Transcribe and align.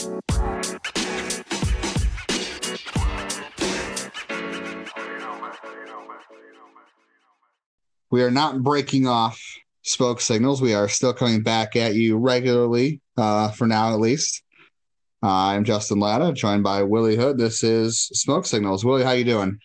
We 0.00 0.06
are 8.22 8.30
not 8.30 8.62
breaking 8.62 9.06
off 9.06 9.38
smoke 9.82 10.22
signals. 10.22 10.62
We 10.62 10.72
are 10.72 10.88
still 10.88 11.12
coming 11.12 11.42
back 11.42 11.76
at 11.76 11.96
you 11.96 12.16
regularly, 12.16 13.02
uh, 13.18 13.50
for 13.50 13.66
now 13.66 13.92
at 13.92 14.00
least. 14.00 14.42
Uh, 15.22 15.28
I'm 15.28 15.64
Justin 15.64 16.00
Lada, 16.00 16.32
joined 16.32 16.62
by 16.62 16.82
Willie 16.82 17.16
Hood. 17.16 17.36
This 17.36 17.62
is 17.62 18.00
Smoke 18.00 18.46
Signals. 18.46 18.82
Willie, 18.82 19.04
how 19.04 19.12
you 19.12 19.24
doing? 19.24 19.58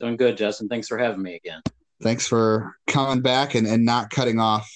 Doing 0.00 0.16
good, 0.16 0.36
Justin. 0.36 0.68
Thanks 0.68 0.88
for 0.88 0.98
having 0.98 1.22
me 1.22 1.36
again. 1.36 1.62
Thanks 2.02 2.26
for 2.26 2.74
coming 2.88 3.22
back 3.22 3.54
and, 3.54 3.68
and 3.68 3.84
not 3.84 4.10
cutting 4.10 4.40
off 4.40 4.68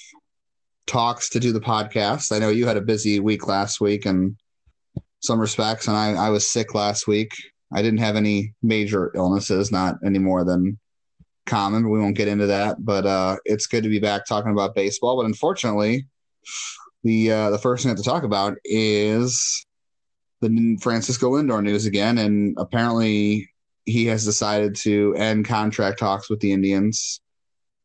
talks 0.87 1.29
to 1.31 1.41
do 1.41 1.53
the 1.53 1.61
podcast. 1.61 2.35
I 2.35 2.39
know 2.39 2.49
you 2.49 2.67
had 2.67 2.77
a 2.77 2.83
busy 2.83 3.21
week 3.21 3.47
last 3.47 3.81
week 3.81 4.07
in 4.07 4.37
some 5.21 5.41
respects, 5.41 5.89
and 5.89 5.97
I, 5.97 6.13
I 6.13 6.31
was 6.31 6.51
sick 6.51 6.75
last 6.75 7.07
week. 7.07 7.33
I 7.73 7.83
didn't 7.83 7.99
have 7.99 8.17
any 8.17 8.55
major 8.63 9.11
illnesses, 9.15 9.73
not 9.73 9.97
any 10.05 10.19
more 10.19 10.45
than 10.45 10.79
common. 11.47 11.89
We 11.89 11.99
won't 11.99 12.17
get 12.17 12.29
into 12.29 12.47
that, 12.47 12.85
but 12.85 13.07
uh, 13.07 13.37
it's 13.45 13.67
good 13.67 13.83
to 13.83 13.89
be 13.89 13.99
back 13.99 14.27
talking 14.27 14.53
about 14.53 14.75
baseball. 14.75 15.17
But 15.17 15.27
unfortunately, 15.27 16.07
the 17.03 17.33
uh, 17.33 17.51
the 17.51 17.59
first 17.59 17.83
thing 17.83 17.91
I 17.91 17.93
have 17.93 17.99
to 17.99 18.05
talk 18.05 18.23
about 18.23 18.57
is 18.65 19.67
the 20.41 20.79
Francisco 20.81 21.33
Lindor 21.33 21.63
news 21.63 21.87
again, 21.87 22.19
and 22.19 22.55
apparently 22.59 23.51
he 23.85 24.07
has 24.07 24.25
decided 24.25 24.77
to 24.77 25.15
end 25.17 25.47
contract 25.47 25.99
talks 25.99 26.29
with 26.29 26.41
the 26.41 26.53
Indians 26.53 27.21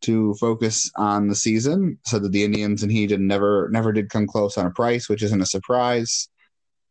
to 0.02 0.34
focus 0.36 0.92
on 0.96 1.28
the 1.28 1.36
season. 1.36 1.98
Said 2.06 2.24
that 2.24 2.32
the 2.32 2.44
Indians 2.44 2.84
and 2.84 2.92
he 2.92 3.08
did 3.08 3.20
never 3.20 3.70
never 3.72 3.92
did 3.92 4.10
come 4.10 4.28
close 4.28 4.58
on 4.58 4.66
a 4.66 4.72
price, 4.72 5.10
which 5.10 5.24
isn't 5.24 5.42
a 5.42 5.46
surprise. 5.46 6.30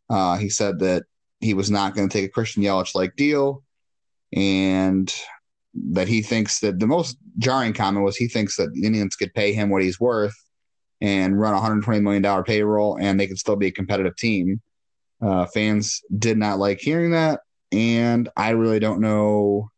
Uh, 0.08 0.36
he 0.36 0.48
said 0.48 0.80
that 0.80 1.04
he 1.40 1.54
was 1.54 1.70
not 1.70 1.94
going 1.94 2.08
to 2.08 2.12
take 2.12 2.26
a 2.26 2.32
Christian 2.32 2.62
Yelich 2.62 2.94
like 2.94 3.16
deal, 3.16 3.62
and 4.34 5.12
that 5.74 6.08
he 6.08 6.22
thinks 6.22 6.60
that 6.60 6.78
the 6.78 6.86
most 6.86 7.16
jarring 7.38 7.72
comment 7.72 8.04
was 8.04 8.16
he 8.16 8.28
thinks 8.28 8.56
that 8.56 8.72
the 8.72 8.84
Indians 8.84 9.16
could 9.16 9.32
pay 9.34 9.52
him 9.52 9.70
what 9.70 9.82
he's 9.82 10.00
worth 10.00 10.34
and 11.00 11.40
run 11.40 11.52
a 11.52 11.56
120 11.56 12.00
million 12.00 12.22
dollar 12.22 12.42
payroll 12.42 12.98
and 13.00 13.18
they 13.18 13.26
could 13.26 13.38
still 13.38 13.56
be 13.56 13.68
a 13.68 13.72
competitive 13.72 14.16
team. 14.16 14.60
Uh, 15.22 15.46
fans 15.46 16.02
did 16.18 16.36
not 16.36 16.58
like 16.58 16.80
hearing 16.80 17.12
that, 17.12 17.40
and 17.72 18.28
I 18.36 18.50
really 18.50 18.78
don't 18.80 19.00
know 19.00 19.70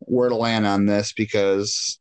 where 0.00 0.28
to 0.28 0.36
land 0.36 0.66
on 0.66 0.86
this 0.86 1.12
because 1.12 1.98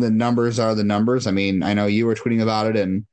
the 0.00 0.10
numbers 0.10 0.58
are 0.58 0.74
the 0.74 0.84
numbers. 0.84 1.26
I 1.26 1.30
mean, 1.30 1.62
I 1.62 1.74
know 1.74 1.86
you 1.86 2.06
were 2.06 2.14
tweeting 2.14 2.42
about 2.42 2.66
it, 2.66 2.76
and 2.76 3.06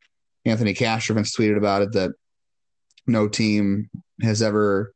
Anthony 0.46 0.74
Castrovince 0.74 1.36
tweeted 1.36 1.58
about 1.58 1.82
it 1.82 1.92
that 1.94 2.12
no 3.06 3.28
team 3.28 3.90
has 4.22 4.42
ever 4.42 4.94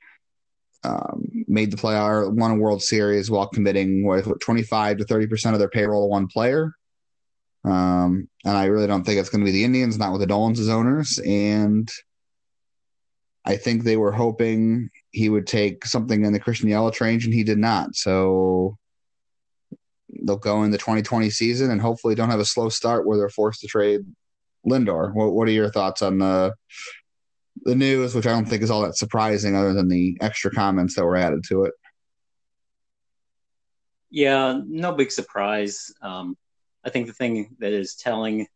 um, 0.83 1.45
made 1.47 1.71
the 1.71 1.77
playoff, 1.77 2.33
won 2.33 2.51
a 2.51 2.55
World 2.55 2.81
Series 2.81 3.29
while 3.29 3.47
committing 3.47 4.05
what 4.05 4.25
25 4.41 4.97
to 4.97 5.05
30 5.05 5.27
percent 5.27 5.53
of 5.53 5.59
their 5.59 5.69
payroll 5.69 6.03
to 6.03 6.07
one 6.07 6.27
player. 6.27 6.73
Um, 7.63 8.27
and 8.43 8.57
I 8.57 8.65
really 8.65 8.87
don't 8.87 9.03
think 9.03 9.19
it's 9.19 9.29
going 9.29 9.41
to 9.41 9.45
be 9.45 9.51
the 9.51 9.63
Indians, 9.63 9.97
not 9.97 10.11
with 10.11 10.21
the 10.21 10.27
Dolans 10.27 10.59
as 10.59 10.69
owners. 10.69 11.19
And 11.19 11.89
I 13.45 13.55
think 13.55 13.83
they 13.83 13.97
were 13.97 14.11
hoping 14.11 14.89
he 15.11 15.29
would 15.29 15.45
take 15.45 15.85
something 15.85 16.25
in 16.25 16.33
the 16.33 16.39
Christian 16.39 16.69
Yelich 16.69 16.99
range, 16.99 17.25
and 17.25 17.33
he 17.33 17.43
did 17.43 17.59
not. 17.59 17.95
So 17.95 18.77
they'll 20.21 20.37
go 20.37 20.63
in 20.63 20.71
the 20.71 20.77
2020 20.77 21.29
season 21.29 21.71
and 21.71 21.81
hopefully 21.81 22.15
don't 22.15 22.29
have 22.29 22.39
a 22.39 22.45
slow 22.45 22.69
start 22.69 23.05
where 23.05 23.17
they're 23.17 23.29
forced 23.29 23.61
to 23.61 23.67
trade 23.67 24.01
Lindor. 24.65 25.13
What, 25.13 25.33
what 25.33 25.47
are 25.47 25.51
your 25.51 25.71
thoughts 25.71 26.01
on 26.01 26.19
the 26.19 26.53
the 27.63 27.75
news, 27.75 28.15
which 28.15 28.25
I 28.25 28.31
don't 28.31 28.45
think 28.45 28.63
is 28.63 28.71
all 28.71 28.81
that 28.81 28.95
surprising, 28.95 29.55
other 29.55 29.73
than 29.73 29.87
the 29.87 30.17
extra 30.21 30.51
comments 30.51 30.95
that 30.95 31.05
were 31.05 31.17
added 31.17 31.43
to 31.49 31.65
it. 31.65 31.73
Yeah, 34.09 34.59
no 34.65 34.93
big 34.93 35.11
surprise. 35.11 35.93
Um, 36.01 36.37
I 36.83 36.89
think 36.89 37.07
the 37.07 37.13
thing 37.13 37.55
that 37.59 37.71
is 37.71 37.95
telling 37.95 38.47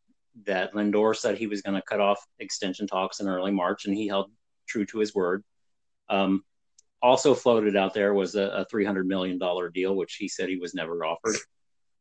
that 0.45 0.73
Lindor 0.73 1.16
said 1.16 1.38
he 1.38 1.47
was 1.47 1.62
going 1.62 1.75
to 1.75 1.81
cut 1.88 2.01
off 2.01 2.25
extension 2.39 2.88
talks 2.88 3.19
in 3.19 3.28
early 3.28 3.51
March, 3.51 3.85
and 3.85 3.95
he 3.95 4.07
held 4.07 4.31
true 4.68 4.85
to 4.88 5.00
his 5.00 5.13
word. 5.13 5.44
Um, 6.09 6.44
also 7.01 7.35
floated 7.35 7.75
out 7.75 7.94
there 7.94 8.13
was 8.13 8.35
a, 8.35 8.41
a 8.41 8.66
$300 8.73 9.06
million 9.06 9.39
deal, 9.73 9.95
which 9.95 10.16
he 10.16 10.28
said 10.28 10.50
he 10.50 10.57
was 10.57 10.73
never 10.73 11.06
offered. 11.06 11.35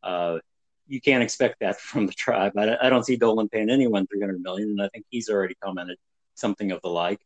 Uh, 0.04 0.38
you 0.87 1.00
can't 1.00 1.22
expect 1.22 1.60
that 1.60 1.81
from 1.81 2.06
the 2.06 2.12
tribe. 2.12 2.53
I, 2.56 2.76
I, 2.81 2.91
don't 2.91 3.04
see 3.04 3.16
Dolan 3.16 3.48
paying 3.48 3.70
anyone 3.70 4.06
300 4.06 4.41
million, 4.41 4.70
and 4.70 4.82
I 4.82 4.88
think 4.88 5.06
he's 5.09 5.31
already 5.31 5.54
commented 5.62 5.97
something 6.34 6.70
of 6.72 6.82
the 6.82 6.91
like. 6.91 7.20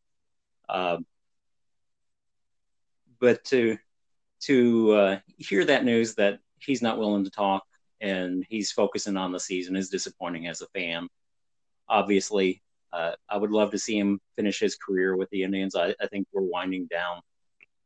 Um, 0.68 1.04
but 3.20 3.44
to 3.46 3.78
to 4.42 4.92
uh, 4.92 5.18
hear 5.36 5.64
that 5.64 5.84
news 5.84 6.14
that 6.14 6.38
he's 6.60 6.80
not 6.82 6.98
willing 6.98 7.24
to 7.24 7.30
talk 7.30 7.64
and 8.00 8.46
he's 8.48 8.70
focusing 8.70 9.16
on 9.16 9.32
the 9.32 9.40
season 9.40 9.74
is 9.74 9.88
disappointing 9.88 10.46
as 10.46 10.60
a 10.60 10.68
fan. 10.68 11.08
Obviously, 11.88 12.62
uh, 12.92 13.12
I 13.28 13.36
would 13.36 13.50
love 13.50 13.72
to 13.72 13.78
see 13.78 13.98
him 13.98 14.20
finish 14.36 14.60
his 14.60 14.76
career 14.76 15.16
with 15.16 15.28
the 15.30 15.42
Indians. 15.42 15.74
I, 15.74 15.94
I, 16.00 16.06
think 16.06 16.28
we're 16.32 16.42
winding 16.42 16.86
down. 16.86 17.20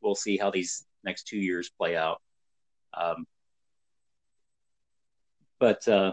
We'll 0.03 0.15
see 0.15 0.37
how 0.37 0.51
these 0.51 0.85
next 1.03 1.27
two 1.27 1.39
years 1.39 1.71
play 1.71 1.97
out. 1.97 2.21
Um, 2.93 3.27
but 5.63 5.87
uh, 5.87 6.13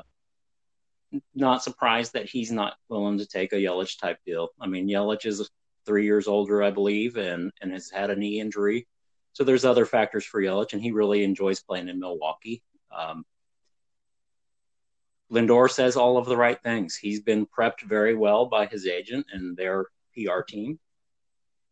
not 1.34 1.64
surprised 1.64 2.14
that 2.14 2.30
he's 2.30 2.52
not 2.52 2.76
willing 2.88 3.18
to 3.18 3.26
take 3.26 3.52
a 3.52 3.56
Yelich 3.56 4.00
type 4.00 4.20
deal. 4.24 4.50
I 4.62 4.68
mean, 4.68 4.88
Yelich 4.88 5.26
is 5.26 5.50
three 5.88 6.06
years 6.06 6.28
older, 6.28 6.62
I 6.62 6.70
believe, 6.70 7.18
and 7.18 7.52
and 7.60 7.72
has 7.72 7.90
had 7.90 8.12
a 8.12 8.16
knee 8.16 8.40
injury. 8.40 8.88
So 9.34 9.44
there's 9.44 9.66
other 9.66 9.88
factors 9.88 10.24
for 10.24 10.40
Yelich, 10.40 10.74
and 10.74 10.82
he 10.84 10.92
really 10.92 11.24
enjoys 11.24 11.62
playing 11.62 11.90
in 11.90 12.00
Milwaukee. 12.00 12.62
Um, 12.96 13.26
Lindor 15.32 15.68
says 15.72 15.96
all 15.96 16.20
of 16.20 16.28
the 16.28 16.38
right 16.38 16.62
things. 16.62 16.96
He's 16.96 17.22
been 17.22 17.48
prepped 17.48 17.82
very 17.82 18.14
well 18.14 18.46
by 18.46 18.68
his 18.68 18.86
agent 18.86 19.26
and 19.34 19.58
their 19.58 19.86
PR 20.14 20.42
team, 20.48 20.80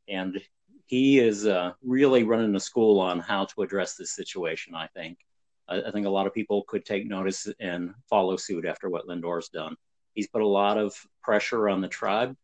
and 0.07 0.41
he 0.87 1.19
is 1.19 1.45
uh, 1.45 1.73
really 1.83 2.23
running 2.23 2.55
a 2.55 2.59
school 2.59 2.99
on 2.99 3.19
how 3.19 3.45
to 3.45 3.61
address 3.61 3.93
this 3.93 4.15
situation. 4.15 4.73
I 4.73 4.87
think. 4.87 5.19
I, 5.67 5.81
I, 5.83 5.91
think 5.91 6.05
a 6.05 6.11
lot 6.11 6.27
of 6.27 6.33
people 6.33 6.63
could 6.67 6.85
take 6.85 7.07
notice 7.07 7.47
and 7.59 7.93
follow 8.09 8.37
suit 8.37 8.65
after 8.65 8.89
what 8.89 9.07
Lindor's 9.07 9.49
done. 9.49 9.75
He's 10.13 10.27
put 10.27 10.41
a 10.41 10.47
lot 10.47 10.77
of 10.77 10.95
pressure 11.21 11.69
on 11.69 11.81
the 11.81 11.87
tribe, 11.87 12.35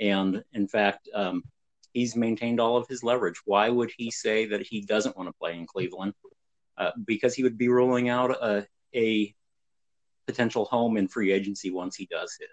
and 0.00 0.44
in 0.52 0.68
fact, 0.68 1.08
um, 1.14 1.42
he's 1.92 2.16
maintained 2.16 2.60
all 2.60 2.76
of 2.76 2.88
his 2.88 3.02
leverage. 3.02 3.40
Why 3.44 3.70
would 3.70 3.92
he 3.96 4.10
say 4.10 4.46
that 4.46 4.66
he 4.66 4.82
doesn't 4.82 5.16
want 5.16 5.28
to 5.28 5.38
play 5.38 5.56
in 5.56 5.66
Cleveland? 5.66 6.14
Uh, 6.76 6.90
because 7.04 7.34
he 7.34 7.44
would 7.44 7.56
be 7.56 7.68
ruling 7.68 8.08
out 8.08 8.32
a, 8.32 8.66
a 8.94 9.32
potential 10.26 10.64
home 10.64 10.96
in 10.96 11.06
free 11.06 11.30
agency 11.30 11.70
once 11.70 11.94
he 11.94 12.06
does 12.06 12.36
hit. 12.38 12.48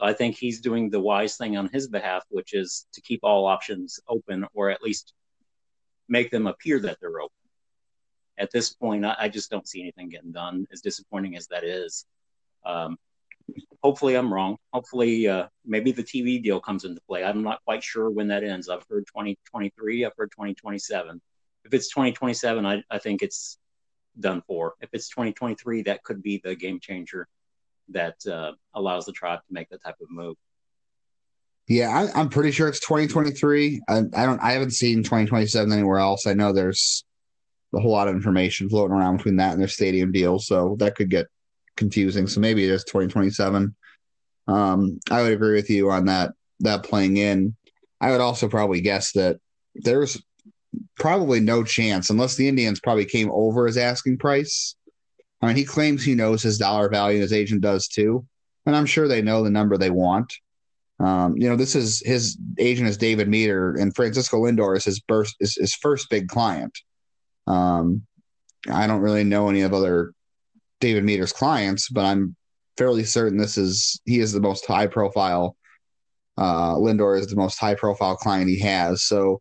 I 0.00 0.14
think 0.14 0.36
he's 0.36 0.62
doing 0.62 0.88
the 0.88 1.00
wise 1.00 1.36
thing 1.36 1.58
on 1.58 1.68
his 1.68 1.86
behalf, 1.86 2.24
which 2.30 2.54
is 2.54 2.86
to 2.94 3.02
keep 3.02 3.20
all 3.22 3.44
options 3.44 4.00
open 4.08 4.46
or 4.54 4.70
at 4.70 4.82
least 4.82 5.12
make 6.08 6.30
them 6.30 6.46
appear 6.46 6.80
that 6.80 6.96
they're 7.00 7.20
open 7.20 7.39
at 8.40 8.50
this 8.50 8.72
point, 8.72 9.04
I, 9.04 9.14
I, 9.18 9.28
just 9.28 9.50
don't 9.50 9.68
see 9.68 9.82
anything 9.82 10.08
getting 10.08 10.32
done. 10.32 10.66
As 10.72 10.80
disappointing 10.80 11.36
as 11.36 11.46
that 11.48 11.62
is, 11.62 12.06
um, 12.64 12.96
hopefully 13.82 14.14
I'm 14.14 14.32
wrong. 14.32 14.56
Hopefully, 14.72 15.28
uh, 15.28 15.46
maybe 15.64 15.92
the 15.92 16.02
TV 16.02 16.42
deal 16.42 16.60
comes 16.60 16.84
into 16.84 17.00
play. 17.02 17.22
I'm 17.22 17.42
not 17.42 17.62
quite 17.64 17.84
sure 17.84 18.10
when 18.10 18.28
that 18.28 18.42
ends. 18.42 18.68
I've 18.68 18.84
heard 18.88 19.06
2023. 19.06 20.04
I've 20.04 20.12
heard 20.16 20.30
2027. 20.32 21.20
If 21.64 21.74
it's 21.74 21.88
2027, 21.90 22.66
I, 22.66 22.82
I 22.90 22.98
think 22.98 23.22
it's 23.22 23.58
done 24.18 24.42
for. 24.46 24.74
If 24.80 24.90
it's 24.92 25.08
2023, 25.10 25.82
that 25.82 26.02
could 26.02 26.22
be 26.22 26.40
the 26.42 26.54
game 26.54 26.80
changer 26.80 27.28
that 27.90 28.16
uh, 28.26 28.52
allows 28.74 29.06
the 29.06 29.12
tribe 29.12 29.40
to 29.40 29.52
make 29.52 29.68
that 29.70 29.82
type 29.82 29.96
of 30.00 30.10
move. 30.10 30.36
Yeah, 31.68 31.88
I, 31.88 32.20
am 32.20 32.30
pretty 32.30 32.50
sure 32.50 32.68
it's 32.68 32.80
2023. 32.80 33.82
I, 33.88 33.98
I, 33.98 34.26
don't. 34.26 34.40
I 34.40 34.52
haven't 34.52 34.72
seen 34.72 35.04
2027 35.04 35.70
anywhere 35.72 35.98
else. 35.98 36.26
I 36.26 36.34
know 36.34 36.52
there's 36.52 37.04
a 37.74 37.80
whole 37.80 37.92
lot 37.92 38.08
of 38.08 38.14
information 38.14 38.68
floating 38.68 38.96
around 38.96 39.18
between 39.18 39.36
that 39.36 39.52
and 39.52 39.60
their 39.60 39.68
stadium 39.68 40.12
deal. 40.12 40.38
So 40.38 40.76
that 40.80 40.96
could 40.96 41.10
get 41.10 41.26
confusing. 41.76 42.26
So 42.26 42.40
maybe 42.40 42.64
it 42.64 42.70
is 42.70 42.84
2027. 42.84 43.74
Um, 44.48 45.00
I 45.10 45.22
would 45.22 45.32
agree 45.32 45.54
with 45.54 45.70
you 45.70 45.90
on 45.90 46.06
that, 46.06 46.32
that 46.60 46.82
playing 46.82 47.16
in. 47.16 47.56
I 48.00 48.10
would 48.10 48.20
also 48.20 48.48
probably 48.48 48.80
guess 48.80 49.12
that 49.12 49.38
there's 49.74 50.20
probably 50.96 51.40
no 51.40 51.62
chance 51.62 52.10
unless 52.10 52.36
the 52.36 52.48
Indians 52.48 52.80
probably 52.80 53.04
came 53.04 53.30
over 53.30 53.66
his 53.66 53.76
asking 53.76 54.18
price. 54.18 54.74
I 55.42 55.46
mean, 55.46 55.56
he 55.56 55.64
claims 55.64 56.04
he 56.04 56.14
knows 56.14 56.42
his 56.42 56.58
dollar 56.58 56.88
value, 56.88 57.16
and 57.16 57.22
his 57.22 57.32
agent 57.32 57.62
does 57.62 57.88
too. 57.88 58.26
And 58.66 58.76
I'm 58.76 58.86
sure 58.86 59.08
they 59.08 59.22
know 59.22 59.42
the 59.42 59.50
number 59.50 59.76
they 59.78 59.90
want. 59.90 60.34
Um, 60.98 61.36
you 61.38 61.48
know, 61.48 61.56
this 61.56 61.74
is 61.74 62.02
his 62.04 62.36
agent 62.58 62.88
is 62.88 62.98
David 62.98 63.26
Meter, 63.26 63.74
and 63.74 63.94
Francisco 63.94 64.42
Lindor 64.42 64.76
is 64.76 64.84
his, 64.84 65.00
burst, 65.00 65.36
is 65.40 65.56
his 65.56 65.74
first 65.74 66.10
big 66.10 66.28
client. 66.28 66.78
Um, 67.50 68.02
I 68.70 68.86
don't 68.86 69.00
really 69.00 69.24
know 69.24 69.48
any 69.48 69.62
of 69.62 69.72
other 69.72 70.12
David 70.80 71.04
Meter's 71.04 71.32
clients, 71.32 71.88
but 71.88 72.04
I'm 72.04 72.36
fairly 72.76 73.04
certain 73.04 73.38
this 73.38 73.58
is 73.58 74.00
he 74.04 74.20
is 74.20 74.32
the 74.32 74.40
most 74.40 74.66
high 74.66 74.86
profile 74.86 75.56
Uh, 76.36 76.74
Lindor 76.76 77.18
is 77.18 77.26
the 77.26 77.36
most 77.36 77.58
high 77.58 77.74
profile 77.74 78.16
client 78.16 78.48
he 78.48 78.58
has. 78.60 79.02
So 79.04 79.40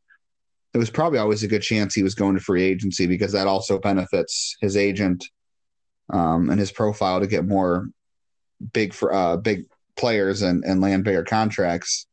it 0.74 0.78
was 0.78 0.90
probably 0.90 1.20
always 1.20 1.44
a 1.44 1.48
good 1.48 1.62
chance 1.62 1.96
he 1.96 2.04
was 2.04 2.16
going 2.16 2.36
to 2.36 2.42
free 2.42 2.64
agency 2.64 3.08
because 3.08 3.32
that 3.32 3.48
also 3.48 3.80
benefits 3.80 4.58
his 4.60 4.76
agent 4.76 5.24
um, 6.12 6.50
and 6.50 6.60
his 6.60 6.72
profile 6.72 7.20
to 7.20 7.28
get 7.28 7.46
more 7.46 7.88
big 8.74 8.94
for 8.94 9.14
uh, 9.14 9.38
big 9.38 9.66
players 9.96 10.42
and, 10.42 10.64
and 10.66 10.82
land 10.82 11.04
bigger 11.04 11.24
contracts. 11.24 12.06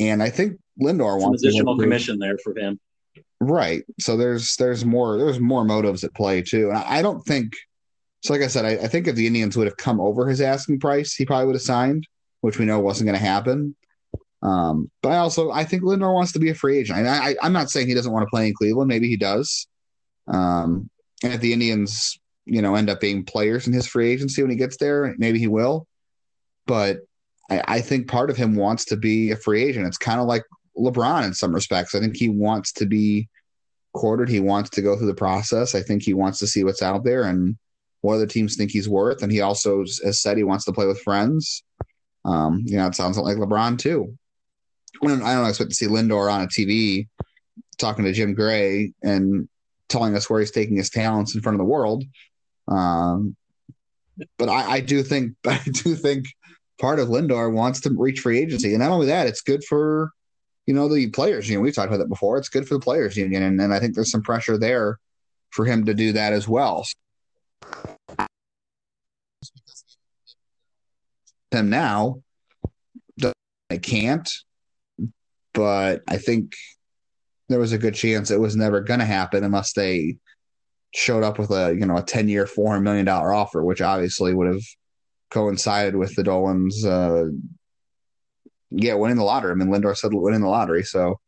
And 0.00 0.22
I 0.22 0.30
think 0.30 0.58
Lindor 0.80 1.12
Some 1.20 1.22
wants 1.22 1.42
additional 1.42 1.78
commission 1.78 2.18
there 2.18 2.38
for 2.42 2.52
him. 2.58 2.80
Right. 3.44 3.82
So 3.98 4.16
there's 4.16 4.54
there's 4.54 4.84
more 4.84 5.18
there's 5.18 5.40
more 5.40 5.64
motives 5.64 6.04
at 6.04 6.14
play 6.14 6.42
too. 6.42 6.68
And 6.68 6.78
I, 6.78 7.02
don't 7.02 7.22
think 7.22 7.54
so. 8.20 8.32
Like 8.32 8.42
I 8.42 8.46
said, 8.46 8.64
I, 8.64 8.84
I, 8.84 8.86
think 8.86 9.08
if 9.08 9.16
the 9.16 9.26
Indians 9.26 9.56
would 9.56 9.66
have 9.66 9.76
come 9.76 10.00
over 10.00 10.28
his 10.28 10.40
asking 10.40 10.78
price, 10.78 11.12
he 11.12 11.26
probably 11.26 11.46
would 11.46 11.56
have 11.56 11.62
signed, 11.62 12.06
which 12.42 12.60
we 12.60 12.66
know 12.66 12.78
wasn't 12.78 13.08
going 13.08 13.18
to 13.18 13.24
happen. 13.24 13.74
Um, 14.42 14.92
but 15.02 15.10
I 15.10 15.16
also 15.16 15.50
I 15.50 15.64
think 15.64 15.82
Lindor 15.82 16.14
wants 16.14 16.30
to 16.32 16.38
be 16.38 16.50
a 16.50 16.54
free 16.54 16.78
agent. 16.78 17.04
I, 17.08 17.30
I 17.30 17.36
I'm 17.42 17.52
not 17.52 17.68
saying 17.68 17.88
he 17.88 17.94
doesn't 17.94 18.12
want 18.12 18.24
to 18.24 18.30
play 18.30 18.46
in 18.46 18.54
Cleveland. 18.54 18.86
Maybe 18.86 19.08
he 19.08 19.16
does. 19.16 19.66
Um, 20.28 20.88
and 21.24 21.34
if 21.34 21.40
the 21.40 21.52
Indians 21.52 22.20
you 22.44 22.62
know 22.62 22.76
end 22.76 22.90
up 22.90 23.00
being 23.00 23.24
players 23.24 23.66
in 23.66 23.72
his 23.72 23.88
free 23.88 24.12
agency 24.12 24.40
when 24.40 24.52
he 24.52 24.56
gets 24.56 24.76
there, 24.76 25.16
maybe 25.18 25.40
he 25.40 25.48
will. 25.48 25.88
But 26.68 26.98
I, 27.50 27.62
I 27.66 27.80
think 27.80 28.06
part 28.06 28.30
of 28.30 28.36
him 28.36 28.54
wants 28.54 28.84
to 28.84 28.96
be 28.96 29.32
a 29.32 29.36
free 29.36 29.64
agent. 29.64 29.88
It's 29.88 29.98
kind 29.98 30.20
of 30.20 30.28
like 30.28 30.44
LeBron 30.78 31.24
in 31.26 31.34
some 31.34 31.52
respects. 31.52 31.96
I 31.96 31.98
think 31.98 32.16
he 32.16 32.28
wants 32.28 32.70
to 32.74 32.86
be 32.86 33.28
quartered. 33.92 34.28
He 34.28 34.40
wants 34.40 34.70
to 34.70 34.82
go 34.82 34.96
through 34.96 35.06
the 35.06 35.14
process. 35.14 35.74
I 35.74 35.82
think 35.82 36.02
he 36.02 36.14
wants 36.14 36.38
to 36.38 36.46
see 36.46 36.64
what's 36.64 36.82
out 36.82 37.04
there 37.04 37.24
and 37.24 37.56
what 38.00 38.14
other 38.14 38.26
teams 38.26 38.56
think 38.56 38.70
he's 38.70 38.88
worth. 38.88 39.22
And 39.22 39.30
he 39.30 39.40
also 39.40 39.80
has 39.80 40.20
said 40.20 40.36
he 40.36 40.44
wants 40.44 40.64
to 40.64 40.72
play 40.72 40.86
with 40.86 41.00
friends. 41.02 41.62
Um, 42.24 42.62
you 42.64 42.76
know, 42.76 42.86
it 42.86 42.94
sounds 42.94 43.18
like 43.18 43.36
LeBron 43.36 43.78
too. 43.78 44.16
I 45.02 45.06
don't, 45.06 45.22
I 45.22 45.34
don't 45.34 45.48
expect 45.48 45.70
to 45.70 45.76
see 45.76 45.86
Lindor 45.86 46.32
on 46.32 46.42
a 46.42 46.46
TV 46.46 47.08
talking 47.78 48.04
to 48.04 48.12
Jim 48.12 48.34
Gray 48.34 48.92
and 49.02 49.48
telling 49.88 50.16
us 50.16 50.28
where 50.28 50.40
he's 50.40 50.50
taking 50.50 50.76
his 50.76 50.90
talents 50.90 51.34
in 51.34 51.42
front 51.42 51.54
of 51.54 51.58
the 51.58 51.64
world. 51.64 52.04
Um, 52.68 53.36
but 54.38 54.48
I, 54.48 54.72
I 54.72 54.80
do 54.80 55.02
think 55.02 55.34
I 55.46 55.60
do 55.64 55.94
think 55.94 56.26
part 56.80 56.98
of 56.98 57.08
Lindor 57.08 57.52
wants 57.52 57.80
to 57.82 57.90
reach 57.96 58.20
free 58.20 58.38
agency, 58.38 58.70
and 58.70 58.82
not 58.82 58.90
only 58.90 59.06
that, 59.06 59.26
it's 59.26 59.42
good 59.42 59.64
for 59.64 60.12
you 60.66 60.74
know, 60.74 60.88
the 60.88 61.10
players 61.10 61.48
union. 61.48 61.62
We've 61.62 61.74
talked 61.74 61.88
about 61.88 61.98
that 61.98 62.08
before. 62.08 62.38
It's 62.38 62.48
good 62.48 62.66
for 62.66 62.74
the 62.74 62.80
players 62.80 63.16
union, 63.16 63.42
and, 63.42 63.60
and 63.60 63.74
I 63.74 63.80
think 63.80 63.94
there's 63.94 64.10
some 64.10 64.22
pressure 64.22 64.58
there 64.58 64.98
for 65.50 65.64
him 65.64 65.84
to 65.86 65.94
do 65.94 66.12
that 66.12 66.32
as 66.32 66.48
well. 66.48 66.86
Him 71.50 71.68
now, 71.68 72.22
I 73.70 73.78
can't, 73.78 74.30
but 75.54 76.02
I 76.08 76.18
think 76.18 76.52
there 77.48 77.58
was 77.58 77.72
a 77.72 77.78
good 77.78 77.94
chance 77.94 78.30
it 78.30 78.40
was 78.40 78.56
never 78.56 78.80
going 78.80 79.00
to 79.00 79.06
happen 79.06 79.44
unless 79.44 79.72
they 79.72 80.16
showed 80.94 81.22
up 81.22 81.38
with 81.38 81.50
a 81.50 81.74
you 81.78 81.86
know 81.86 81.96
a 81.96 82.02
10 82.02 82.28
year 82.28 82.46
400 82.46 82.82
million 82.82 83.06
dollar 83.06 83.32
offer 83.32 83.64
which 83.64 83.80
obviously 83.80 84.34
would 84.34 84.46
have 84.46 84.62
coincided 85.30 85.96
with 85.96 86.14
the 86.14 86.22
Dolans 86.22 86.84
uh, 86.84 87.24
yeah, 88.74 88.94
winning 88.94 89.18
the 89.18 89.24
lottery. 89.24 89.52
I 89.52 89.54
mean, 89.54 89.68
Lindor 89.68 89.96
said 89.96 90.12
winning 90.14 90.40
the 90.40 90.48
lottery, 90.48 90.82
so 90.84 91.20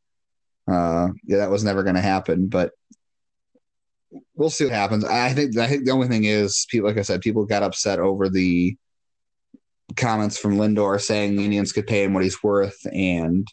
uh, 0.67 1.09
yeah, 1.25 1.39
that 1.39 1.51
was 1.51 1.65
never 1.65 1.83
going 1.83 1.97
to 1.97 2.01
happen. 2.01 2.47
But 2.49 2.73
we'll 4.35 4.51
see 4.51 4.65
what 4.65 4.75
happens. 4.75 5.05
I 5.05 5.33
think 5.33 5.57
I 5.57 5.67
think 5.67 5.85
the 5.85 5.93
only 5.93 6.09
thing 6.09 6.25
is, 6.25 6.67
people, 6.71 6.89
like 6.89 6.99
I 6.99 7.03
said, 7.03 7.21
people 7.21 7.45
got 7.45 7.63
upset 7.63 7.99
over 7.99 8.29
the 8.29 8.77
comments 9.97 10.39
from 10.39 10.57
Lindor 10.57 11.01
saying 11.01 11.39
Indians 11.39 11.73
could 11.73 11.87
pay 11.87 12.05
him 12.05 12.15
what 12.15 12.25
he's 12.25 12.43
worth 12.43 12.79
and 12.93 13.47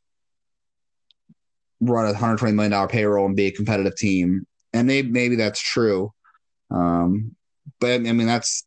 run 1.82 2.06
a 2.06 2.14
hundred 2.14 2.38
twenty 2.38 2.56
million 2.56 2.72
dollar 2.72 2.88
payroll 2.88 3.26
and 3.26 3.36
be 3.36 3.48
a 3.48 3.52
competitive 3.52 3.96
team. 3.96 4.46
And 4.74 4.88
maybe 4.88 5.10
maybe 5.10 5.36
that's 5.36 5.62
true. 5.62 6.14
Um, 6.70 7.36
but 7.80 7.92
I 7.92 7.98
mean 8.00 8.28
that's 8.28 8.66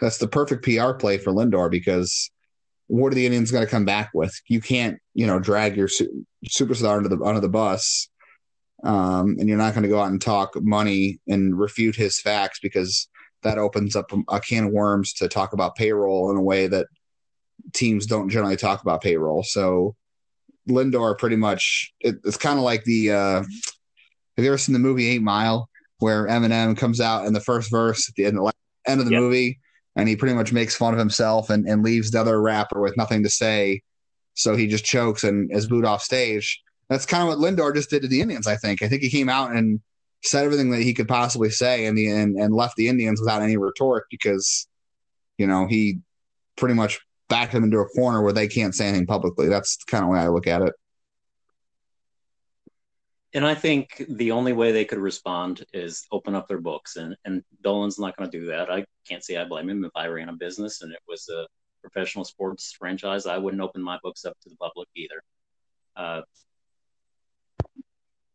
that's 0.00 0.18
the 0.18 0.28
perfect 0.28 0.64
PR 0.64 0.92
play 0.92 1.18
for 1.18 1.32
Lindor 1.32 1.70
because 1.70 2.30
what 2.86 3.12
are 3.12 3.14
the 3.14 3.26
Indians 3.26 3.50
going 3.50 3.64
to 3.64 3.70
come 3.70 3.84
back 3.84 4.10
with? 4.14 4.38
You 4.48 4.60
can't, 4.60 4.98
you 5.14 5.26
know, 5.26 5.38
drag 5.38 5.76
your 5.76 5.88
su- 5.88 6.26
superstar 6.48 6.96
under 6.96 7.08
the 7.08 7.22
under 7.24 7.40
the 7.40 7.48
bus, 7.48 8.08
um, 8.82 9.36
and 9.38 9.48
you're 9.48 9.58
not 9.58 9.74
going 9.74 9.84
to 9.84 9.88
go 9.88 10.00
out 10.00 10.10
and 10.10 10.20
talk 10.20 10.52
money 10.60 11.20
and 11.26 11.58
refute 11.58 11.96
his 11.96 12.20
facts 12.20 12.60
because 12.60 13.08
that 13.42 13.58
opens 13.58 13.94
up 13.94 14.10
a, 14.28 14.40
can 14.40 14.64
of 14.64 14.72
worms 14.72 15.12
to 15.14 15.28
talk 15.28 15.52
about 15.52 15.76
payroll 15.76 16.30
in 16.30 16.36
a 16.36 16.42
way 16.42 16.66
that 16.66 16.86
teams 17.72 18.06
don't 18.06 18.30
generally 18.30 18.56
talk 18.56 18.82
about 18.82 19.02
payroll. 19.02 19.42
So 19.42 19.94
Lindor 20.68 21.16
pretty 21.18 21.36
much 21.36 21.92
it, 22.00 22.16
it's 22.24 22.36
kind 22.36 22.58
of 22.58 22.64
like 22.64 22.84
the 22.84 23.12
uh, 23.12 23.42
have 24.36 24.44
you 24.44 24.46
ever 24.46 24.58
seen 24.58 24.72
the 24.72 24.78
movie 24.78 25.08
Eight 25.08 25.22
Mile 25.22 25.68
where 25.98 26.26
Eminem 26.26 26.76
comes 26.76 27.00
out 27.00 27.26
in 27.26 27.32
the 27.32 27.40
first 27.40 27.70
verse 27.70 28.08
at 28.08 28.14
the 28.14 28.26
end, 28.26 28.36
the 28.36 28.52
end 28.86 29.00
of 29.00 29.06
the 29.06 29.12
yep. 29.12 29.20
movie 29.20 29.58
and 29.96 30.08
he 30.08 30.16
pretty 30.16 30.34
much 30.34 30.52
makes 30.52 30.74
fun 30.74 30.92
of 30.92 30.98
himself 30.98 31.50
and, 31.50 31.66
and 31.68 31.82
leaves 31.82 32.10
the 32.10 32.20
other 32.20 32.40
rapper 32.40 32.80
with 32.80 32.96
nothing 32.96 33.22
to 33.22 33.30
say. 33.30 33.82
So 34.34 34.56
he 34.56 34.66
just 34.66 34.84
chokes 34.84 35.24
and 35.24 35.54
is 35.54 35.68
booed 35.68 35.84
off 35.84 36.02
stage. 36.02 36.60
That's 36.88 37.06
kind 37.06 37.22
of 37.22 37.28
what 37.28 37.38
Lindor 37.38 37.74
just 37.74 37.90
did 37.90 38.02
to 38.02 38.08
the 38.08 38.20
Indians, 38.20 38.46
I 38.46 38.56
think. 38.56 38.82
I 38.82 38.88
think 38.88 39.02
he 39.02 39.10
came 39.10 39.28
out 39.28 39.52
and 39.52 39.80
said 40.22 40.44
everything 40.44 40.70
that 40.70 40.82
he 40.82 40.94
could 40.94 41.08
possibly 41.08 41.50
say 41.50 41.86
and 41.86 41.96
the 41.96 42.08
and, 42.08 42.36
and 42.36 42.54
left 42.54 42.76
the 42.76 42.88
Indians 42.88 43.20
without 43.20 43.42
any 43.42 43.56
retort 43.56 44.06
because, 44.10 44.66
you 45.38 45.46
know, 45.46 45.66
he 45.66 45.98
pretty 46.56 46.74
much 46.74 47.00
backed 47.28 47.52
them 47.52 47.64
into 47.64 47.78
a 47.78 47.88
corner 47.88 48.22
where 48.22 48.32
they 48.32 48.48
can't 48.48 48.74
say 48.74 48.88
anything 48.88 49.06
publicly. 49.06 49.48
That's 49.48 49.76
kind 49.84 50.02
of 50.04 50.08
the 50.08 50.12
way 50.14 50.20
I 50.20 50.28
look 50.28 50.46
at 50.46 50.62
it. 50.62 50.74
And 53.34 53.44
I 53.44 53.54
think 53.56 54.04
the 54.08 54.30
only 54.30 54.52
way 54.52 54.70
they 54.70 54.84
could 54.84 54.98
respond 54.98 55.64
is 55.72 56.06
open 56.12 56.36
up 56.36 56.46
their 56.46 56.60
books, 56.60 56.94
and 56.96 57.16
and 57.24 57.42
Dolan's 57.62 57.98
not 57.98 58.16
going 58.16 58.30
to 58.30 58.38
do 58.38 58.46
that. 58.46 58.70
I 58.70 58.84
can't 59.08 59.24
say 59.24 59.36
I 59.36 59.44
blame 59.44 59.68
him. 59.68 59.84
If 59.84 59.90
I 59.96 60.06
ran 60.06 60.28
a 60.28 60.34
business 60.34 60.82
and 60.82 60.92
it 60.92 61.00
was 61.08 61.28
a 61.28 61.46
professional 61.82 62.24
sports 62.24 62.72
franchise, 62.78 63.26
I 63.26 63.38
wouldn't 63.38 63.62
open 63.62 63.82
my 63.82 63.98
books 64.02 64.24
up 64.24 64.36
to 64.42 64.48
the 64.48 64.56
public 64.56 64.88
either. 64.94 65.22
Uh, 65.96 66.22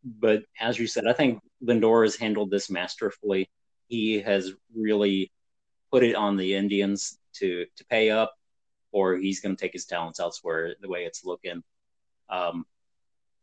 but 0.04 0.44
as 0.60 0.78
you 0.78 0.86
said, 0.86 1.07
I 1.07 1.13
think 1.13 1.40
Lindor 1.63 2.04
has 2.04 2.18
handled 2.18 2.52
this 2.52 2.69
masterfully. 2.69 3.50
He 3.88 4.19
has 4.19 4.52
really 4.75 5.31
put 5.92 6.04
it 6.04 6.16
on 6.16 6.36
the 6.36 6.56
Indians 6.56 7.18
to 7.36 7.66
to 7.78 7.86
pay 7.86 8.10
up, 8.10 8.34
or 8.92 9.16
he's 9.16 9.40
going 9.40 9.56
to 9.56 9.62
take 9.62 9.74
his 9.74 9.86
talents 9.86 10.19
elsewhere. 10.19 10.75
The 10.81 10.90
way 10.90 11.06
it's 11.06 11.24
looking, 11.24 11.63
um, 12.30 12.66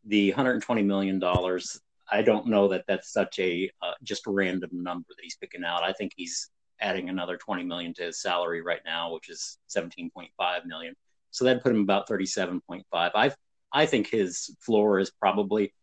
the 0.07 0.31
120 0.31 0.83
million 0.83 1.19
dollars 1.19 1.81
i 2.11 2.23
don't 2.23 2.47
know 2.47 2.69
that 2.69 2.85
that's 2.87 3.13
such 3.13 3.39
a 3.39 3.71
uh, 3.83 3.93
just 4.03 4.23
random 4.27 4.71
number 4.73 5.07
that 5.09 5.23
he's 5.23 5.37
picking 5.37 5.65
out. 5.65 5.83
I 5.83 5.93
think 5.93 6.13
he's 6.17 6.51
adding 6.81 7.09
another 7.09 7.37
20 7.37 7.65
million 7.65 7.95
to 7.95 8.05
his 8.05 8.21
salary 8.21 8.63
right 8.63 8.81
now 8.85 9.13
which 9.13 9.29
is 9.29 9.59
17.5 9.75 10.31
million. 10.67 10.95
So 11.31 11.45
that 11.45 11.63
put 11.63 11.73
him 11.73 11.81
about 11.81 12.09
37.5 12.09 12.83
i 12.93 13.33
i 13.73 13.87
think 13.87 14.09
his 14.09 14.55
floor 14.61 15.01
is 15.01 15.11
probably 15.11 15.75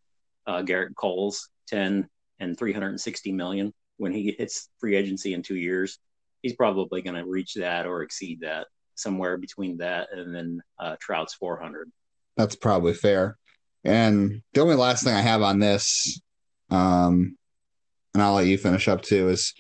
uh, 0.47 0.61
gerrit 0.61 0.95
cole's 0.95 1.49
10 1.67 2.07
and 2.39 2.57
360 2.57 3.31
million. 3.31 3.73
When 3.97 4.11
he 4.11 4.35
hits 4.37 4.69
free 4.79 4.95
agency 4.95 5.33
in 5.33 5.43
two 5.43 5.55
years 5.55 5.99
he's 6.41 6.55
probably 6.55 7.01
going 7.01 7.15
to 7.15 7.25
reach 7.25 7.55
that 7.55 7.85
or 7.85 8.03
exceed 8.03 8.41
that 8.41 8.67
somewhere 8.95 9.37
between 9.37 9.77
that 9.77 10.09
and 10.11 10.33
then 10.35 10.61
uh, 10.79 10.95
trout's 10.99 11.33
400 11.33 11.91
that's 12.37 12.55
probably 12.55 12.93
fair 12.93 13.37
and 13.83 14.41
the 14.53 14.61
only 14.61 14.75
last 14.75 15.03
thing 15.03 15.13
I 15.13 15.21
have 15.21 15.41
on 15.41 15.59
this, 15.59 16.21
um, 16.69 17.37
and 18.13 18.23
I'll 18.23 18.33
let 18.33 18.47
you 18.47 18.57
finish 18.57 18.87
up 18.87 19.01
too, 19.01 19.29
is 19.29 19.53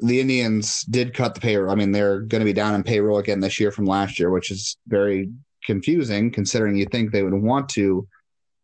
the 0.00 0.20
Indians 0.20 0.82
did 0.82 1.14
cut 1.14 1.34
the 1.34 1.40
payroll. 1.40 1.72
I 1.72 1.74
mean, 1.74 1.92
they're 1.92 2.20
going 2.20 2.40
to 2.40 2.44
be 2.46 2.52
down 2.52 2.74
in 2.74 2.82
payroll 2.82 3.18
again 3.18 3.40
this 3.40 3.60
year 3.60 3.70
from 3.70 3.84
last 3.84 4.18
year, 4.18 4.30
which 4.30 4.50
is 4.50 4.76
very 4.86 5.30
confusing 5.64 6.30
considering 6.30 6.76
you 6.76 6.86
think 6.86 7.10
they 7.10 7.22
would 7.22 7.34
want 7.34 7.68
to 7.70 8.06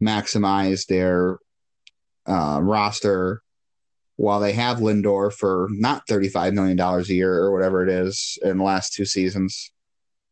maximize 0.02 0.87
their 0.87 1.38
uh, 2.26 2.61
roster 2.61 3.42
while 4.16 4.40
they 4.40 4.52
have 4.52 4.78
Lindor 4.78 5.32
for 5.32 5.68
not 5.70 6.06
$35 6.08 6.52
million 6.52 6.78
a 6.78 7.02
year 7.04 7.32
or 7.35 7.52
whatever 7.52 7.85
it 7.85 7.88
is 7.88 8.37
in 8.42 8.58
the 8.58 8.64
last 8.64 8.92
two 8.92 9.04
seasons. 9.04 9.70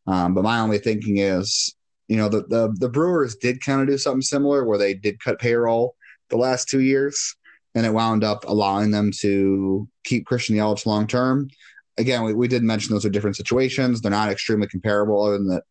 Um, 0.05 0.33
but 0.33 0.43
my 0.43 0.59
only 0.59 0.77
thinking 0.77 1.17
is 1.17 1.73
you 2.07 2.17
know, 2.17 2.29
the 2.29 2.43
the, 2.43 2.73
the 2.79 2.89
Brewers 2.89 3.35
did 3.35 3.63
kind 3.63 3.81
of 3.81 3.87
do 3.87 3.97
something 3.97 4.21
similar 4.21 4.65
where 4.65 4.77
they 4.77 4.93
did 4.93 5.19
cut 5.19 5.39
payroll 5.39 5.95
the 6.29 6.37
last 6.37 6.69
two 6.69 6.81
years, 6.81 7.35
and 7.75 7.85
it 7.85 7.93
wound 7.93 8.23
up 8.23 8.45
allowing 8.47 8.91
them 8.91 9.11
to 9.19 9.87
keep 10.03 10.25
Christian 10.25 10.55
Yelich 10.55 10.85
long 10.85 11.07
term. 11.07 11.49
Again, 11.97 12.23
we, 12.23 12.33
we 12.33 12.47
did 12.47 12.63
mention 12.63 12.93
those 12.93 13.05
are 13.05 13.09
different 13.09 13.35
situations. 13.35 14.01
They're 14.01 14.11
not 14.11 14.29
extremely 14.29 14.67
comparable, 14.67 15.21
other 15.21 15.37
than 15.37 15.47
that 15.47 15.63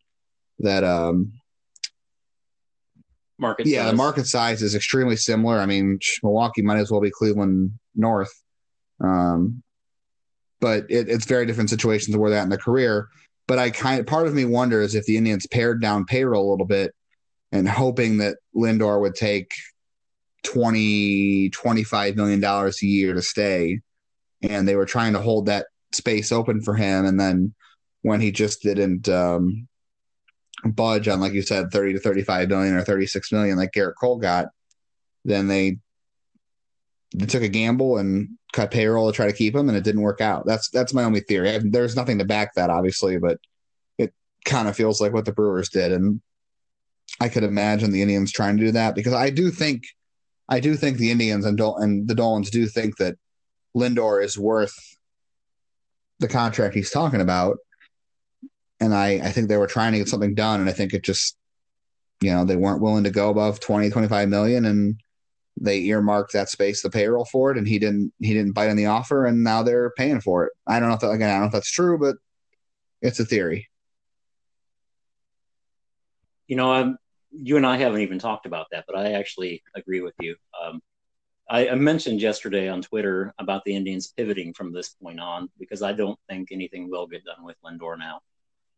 that 0.61 0.85
um 0.85 1.33
market 3.39 3.67
yeah 3.67 3.83
size. 3.83 3.91
the 3.91 3.97
market 3.97 4.27
size 4.27 4.63
is 4.63 4.75
extremely 4.75 5.17
similar 5.17 5.59
i 5.59 5.67
mean 5.67 5.99
milwaukee 6.23 6.63
might 6.63 6.79
as 6.79 6.91
well 6.91 7.01
be 7.01 7.11
cleveland 7.11 7.71
north 7.95 8.33
um 9.05 9.63
but 10.61 10.87
it, 10.89 11.09
it's 11.09 11.27
very 11.27 11.45
different 11.45 11.69
situations 11.69 12.17
where 12.17 12.31
they're 12.31 12.39
at 12.39 12.45
in 12.45 12.49
their 12.49 12.59
career 12.59 13.09
but 13.47 13.59
I 13.59 13.71
kind 13.71 14.01
of 14.01 14.07
part 14.07 14.27
of 14.27 14.35
me 14.35 14.45
wonders 14.45 14.95
if 14.95 15.05
the 15.07 15.17
Indians 15.17 15.47
pared 15.47 15.81
down 15.81 16.05
payroll 16.05 16.49
a 16.49 16.51
little 16.51 16.67
bit, 16.67 16.95
and 17.53 17.69
hoping 17.69 18.19
that 18.19 18.39
Lindor 18.55 19.01
would 19.01 19.15
take 19.15 19.53
20, 20.45 21.51
25 21.51 22.17
million 22.17 22.41
dollars 22.41 22.83
a 22.83 22.87
year 22.87 23.15
to 23.15 23.23
stay. 23.23 23.81
And 24.43 24.67
they 24.67 24.77
were 24.77 24.87
trying 24.87 25.15
to 25.15 25.21
hold 25.21 25.47
that 25.47 25.67
space 25.93 26.31
open 26.31 26.63
for 26.63 26.75
him. 26.75 27.05
And 27.05 27.19
then 27.19 27.55
when 28.03 28.21
he 28.21 28.31
just 28.31 28.63
didn't 28.63 29.09
um, 29.09 29.67
budge 30.65 31.09
on, 31.09 31.21
like 31.21 31.33
you 31.33 31.43
said, 31.43 31.71
30 31.71 31.95
to 31.95 31.99
35 31.99 32.49
million 32.49 32.75
or 32.75 32.83
36 32.83 33.33
million, 33.33 33.57
like 33.57 33.73
Gerrit 33.73 33.95
Cole 33.99 34.19
got, 34.19 34.49
then 35.25 35.49
they 35.49 35.79
they 37.15 37.27
took 37.27 37.43
a 37.43 37.49
gamble 37.49 37.99
and 37.99 38.31
cut 38.57 38.71
payroll 38.71 39.07
to 39.07 39.15
try 39.15 39.27
to 39.27 39.37
keep 39.37 39.55
him, 39.55 39.69
and 39.69 39.77
it 39.77 39.85
didn't 39.85 40.01
work 40.01 40.21
out. 40.21 40.47
That's 40.47 40.71
that's 40.71 40.95
my 40.95 41.05
only 41.05 41.21
theory. 41.21 41.51
I, 41.51 41.61
there's 41.63 41.95
nothing 41.95 42.19
to 42.19 42.25
back 42.25 42.55
that, 42.55 42.71
obviously, 42.71 43.19
but 43.19 43.39
it 43.99 44.15
kind 44.45 44.67
of 44.67 44.75
feels 44.75 45.01
like 45.01 45.13
what 45.13 45.27
the 45.27 45.33
Brewers 45.33 45.69
did, 45.69 45.93
and 45.93 46.21
I 47.21 47.29
could 47.29 47.45
imagine 47.45 47.93
the 47.93 48.03
Indians 48.03 48.33
trying 48.33 48.57
to 48.57 48.65
do 48.65 48.73
that 48.73 48.95
because 48.95 49.13
I 49.13 49.31
do 49.31 49.51
think, 49.51 49.85
I 50.49 50.61
do 50.61 50.75
think 50.75 50.97
the 50.97 51.11
Indians 51.11 51.45
and 51.45 51.57
Dol- 51.57 51.77
and 51.77 52.09
the 52.09 52.15
Dolans 52.15 52.51
do 52.51 52.67
think 52.67 52.97
that 52.97 53.17
Lindor 53.77 54.25
is 54.25 54.39
worth 54.39 54.75
the 56.19 56.29
contract 56.29 56.75
he's 56.75 56.91
talking 56.91 57.21
about, 57.21 57.59
and 58.81 58.95
I 58.95 59.21
I 59.23 59.33
think 59.33 59.49
they 59.49 59.59
were 59.59 59.67
trying 59.67 59.93
to 59.93 59.99
get 59.99 60.09
something 60.09 60.35
done, 60.35 60.61
and 60.61 60.69
I 60.69 60.73
think 60.73 60.95
it 60.95 61.05
just, 61.05 61.37
you 62.23 62.31
know, 62.33 62.47
they 62.47 62.57
weren't 62.57 62.81
willing 62.81 63.05
to 63.05 63.11
go 63.11 63.29
above 63.29 63.61
20, 63.61 63.91
25 63.91 64.31
million, 64.31 64.65
and 64.65 64.99
they 65.59 65.81
earmarked 65.85 66.33
that 66.33 66.51
space, 66.51 66.83
the 66.83 66.91
payroll 66.91 67.25
for 67.25 67.51
it, 67.51 67.59
and 67.59 67.67
he 67.67 67.79
didn't 67.79 68.13
he 68.21 68.35
didn't 68.35 68.53
bite 68.53 68.69
on 68.69 68.77
the 68.77 68.87
offer, 68.87 69.27
and 69.27 69.43
now 69.43 69.63
they're 69.63 69.91
paying 69.97 70.21
for 70.21 70.45
it. 70.45 70.53
I 70.67 70.79
don't 70.79 70.89
know 70.89 70.95
if 70.95 71.01
that, 71.01 71.11
again, 71.11 71.31
I 71.31 71.33
don't 71.35 71.41
know 71.43 71.47
if 71.47 71.53
that's 71.53 71.71
true, 71.71 71.99
but 71.99 72.17
it's 73.01 73.21
a 73.21 73.25
theory. 73.25 73.69
You 76.47 76.57
know, 76.57 76.73
I'm, 76.73 76.97
you 77.33 77.57
and 77.57 77.67
I 77.67 77.77
haven't 77.77 78.03
even 78.03 78.19
talked 78.19 78.47
about 78.47 78.67
that, 78.71 78.85
but 78.87 78.97
I 78.97 79.13
actually 79.13 79.63
agree 79.75 80.01
with 80.01 80.15
you. 80.21 80.37
Um, 80.63 80.81
I, 81.49 81.69
I, 81.69 81.75
mentioned 81.75 82.21
yesterday 82.21 82.69
on 82.69 82.83
Twitter 82.83 83.35
about 83.39 83.65
the 83.65 83.75
Indians 83.75 84.13
pivoting 84.17 84.53
from 84.53 84.73
this 84.73 84.91
point 84.91 85.21
on 85.21 85.49
because 85.59 85.83
I 85.83 85.93
don't 85.93 86.19
think 86.29 86.51
anything 86.51 86.91
will 86.91 87.07
get 87.07 87.25
done 87.25 87.45
with 87.45 87.57
Lindor 87.65 87.99
now. 87.99 88.21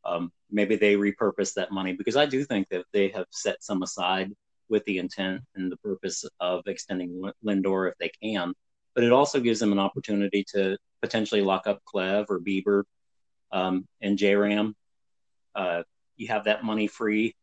Um, 0.04 0.32
maybe 0.50 0.76
they 0.76 0.94
repurpose 0.94 1.54
that 1.54 1.72
money 1.72 1.92
because 1.92 2.16
I 2.16 2.26
do 2.26 2.44
think 2.44 2.68
that 2.70 2.84
they 2.92 3.08
have 3.08 3.26
set 3.30 3.62
some 3.62 3.82
aside 3.82 4.32
with 4.68 4.84
the 4.84 4.98
intent 4.98 5.42
and 5.54 5.70
the 5.70 5.76
purpose 5.78 6.24
of 6.40 6.66
extending 6.66 7.30
Lindor 7.44 7.88
if 7.90 7.94
they 7.98 8.10
can. 8.22 8.52
But 8.94 9.04
it 9.04 9.12
also 9.12 9.40
gives 9.40 9.60
them 9.60 9.72
an 9.72 9.78
opportunity 9.78 10.44
to 10.54 10.76
potentially 11.02 11.42
lock 11.42 11.66
up 11.66 11.80
Clev 11.84 12.26
or 12.28 12.40
Bieber 12.40 12.82
um, 13.52 13.86
and 14.00 14.18
JRAM. 14.18 14.74
Uh, 15.54 15.82
you 16.16 16.28
have 16.28 16.44
that 16.44 16.64
money 16.64 16.86
free. 16.86 17.34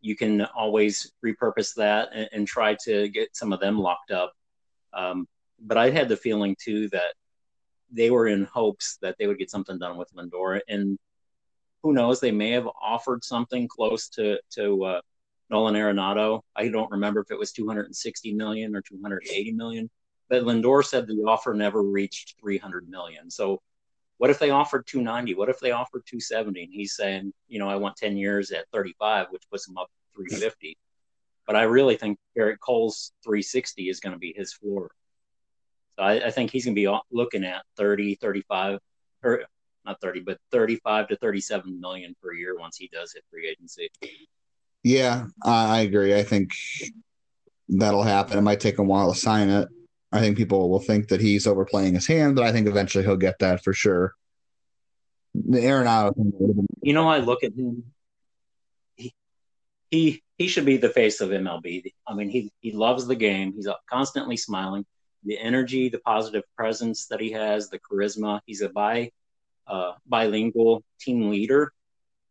You 0.00 0.16
can 0.16 0.42
always 0.42 1.12
repurpose 1.24 1.74
that 1.74 2.10
and, 2.14 2.28
and 2.32 2.46
try 2.46 2.76
to 2.84 3.08
get 3.08 3.36
some 3.36 3.52
of 3.52 3.60
them 3.60 3.78
locked 3.78 4.10
up. 4.10 4.32
Um, 4.92 5.26
but 5.60 5.76
I 5.76 5.90
had 5.90 6.08
the 6.08 6.16
feeling 6.16 6.56
too 6.62 6.88
that 6.90 7.14
they 7.92 8.10
were 8.10 8.28
in 8.28 8.44
hopes 8.44 8.98
that 9.02 9.16
they 9.18 9.26
would 9.26 9.38
get 9.38 9.50
something 9.50 9.78
done 9.78 9.96
with 9.96 10.12
Lindor, 10.14 10.60
and 10.68 10.96
who 11.82 11.92
knows? 11.92 12.20
They 12.20 12.30
may 12.30 12.50
have 12.50 12.68
offered 12.80 13.24
something 13.24 13.68
close 13.68 14.08
to 14.10 14.38
to 14.56 14.84
uh, 14.84 15.00
Nolan 15.50 15.74
Arenado. 15.74 16.42
I 16.54 16.68
don't 16.68 16.90
remember 16.90 17.20
if 17.20 17.30
it 17.30 17.38
was 17.38 17.52
260 17.52 18.34
million 18.34 18.74
or 18.76 18.82
280 18.82 19.52
million. 19.52 19.90
But 20.28 20.44
Lindor 20.44 20.84
said 20.84 21.06
the 21.06 21.24
offer 21.26 21.54
never 21.54 21.82
reached 21.82 22.36
300 22.40 22.88
million. 22.88 23.30
So 23.30 23.60
what 24.18 24.30
if 24.30 24.38
they 24.38 24.50
offered 24.50 24.86
290? 24.86 25.34
What 25.34 25.48
if 25.48 25.58
they 25.58 25.72
offered 25.72 26.02
270? 26.06 26.64
And 26.64 26.72
he's 26.72 26.94
saying, 26.94 27.32
you 27.48 27.58
know, 27.58 27.68
I 27.68 27.76
want 27.76 27.96
10 27.96 28.16
years 28.16 28.52
at 28.52 28.68
35, 28.72 29.26
which 29.30 29.42
puts 29.50 29.66
him 29.66 29.76
up 29.76 29.90
350. 30.14 30.76
But 31.46 31.56
I 31.56 31.62
really 31.62 31.96
think 31.96 32.18
Gerrit 32.36 32.60
Cole's 32.60 33.12
360 33.24 33.88
is 33.88 33.98
going 33.98 34.12
to 34.12 34.18
be 34.18 34.32
his 34.36 34.52
floor. 34.52 34.90
So 35.96 36.02
I, 36.04 36.26
I 36.26 36.30
think 36.30 36.50
he's 36.50 36.64
going 36.64 36.76
to 36.76 36.80
be 36.80 36.98
looking 37.10 37.44
at 37.44 37.64
30, 37.76 38.16
35, 38.16 38.78
or 39.24 39.44
not 39.84 40.00
30, 40.00 40.20
but 40.20 40.38
35 40.52 41.08
to 41.08 41.16
37 41.16 41.80
million 41.80 42.14
per 42.22 42.32
year 42.32 42.56
once 42.58 42.76
he 42.76 42.88
does 42.92 43.12
hit 43.12 43.24
free 43.30 43.48
agency. 43.48 43.88
Yeah, 44.82 45.26
I 45.44 45.80
agree. 45.80 46.14
I 46.14 46.22
think 46.22 46.52
that'll 47.68 48.02
happen. 48.02 48.38
It 48.38 48.42
might 48.42 48.60
take 48.60 48.78
a 48.78 48.82
while 48.82 49.12
to 49.12 49.18
sign 49.18 49.50
it. 49.50 49.68
I 50.12 50.20
think 50.20 50.36
people 50.36 50.70
will 50.70 50.80
think 50.80 51.08
that 51.08 51.20
he's 51.20 51.46
overplaying 51.46 51.94
his 51.94 52.06
hand, 52.06 52.34
but 52.34 52.44
I 52.44 52.52
think 52.52 52.66
eventually 52.66 53.04
he'll 53.04 53.16
get 53.16 53.38
that 53.40 53.62
for 53.62 53.72
sure. 53.72 54.14
The 55.34 55.58
Arenado. 55.58 56.12
You 56.82 56.92
know, 56.92 57.08
I 57.08 57.18
look 57.18 57.44
at 57.44 57.52
him. 57.52 57.84
He, 58.96 59.14
he 59.90 60.22
he 60.36 60.48
should 60.48 60.64
be 60.64 60.78
the 60.78 60.88
face 60.88 61.20
of 61.20 61.30
MLB. 61.30 61.92
I 62.08 62.14
mean, 62.14 62.28
he 62.28 62.50
he 62.60 62.72
loves 62.72 63.06
the 63.06 63.14
game. 63.14 63.52
He's 63.52 63.68
constantly 63.88 64.36
smiling. 64.36 64.84
The 65.24 65.38
energy, 65.38 65.88
the 65.90 66.00
positive 66.00 66.42
presence 66.56 67.06
that 67.06 67.20
he 67.20 67.30
has, 67.32 67.68
the 67.68 67.78
charisma. 67.78 68.40
He's 68.46 68.62
a 68.62 68.70
bi 68.70 69.12
uh, 69.66 69.92
bilingual 70.06 70.82
team 71.00 71.30
leader. 71.30 71.72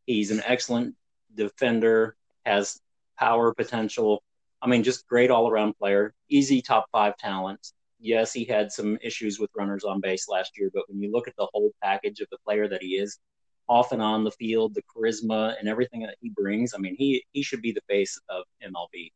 He's 0.06 0.32
an 0.32 0.42
excellent 0.46 0.96
defender, 1.36 2.16
has 2.46 2.80
power 3.18 3.54
potential. 3.54 4.24
I 4.62 4.68
mean, 4.68 4.84
just 4.84 5.08
great 5.08 5.32
all 5.32 5.50
around 5.50 5.78
player, 5.78 6.14
easy 6.30 6.62
top 6.62 6.88
five 6.92 7.18
talent. 7.18 7.60
Yes, 8.00 8.32
he 8.34 8.46
had 8.46 8.72
some 8.72 8.98
issues 9.02 9.40
with 9.40 9.50
runners 9.56 9.84
on 9.84 10.00
base 10.00 10.28
last 10.30 10.58
year, 10.58 10.70
but 10.74 10.84
when 10.88 11.02
you 11.02 11.12
look 11.12 11.28
at 11.28 11.36
the 11.38 11.48
whole 11.52 11.72
package 11.84 12.22
of 12.22 12.28
the 12.32 12.38
player 12.46 12.68
that 12.68 12.82
he 12.82 12.96
is, 12.96 13.20
off 13.68 13.92
and 13.92 14.02
on 14.02 14.24
the 14.24 14.32
field, 14.32 14.74
the 14.74 14.82
charisma 14.82 15.58
and 15.60 15.70
everything 15.70 16.02
that 16.02 16.16
he 16.20 16.30
brings, 16.30 16.74
I 16.74 16.80
mean, 16.80 16.96
he 16.98 17.24
he 17.32 17.44
should 17.44 17.62
be 17.62 17.72
the 17.72 17.84
face 17.88 18.20
of 18.30 18.44
MLB. 18.64 19.12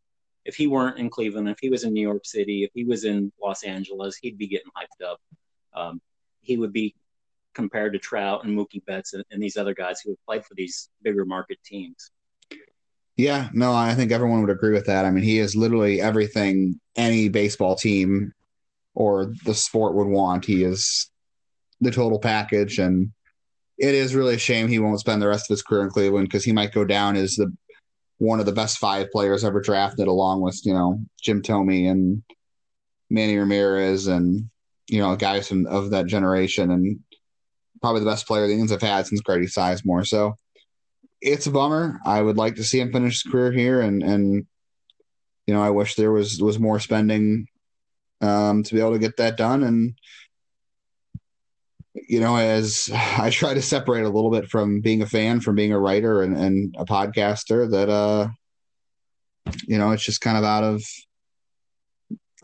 If 0.45 0.55
he 0.55 0.67
weren't 0.67 0.99
in 0.99 1.09
Cleveland, 1.09 1.49
if 1.49 1.57
he 1.59 1.69
was 1.69 1.83
in 1.83 1.93
New 1.93 2.01
York 2.01 2.25
City, 2.25 2.63
if 2.63 2.71
he 2.73 2.83
was 2.83 3.03
in 3.05 3.31
Los 3.41 3.63
Angeles, 3.63 4.15
he'd 4.17 4.37
be 4.37 4.47
getting 4.47 4.71
hyped 4.77 5.05
up. 5.05 5.19
Um, 5.73 6.01
he 6.41 6.57
would 6.57 6.73
be 6.73 6.93
compared 7.53 7.93
to 7.93 7.99
Trout 7.99 8.43
and 8.43 8.57
Mookie 8.57 8.85
Betts 8.85 9.13
and, 9.13 9.23
and 9.31 9.41
these 9.41 9.57
other 9.57 9.73
guys 9.73 10.01
who 10.01 10.11
have 10.11 10.25
played 10.25 10.45
for 10.45 10.55
these 10.55 10.89
bigger 11.01 11.25
market 11.25 11.57
teams. 11.65 12.11
Yeah, 13.15 13.49
no, 13.53 13.73
I 13.73 13.93
think 13.93 14.11
everyone 14.11 14.41
would 14.41 14.49
agree 14.49 14.73
with 14.73 14.87
that. 14.87 15.05
I 15.05 15.11
mean, 15.11 15.23
he 15.23 15.37
is 15.37 15.55
literally 15.55 16.01
everything 16.01 16.79
any 16.95 17.29
baseball 17.29 17.75
team 17.75 18.33
or 18.95 19.33
the 19.45 19.53
sport 19.53 19.93
would 19.95 20.07
want. 20.07 20.45
He 20.45 20.63
is 20.63 21.09
the 21.79 21.91
total 21.91 22.19
package, 22.19 22.79
and 22.79 23.11
it 23.77 23.93
is 23.93 24.15
really 24.15 24.35
a 24.35 24.39
shame 24.39 24.67
he 24.67 24.79
won't 24.79 24.99
spend 24.99 25.21
the 25.21 25.27
rest 25.27 25.49
of 25.49 25.53
his 25.53 25.61
career 25.61 25.83
in 25.83 25.89
Cleveland 25.89 26.27
because 26.27 26.43
he 26.43 26.53
might 26.53 26.73
go 26.73 26.85
down 26.85 27.15
as 27.15 27.35
the 27.35 27.53
one 28.17 28.39
of 28.39 28.45
the 28.45 28.51
best 28.51 28.77
five 28.77 29.11
players 29.11 29.43
ever 29.43 29.59
drafted, 29.59 30.07
along 30.07 30.41
with 30.41 30.59
you 30.65 30.73
know 30.73 30.99
Jim 31.21 31.41
Thome 31.41 31.89
and 31.89 32.23
Manny 33.09 33.37
Ramirez 33.37 34.07
and 34.07 34.49
you 34.87 34.99
know 34.99 35.15
guys 35.15 35.47
from 35.47 35.67
of 35.67 35.91
that 35.91 36.07
generation. 36.07 36.71
And 36.71 36.99
probably 37.83 37.99
the 37.99 38.09
best 38.09 38.25
player 38.25 38.47
the 38.47 38.53
Indians 38.53 38.71
have 38.71 38.81
had 38.81 39.05
since 39.05 39.19
Grady 39.19 39.45
Sizemore. 39.45 40.07
So 40.07 40.35
it's 41.19 41.47
a 41.47 41.51
bummer. 41.51 41.99
I 42.05 42.21
would 42.21 42.37
like 42.37 42.55
to 42.55 42.63
see 42.63 42.79
him 42.79 42.93
finish 42.93 43.21
his 43.21 43.29
career 43.29 43.51
here, 43.51 43.81
and 43.81 44.01
and 44.01 44.47
you 45.45 45.53
know 45.53 45.61
I 45.61 45.69
wish 45.69 45.95
there 45.95 46.11
was 46.11 46.41
was 46.41 46.57
more 46.57 46.79
spending 46.79 47.47
um, 48.21 48.63
to 48.63 48.73
be 48.73 48.79
able 48.79 48.93
to 48.93 48.99
get 48.99 49.17
that 49.17 49.35
done. 49.35 49.63
And 49.63 49.95
you 51.93 52.21
know, 52.21 52.37
as 52.37 52.89
I 52.93 53.29
try 53.29 53.53
to 53.53 53.61
separate 53.61 54.05
a 54.05 54.09
little 54.09 54.31
bit 54.31 54.49
from 54.49 54.79
being 54.79 55.01
a 55.01 55.05
fan, 55.05 55.41
from 55.41 55.55
being 55.55 55.73
a 55.73 55.79
writer 55.79 56.23
and, 56.23 56.37
and 56.37 56.73
a 56.77 56.85
podcaster, 56.85 57.69
that 57.69 57.89
uh, 57.89 58.29
you 59.67 59.77
know, 59.77 59.91
it's 59.91 60.05
just 60.05 60.21
kind 60.21 60.37
of 60.37 60.45
out 60.45 60.63
of 60.63 60.81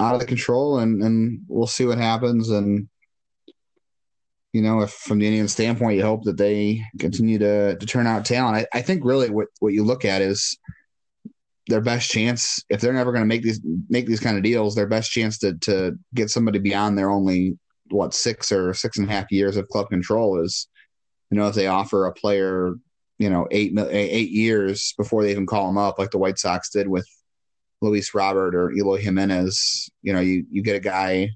out 0.02 0.16
of 0.16 0.20
the 0.20 0.28
control, 0.28 0.80
and 0.80 1.02
and 1.02 1.44
we'll 1.48 1.66
see 1.66 1.86
what 1.86 1.98
happens. 1.98 2.50
And 2.50 2.90
you 4.54 4.62
know, 4.62 4.82
if 4.82 4.92
from 4.92 5.20
the 5.20 5.28
Indian 5.28 5.48
standpoint, 5.48 5.98
you 5.98 6.04
hope 6.04 6.24
that 6.24 6.38
they 6.38 6.84
continue 6.98 7.38
to 7.40 7.76
to 7.76 7.86
turn 7.86 8.08
out 8.08 8.26
talent. 8.26 8.68
I, 8.74 8.80
I 8.80 8.82
think 8.82 9.06
really 9.06 9.30
what 9.30 9.48
what 9.60 9.74
you 9.74 9.84
look 9.84 10.06
at 10.06 10.22
is 10.22 10.58
their 11.68 11.82
best 11.82 12.10
chance 12.10 12.64
if 12.70 12.82
they're 12.82 12.94
never 12.94 13.12
going 13.12 13.24
to 13.24 13.28
make 13.28 13.44
these 13.44 13.62
make 13.90 14.08
these 14.08 14.20
kind 14.20 14.38
of 14.38 14.44
deals. 14.44 14.74
Their 14.74 14.88
best 14.88 15.12
chance 15.12 15.38
to 15.40 15.54
to 15.60 15.98
get 16.16 16.32
somebody 16.32 16.60
beyond 16.60 16.98
their 16.98 17.12
only 17.12 17.58
what 17.92 18.14
six 18.14 18.52
or 18.52 18.74
six 18.74 18.98
and 18.98 19.08
a 19.08 19.12
half 19.12 19.32
years 19.32 19.56
of 19.56 19.68
club 19.70 19.90
control 19.90 20.42
is, 20.44 20.68
you 21.30 21.38
know, 21.38 21.48
if 21.48 21.56
they 21.56 21.68
offer 21.68 22.06
a 22.06 22.14
player, 22.14 22.74
you 23.20 23.30
know, 23.30 23.48
eight 23.52 23.78
eight 23.78 24.32
years 24.32 24.96
before 24.98 25.24
they 25.24 25.32
even 25.32 25.46
call 25.46 25.70
him 25.70 25.78
up, 25.78 26.00
like 26.00 26.10
the 26.10 26.18
White 26.18 26.40
Sox 26.40 26.72
did 26.72 26.88
with 26.88 27.08
Luis 27.82 28.16
Robert 28.16 28.56
or 28.56 28.72
Eloy 28.72 28.98
Jimenez. 28.98 29.92
You 30.02 30.14
know, 30.14 30.22
you 30.22 30.46
you 30.50 30.64
get 30.64 30.76
a 30.76 30.80
guy 30.80 31.30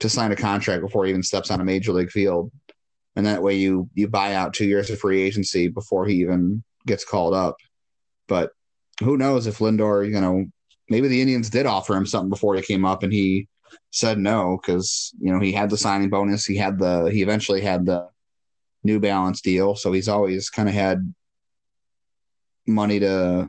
to 0.00 0.08
sign 0.08 0.32
a 0.32 0.36
contract 0.36 0.82
before 0.82 1.04
he 1.04 1.10
even 1.10 1.22
steps 1.22 1.50
on 1.50 1.60
a 1.60 1.64
major 1.64 1.92
league 1.92 2.10
field. 2.10 2.50
And 3.14 3.26
that 3.26 3.42
way 3.42 3.56
you 3.56 3.88
you 3.94 4.08
buy 4.08 4.34
out 4.34 4.52
two 4.52 4.66
years 4.66 4.90
of 4.90 4.98
free 4.98 5.22
agency 5.22 5.68
before 5.68 6.06
he 6.06 6.16
even 6.16 6.62
gets 6.86 7.04
called 7.04 7.34
up. 7.34 7.56
But 8.28 8.50
who 9.00 9.16
knows 9.16 9.46
if 9.46 9.58
Lindor, 9.58 10.06
you 10.06 10.20
know, 10.20 10.46
maybe 10.88 11.08
the 11.08 11.20
Indians 11.20 11.50
did 11.50 11.66
offer 11.66 11.94
him 11.94 12.06
something 12.06 12.30
before 12.30 12.54
he 12.56 12.62
came 12.62 12.84
up 12.84 13.02
and 13.02 13.12
he 13.12 13.48
said 13.90 14.18
no 14.18 14.58
because 14.60 15.12
you 15.18 15.32
know 15.32 15.40
he 15.40 15.52
had 15.52 15.70
the 15.70 15.78
signing 15.78 16.10
bonus, 16.10 16.44
he 16.44 16.56
had 16.56 16.78
the 16.78 17.06
he 17.06 17.22
eventually 17.22 17.60
had 17.60 17.86
the 17.86 18.08
New 18.84 19.00
Balance 19.00 19.40
deal, 19.40 19.74
so 19.74 19.92
he's 19.92 20.08
always 20.08 20.50
kind 20.50 20.68
of 20.68 20.74
had 20.74 21.14
money 22.66 23.00
to 23.00 23.48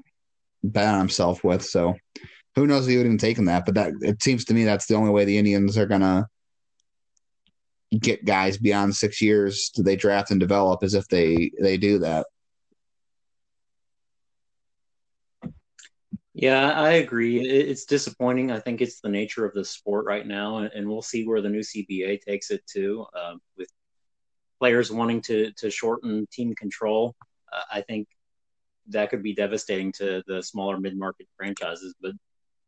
bet 0.64 0.94
on 0.94 1.00
himself 1.00 1.44
with. 1.44 1.64
So 1.64 1.96
who 2.56 2.68
knows 2.68 2.86
if 2.88 2.92
he 2.92 2.98
would 2.98 3.06
have 3.06 3.18
taken 3.18 3.46
that? 3.46 3.66
But 3.66 3.76
that 3.76 3.94
it 4.02 4.24
seems 4.24 4.46
to 4.46 4.54
me 4.54 4.64
that's 4.64 4.88
the 4.88 4.96
only 4.96 5.12
way 5.12 5.26
the 5.26 5.38
Indians 5.38 5.78
are 5.78 5.86
gonna 5.86 6.28
get 7.92 8.26
guys 8.26 8.58
beyond 8.58 8.96
six 8.96 9.22
years 9.22 9.70
do 9.74 9.82
they 9.82 9.96
draft 9.96 10.32
and 10.32 10.40
develop 10.40 10.84
as 10.84 10.94
if 10.94 11.08
they 11.08 11.52
they 11.60 11.78
do 11.78 12.00
that. 12.00 12.28
Yeah, 16.34 16.70
I 16.70 16.92
agree. 16.92 17.40
It's 17.40 17.86
disappointing. 17.86 18.52
I 18.52 18.60
think 18.60 18.80
it's 18.80 19.00
the 19.00 19.10
nature 19.10 19.44
of 19.44 19.56
the 19.56 19.66
sport 19.66 20.06
right 20.06 20.26
now, 20.26 20.58
and 20.58 20.88
we'll 20.88 21.02
see 21.02 21.26
where 21.26 21.42
the 21.42 21.50
new 21.50 21.62
CBA 21.62 22.22
takes 22.22 22.52
it 22.52 22.62
to. 22.74 23.08
Uh, 23.12 23.34
with 23.58 23.70
players 24.60 24.92
wanting 24.92 25.22
to 25.22 25.52
to 25.54 25.72
shorten 25.72 26.28
team 26.32 26.54
control, 26.54 27.16
uh, 27.52 27.64
I 27.72 27.82
think 27.82 28.08
that 28.90 29.10
could 29.10 29.24
be 29.24 29.34
devastating 29.34 29.92
to 29.94 30.22
the 30.28 30.44
smaller 30.44 30.80
mid 30.80 30.96
market 30.96 31.28
franchises. 31.38 31.96
But 32.00 32.12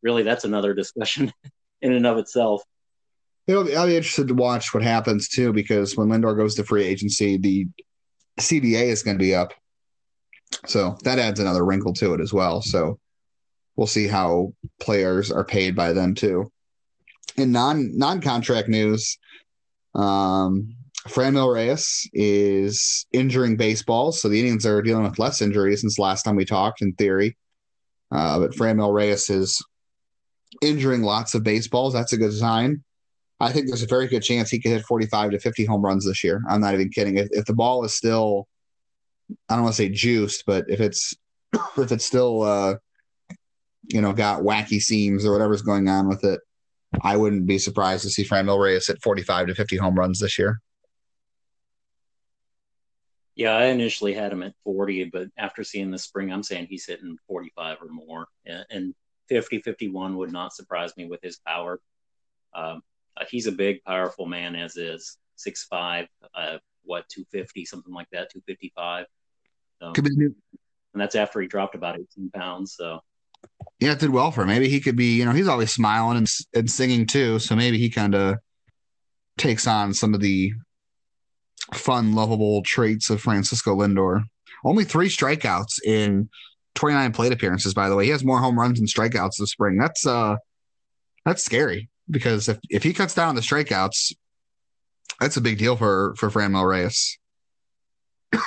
really, 0.02 0.24
that's 0.24 0.46
another 0.46 0.74
discussion 0.74 1.32
in 1.84 1.94
and 1.94 2.08
of 2.08 2.18
itself. 2.18 2.64
It'll 3.48 3.64
be, 3.64 3.76
I'll 3.76 3.88
be 3.88 3.98
interested 3.98 4.28
to 4.28 4.36
watch 4.36 4.74
what 4.74 4.84
happens 4.84 5.28
too, 5.28 5.54
because 5.54 5.98
when 5.98 6.10
Lindor 6.10 6.38
goes 6.38 6.56
to 6.56 6.64
free 6.64 6.86
agency, 6.86 7.38
the 7.38 7.68
CBA 8.40 8.84
is 8.84 9.04
going 9.04 9.18
to 9.18 9.24
be 9.24 9.36
up, 9.36 9.54
so 10.66 10.98
that 11.04 11.20
adds 11.20 11.40
another 11.40 11.66
wrinkle 11.66 11.94
to 11.96 12.14
it 12.14 12.22
as 12.22 12.32
well. 12.32 12.62
So 12.62 13.00
we'll 13.76 13.88
see 13.88 14.08
how 14.08 14.54
players 14.80 15.32
are 15.32 15.44
paid 15.44 15.76
by 15.76 15.94
them 15.94 16.16
too. 16.16 16.52
In 17.38 17.52
non 17.52 17.98
non 17.98 18.22
contract 18.22 18.68
news, 18.68 19.18
um, 19.96 20.76
Franmil 21.08 21.54
Reyes 21.54 22.10
is 22.14 23.06
injuring 23.14 23.56
baseball, 23.56 24.12
so 24.12 24.28
the 24.28 24.40
Indians 24.40 24.66
are 24.66 24.82
dealing 24.82 25.04
with 25.04 25.20
less 25.20 25.42
injuries 25.42 25.82
since 25.82 25.98
last 25.98 26.24
time 26.24 26.36
we 26.36 26.46
talked. 26.46 26.82
In 26.82 26.94
theory, 26.94 27.38
uh, 28.12 28.40
but 28.40 28.52
Franmil 28.52 28.94
Reyes 28.94 29.30
is 29.30 29.64
injuring 30.62 31.04
lots 31.04 31.34
of 31.36 31.44
baseballs. 31.44 31.94
That's 31.94 32.14
a 32.14 32.18
good 32.18 32.34
sign. 32.34 32.84
I 33.40 33.52
think 33.52 33.68
there's 33.68 33.84
a 33.84 33.88
very 33.88 34.08
good 34.08 34.22
chance 34.22 34.50
he 34.50 34.60
could 34.60 34.72
hit 34.72 34.86
45 34.86 35.32
to 35.32 35.40
50 35.40 35.66
home 35.66 35.82
runs 35.82 36.06
this 36.06 36.24
year. 36.24 36.42
I'm 36.50 36.62
not 36.62 36.74
even 36.74 36.90
kidding. 36.90 37.18
If, 37.18 37.30
if 37.32 37.46
the 37.46 37.54
ball 37.54 37.86
is 37.86 37.94
still, 37.94 38.48
I 39.48 39.56
don't 39.56 39.64
want 39.64 39.76
to 39.76 39.82
say 39.82 39.90
juiced, 39.90 40.46
but 40.46 40.66
if 40.68 40.82
it's 40.82 41.16
if 41.78 41.92
it's 41.92 42.06
still 42.06 42.44
uh, 42.44 42.76
you 43.90 44.02
know, 44.02 44.14
got 44.14 44.42
wacky 44.42 44.82
seams 44.82 45.26
or 45.26 45.32
whatever's 45.32 45.64
going 45.64 45.90
on 45.90 46.08
with 46.08 46.24
it, 46.24 46.40
I 47.02 47.18
wouldn't 47.18 47.48
be 47.48 47.58
surprised 47.58 48.04
to 48.04 48.10
see 48.10 48.24
Franmil 48.24 48.62
Reyes 48.62 48.88
hit 48.88 49.02
45 49.02 49.48
to 49.48 49.56
50 49.56 49.78
home 49.78 49.96
runs 49.96 50.20
this 50.20 50.38
year. 50.38 50.62
Yeah, 53.36 53.56
I 53.56 53.66
initially 53.66 54.14
had 54.14 54.34
him 54.34 54.44
at 54.44 54.54
40, 54.64 55.06
but 55.06 55.28
after 55.38 55.64
seeing 55.64 55.92
the 55.92 55.98
spring, 55.98 56.32
I'm 56.32 56.44
saying 56.44 56.68
he's 56.70 56.86
hitting 56.86 57.18
45 57.28 57.78
or 57.82 57.88
more. 57.90 58.28
And 58.46 58.94
50, 59.30 59.62
51 59.62 60.18
would 60.18 60.32
not 60.32 60.54
surprise 60.54 60.96
me 60.98 61.06
with 61.06 61.22
his 61.24 61.40
power. 61.48 61.80
Um, 62.54 62.82
he's 63.28 63.48
a 63.48 63.52
big, 63.52 63.84
powerful 63.84 64.26
man, 64.26 64.56
as 64.56 64.78
is 64.78 65.18
6'5, 65.38 66.08
uh, 66.34 66.58
what, 66.84 67.08
250, 67.10 67.66
something 67.66 67.94
like 67.94 68.08
that, 68.12 68.32
255. 68.32 69.06
So, 69.82 69.94
and 70.94 71.02
that's 71.02 71.16
after 71.16 71.40
he 71.42 71.48
dropped 71.48 71.76
about 71.76 72.00
18 72.00 72.32
pounds. 72.32 72.76
So 72.76 73.00
yeah, 73.80 73.94
it 73.94 74.00
did 74.00 74.10
well 74.10 74.32
for 74.32 74.42
him. 74.42 74.48
Maybe 74.48 74.70
he 74.70 74.80
could 74.80 74.96
be, 74.96 75.18
you 75.18 75.26
know, 75.26 75.32
he's 75.32 75.48
always 75.48 75.72
smiling 75.72 76.18
and, 76.18 76.28
and 76.54 76.70
singing 76.70 77.06
too. 77.06 77.40
So 77.40 77.56
maybe 77.56 77.78
he 77.78 77.90
kind 77.90 78.16
of 78.16 78.38
takes 79.38 79.68
on 79.68 79.94
some 79.94 80.14
of 80.14 80.20
the 80.20 80.54
fun, 81.74 82.14
lovable 82.14 82.62
traits 82.64 83.10
of 83.10 83.22
Francisco 83.22 83.76
Lindor. 83.76 84.24
Only 84.66 84.84
three 84.84 85.08
strikeouts 85.08 85.82
in 85.86 86.30
29 86.76 87.14
plate 87.14 87.32
appearances, 87.32 87.74
by 87.74 87.88
the 87.88 87.96
way. 87.96 88.06
He 88.06 88.12
has 88.12 88.26
more 88.26 88.40
home 88.40 88.60
runs 88.60 88.80
and 88.80 88.88
strikeouts 88.88 89.38
this 89.40 89.52
spring. 89.52 89.78
That's 89.78 90.06
uh 90.06 90.36
that's 91.26 91.44
scary 91.44 91.90
because 92.10 92.50
if, 92.50 92.60
if 92.70 92.84
he 92.84 92.94
cuts 92.94 93.14
down 93.14 93.36
the 93.36 93.42
strikeouts, 93.42 94.14
that's 95.20 95.38
a 95.38 95.42
big 95.42 95.58
deal 95.58 95.76
for 95.76 96.16
for 96.18 96.30
Franmil 96.30 96.68
Reyes. 96.68 97.18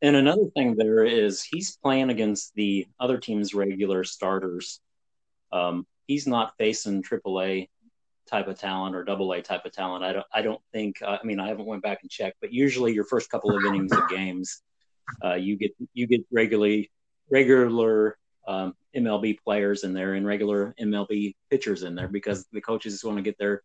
And 0.00 0.14
another 0.14 0.44
thing 0.54 0.76
there 0.76 1.02
is 1.04 1.42
he's 1.42 1.76
playing 1.76 2.08
against 2.08 2.54
the 2.54 2.86
other 3.00 3.18
team's 3.18 3.52
regular 3.52 4.04
starters. 4.04 4.80
Um, 5.50 5.88
he's 6.06 6.24
not 6.24 6.54
facing 6.56 7.02
AAA 7.02 7.68
type 8.28 8.46
of 8.46 8.58
talent 8.58 8.94
or 8.94 9.02
double 9.02 9.32
A 9.32 9.42
type 9.42 9.64
of 9.64 9.72
talent. 9.72 10.04
I 10.04 10.12
don't 10.12 10.26
I 10.32 10.42
don't 10.42 10.60
think 10.72 11.02
uh, 11.02 11.18
I 11.20 11.26
mean 11.26 11.40
I 11.40 11.48
haven't 11.48 11.66
went 11.66 11.82
back 11.82 11.98
and 12.02 12.10
checked, 12.10 12.36
but 12.40 12.52
usually 12.52 12.92
your 12.92 13.04
first 13.04 13.28
couple 13.28 13.56
of 13.56 13.64
innings 13.64 13.90
of 13.90 14.08
games, 14.08 14.62
uh, 15.24 15.34
you 15.34 15.56
get 15.56 15.72
you 15.94 16.06
get 16.06 16.20
regularly 16.30 16.92
regular 17.30 18.16
um, 18.48 18.74
MLB 18.96 19.38
players 19.44 19.84
in 19.84 19.92
there 19.92 20.14
and 20.14 20.26
regular 20.26 20.74
MLB 20.80 21.36
pitchers 21.50 21.82
in 21.82 21.94
there 21.94 22.08
because 22.08 22.46
the 22.50 22.60
coaches 22.60 22.94
just 22.94 23.04
want 23.04 23.18
to 23.18 23.22
get 23.22 23.38
their 23.38 23.62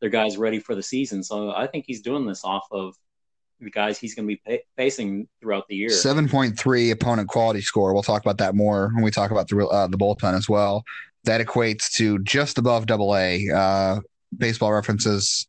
their 0.00 0.10
guys 0.10 0.36
ready 0.36 0.58
for 0.58 0.74
the 0.74 0.82
season. 0.82 1.22
So 1.22 1.50
I 1.50 1.66
think 1.66 1.84
he's 1.86 2.00
doing 2.02 2.26
this 2.26 2.44
off 2.44 2.66
of 2.72 2.94
the 3.60 3.70
guys 3.70 3.98
he's 3.98 4.14
going 4.14 4.28
to 4.28 4.36
be 4.36 4.60
facing 4.76 5.28
throughout 5.40 5.68
the 5.68 5.76
year. 5.76 5.90
Seven 5.90 6.28
point 6.28 6.58
three 6.58 6.90
opponent 6.90 7.28
quality 7.28 7.60
score. 7.60 7.92
We'll 7.92 8.02
talk 8.02 8.22
about 8.22 8.38
that 8.38 8.54
more 8.54 8.90
when 8.94 9.04
we 9.04 9.10
talk 9.10 9.30
about 9.30 9.48
the 9.48 9.66
uh, 9.66 9.86
the 9.86 9.98
bullpen 9.98 10.34
as 10.34 10.48
well. 10.48 10.82
That 11.24 11.46
equates 11.46 11.92
to 11.96 12.18
just 12.20 12.58
above 12.58 12.86
Double 12.86 13.14
A. 13.14 13.48
Uh, 13.54 14.00
baseball 14.36 14.72
references 14.72 15.46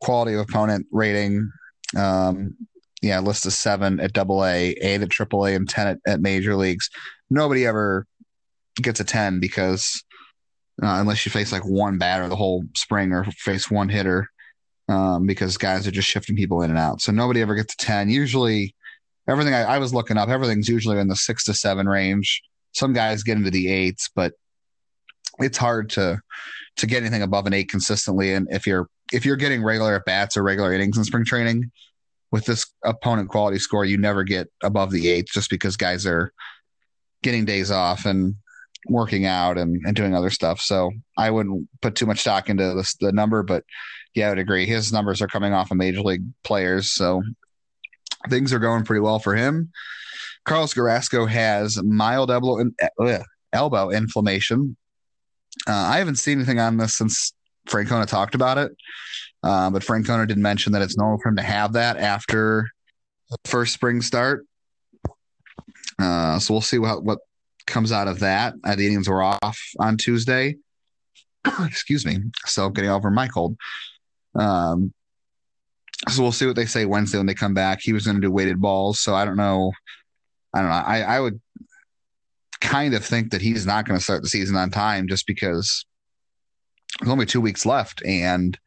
quality 0.00 0.34
of 0.34 0.40
opponent 0.40 0.86
rating. 0.92 1.50
Um, 1.96 2.56
yeah, 3.02 3.20
list 3.20 3.46
of 3.46 3.52
seven 3.52 4.00
at 4.00 4.12
Double 4.12 4.44
A, 4.44 4.70
eight 4.70 5.02
at 5.02 5.10
Triple 5.10 5.44
A, 5.46 5.54
and 5.54 5.68
ten 5.68 5.86
at, 5.86 5.98
at 6.06 6.20
major 6.20 6.56
leagues. 6.56 6.88
Nobody 7.30 7.66
ever 7.66 8.06
gets 8.80 9.00
a 9.00 9.04
ten 9.04 9.40
because 9.40 10.02
uh, 10.82 10.98
unless 11.00 11.24
you 11.24 11.32
face 11.32 11.52
like 11.52 11.64
one 11.64 11.98
batter 11.98 12.28
the 12.28 12.36
whole 12.36 12.64
spring 12.74 13.12
or 13.12 13.24
face 13.24 13.70
one 13.70 13.88
hitter 13.88 14.28
um, 14.88 15.26
because 15.26 15.56
guys 15.56 15.86
are 15.86 15.92
just 15.92 16.08
shifting 16.08 16.36
people 16.36 16.62
in 16.62 16.70
and 16.70 16.78
out. 16.78 17.00
So 17.00 17.12
nobody 17.12 17.40
ever 17.40 17.54
gets 17.54 17.74
to 17.74 17.86
10. 17.86 18.10
Usually, 18.10 18.74
everything 19.28 19.54
I, 19.54 19.62
I, 19.62 19.78
was 19.78 19.92
looking 19.92 20.16
up, 20.16 20.28
everything's 20.28 20.68
usually 20.68 20.98
in 20.98 21.08
the 21.08 21.16
six 21.16 21.44
to 21.44 21.54
seven 21.54 21.88
range. 21.88 22.42
Some 22.72 22.92
guys 22.92 23.22
get 23.22 23.36
into 23.36 23.50
the 23.50 23.68
eights, 23.68 24.10
but 24.14 24.34
it's 25.38 25.58
hard 25.58 25.90
to 25.90 26.20
to 26.76 26.86
get 26.86 27.02
anything 27.02 27.22
above 27.22 27.46
an 27.46 27.54
eight 27.54 27.70
consistently. 27.70 28.34
And 28.34 28.48
if 28.50 28.66
you're 28.66 28.88
if 29.12 29.24
you're 29.24 29.36
getting 29.36 29.64
regular 29.64 29.94
at 29.94 30.04
bats 30.04 30.36
or 30.36 30.42
regular 30.42 30.72
innings 30.72 30.98
in 30.98 31.04
spring 31.04 31.24
training 31.24 31.70
with 32.30 32.44
this 32.44 32.66
opponent 32.84 33.30
quality 33.30 33.58
score, 33.58 33.84
you 33.84 33.96
never 33.96 34.24
get 34.24 34.48
above 34.62 34.90
the 34.90 35.08
eights 35.08 35.32
just 35.32 35.48
because 35.48 35.76
guys 35.76 36.06
are 36.06 36.32
getting 37.26 37.44
days 37.44 37.72
off 37.72 38.06
and 38.06 38.36
working 38.88 39.26
out 39.26 39.58
and, 39.58 39.82
and 39.84 39.96
doing 39.96 40.14
other 40.14 40.30
stuff. 40.30 40.60
So 40.60 40.92
I 41.18 41.28
wouldn't 41.28 41.68
put 41.82 41.96
too 41.96 42.06
much 42.06 42.20
stock 42.20 42.48
into 42.48 42.72
this, 42.74 42.94
the 42.94 43.10
number, 43.10 43.42
but 43.42 43.64
yeah, 44.14 44.28
I 44.28 44.28
would 44.30 44.38
agree. 44.38 44.64
His 44.64 44.92
numbers 44.92 45.20
are 45.20 45.26
coming 45.26 45.52
off 45.52 45.72
of 45.72 45.76
major 45.76 46.02
league 46.02 46.22
players, 46.44 46.92
so 46.92 47.20
things 48.30 48.52
are 48.52 48.60
going 48.60 48.84
pretty 48.84 49.00
well 49.00 49.18
for 49.18 49.34
him. 49.34 49.72
Carlos 50.44 50.72
Carrasco 50.72 51.26
has 51.26 51.82
mild 51.82 52.30
elbow, 52.30 52.64
uh, 53.00 53.18
elbow 53.52 53.90
inflammation. 53.90 54.76
Uh, 55.66 55.72
I 55.72 55.98
haven't 55.98 56.16
seen 56.16 56.38
anything 56.38 56.60
on 56.60 56.76
this 56.76 56.96
since 56.96 57.32
Francona 57.68 58.06
talked 58.06 58.36
about 58.36 58.56
it, 58.56 58.70
uh, 59.42 59.68
but 59.70 59.82
Francona 59.82 60.28
did 60.28 60.38
mention 60.38 60.72
that 60.74 60.82
it's 60.82 60.96
normal 60.96 61.18
for 61.20 61.30
him 61.30 61.36
to 61.36 61.42
have 61.42 61.72
that 61.72 61.96
after 61.96 62.68
the 63.30 63.38
first 63.44 63.74
spring 63.74 64.00
start. 64.00 64.46
Uh, 65.98 66.38
so 66.38 66.54
we'll 66.54 66.60
see 66.60 66.78
what 66.78 67.04
what 67.04 67.18
comes 67.66 67.92
out 67.92 68.08
of 68.08 68.20
that. 68.20 68.54
Uh, 68.64 68.76
the 68.76 68.86
Indians 68.86 69.08
were 69.08 69.22
off 69.22 69.60
on 69.78 69.96
Tuesday. 69.96 70.56
Excuse 71.64 72.06
me. 72.06 72.18
So 72.44 72.70
getting 72.70 72.90
over 72.90 73.10
my 73.10 73.28
cold. 73.28 73.56
Um, 74.34 74.92
so 76.08 76.22
we'll 76.22 76.32
see 76.32 76.46
what 76.46 76.56
they 76.56 76.66
say 76.66 76.84
Wednesday 76.84 77.18
when 77.18 77.26
they 77.26 77.34
come 77.34 77.54
back. 77.54 77.80
He 77.80 77.92
was 77.92 78.04
going 78.04 78.16
to 78.16 78.20
do 78.20 78.30
weighted 78.30 78.60
balls, 78.60 79.00
so 79.00 79.14
I 79.14 79.24
don't 79.24 79.36
know. 79.36 79.72
I 80.54 80.60
don't 80.60 80.68
know. 80.68 80.74
I, 80.74 81.00
I 81.00 81.20
would 81.20 81.40
kind 82.60 82.94
of 82.94 83.04
think 83.04 83.30
that 83.30 83.40
he's 83.40 83.66
not 83.66 83.86
going 83.86 83.98
to 83.98 84.04
start 84.04 84.22
the 84.22 84.28
season 84.28 84.56
on 84.56 84.70
time 84.70 85.08
just 85.08 85.26
because 85.26 85.84
there's 86.98 87.10
only 87.10 87.26
two 87.26 87.40
weeks 87.40 87.66
left 87.66 88.02
and 88.04 88.58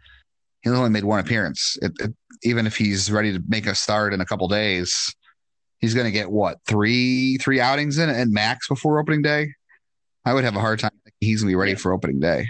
he's 0.61 0.73
only 0.73 0.89
made 0.89 1.03
one 1.03 1.19
appearance. 1.19 1.77
It, 1.81 1.91
it, 1.99 2.13
even 2.43 2.67
if 2.67 2.75
he's 2.77 3.11
ready 3.11 3.33
to 3.33 3.43
make 3.47 3.67
a 3.67 3.75
start 3.75 4.13
in 4.13 4.21
a 4.21 4.25
couple 4.25 4.47
days, 4.47 5.13
he's 5.79 5.93
going 5.93 6.05
to 6.05 6.11
get 6.11 6.29
what 6.29 6.59
three 6.67 7.37
three 7.37 7.59
outings 7.59 7.97
in 7.97 8.09
and 8.09 8.31
max 8.31 8.67
before 8.67 8.99
opening 8.99 9.21
day. 9.21 9.53
I 10.25 10.33
would 10.33 10.43
have 10.43 10.55
a 10.55 10.59
hard 10.59 10.79
time 10.79 10.91
he's 11.19 11.41
going 11.41 11.49
to 11.49 11.51
be 11.51 11.55
ready 11.55 11.75
for 11.75 11.93
opening 11.93 12.19
day. 12.19 12.47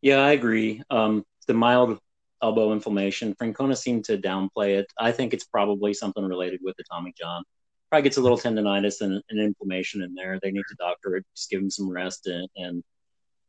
Yeah, 0.00 0.18
I 0.18 0.32
agree. 0.32 0.82
Um, 0.90 1.24
the 1.46 1.54
mild 1.54 1.98
elbow 2.42 2.72
inflammation, 2.72 3.34
Francona 3.34 3.76
seemed 3.76 4.04
to 4.06 4.18
downplay 4.18 4.78
it. 4.78 4.86
I 4.98 5.12
think 5.12 5.32
it's 5.32 5.44
probably 5.44 5.94
something 5.94 6.24
related 6.24 6.60
with 6.62 6.76
the 6.76 6.84
Tommy 6.90 7.12
John. 7.18 7.42
Probably 7.90 8.02
gets 8.02 8.16
a 8.16 8.20
little 8.20 8.38
tendonitis 8.38 9.00
and 9.00 9.22
an 9.30 9.38
inflammation 9.38 10.02
in 10.02 10.14
there. 10.14 10.38
They 10.42 10.50
need 10.50 10.64
to 10.68 10.76
doctor 10.78 11.16
it, 11.16 11.24
just 11.34 11.50
give 11.50 11.60
him 11.60 11.70
some 11.70 11.88
rest 11.88 12.26
and, 12.26 12.48
and 12.56 12.84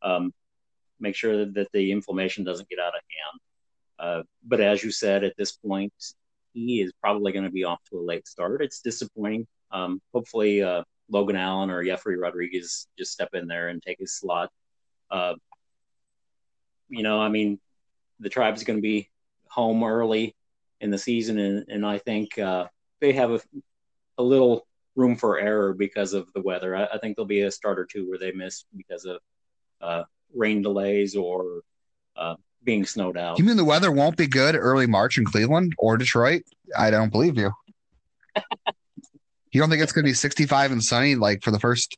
um, 0.02 0.34
make 1.00 1.16
sure 1.16 1.38
that, 1.38 1.54
that, 1.56 1.68
the 1.74 1.92
inflammation 1.92 2.44
doesn't 2.44 2.70
get 2.70 2.80
out 2.80 2.94
of 2.94 3.02
hand. 3.02 3.40
Uh, 4.00 4.24
but 4.44 4.62
as 4.62 4.84
you 4.84 4.92
said, 4.92 5.24
at 5.24 5.36
this 5.38 5.54
point, 5.54 5.94
he 6.66 6.82
is 6.82 6.92
probably 7.02 7.32
going 7.32 7.46
to 7.46 7.52
be 7.52 7.64
off 7.64 7.80
to 7.90 8.00
a 8.00 8.02
late 8.02 8.28
start. 8.28 8.62
It's 8.62 8.82
disappointing. 8.82 9.46
Um, 9.72 10.02
hopefully, 10.14 10.64
uh, 10.64 10.84
Logan 11.10 11.36
Allen 11.36 11.70
or 11.70 11.84
Jefry 11.84 12.20
Rodriguez 12.20 12.88
just 12.98 13.12
step 13.12 13.30
in 13.34 13.48
there 13.48 13.70
and 13.70 13.82
take 13.82 14.00
his 14.00 14.18
slot. 14.18 14.50
Uh, 15.12 15.36
you 16.90 17.04
know, 17.04 17.22
I 17.22 17.30
mean, 17.30 17.60
the 18.20 18.30
tribe's 18.30 18.64
going 18.64 18.78
to 18.78 18.82
be 18.82 19.10
home 19.50 19.84
early 19.84 20.36
in 20.82 20.90
the 20.90 20.98
season, 20.98 21.38
and, 21.38 21.66
and 21.70 21.86
I 21.86 22.00
think 22.00 22.38
uh, 22.40 22.66
they 23.00 23.14
have 23.14 23.32
a, 23.32 23.42
a 24.18 24.24
little 24.24 24.68
room 24.96 25.16
for 25.16 25.40
error 25.40 25.74
because 25.74 26.14
of 26.14 26.32
the 26.34 26.42
weather. 26.42 26.76
I, 26.76 26.86
I, 26.86 26.98
think 26.98 27.16
there'll 27.16 27.28
be 27.28 27.42
a 27.42 27.52
start 27.52 27.78
or 27.78 27.86
two 27.86 28.10
where 28.10 28.18
they 28.18 28.32
miss 28.32 28.66
because 28.76 29.06
of 29.06 29.20
uh, 29.80 30.04
rain 30.34 30.64
delays 30.64 31.16
or 31.16 31.62
uh, 32.16 32.36
being 32.68 32.86
snowed 32.86 33.18
out. 33.18 33.40
You 33.40 33.46
mean 33.46 33.58
the 33.58 33.66
weather 33.66 33.92
won't 33.92 34.18
be 34.18 34.28
good 34.28 34.54
early 34.54 34.86
March 34.86 35.18
in 35.18 35.24
Cleveland 35.24 35.74
or 35.80 35.98
Detroit? 35.98 36.44
I 36.78 36.92
don't 36.92 37.12
believe 37.12 37.38
you. 37.38 37.52
you 39.52 39.62
don't 39.62 39.70
think 39.70 39.82
it's 39.82 39.94
going 39.94 40.04
to 40.04 40.10
be 40.10 40.14
65 40.14 40.74
and 40.74 40.84
sunny 40.84 41.16
like 41.16 41.42
for 41.42 41.52
the 41.52 41.60
first? 41.60 41.96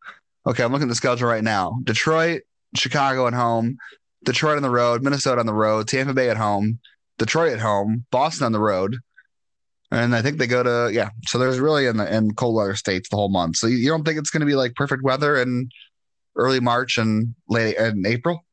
Okay, 0.47 0.63
I'm 0.63 0.71
looking 0.71 0.87
at 0.87 0.89
the 0.89 0.95
schedule 0.95 1.27
right 1.27 1.43
now. 1.43 1.79
Detroit, 1.83 2.43
Chicago 2.75 3.25
at 3.25 3.33
home, 3.33 3.77
Detroit 4.23 4.57
on 4.57 4.63
the 4.63 4.69
road, 4.69 5.01
Minnesota 5.01 5.39
on 5.39 5.47
the 5.47 5.53
road, 5.53 5.87
Tampa 5.87 6.13
Bay 6.13 6.29
at 6.29 6.37
home, 6.37 6.79
Detroit 7.17 7.53
at 7.53 7.59
home, 7.59 8.05
Boston 8.11 8.45
on 8.45 8.51
the 8.51 8.59
road, 8.59 8.97
and 9.91 10.15
I 10.15 10.21
think 10.21 10.37
they 10.37 10.45
go 10.45 10.61
to 10.61 10.93
yeah. 10.93 11.09
So 11.25 11.39
there's 11.39 11.59
really 11.59 11.87
in 11.87 11.97
the 11.97 12.15
in 12.15 12.35
cold 12.35 12.55
weather 12.55 12.75
states 12.75 13.09
the 13.09 13.15
whole 13.15 13.29
month. 13.29 13.57
So 13.57 13.65
you 13.65 13.89
don't 13.89 14.03
think 14.03 14.19
it's 14.19 14.29
going 14.29 14.41
to 14.41 14.45
be 14.45 14.55
like 14.55 14.75
perfect 14.75 15.03
weather 15.03 15.35
in 15.35 15.69
early 16.35 16.59
March 16.59 16.99
and 16.99 17.33
late 17.49 17.75
in 17.75 18.05
April? 18.05 18.45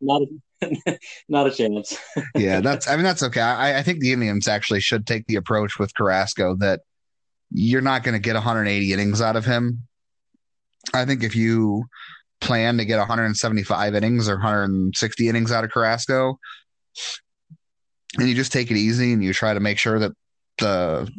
Not 0.00 0.22
a, 0.22 0.98
not 1.28 1.46
a 1.46 1.50
chance. 1.50 1.96
yeah, 2.36 2.60
that's. 2.60 2.88
I 2.88 2.96
mean, 2.96 3.04
that's 3.04 3.22
okay. 3.22 3.40
I, 3.40 3.78
I 3.78 3.82
think 3.82 4.00
the 4.00 4.12
Indians 4.12 4.48
actually 4.48 4.80
should 4.80 5.06
take 5.06 5.26
the 5.26 5.36
approach 5.36 5.78
with 5.78 5.94
Carrasco 5.94 6.56
that 6.56 6.80
you're 7.50 7.80
not 7.80 8.02
going 8.02 8.14
to 8.14 8.18
get 8.18 8.34
180 8.34 8.92
innings 8.92 9.20
out 9.20 9.36
of 9.36 9.44
him. 9.44 9.86
I 10.92 11.04
think 11.04 11.22
if 11.22 11.34
you 11.34 11.84
plan 12.40 12.78
to 12.78 12.84
get 12.84 12.98
175 12.98 13.94
innings 13.94 14.28
or 14.28 14.34
160 14.34 15.28
innings 15.28 15.52
out 15.52 15.64
of 15.64 15.70
Carrasco, 15.70 16.38
and 18.18 18.28
you 18.28 18.34
just 18.34 18.52
take 18.52 18.70
it 18.70 18.76
easy 18.76 19.12
and 19.12 19.24
you 19.24 19.32
try 19.32 19.54
to 19.54 19.60
make 19.60 19.78
sure 19.78 19.98
that 19.98 20.12
the 20.58 21.10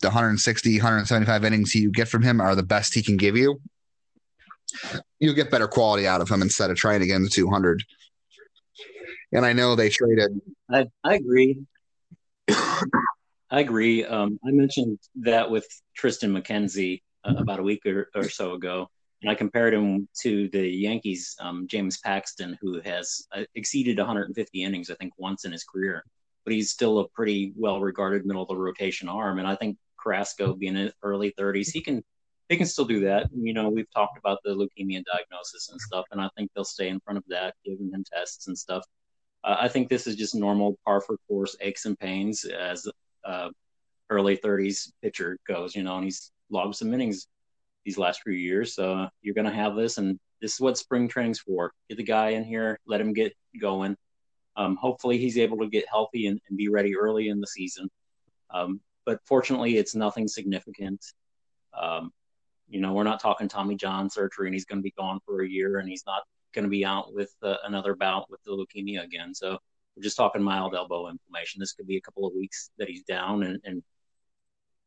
the 0.00 0.08
160 0.08 0.78
175 0.78 1.44
innings 1.44 1.74
you 1.74 1.90
get 1.90 2.08
from 2.08 2.22
him 2.22 2.40
are 2.40 2.54
the 2.54 2.62
best 2.62 2.94
he 2.94 3.02
can 3.02 3.16
give 3.16 3.36
you 3.36 3.60
you'll 5.18 5.34
get 5.34 5.50
better 5.50 5.68
quality 5.68 6.06
out 6.06 6.20
of 6.20 6.28
him 6.28 6.42
instead 6.42 6.70
of 6.70 6.76
trying 6.76 7.00
to 7.00 7.06
get 7.06 7.16
him 7.16 7.24
to 7.24 7.30
200 7.30 7.82
and 9.32 9.46
i 9.46 9.52
know 9.52 9.74
they 9.74 9.88
traded. 9.88 10.40
I, 10.70 10.86
I 11.04 11.14
agree. 11.14 11.58
I 12.48 13.60
agree. 13.60 14.04
Um, 14.04 14.38
i 14.44 14.50
mentioned 14.50 14.98
that 15.16 15.50
with 15.50 15.66
Triston 15.98 16.36
McKenzie 16.36 17.02
uh, 17.24 17.34
about 17.36 17.60
a 17.60 17.62
week 17.62 17.84
or, 17.86 18.08
or 18.14 18.28
so 18.28 18.54
ago 18.54 18.88
and 19.22 19.30
I 19.30 19.34
compared 19.34 19.72
him 19.72 20.08
to 20.22 20.48
the 20.48 20.66
Yankees, 20.66 21.36
um, 21.40 21.66
James 21.68 21.98
Paxton, 21.98 22.58
who 22.60 22.80
has 22.80 23.26
uh, 23.34 23.44
exceeded 23.54 23.98
150 23.98 24.62
innings, 24.62 24.90
I 24.90 24.94
think, 24.94 25.12
once 25.16 25.44
in 25.44 25.52
his 25.52 25.64
career. 25.64 26.04
But 26.44 26.54
he's 26.54 26.72
still 26.72 26.98
a 26.98 27.08
pretty 27.08 27.52
well-regarded 27.56 28.26
middle 28.26 28.42
of 28.42 28.48
the 28.48 28.56
rotation 28.56 29.08
arm, 29.08 29.38
and 29.38 29.46
I 29.46 29.54
think 29.54 29.78
Carrasco, 29.96 30.54
being 30.54 30.76
in 30.76 30.92
early 31.04 31.32
30s, 31.38 31.70
he 31.70 31.80
can 31.80 32.02
he 32.52 32.58
can 32.58 32.66
still 32.66 32.84
do 32.84 33.00
that. 33.00 33.30
You 33.34 33.54
know, 33.54 33.70
we've 33.70 33.90
talked 33.92 34.18
about 34.18 34.40
the 34.44 34.50
leukemia 34.50 35.02
diagnosis 35.04 35.70
and 35.70 35.80
stuff, 35.80 36.04
and 36.12 36.20
I 36.20 36.28
think 36.36 36.50
they'll 36.54 36.64
stay 36.64 36.88
in 36.88 37.00
front 37.00 37.16
of 37.16 37.24
that, 37.28 37.54
giving 37.64 37.90
him 37.90 38.04
tests 38.04 38.46
and 38.46 38.56
stuff. 38.56 38.84
Uh, 39.42 39.56
I 39.58 39.68
think 39.68 39.88
this 39.88 40.06
is 40.06 40.16
just 40.16 40.34
normal 40.34 40.78
par 40.84 41.00
for 41.00 41.16
course 41.26 41.56
aches 41.62 41.86
and 41.86 41.98
pains 41.98 42.44
as 42.44 42.86
uh, 43.24 43.48
early 44.10 44.36
30s 44.36 44.92
pitcher 45.00 45.38
goes. 45.48 45.74
You 45.74 45.82
know, 45.82 45.96
and 45.96 46.04
he's 46.04 46.30
logged 46.50 46.74
some 46.74 46.92
innings 46.92 47.26
these 47.86 47.96
last 47.96 48.20
few 48.22 48.34
years. 48.34 48.74
So 48.74 49.08
you're 49.22 49.34
going 49.34 49.46
to 49.46 49.50
have 49.50 49.74
this, 49.74 49.96
and 49.96 50.20
this 50.42 50.52
is 50.52 50.60
what 50.60 50.76
spring 50.76 51.08
training's 51.08 51.40
for. 51.40 51.72
Get 51.88 51.96
the 51.96 52.04
guy 52.04 52.30
in 52.30 52.44
here, 52.44 52.78
let 52.86 53.00
him 53.00 53.14
get 53.14 53.32
going. 53.62 53.96
Um, 54.56 54.76
hopefully, 54.76 55.16
he's 55.16 55.38
able 55.38 55.56
to 55.60 55.70
get 55.70 55.88
healthy 55.88 56.26
and, 56.26 56.38
and 56.50 56.58
be 56.58 56.68
ready 56.68 56.94
early 56.98 57.28
in 57.28 57.40
the 57.40 57.46
season. 57.46 57.88
Um, 58.50 58.82
but 59.06 59.20
fortunately, 59.24 59.78
it's 59.78 59.94
nothing 59.94 60.28
significant. 60.28 61.02
Um, 61.72 62.12
you 62.72 62.80
know, 62.80 62.94
we're 62.94 63.02
not 63.02 63.20
talking 63.20 63.48
Tommy 63.48 63.76
John 63.76 64.08
surgery, 64.08 64.48
and 64.48 64.54
he's 64.54 64.64
going 64.64 64.78
to 64.78 64.82
be 64.82 64.94
gone 64.96 65.20
for 65.26 65.42
a 65.42 65.48
year, 65.48 65.78
and 65.78 65.88
he's 65.88 66.04
not 66.06 66.22
going 66.54 66.64
to 66.64 66.70
be 66.70 66.86
out 66.86 67.12
with 67.12 67.30
uh, 67.42 67.56
another 67.64 67.94
bout 67.94 68.30
with 68.30 68.42
the 68.44 68.50
leukemia 68.50 69.04
again. 69.04 69.34
So 69.34 69.58
we're 69.94 70.02
just 70.02 70.16
talking 70.16 70.42
mild 70.42 70.74
elbow 70.74 71.08
inflammation. 71.08 71.60
This 71.60 71.74
could 71.74 71.86
be 71.86 71.98
a 71.98 72.00
couple 72.00 72.26
of 72.26 72.32
weeks 72.34 72.70
that 72.78 72.88
he's 72.88 73.02
down, 73.02 73.42
and, 73.42 73.60
and 73.64 73.82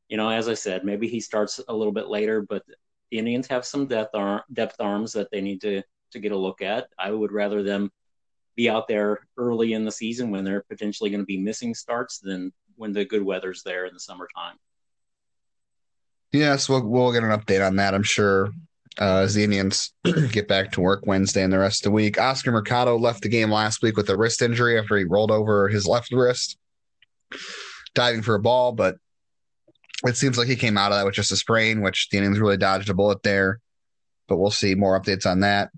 you 0.09 0.17
know, 0.17 0.29
as 0.29 0.49
I 0.49 0.55
said, 0.55 0.83
maybe 0.83 1.07
he 1.07 1.19
starts 1.19 1.61
a 1.67 1.73
little 1.73 1.93
bit 1.93 2.07
later, 2.07 2.41
but 2.41 2.63
the 3.11 3.19
Indians 3.19 3.47
have 3.47 3.65
some 3.65 3.85
depth 3.85 4.15
depth 4.51 4.75
arms 4.79 5.13
that 5.13 5.29
they 5.31 5.41
need 5.41 5.61
to 5.61 5.83
to 6.11 6.19
get 6.19 6.31
a 6.31 6.37
look 6.37 6.63
at. 6.63 6.87
I 6.97 7.11
would 7.11 7.31
rather 7.31 7.61
them 7.61 7.91
be 8.55 8.67
out 8.67 8.87
there 8.87 9.19
early 9.37 9.73
in 9.73 9.85
the 9.85 9.91
season 9.91 10.31
when 10.31 10.43
they're 10.43 10.63
potentially 10.69 11.11
going 11.11 11.21
to 11.21 11.25
be 11.25 11.37
missing 11.37 11.75
starts 11.75 12.17
than 12.17 12.51
when 12.77 12.93
the 12.93 13.05
good 13.05 13.21
weather's 13.21 13.61
there 13.63 13.85
in 13.85 13.93
the 13.93 13.99
summertime. 13.99 14.55
Yes, 16.35 16.67
we'll 16.67 16.85
we'll 16.85 17.13
get 17.13 17.23
an 17.23 17.29
update 17.29 17.65
on 17.65 17.77
that. 17.77 17.93
I'm 17.93 18.03
sure 18.03 18.49
uh, 18.99 19.19
as 19.19 19.33
the 19.33 19.43
Indians 19.43 19.93
get 20.31 20.47
back 20.47 20.71
to 20.73 20.81
work 20.81 21.05
Wednesday 21.05 21.43
and 21.43 21.53
the 21.53 21.59
rest 21.59 21.85
of 21.85 21.91
the 21.91 21.95
week. 21.95 22.19
Oscar 22.19 22.51
Mercado 22.51 22.97
left 22.97 23.23
the 23.23 23.29
game 23.29 23.51
last 23.51 23.81
week 23.81 23.95
with 23.95 24.09
a 24.09 24.17
wrist 24.17 24.41
injury 24.41 24.77
after 24.77 24.97
he 24.97 25.03
rolled 25.05 25.31
over 25.31 25.67
his 25.67 25.87
left 25.87 26.11
wrist 26.11 26.57
diving 27.93 28.21
for 28.21 28.35
a 28.35 28.39
ball, 28.39 28.73
but 28.73 28.97
it 30.05 30.17
seems 30.17 30.37
like 30.37 30.47
he 30.47 30.55
came 30.55 30.77
out 30.77 30.91
of 30.91 30.97
that 30.97 31.05
with 31.05 31.15
just 31.15 31.31
a 31.31 31.37
sprain, 31.37 31.81
which 31.81 32.09
the 32.09 32.17
Indians 32.17 32.39
really 32.39 32.57
dodged 32.57 32.89
a 32.89 32.93
bullet 32.93 33.23
there. 33.23 33.59
But 34.27 34.37
we'll 34.37 34.51
see 34.51 34.75
more 34.75 34.99
updates 34.99 35.25
on 35.25 35.39
that. 35.39 35.71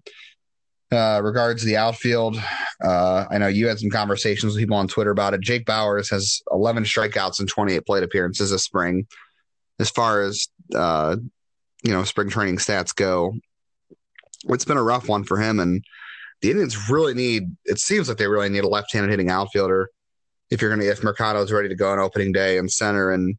Uh, 0.92 1.22
regards 1.22 1.64
the 1.64 1.78
outfield, 1.78 2.38
uh, 2.84 3.26
I 3.30 3.38
know 3.38 3.48
you 3.48 3.68
had 3.68 3.78
some 3.78 3.90
conversations 3.90 4.54
with 4.54 4.62
people 4.62 4.78
on 4.78 4.88
Twitter 4.88 5.12
about 5.12 5.34
it. 5.34 5.42
Jake 5.42 5.66
Bauers 5.66 6.10
has 6.10 6.42
11 6.52 6.86
strikeouts 6.86 7.40
and 7.40 7.48
28 7.48 7.86
plate 7.86 8.04
appearances 8.04 8.52
this 8.52 8.64
spring. 8.64 9.06
As 9.80 9.90
far 9.90 10.24
as 10.24 10.48
uh, 10.76 11.18
you 11.84 11.92
know, 11.92 12.04
spring 12.04 12.30
training 12.30 12.58
stats 12.58 12.96
go, 12.96 13.34
it's 14.50 14.66
been 14.66 14.78
a 14.78 14.84
rough 14.84 15.08
one 15.08 15.24
for 15.24 15.38
him. 15.38 15.60
And 15.60 15.84
the 16.42 16.52
Indians 16.52 16.90
really 16.90 17.14
need. 17.14 17.56
It 17.66 17.80
seems 17.80 18.10
like 18.10 18.18
they 18.18 18.28
really 18.28 18.50
need 18.50 18.64
a 18.64 18.68
left-handed 18.68 19.10
hitting 19.10 19.30
outfielder 19.30 19.90
if 20.50 20.62
you're 20.62 20.70
going 20.70 20.82
to 20.82 20.90
if 20.90 21.04
Mercado's 21.04 21.52
ready 21.52 21.70
to 21.70 21.76
go 21.76 21.92
on 21.92 22.00
opening 22.00 22.32
day 22.32 22.58
in 22.58 22.70
center 22.70 23.12
and 23.12 23.38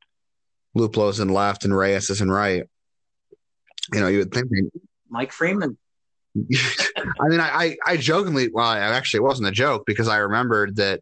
Luplow's 0.74 1.20
in 1.20 1.28
left 1.28 1.64
and 1.64 1.76
Reyes 1.76 2.10
is 2.10 2.20
in 2.20 2.30
right. 2.30 2.64
You 3.92 4.00
know, 4.00 4.08
you 4.08 4.18
would 4.18 4.32
think 4.32 4.48
Mike 5.08 5.32
Freeman. 5.32 5.78
I 6.36 7.28
mean, 7.28 7.40
I, 7.40 7.48
I, 7.48 7.76
I 7.86 7.96
jokingly, 7.96 8.50
well, 8.52 8.66
I 8.66 8.78
actually, 8.78 9.18
it 9.18 9.22
wasn't 9.22 9.48
a 9.48 9.52
joke 9.52 9.84
because 9.86 10.08
I 10.08 10.18
remembered 10.18 10.76
that 10.76 11.00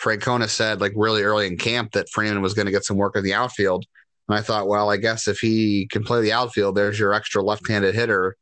Francona 0.00 0.48
said 0.48 0.80
like 0.80 0.92
really 0.94 1.22
early 1.22 1.46
in 1.46 1.56
camp 1.56 1.92
that 1.92 2.08
Freeman 2.10 2.42
was 2.42 2.54
going 2.54 2.66
to 2.66 2.72
get 2.72 2.84
some 2.84 2.96
work 2.96 3.16
in 3.16 3.24
the 3.24 3.34
outfield. 3.34 3.84
And 4.28 4.36
I 4.36 4.42
thought, 4.42 4.68
well, 4.68 4.90
I 4.90 4.96
guess 4.96 5.28
if 5.28 5.38
he 5.38 5.86
can 5.86 6.02
play 6.02 6.20
the 6.20 6.32
outfield, 6.32 6.74
there's 6.74 6.98
your 6.98 7.14
extra 7.14 7.42
left-handed 7.42 7.94
hitter. 7.94 8.36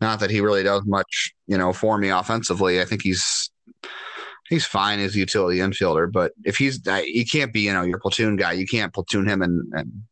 Not 0.00 0.20
that 0.20 0.30
he 0.30 0.40
really 0.40 0.62
does 0.62 0.82
much, 0.84 1.32
you 1.46 1.56
know, 1.56 1.72
for 1.72 1.96
me 1.96 2.10
offensively. 2.10 2.80
I 2.80 2.84
think 2.84 3.02
he's 3.02 3.50
he's 4.48 4.66
fine 4.66 5.00
as 5.00 5.14
a 5.14 5.18
utility 5.18 5.58
infielder, 5.58 6.10
but 6.10 6.32
if 6.44 6.56
he's 6.56 6.80
he 7.04 7.24
can't 7.24 7.52
be 7.52 7.60
you 7.60 7.72
know 7.72 7.82
your 7.82 7.98
platoon 7.98 8.36
guy. 8.36 8.52
You 8.52 8.66
can't 8.66 8.92
platoon 8.92 9.26
him 9.26 9.40
and, 9.40 9.72
and 9.72 10.02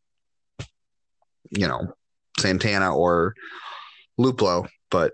you 1.51 1.67
know 1.67 1.93
Santana 2.39 2.95
or 2.95 3.35
Luplow. 4.19 4.67
But 4.89 5.13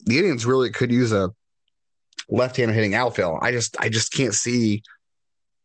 the 0.00 0.18
Indians 0.18 0.44
really 0.44 0.70
could 0.70 0.92
use 0.92 1.12
a 1.12 1.30
left-handed 2.28 2.74
hitting 2.74 2.94
outfield. 2.94 3.38
I 3.40 3.52
just 3.52 3.76
I 3.80 3.88
just 3.88 4.12
can't 4.12 4.34
see 4.34 4.82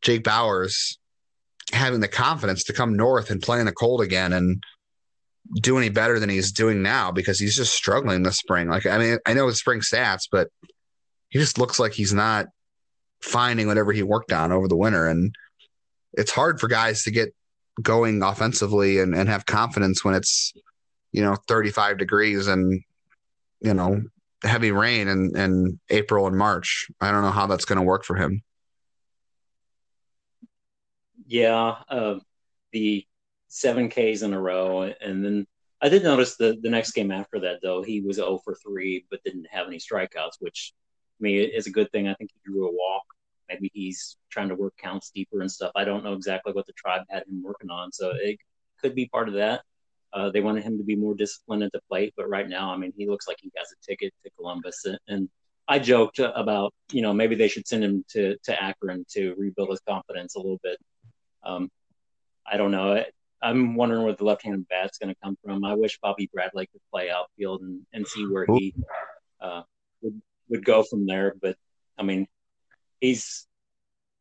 Jake 0.01 0.23
Bauers 0.23 0.97
having 1.71 1.99
the 1.99 2.07
confidence 2.07 2.63
to 2.65 2.73
come 2.73 2.95
north 2.95 3.31
and 3.31 3.41
play 3.41 3.59
in 3.59 3.65
the 3.65 3.71
cold 3.71 4.01
again 4.01 4.33
and 4.33 4.63
do 5.61 5.77
any 5.77 5.89
better 5.89 6.19
than 6.19 6.29
he's 6.29 6.51
doing 6.51 6.81
now 6.81 7.11
because 7.11 7.39
he's 7.39 7.55
just 7.55 7.75
struggling 7.75 8.23
this 8.23 8.37
spring. 8.37 8.67
Like 8.67 8.85
I 8.85 8.97
mean, 8.97 9.17
I 9.25 9.33
know 9.33 9.47
it's 9.47 9.59
spring 9.59 9.81
stats, 9.81 10.27
but 10.31 10.49
he 11.29 11.39
just 11.39 11.57
looks 11.57 11.79
like 11.79 11.93
he's 11.93 12.13
not 12.13 12.47
finding 13.21 13.67
whatever 13.67 13.91
he 13.91 14.03
worked 14.03 14.31
on 14.31 14.51
over 14.51 14.67
the 14.67 14.77
winter. 14.77 15.07
And 15.07 15.35
it's 16.13 16.31
hard 16.31 16.59
for 16.59 16.67
guys 16.67 17.03
to 17.03 17.11
get 17.11 17.33
going 17.81 18.23
offensively 18.23 18.99
and, 18.99 19.13
and 19.13 19.27
have 19.27 19.45
confidence 19.45 20.03
when 20.03 20.15
it's, 20.15 20.53
you 21.11 21.21
know, 21.21 21.35
35 21.47 21.97
degrees 21.97 22.47
and, 22.47 22.81
you 23.59 23.73
know, 23.73 24.01
heavy 24.43 24.71
rain 24.71 25.07
in, 25.07 25.35
in 25.35 25.79
April 25.89 26.27
and 26.27 26.37
March. 26.37 26.87
I 27.01 27.11
don't 27.11 27.23
know 27.23 27.31
how 27.31 27.47
that's 27.47 27.65
going 27.65 27.79
to 27.79 27.83
work 27.83 28.05
for 28.05 28.15
him. 28.15 28.41
Yeah. 31.25 31.75
Uh, 31.89 32.19
the 32.71 33.05
seven 33.47 33.89
Ks 33.89 34.21
in 34.21 34.33
a 34.33 34.39
row. 34.39 34.83
And 34.83 35.23
then 35.23 35.47
I 35.81 35.89
did 35.89 36.03
notice 36.03 36.35
the, 36.35 36.57
the 36.61 36.69
next 36.69 36.91
game 36.91 37.11
after 37.11 37.39
that, 37.41 37.59
though, 37.61 37.81
he 37.81 38.01
was 38.01 38.17
0 38.17 38.39
for 38.43 38.55
3, 38.55 39.05
but 39.09 39.23
didn't 39.23 39.47
have 39.51 39.67
any 39.67 39.77
strikeouts, 39.77 40.37
which 40.39 40.73
I 41.19 41.23
mean, 41.23 41.49
is 41.53 41.67
a 41.67 41.71
good 41.71 41.91
thing. 41.91 42.07
I 42.07 42.13
think 42.15 42.31
he 42.33 42.51
drew 42.51 42.67
a 42.67 42.71
walk 42.71 43.03
maybe 43.49 43.71
he's 43.73 44.17
trying 44.29 44.49
to 44.49 44.55
work 44.55 44.75
counts 44.77 45.11
deeper 45.13 45.41
and 45.41 45.51
stuff. 45.51 45.71
I 45.75 45.83
don't 45.83 46.03
know 46.03 46.13
exactly 46.13 46.53
what 46.53 46.65
the 46.65 46.73
tribe 46.73 47.03
had 47.09 47.23
him 47.23 47.43
working 47.43 47.69
on, 47.69 47.91
so 47.91 48.11
it 48.15 48.39
could 48.81 48.95
be 48.95 49.07
part 49.07 49.27
of 49.27 49.35
that. 49.35 49.61
Uh, 50.13 50.29
they 50.29 50.41
wanted 50.41 50.63
him 50.63 50.77
to 50.77 50.83
be 50.83 50.95
more 50.95 51.13
disciplined 51.13 51.63
at 51.63 51.71
the 51.71 51.81
plate, 51.89 52.13
but 52.15 52.29
right 52.29 52.47
now, 52.47 52.71
I 52.71 52.77
mean, 52.77 52.93
he 52.95 53.07
looks 53.07 53.27
like 53.27 53.37
he 53.41 53.51
has 53.57 53.67
a 53.71 53.85
ticket 53.85 54.13
to 54.23 54.31
Columbus. 54.37 54.85
And 55.07 55.29
I 55.67 55.79
joked 55.79 56.19
about, 56.19 56.73
you 56.91 57.01
know, 57.01 57.13
maybe 57.13 57.35
they 57.35 57.47
should 57.49 57.67
send 57.67 57.83
him 57.83 58.05
to 58.09 58.37
to 58.43 58.63
Akron 58.63 59.05
to 59.11 59.35
rebuild 59.37 59.71
his 59.71 59.81
confidence 59.87 60.35
a 60.35 60.39
little 60.39 60.59
bit. 60.63 60.77
Um, 61.45 61.69
I 62.45 62.57
don't 62.57 62.71
know. 62.71 63.03
I'm 63.41 63.75
wondering 63.75 64.03
where 64.03 64.13
the 64.13 64.23
left-handed 64.23 64.67
bat's 64.67 64.97
going 64.97 65.13
to 65.13 65.19
come 65.23 65.37
from. 65.43 65.63
I 65.63 65.75
wish 65.75 65.99
Bobby 66.01 66.29
Bradley 66.33 66.67
could 66.67 66.81
play 66.91 67.09
outfield 67.09 67.61
and, 67.61 67.81
and 67.93 68.07
see 68.07 68.25
where 68.25 68.45
he 68.55 68.73
uh, 69.39 69.61
would 70.01 70.21
would 70.49 70.65
go 70.65 70.83
from 70.83 71.05
there. 71.05 71.35
But 71.39 71.55
I 71.97 72.03
mean, 72.03 72.27
he's 72.99 73.45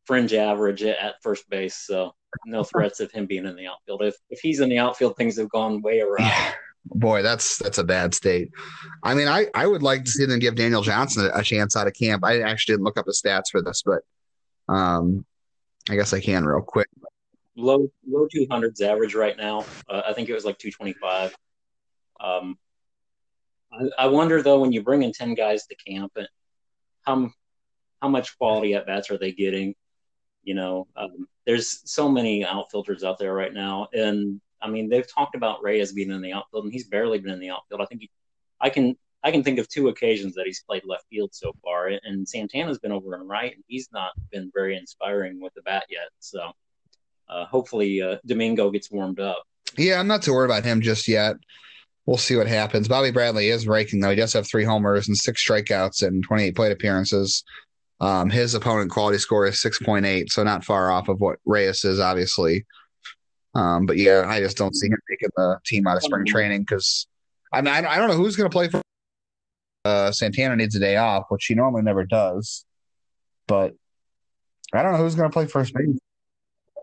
fringe 0.05 0.33
average 0.33 0.83
at 0.83 1.15
first 1.23 1.49
base, 1.49 1.75
so 1.75 2.13
no 2.45 2.63
threats 2.63 2.99
of 2.99 3.11
him 3.11 3.25
being 3.25 3.45
in 3.45 3.55
the 3.55 3.67
outfield. 3.67 4.03
If 4.03 4.15
if 4.29 4.39
he's 4.41 4.59
in 4.59 4.69
the 4.69 4.79
outfield, 4.79 5.17
things 5.17 5.37
have 5.37 5.49
gone 5.49 5.81
way 5.81 6.01
around. 6.01 6.53
Boy, 6.85 7.23
that's 7.23 7.57
that's 7.57 7.79
a 7.79 7.83
bad 7.83 8.13
state. 8.13 8.49
I 9.01 9.15
mean, 9.15 9.27
I, 9.27 9.47
I 9.55 9.65
would 9.65 9.81
like 9.81 10.03
to 10.03 10.11
see 10.11 10.25
them 10.25 10.37
give 10.37 10.55
Daniel 10.55 10.83
Johnson 10.83 11.25
a, 11.33 11.39
a 11.39 11.43
chance 11.43 11.75
out 11.75 11.87
of 11.87 11.93
camp. 11.93 12.23
I 12.23 12.41
actually 12.41 12.73
didn't 12.73 12.85
look 12.85 12.99
up 12.99 13.07
the 13.07 13.11
stats 13.11 13.49
for 13.51 13.61
this, 13.63 13.81
but 13.83 14.01
um, 14.71 15.25
I 15.89 15.95
guess 15.95 16.13
I 16.13 16.19
can 16.19 16.45
real 16.45 16.61
quick. 16.61 16.87
Low 17.55 17.89
low 18.07 18.27
two 18.31 18.47
hundreds 18.49 18.81
average 18.81 19.15
right 19.15 19.37
now. 19.37 19.65
Uh, 19.89 20.01
I 20.05 20.13
think 20.13 20.27
it 20.27 20.33
was 20.33 20.45
like 20.45 20.57
two 20.57 20.71
twenty 20.71 20.93
five. 20.93 21.33
Um, 22.19 22.57
I, 23.71 24.05
I 24.05 24.07
wonder 24.07 24.41
though 24.41 24.59
when 24.59 24.71
you 24.71 24.83
bring 24.83 25.03
in 25.03 25.13
ten 25.13 25.35
guys 25.35 25.65
to 25.67 25.75
camp, 25.75 26.17
how 27.03 27.31
how 28.01 28.09
much 28.09 28.37
quality 28.37 28.73
at 28.73 28.85
bats 28.85 29.09
are 29.09 29.17
they 29.17 29.31
getting? 29.31 29.73
You 30.43 30.55
know, 30.55 30.87
um, 30.95 31.27
there's 31.45 31.81
so 31.89 32.09
many 32.09 32.45
outfielders 32.45 33.03
out 33.03 33.17
there 33.19 33.33
right 33.33 33.53
now, 33.53 33.87
and 33.93 34.41
I 34.61 34.69
mean 34.69 34.89
they've 34.89 35.07
talked 35.07 35.35
about 35.35 35.63
Reyes 35.63 35.93
being 35.93 36.11
in 36.11 36.21
the 36.21 36.33
outfield, 36.33 36.65
and 36.65 36.73
he's 36.73 36.87
barely 36.87 37.19
been 37.19 37.33
in 37.33 37.39
the 37.39 37.51
outfield. 37.51 37.81
I 37.81 37.85
think 37.85 38.01
he, 38.01 38.11
I 38.59 38.69
can 38.69 38.97
I 39.23 39.31
can 39.31 39.43
think 39.43 39.59
of 39.59 39.69
two 39.69 39.87
occasions 39.87 40.35
that 40.35 40.45
he's 40.45 40.61
played 40.61 40.83
left 40.85 41.05
field 41.09 41.33
so 41.33 41.53
far, 41.63 41.87
and 41.87 42.27
Santana's 42.27 42.79
been 42.79 42.91
over 42.91 43.15
and 43.15 43.27
right, 43.29 43.55
and 43.55 43.63
he's 43.67 43.89
not 43.93 44.11
been 44.31 44.51
very 44.53 44.77
inspiring 44.77 45.41
with 45.41 45.53
the 45.55 45.61
bat 45.61 45.85
yet. 45.89 46.09
So 46.19 46.51
uh, 47.29 47.45
hopefully 47.45 48.01
uh, 48.01 48.17
Domingo 48.25 48.69
gets 48.69 48.91
warmed 48.91 49.19
up. 49.19 49.43
Yeah, 49.77 49.99
I'm 49.99 50.07
not 50.07 50.21
too 50.21 50.33
worried 50.33 50.51
about 50.51 50.63
him 50.63 50.81
just 50.81 51.07
yet. 51.07 51.35
We'll 52.05 52.17
see 52.17 52.35
what 52.35 52.47
happens. 52.47 52.87
Bobby 52.87 53.11
Bradley 53.11 53.49
is 53.49 53.67
raking 53.67 53.99
though. 53.99 54.11
He 54.11 54.15
does 54.15 54.33
have 54.33 54.47
three 54.47 54.63
homers 54.63 55.07
and 55.07 55.17
six 55.17 55.45
strikeouts 55.45 56.05
and 56.05 56.23
28 56.23 56.55
plate 56.55 56.71
appearances. 56.71 57.43
Um, 57.99 58.29
his 58.29 58.53
opponent 58.53 58.91
quality 58.91 59.17
score 59.17 59.47
is 59.47 59.55
6.8, 59.55 60.29
so 60.29 60.43
not 60.43 60.65
far 60.65 60.91
off 60.91 61.07
of 61.07 61.21
what 61.21 61.39
Reyes 61.45 61.83
is, 61.85 61.99
obviously. 61.99 62.65
Um, 63.55 63.85
but 63.85 63.97
yeah, 63.97 64.25
I 64.27 64.41
just 64.41 64.57
don't 64.57 64.75
see 64.75 64.87
him 64.87 64.99
taking 65.09 65.29
the 65.37 65.59
team 65.65 65.87
out 65.87 65.95
of 65.95 66.03
spring 66.03 66.25
training 66.25 66.61
because 66.61 67.07
I 67.53 67.61
mean, 67.61 67.73
I, 67.73 67.97
don't 67.97 68.09
know 68.09 68.17
who's 68.17 68.35
going 68.35 68.49
to 68.49 68.53
play 68.53 68.67
for. 68.67 68.81
Uh, 69.85 70.11
Santana 70.11 70.57
needs 70.57 70.75
a 70.75 70.79
day 70.79 70.97
off, 70.97 71.25
which 71.29 71.45
he 71.45 71.55
normally 71.55 71.83
never 71.83 72.03
does. 72.03 72.65
But 73.47 73.75
I 74.73 74.83
don't 74.83 74.91
know 74.91 74.97
who's 74.97 75.15
going 75.15 75.29
to 75.29 75.33
play 75.33 75.45
first 75.45 75.73
base. 75.73 75.97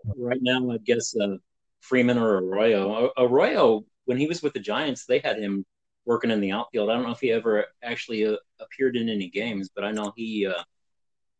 Right 0.04 0.40
now, 0.40 0.70
I 0.70 0.78
guess 0.78 1.16
uh, 1.16 1.36
Freeman 1.80 2.18
or 2.18 2.38
Arroyo. 2.38 3.10
Arroyo, 3.16 3.84
when 4.04 4.18
he 4.18 4.26
was 4.26 4.42
with 4.42 4.52
the 4.52 4.60
Giants, 4.60 5.06
they 5.06 5.18
had 5.18 5.38
him 5.38 5.64
working 6.04 6.30
in 6.30 6.40
the 6.40 6.52
outfield. 6.52 6.90
I 6.90 6.94
don't 6.94 7.04
know 7.04 7.12
if 7.12 7.20
he 7.20 7.30
ever 7.30 7.66
actually 7.82 8.26
uh, 8.26 8.36
appeared 8.60 8.96
in 8.96 9.08
any 9.08 9.28
games, 9.28 9.70
but 9.74 9.84
I 9.84 9.92
know 9.92 10.12
he 10.16 10.46
uh, 10.46 10.62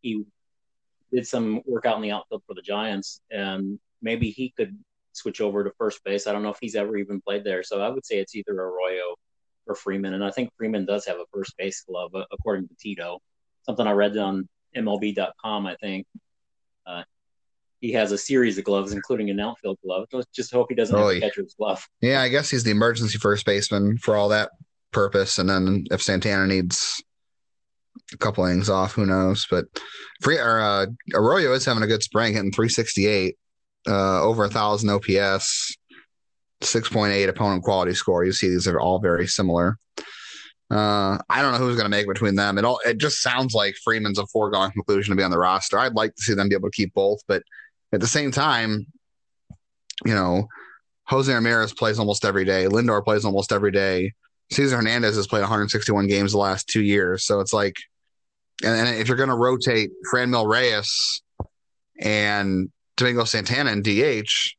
he 0.03 0.25
did 1.13 1.27
some 1.27 1.61
work 1.67 1.87
out 1.87 1.97
in 1.97 2.03
the 2.03 2.13
outfield 2.13 2.43
for 2.47 2.55
the 2.55 2.63
Giants, 2.63 3.21
and 3.31 3.79
maybe 4.01 4.31
he 4.31 4.53
could 4.57 4.77
switch 5.13 5.41
over 5.41 5.65
to 5.65 5.73
first 5.79 6.03
base. 6.05 6.27
I 6.27 6.33
don't 6.33 6.43
know 6.43 6.51
if 6.51 6.59
he's 6.61 6.75
ever 6.75 6.97
even 6.97 7.21
played 7.21 7.45
there, 7.45 7.63
so 7.63 7.81
I 7.81 7.89
would 7.89 8.07
say 8.07 8.19
it's 8.19 8.35
either 8.35 8.53
Arroyo 8.53 9.17
or 9.67 9.75
Freeman, 9.75 10.15
and 10.15 10.25
I 10.25 10.31
think 10.31 10.51
Freeman 10.57 10.87
does 10.87 11.07
have 11.07 11.17
a 11.17 11.27
first 11.33 11.57
base 11.57 11.83
glove 11.83 12.15
uh, 12.15 12.25
according 12.33 12.69
to 12.69 12.75
Tito. 12.77 13.21
Something 13.65 13.87
I 13.87 13.93
read 13.93 14.17
on 14.17 14.49
MLB.com, 14.77 15.67
I 15.67 15.77
think. 15.77 16.07
Uh, 16.87 17.05
he 17.83 17.93
has 17.93 18.13
a 18.13 18.19
series 18.19 18.57
of 18.57 18.65
gloves, 18.65 18.93
including 18.93 19.29
an 19.29 19.41
outfield 19.41 19.77
glove. 19.85 20.07
Let's 20.13 20.31
just 20.31 20.53
hope 20.53 20.69
he 20.71 20.75
doesn't 20.75 20.97
have 20.97 21.07
a 21.09 21.21
catcher's 21.21 21.55
glove. 21.59 21.87
Yeah, 22.01 22.23
I 22.23 22.29
guess 22.29 22.49
he's 22.49 22.63
the 22.65 22.71
emergency 22.71 23.19
first 23.19 23.45
baseman 23.45 23.99
for 23.99 24.17
all 24.17 24.31
that 24.31 24.53
purpose. 24.93 25.39
And 25.39 25.51
then 25.51 25.85
if 25.91 26.01
Santana 26.01 26.47
needs 26.47 27.03
a 28.13 28.17
couple 28.17 28.45
innings 28.45 28.71
off. 28.71 28.93
Who 28.93 29.05
knows? 29.05 29.47
But 29.51 29.67
free 30.21 30.39
or 30.39 30.61
uh, 30.61 30.87
Arroyo 31.15 31.53
is 31.53 31.65
having 31.65 31.83
a 31.83 31.89
good 31.89 32.03
spring, 32.03 32.35
hitting 32.35 32.53
368, 32.53 33.37
uh, 33.89 34.23
over 34.23 34.45
a 34.45 34.49
thousand 34.49 34.91
OPS, 34.91 35.77
6.8 36.63 37.29
opponent 37.29 37.65
quality 37.65 37.95
score. 37.95 38.25
You 38.25 38.33
see, 38.33 38.49
these 38.49 38.69
are 38.69 38.81
all 38.81 39.01
very 39.01 39.27
similar. 39.27 39.77
Uh, 40.71 41.19
I 41.29 41.43
don't 41.43 41.53
know 41.53 41.59
who's 41.59 41.77
going 41.77 41.85
to 41.85 41.91
make 41.91 42.07
between 42.07 42.35
them. 42.35 42.57
It 42.57 42.65
all 42.65 42.81
it 42.87 42.97
just 42.97 43.21
sounds 43.21 43.53
like 43.53 43.75
Freeman's 43.85 44.19
a 44.19 44.27
foregone 44.29 44.71
conclusion 44.71 45.13
to 45.13 45.17
be 45.17 45.23
on 45.23 45.31
the 45.31 45.39
roster. 45.39 45.79
I'd 45.79 45.95
like 45.95 46.15
to 46.15 46.23
see 46.23 46.33
them 46.33 46.49
be 46.49 46.55
able 46.55 46.71
to 46.71 46.77
keep 46.77 46.95
both, 46.95 47.21
but 47.29 47.43
at 47.93 48.01
the 48.01 48.07
same 48.07 48.31
time, 48.31 48.87
you 50.05 50.15
know, 50.15 50.47
Jose 51.05 51.33
Ramirez 51.33 51.73
plays 51.75 51.99
almost 51.99 52.25
every 52.25 52.45
day. 52.45 52.65
Lindor 52.65 53.05
plays 53.05 53.25
almost 53.25 53.53
every 53.53 53.71
day. 53.71 54.13
Cesar 54.51 54.77
Hernandez 54.77 55.17
has 55.17 55.27
played 55.27 55.41
161 55.41 56.07
games 56.07 56.33
the 56.33 56.39
last 56.39 56.69
two 56.69 56.83
years, 56.83 57.25
so 57.25 57.41
it's 57.41 57.53
like 57.53 57.77
and, 58.63 58.89
and 58.89 58.97
if 58.99 59.09
you're 59.09 59.17
going 59.17 59.29
to 59.29 59.35
rotate 59.35 59.91
Franmil 60.13 60.49
Reyes 60.49 61.23
and 62.01 62.71
Domingo 62.97 63.25
Santana 63.25 63.71
and 63.71 63.83
DH, 63.83 64.55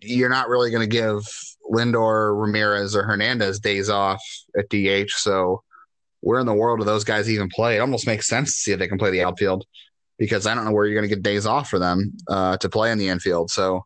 you're 0.00 0.28
not 0.28 0.48
really 0.48 0.70
going 0.70 0.82
to 0.82 0.86
give 0.86 1.22
Lindor, 1.70 2.38
Ramirez, 2.38 2.94
or 2.94 3.02
Hernandez 3.04 3.58
days 3.60 3.88
off 3.88 4.22
at 4.56 4.68
DH. 4.68 5.10
So 5.10 5.62
where 6.20 6.40
in 6.40 6.46
the 6.46 6.54
world 6.54 6.80
do 6.80 6.84
those 6.84 7.04
guys 7.04 7.30
even 7.30 7.48
play? 7.48 7.76
It 7.76 7.80
almost 7.80 8.06
makes 8.06 8.28
sense 8.28 8.54
to 8.54 8.60
see 8.60 8.72
if 8.72 8.78
they 8.78 8.88
can 8.88 8.98
play 8.98 9.10
the 9.10 9.22
outfield 9.22 9.64
because 10.18 10.46
I 10.46 10.54
don't 10.54 10.64
know 10.64 10.72
where 10.72 10.86
you're 10.86 10.94
going 10.94 11.08
to 11.08 11.14
get 11.14 11.22
days 11.22 11.46
off 11.46 11.68
for 11.68 11.78
them 11.78 12.12
uh, 12.28 12.56
to 12.58 12.68
play 12.68 12.92
in 12.92 12.98
the 12.98 13.08
infield. 13.08 13.50
So 13.50 13.84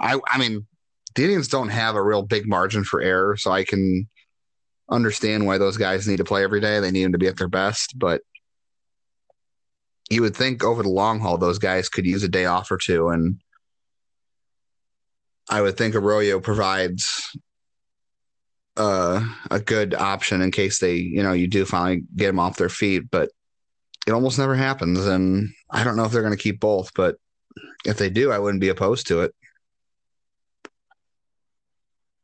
I, 0.00 0.18
I 0.28 0.38
mean, 0.38 0.66
the 1.14 1.22
Indians 1.22 1.48
don't 1.48 1.70
have 1.70 1.94
a 1.96 2.02
real 2.02 2.22
big 2.22 2.46
margin 2.46 2.84
for 2.84 3.00
error, 3.00 3.36
so 3.36 3.50
I 3.50 3.64
can 3.64 4.08
understand 4.90 5.46
why 5.46 5.58
those 5.58 5.76
guys 5.76 6.06
need 6.06 6.18
to 6.18 6.24
play 6.24 6.44
every 6.44 6.60
day. 6.60 6.78
They 6.80 6.90
need 6.90 7.04
them 7.04 7.12
to 7.12 7.18
be 7.18 7.26
at 7.26 7.36
their 7.36 7.48
best, 7.48 7.98
but 7.98 8.22
you 10.10 10.22
would 10.22 10.36
think 10.36 10.62
over 10.62 10.82
the 10.82 10.88
long 10.88 11.18
haul 11.18 11.38
those 11.38 11.58
guys 11.58 11.88
could 11.88 12.06
use 12.06 12.22
a 12.22 12.28
day 12.28 12.44
off 12.44 12.70
or 12.70 12.76
two 12.76 13.08
and 13.08 13.40
I 15.48 15.62
would 15.62 15.76
think 15.76 15.94
Arroyo 15.94 16.40
provides 16.40 17.36
uh, 18.76 19.24
a 19.50 19.60
good 19.60 19.94
option 19.94 20.42
in 20.42 20.50
case 20.50 20.80
they, 20.80 20.94
you 20.94 21.22
know, 21.22 21.32
you 21.32 21.46
do 21.46 21.64
finally 21.64 22.02
get 22.16 22.26
them 22.26 22.40
off 22.40 22.56
their 22.56 22.68
feet, 22.68 23.10
but 23.10 23.30
it 24.06 24.12
almost 24.12 24.38
never 24.38 24.54
happens. 24.54 25.06
And 25.06 25.50
I 25.70 25.84
don't 25.84 25.96
know 25.96 26.04
if 26.04 26.12
they're 26.12 26.22
going 26.22 26.36
to 26.36 26.42
keep 26.42 26.60
both, 26.60 26.92
but 26.94 27.16
if 27.84 27.98
they 27.98 28.10
do, 28.10 28.30
I 28.32 28.38
wouldn't 28.38 28.60
be 28.60 28.68
opposed 28.68 29.08
to 29.08 29.22
it. 29.22 29.34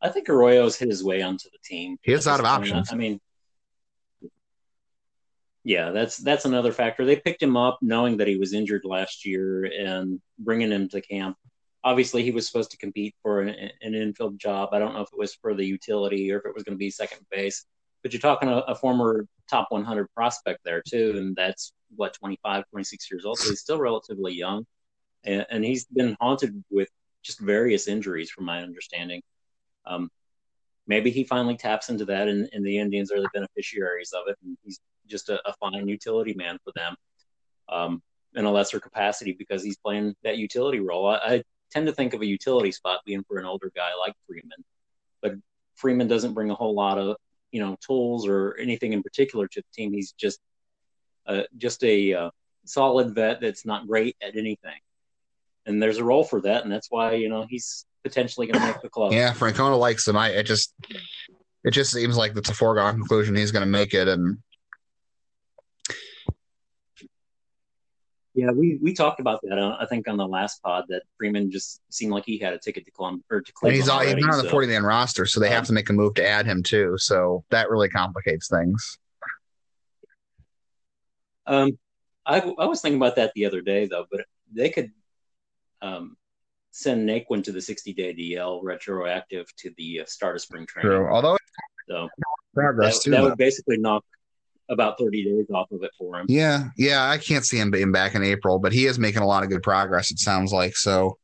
I 0.01 0.09
think 0.09 0.29
Arroyo's 0.29 0.77
hit 0.77 0.89
his 0.89 1.05
way 1.05 1.23
onto 1.23 1.49
the 1.51 1.59
team. 1.65 1.97
He 2.03 2.13
is 2.13 2.27
out 2.27 2.41
of 2.41 2.47
options. 2.47 2.93
I 2.93 2.97
mean, 2.97 3.21
yeah, 5.65 5.91
that's 5.93 6.17
that's 6.17 6.45
another 6.45 6.73
factor. 6.73 7.05
They 7.05 7.17
picked 7.17 7.43
him 7.43 7.57
up 7.57 7.79
knowing 7.83 8.17
that 8.17 8.27
he 8.27 8.37
was 8.37 8.53
injured 8.53 8.83
last 8.85 9.25
year 9.25 9.65
and 9.65 10.21
bringing 10.39 10.73
him 10.73 10.89
to 10.89 11.01
camp. 11.01 11.37
Obviously, 11.85 12.25
he 12.25 12.33
was 12.33 12.47
supposed 12.47 12.73
to 12.73 12.77
compete 12.77 13.15
for 13.23 13.43
an, 13.43 13.71
an 13.81 13.95
infield 13.95 14.39
job. 14.41 14.71
I 14.73 14.81
don't 14.81 14.95
know 14.95 15.03
if 15.03 15.09
it 15.13 15.19
was 15.19 15.35
for 15.35 15.55
the 15.55 15.65
utility 15.65 16.33
or 16.33 16.39
if 16.39 16.47
it 16.47 16.55
was 16.55 16.65
going 16.65 16.75
to 16.75 16.79
be 16.79 16.91
second 16.91 17.25
base. 17.31 17.65
But 18.03 18.13
you're 18.13 18.21
talking 18.21 18.49
a, 18.49 18.57
a 18.59 18.75
former 18.75 19.27
top 19.49 19.69
100 19.71 20.09
prospect 20.15 20.61
there 20.65 20.83
too, 20.87 21.15
and 21.17 21.37
that's 21.37 21.73
what 21.97 22.15
25, 22.15 22.65
26 22.71 23.11
years 23.11 23.25
old. 23.25 23.39
So 23.39 23.51
he's 23.51 23.61
still 23.61 23.79
relatively 23.79 24.33
young, 24.33 24.67
and, 25.25 25.47
and 25.51 25.65
he's 25.65 25.85
been 25.85 26.17
haunted 26.21 26.63
with 26.71 26.89
just 27.23 27.41
various 27.41 27.89
injuries, 27.89 28.31
from 28.31 28.45
my 28.45 28.63
understanding. 28.63 29.23
Um, 29.87 30.11
maybe 30.87 31.11
he 31.11 31.25
finally 31.25 31.57
taps 31.57 31.89
into 31.89 32.05
that, 32.07 32.29
and, 32.29 32.49
and, 32.53 32.65
the 32.65 32.79
Indians 32.79 33.13
are 33.13 33.21
the 33.21 33.31
beneficiaries 33.33 34.13
of 34.13 34.29
it. 34.29 34.37
And 34.45 34.57
he's 34.65 34.81
just 35.07 35.29
a, 35.29 35.41
a 35.49 35.53
fine 35.55 35.89
utility 35.89 36.35
man 36.35 36.59
for 36.65 36.73
them 36.75 36.97
um, 37.69 38.03
in 38.35 38.45
a 38.45 38.51
lesser 38.51 38.81
capacity 38.81 39.33
because 39.33 39.63
he's 39.63 39.77
playing 39.77 40.15
that 40.25 40.39
utility 40.39 40.81
role. 40.81 41.07
I, 41.07 41.17
I, 41.17 41.43
tend 41.71 41.87
to 41.87 41.93
think 41.95 42.13
of 42.13 42.21
a 42.21 42.27
utility 42.27 42.71
spot 42.71 43.01
being 43.07 43.25
for 43.27 43.39
an 43.39 43.47
older 43.47 43.73
guy 43.75 43.89
like 43.99 44.13
Freeman, 44.27 44.63
but 45.23 45.33
Freeman 45.75 46.07
doesn't 46.07 46.35
bring 46.35 46.51
a 46.51 46.55
whole 46.55 46.75
lot 46.75 46.99
of 46.99 47.17
you 47.53 47.61
know 47.61 47.77
tools 47.87 48.27
or 48.27 48.57
anything 48.59 48.93
in 48.93 49.03
particular 49.03 49.47
to 49.47 49.61
the 49.61 49.67
team. 49.73 49.93
He's 49.93 50.13
just 50.13 50.41
uh, 51.27 51.43
just 51.57 51.85
a 51.85 52.15
uh, 52.15 52.31
solid 52.65 53.15
vet 53.15 53.41
that's 53.41 53.65
not 53.65 53.87
great 53.87 54.17
at 54.21 54.37
anything, 54.37 54.81
and 55.67 55.81
there's 55.81 55.99
a 55.99 56.05
role 56.05 56.25
for 56.25 56.41
that, 56.41 56.65
and 56.65 56.73
that's 56.73 56.91
why 56.91 57.15
you 57.15 57.29
know 57.29 57.47
he's 57.49 57.87
potentially 58.03 58.47
going 58.47 58.61
to 58.61 58.67
make 58.67 58.83
the 58.83 58.89
club. 58.89 59.13
Yeah, 59.13 59.33
Francona 59.33 59.79
likes 59.79 60.09
him. 60.09 60.17
I 60.17 60.31
it 60.31 60.45
just 60.45 60.75
it 61.65 61.71
just 61.71 61.93
seems 61.93 62.17
like 62.17 62.37
it's 62.37 62.51
a 62.51 62.55
foregone 62.55 62.95
conclusion 62.95 63.37
he's 63.37 63.53
going 63.53 63.65
to 63.65 63.71
make 63.71 63.95
it, 63.95 64.09
and 64.09 64.39
Yeah, 68.35 68.51
we, 68.51 68.79
we 68.81 68.95
talked 68.95 69.21
about 69.21 69.41
that. 69.43 69.59
Uh, 69.59 69.77
I 69.79 69.85
think 69.87 70.09
on 70.09 70.17
the 70.17 70.27
last 70.27 70.63
pod 70.63 70.85
that 70.89 71.03
Freeman 71.19 71.51
just 71.51 71.83
seemed 71.91 72.13
like 72.13 72.25
he 72.25 72.39
had 72.39 72.55
a 72.55 72.59
ticket 72.59 72.87
to 72.87 72.91
Columbus 72.91 73.25
or 73.31 73.43
to 73.43 73.53
Cleveland. 73.53 73.75
And 73.75 73.83
he's, 73.83 73.89
all, 73.91 73.99
already, 73.99 74.15
he's 74.15 74.25
not 74.25 74.39
on 74.39 74.45
the 74.45 74.51
40 74.51 74.69
man 74.69 74.85
roster, 74.85 75.27
so 75.27 75.39
they 75.39 75.51
have 75.51 75.61
Um, 75.61 75.67
to 75.67 75.73
make 75.75 75.91
a 75.91 75.93
move 75.93 76.15
to 76.15 76.27
add 76.27 76.47
him 76.47 76.63
too. 76.63 76.95
So 76.97 77.45
that 77.51 77.69
really 77.69 77.91
complicates 77.91 78.49
things. 78.49 78.99
Um, 81.47 81.79
I, 82.25 82.41
I 82.59 82.67
was 82.67 82.81
thinking 82.81 82.99
about 82.99 83.17
that 83.17 83.33
the 83.35 83.45
other 83.47 83.61
day 83.61 83.87
though, 83.87 84.07
but 84.11 84.25
they 84.53 84.71
could 84.71 84.91
um, 85.83 86.17
send 86.71 87.07
Naquin 87.09 87.43
to 87.45 87.53
the 87.53 87.61
60 87.61 87.93
day 87.93 88.15
DL 88.15 88.61
retroactive 88.63 89.47
to 89.57 89.73
the 89.77 90.01
uh, 90.01 90.05
start 90.07 90.37
of 90.37 90.43
spring 90.43 90.67
training. 90.67 90.91
True. 90.91 91.09
Although 91.09 91.37
So 91.89 92.09
progress 92.55 92.99
that, 92.99 93.05
too. 93.05 93.11
that 93.11 93.23
would 93.23 93.37
basically 93.37 93.77
knock 93.77 94.05
about 94.69 94.99
30 94.99 95.25
days 95.25 95.47
off 95.55 95.71
of 95.71 95.83
it 95.83 95.91
for 95.99 96.19
him. 96.19 96.27
Yeah, 96.29 96.69
yeah, 96.77 97.09
I 97.09 97.19
can't 97.19 97.45
see 97.45 97.59
him 97.59 97.71
being 97.71 97.93
back 97.93 98.15
in 98.15 98.23
April, 98.23 98.59
but 98.59 98.73
he 98.73 98.87
is 98.87 98.99
making 98.99 99.23
a 99.23 99.27
lot 99.27 99.43
of 99.43 99.51
good 99.51 99.63
progress. 99.63 100.11
It 100.11 100.19
sounds 100.19 100.53
like 100.53 100.77
so. 100.77 101.19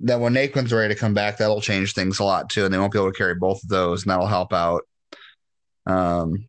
That 0.00 0.20
when 0.20 0.34
Naquin's 0.34 0.72
ready 0.72 0.92
to 0.92 1.00
come 1.00 1.14
back, 1.14 1.38
that'll 1.38 1.60
change 1.60 1.94
things 1.94 2.18
a 2.18 2.24
lot 2.24 2.50
too, 2.50 2.64
and 2.64 2.72
they 2.72 2.78
won't 2.78 2.92
be 2.92 2.98
able 2.98 3.12
to 3.12 3.16
carry 3.16 3.34
both 3.34 3.62
of 3.62 3.68
those, 3.68 4.02
and 4.02 4.10
that'll 4.10 4.26
help 4.26 4.52
out. 4.52 4.82
Um, 5.86 6.48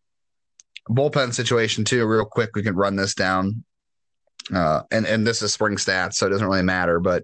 bullpen 0.89 1.33
situation 1.33 1.85
too, 1.85 2.05
real 2.05 2.25
quick. 2.25 2.51
We 2.55 2.63
can 2.63 2.75
run 2.75 2.95
this 2.95 3.13
down, 3.15 3.63
uh, 4.53 4.81
and 4.91 5.05
and 5.05 5.25
this 5.25 5.41
is 5.41 5.53
spring 5.53 5.77
stats, 5.77 6.15
so 6.15 6.27
it 6.27 6.29
doesn't 6.29 6.47
really 6.47 6.61
matter, 6.61 6.99
but 6.99 7.23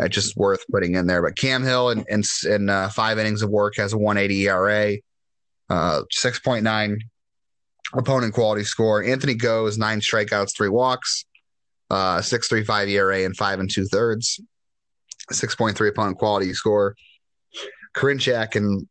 uh, 0.00 0.08
just 0.08 0.36
worth 0.36 0.64
putting 0.70 0.94
in 0.94 1.06
there. 1.06 1.22
But 1.22 1.36
Cam 1.36 1.64
Hill 1.64 1.90
in 1.90 2.04
in, 2.08 2.22
in 2.48 2.68
uh, 2.68 2.88
five 2.90 3.18
innings 3.18 3.42
of 3.42 3.50
work 3.50 3.76
has 3.76 3.92
a 3.92 3.98
180 3.98 4.46
ERA, 4.46 4.96
uh, 5.68 6.02
6.9 6.12 6.98
opponent 7.94 8.34
quality 8.34 8.64
score. 8.64 9.02
Anthony 9.02 9.34
Gose 9.34 9.78
nine 9.78 10.00
strikeouts, 10.00 10.56
three 10.56 10.68
walks, 10.68 11.24
uh, 11.90 12.20
six 12.22 12.48
three 12.48 12.64
five 12.64 12.88
ERA 12.88 13.24
and 13.24 13.36
five 13.36 13.60
and 13.60 13.70
two 13.70 13.86
thirds, 13.86 14.40
six 15.30 15.54
point 15.54 15.76
three 15.76 15.88
opponent 15.88 16.18
quality 16.18 16.52
score. 16.54 16.94
Karinchak 17.94 18.56
and 18.56 18.86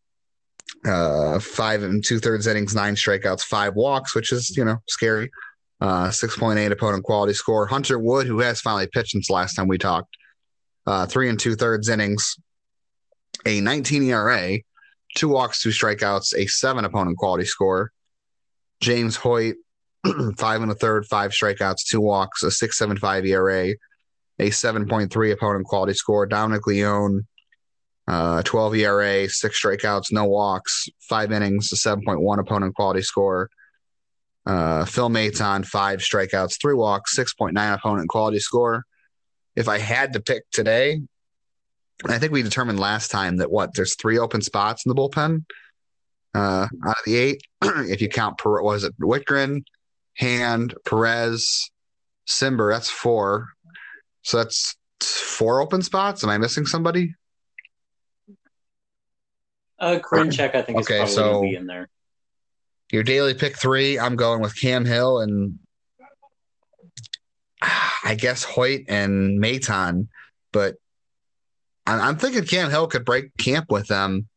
uh, 0.85 1.39
five 1.39 1.83
and 1.83 2.03
two 2.03 2.19
thirds 2.19 2.47
innings, 2.47 2.75
nine 2.75 2.95
strikeouts, 2.95 3.41
five 3.41 3.75
walks, 3.75 4.15
which 4.15 4.31
is 4.31 4.55
you 4.55 4.65
know 4.65 4.77
scary. 4.87 5.29
Uh, 5.79 6.11
six 6.11 6.37
point 6.37 6.59
eight 6.59 6.71
opponent 6.71 7.03
quality 7.03 7.33
score. 7.33 7.65
Hunter 7.65 7.97
Wood, 7.97 8.27
who 8.27 8.39
has 8.39 8.61
finally 8.61 8.87
pitched 8.87 9.11
since 9.11 9.29
last 9.31 9.55
time 9.55 9.67
we 9.67 9.79
talked, 9.79 10.15
uh, 10.85 11.07
three 11.07 11.27
and 11.27 11.39
two 11.39 11.55
thirds 11.55 11.89
innings, 11.89 12.35
a 13.45 13.61
19 13.61 14.03
ERA, 14.03 14.59
two 15.15 15.29
walks, 15.29 15.61
two 15.61 15.69
strikeouts, 15.69 16.35
a 16.35 16.45
seven 16.47 16.85
opponent 16.85 17.17
quality 17.17 17.45
score. 17.45 17.91
James 18.81 19.15
Hoyt, 19.15 19.55
five 20.37 20.61
and 20.61 20.71
a 20.71 20.75
third, 20.75 21.05
five 21.05 21.31
strikeouts, 21.31 21.85
two 21.87 22.01
walks, 22.01 22.43
a 22.43 22.51
six 22.51 22.77
seven 22.77 22.97
five 22.97 23.25
ERA, 23.25 23.75
a 24.39 24.49
seven 24.49 24.87
point 24.87 25.13
three 25.13 25.31
opponent 25.31 25.65
quality 25.65 25.93
score. 25.93 26.25
Dominic 26.25 26.65
Leone, 26.67 27.27
uh, 28.07 28.41
twelve 28.43 28.75
ERA, 28.75 29.29
six 29.29 29.63
strikeouts, 29.63 30.11
no 30.11 30.25
walks, 30.25 30.89
five 30.99 31.31
innings, 31.31 31.71
a 31.71 31.77
seven 31.77 32.03
point 32.03 32.19
one 32.19 32.39
opponent 32.39 32.75
quality 32.75 33.03
score. 33.03 33.49
Uh, 34.45 34.85
Phil 34.85 35.09
Maton, 35.09 35.63
five 35.63 35.99
strikeouts, 35.99 36.59
three 36.59 36.73
walks, 36.73 37.15
six 37.15 37.33
point 37.33 37.53
nine 37.53 37.73
opponent 37.73 38.09
quality 38.09 38.39
score. 38.39 38.83
If 39.55 39.67
I 39.67 39.77
had 39.77 40.13
to 40.13 40.19
pick 40.19 40.49
today, 40.51 41.01
I 42.07 42.17
think 42.17 42.31
we 42.31 42.41
determined 42.41 42.79
last 42.79 43.11
time 43.11 43.37
that 43.37 43.51
what 43.51 43.75
there's 43.75 43.95
three 43.95 44.17
open 44.17 44.41
spots 44.41 44.85
in 44.85 44.89
the 44.89 44.95
bullpen 44.95 45.45
uh, 46.33 46.67
out 46.85 46.97
of 46.97 47.05
the 47.05 47.17
eight. 47.17 47.41
if 47.61 48.01
you 48.01 48.09
count, 48.09 48.37
Per- 48.37 48.61
was 48.61 48.83
it 48.83 48.97
Wittgren, 48.99 49.63
Hand, 50.15 50.73
Perez, 50.85 51.69
Cimber? 52.27 52.71
That's 52.73 52.89
four. 52.89 53.47
So 54.23 54.37
that's 54.37 54.75
four 55.01 55.61
open 55.61 55.81
spots. 55.81 56.23
Am 56.23 56.29
I 56.29 56.37
missing 56.37 56.65
somebody? 56.65 57.15
Uh, 59.79 59.99
Karinchak, 59.99 60.53
I 60.53 60.61
think, 60.61 60.79
is 60.79 60.85
Okay, 60.85 60.97
probably 60.97 61.13
so- 61.15 61.31
going 61.31 61.43
to 61.43 61.49
be 61.49 61.55
in 61.55 61.67
there. 61.67 61.89
Your 62.91 63.03
daily 63.03 63.33
pick 63.33 63.57
three. 63.57 63.97
I'm 63.97 64.17
going 64.17 64.41
with 64.41 64.59
Cam 64.59 64.83
Hill 64.83 65.21
and 65.21 65.57
I 67.61 68.15
guess 68.15 68.43
Hoyt 68.43 68.81
and 68.89 69.41
Maton, 69.41 70.09
but 70.51 70.75
I'm, 71.87 72.01
I'm 72.01 72.17
thinking 72.17 72.43
Cam 72.43 72.69
Hill 72.69 72.87
could 72.87 73.05
break 73.05 73.35
camp 73.37 73.71
with 73.71 73.87
them. 73.87 74.27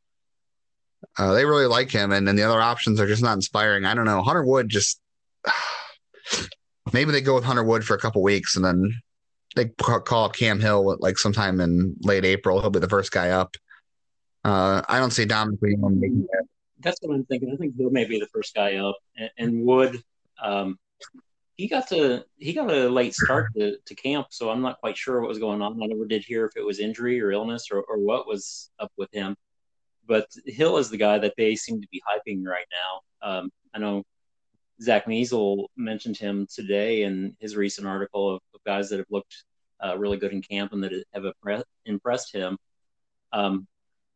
Uh, 1.18 1.32
they 1.32 1.44
really 1.44 1.66
like 1.66 1.90
him, 1.90 2.12
and 2.12 2.26
then 2.26 2.36
the 2.36 2.42
other 2.42 2.60
options 2.60 3.00
are 3.00 3.06
just 3.06 3.22
not 3.22 3.34
inspiring. 3.34 3.84
I 3.84 3.94
don't 3.94 4.04
know. 4.04 4.22
Hunter 4.22 4.44
Wood 4.44 4.68
just 4.68 5.00
maybe 6.92 7.12
they 7.12 7.20
go 7.20 7.34
with 7.34 7.44
Hunter 7.44 7.62
Wood 7.62 7.84
for 7.84 7.94
a 7.94 8.00
couple 8.00 8.22
weeks, 8.22 8.56
and 8.56 8.64
then 8.64 9.00
they 9.54 9.66
call 9.66 10.24
up 10.24 10.34
Cam 10.34 10.60
Hill 10.60 10.96
like 11.00 11.18
sometime 11.18 11.60
in 11.60 11.96
late 12.00 12.24
April. 12.24 12.60
He'll 12.60 12.70
be 12.70 12.80
the 12.80 12.88
first 12.88 13.12
guy 13.12 13.30
up. 13.30 13.56
Uh, 14.44 14.82
I 14.88 14.98
don't 14.98 15.12
see 15.12 15.24
Dominic 15.24 15.60
making 15.62 16.26
that. 16.32 16.44
That's 16.80 16.98
what 17.00 17.14
I'm 17.14 17.24
thinking. 17.24 17.50
I 17.52 17.56
think 17.56 17.76
Bill 17.76 17.90
may 17.90 18.04
be 18.04 18.18
the 18.18 18.26
first 18.26 18.54
guy 18.54 18.76
up, 18.76 18.96
and, 19.16 19.30
and 19.38 19.64
Wood. 19.64 20.02
Um, 20.42 20.78
he 21.56 21.68
got 21.68 21.88
to 21.88 22.24
he 22.36 22.52
got 22.52 22.70
a 22.70 22.88
late 22.88 23.14
start 23.14 23.54
to, 23.56 23.76
to 23.86 23.94
camp, 23.94 24.28
so 24.30 24.50
I'm 24.50 24.60
not 24.60 24.80
quite 24.80 24.96
sure 24.96 25.20
what 25.20 25.28
was 25.28 25.38
going 25.38 25.62
on. 25.62 25.80
I 25.82 25.86
never 25.86 26.04
did 26.04 26.24
hear 26.24 26.44
if 26.44 26.56
it 26.56 26.64
was 26.64 26.80
injury 26.80 27.20
or 27.20 27.30
illness 27.30 27.68
or, 27.70 27.82
or 27.82 27.98
what 27.98 28.26
was 28.26 28.70
up 28.80 28.90
with 28.96 29.12
him. 29.12 29.36
But 30.06 30.28
Hill 30.46 30.76
is 30.78 30.90
the 30.90 30.96
guy 30.96 31.18
that 31.18 31.34
they 31.36 31.56
seem 31.56 31.80
to 31.80 31.88
be 31.88 32.02
hyping 32.08 32.44
right 32.44 32.66
now. 32.70 33.28
Um, 33.28 33.50
I 33.74 33.78
know 33.78 34.04
Zack 34.82 35.06
Meisel 35.06 35.66
mentioned 35.76 36.16
him 36.16 36.46
today 36.52 37.04
in 37.04 37.36
his 37.40 37.56
recent 37.56 37.86
article 37.86 38.36
of, 38.36 38.42
of 38.54 38.60
guys 38.64 38.90
that 38.90 38.98
have 38.98 39.10
looked 39.10 39.44
uh, 39.84 39.96
really 39.96 40.16
good 40.16 40.32
in 40.32 40.42
camp 40.42 40.72
and 40.72 40.82
that 40.82 40.92
have 41.12 41.24
impre- 41.24 41.64
impressed 41.86 42.34
him. 42.34 42.58
Um, 43.32 43.66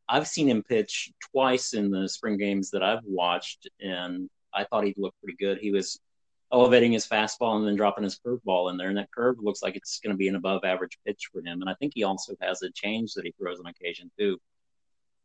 I've 0.09 0.27
seen 0.27 0.49
him 0.49 0.63
pitch 0.63 1.13
twice 1.33 1.75
in 1.75 1.91
the 1.91 2.09
spring 2.09 2.39
games 2.39 2.71
that 2.71 2.83
I've 2.83 3.05
watched, 3.05 3.69
and 3.81 4.31
I 4.55 4.65
thought 4.65 4.85
he 4.85 4.95
looked 4.97 5.21
pretty 5.23 5.37
good. 5.39 5.59
He 5.59 5.71
was 5.71 6.01
elevating 6.51 6.93
his 6.93 7.07
fastball 7.07 7.57
and 7.57 7.67
then 7.67 7.77
dropping 7.77 8.05
his 8.05 8.19
curveball 8.19 8.71
in 8.71 8.79
there, 8.79 8.89
and 8.89 8.97
that 8.97 9.13
curve 9.13 9.37
looks 9.41 9.63
like 9.63 9.77
it's 9.77 10.01
going 10.01 10.15
to 10.15 10.17
be 10.17 10.29
an 10.29 10.37
above 10.37 10.65
average 10.65 10.99
pitch 11.07 11.29
for 11.31 11.41
him. 11.41 11.61
And 11.61 11.69
I 11.69 11.75
think 11.75 11.93
he 11.95 12.05
also 12.05 12.35
has 12.41 12.63
a 12.63 12.71
change 12.71 13.13
that 13.15 13.25
he 13.27 13.35
throws 13.39 13.61
on 13.61 13.67
occasion 13.67 14.11
too. 14.19 14.39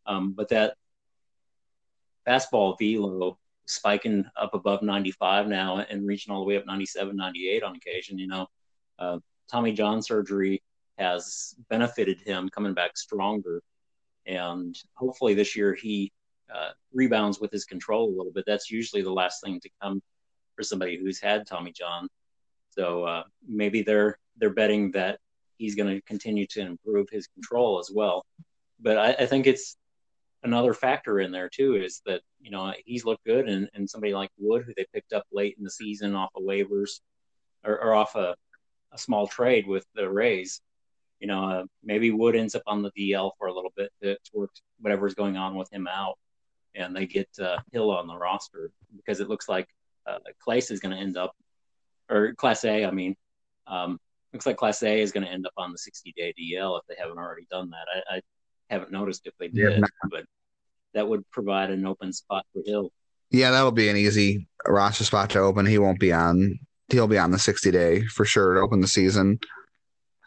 Um, 0.06 0.34
but 0.34 0.50
that 0.50 0.76
fastball 2.28 2.78
velo 2.80 3.38
spiking 3.66 4.26
up 4.36 4.54
above 4.54 4.82
95 4.82 5.48
now 5.48 5.80
and 5.80 6.08
reaching 6.08 6.34
all 6.34 6.42
the 6.42 6.46
way 6.46 6.58
up 6.58 6.66
97, 6.66 7.16
98 7.16 7.64
on 7.64 7.76
occasion, 7.76 8.18
you 8.18 8.28
know, 8.28 8.48
uh, 9.00 9.20
Tommy 9.50 9.74
John 9.74 10.02
surgery 10.02 10.62
has 10.98 11.56
benefited 11.70 12.22
him 12.22 12.50
coming 12.50 12.74
back 12.74 12.98
stronger. 12.98 13.62
And 14.26 14.76
hopefully 14.94 15.34
this 15.34 15.56
year 15.56 15.74
he 15.74 16.12
uh, 16.54 16.70
rebounds 16.94 17.40
with 17.40 17.52
his 17.52 17.66
control 17.66 18.10
a 18.10 18.16
little 18.16 18.32
bit. 18.32 18.46
That's 18.46 18.70
usually 18.70 19.02
the 19.02 19.12
last 19.12 19.44
thing 19.44 19.60
to 19.62 19.70
come 19.82 20.02
for 20.56 20.64
somebody 20.64 20.98
who's 20.98 21.20
had 21.20 21.48
Tommy 21.48 21.72
John. 21.72 22.08
So 22.70 23.04
uh, 23.04 23.24
maybe 23.48 23.82
they're 23.82 24.18
they're 24.38 24.54
betting 24.54 24.92
that 24.92 25.20
he's 25.58 25.76
going 25.76 25.94
to 25.94 26.02
continue 26.02 26.48
to 26.48 26.62
improve 26.62 27.08
his 27.12 27.28
control 27.28 27.80
as 27.80 27.92
well. 27.94 28.26
But 28.80 28.98
I, 28.98 29.14
I 29.14 29.26
think 29.26 29.46
it's 29.46 29.78
another 30.44 30.74
factor 30.74 31.20
in 31.20 31.32
there 31.32 31.50
too 31.50 31.76
is 31.76 32.02
that 32.06 32.22
you 32.42 32.52
know 32.52 32.74
he's 32.86 33.06
looked 33.06 33.26
good, 33.26 33.48
and, 33.48 33.70
and 33.74 33.90
somebody 33.90 34.14
like 34.14 34.30
Wood, 34.38 34.64
who 34.66 34.74
they 34.76 34.86
picked 34.94 35.14
up 35.14 35.26
late 35.32 35.56
in 35.58 35.64
the 35.64 35.72
season 35.72 36.16
off 36.16 36.32
of 36.36 36.44
waivers 36.44 37.00
or, 37.64 37.80
or 37.80 37.94
off 37.94 38.16
a, 38.16 38.36
a 38.92 38.98
small 38.98 39.28
trade 39.28 39.68
with 39.68 39.86
the 39.96 40.10
Rays, 40.10 40.62
you 41.20 41.28
know, 41.28 41.44
uh, 41.46 41.64
maybe 41.84 42.12
Wood 42.12 42.36
ends 42.36 42.56
up 42.56 42.64
on 42.68 42.82
the 42.82 42.92
DL 42.92 43.32
for 43.38 43.48
a 43.48 43.54
little 43.54 43.72
bit 43.76 43.92
to, 44.02 44.16
to 44.16 44.32
work 44.34 44.52
whatever's 44.80 45.14
going 45.14 45.38
on 45.38 45.56
with 45.56 45.72
him 45.72 45.88
out, 45.88 46.18
and 46.76 46.96
they 46.96 47.06
get 47.06 47.30
uh, 47.42 47.58
Hill 47.72 47.92
on 47.92 48.08
the 48.08 48.18
roster 48.18 48.72
because 48.96 49.20
it 49.20 49.30
looks 49.30 49.48
like 49.48 49.68
uh, 50.06 50.20
is 50.48 50.80
going 50.80 50.96
to 50.96 51.02
end 51.02 51.18
up, 51.18 51.34
or 52.10 52.34
Clase, 52.34 52.86
I 52.86 52.92
mean, 52.92 53.16
um, 53.68 54.00
looks 54.34 54.46
like 54.46 54.58
Clase 54.58 55.00
is 55.00 55.12
going 55.12 55.26
to 55.26 55.32
end 55.32 55.46
up 55.46 55.54
on 55.58 55.72
the 55.72 55.78
60 55.78 56.14
day 56.18 56.34
DL 56.38 56.78
if 56.78 56.86
they 56.88 56.96
haven't 57.02 57.18
already 57.18 57.48
done 57.50 57.70
that. 57.70 58.04
I, 58.10 58.18
I 58.18 58.22
haven't 58.70 58.92
noticed 58.92 59.26
if 59.26 59.34
they 59.40 59.48
did, 59.48 59.80
no. 59.80 59.88
but 60.10 60.26
that 60.94 61.08
would 61.08 61.30
provide 61.32 61.70
an 61.70 61.86
open 61.86 62.14
spot 62.14 62.46
for 62.54 62.62
Hill. 62.66 62.92
Yeah, 63.32 63.52
that'll 63.52 63.72
be 63.72 63.90
an 63.90 63.98
easy 63.98 64.48
roster 64.68 65.04
spot 65.04 65.32
to 65.32 65.40
open. 65.40 65.66
He 65.66 65.80
won't 65.80 66.00
be 66.00 66.14
on. 66.14 66.60
He'll 66.90 67.08
be 67.08 67.18
on 67.18 67.32
the 67.32 67.40
60 67.40 67.72
day 67.72 68.06
for 68.06 68.26
sure 68.26 68.56
to 68.56 68.62
open 68.62 68.82
the 68.82 68.88
season. 68.88 69.40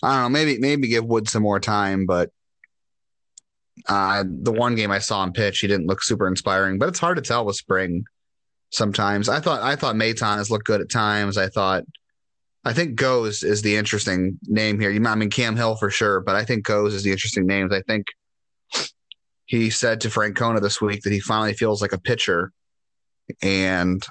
I 0.02 0.14
don't 0.14 0.22
know. 0.24 0.38
Maybe 0.38 0.58
maybe 0.58 0.88
give 0.88 1.04
Wood 1.04 1.28
some 1.28 1.42
more 1.42 1.60
time, 1.60 2.06
but 2.06 2.30
uh, 3.88 4.24
the 4.26 4.52
one 4.52 4.74
game 4.74 4.90
I 4.90 4.98
saw 4.98 5.22
him 5.22 5.32
pitch, 5.32 5.60
he 5.60 5.68
didn't 5.68 5.86
look 5.86 6.02
super 6.02 6.26
inspiring. 6.26 6.78
But 6.78 6.88
it's 6.88 6.98
hard 6.98 7.16
to 7.16 7.22
tell 7.22 7.44
with 7.44 7.56
spring. 7.56 8.04
Sometimes 8.70 9.28
I 9.28 9.40
thought 9.40 9.62
I 9.62 9.76
thought 9.76 9.94
Maton 9.94 10.38
has 10.38 10.50
looked 10.50 10.66
good 10.66 10.80
at 10.80 10.90
times. 10.90 11.38
I 11.38 11.48
thought 11.48 11.84
I 12.64 12.72
think 12.72 12.98
Gose 12.98 13.44
is 13.44 13.62
the 13.62 13.76
interesting 13.76 14.38
name 14.42 14.80
here. 14.80 14.90
You 14.90 15.06
I 15.06 15.14
mean 15.14 15.30
Cam 15.30 15.54
Hill 15.54 15.76
for 15.76 15.88
sure, 15.90 16.20
but 16.20 16.34
I 16.34 16.44
think 16.44 16.66
Gose 16.66 16.92
is 16.92 17.04
the 17.04 17.12
interesting 17.12 17.46
names. 17.46 17.72
I 17.72 17.82
think 17.82 18.06
he 19.46 19.70
said 19.70 20.00
to 20.00 20.08
Francona 20.08 20.60
this 20.60 20.80
week 20.80 21.02
that 21.02 21.12
he 21.12 21.20
finally 21.20 21.54
feels 21.54 21.80
like 21.80 21.92
a 21.92 22.00
pitcher, 22.00 22.52
and 23.42 24.04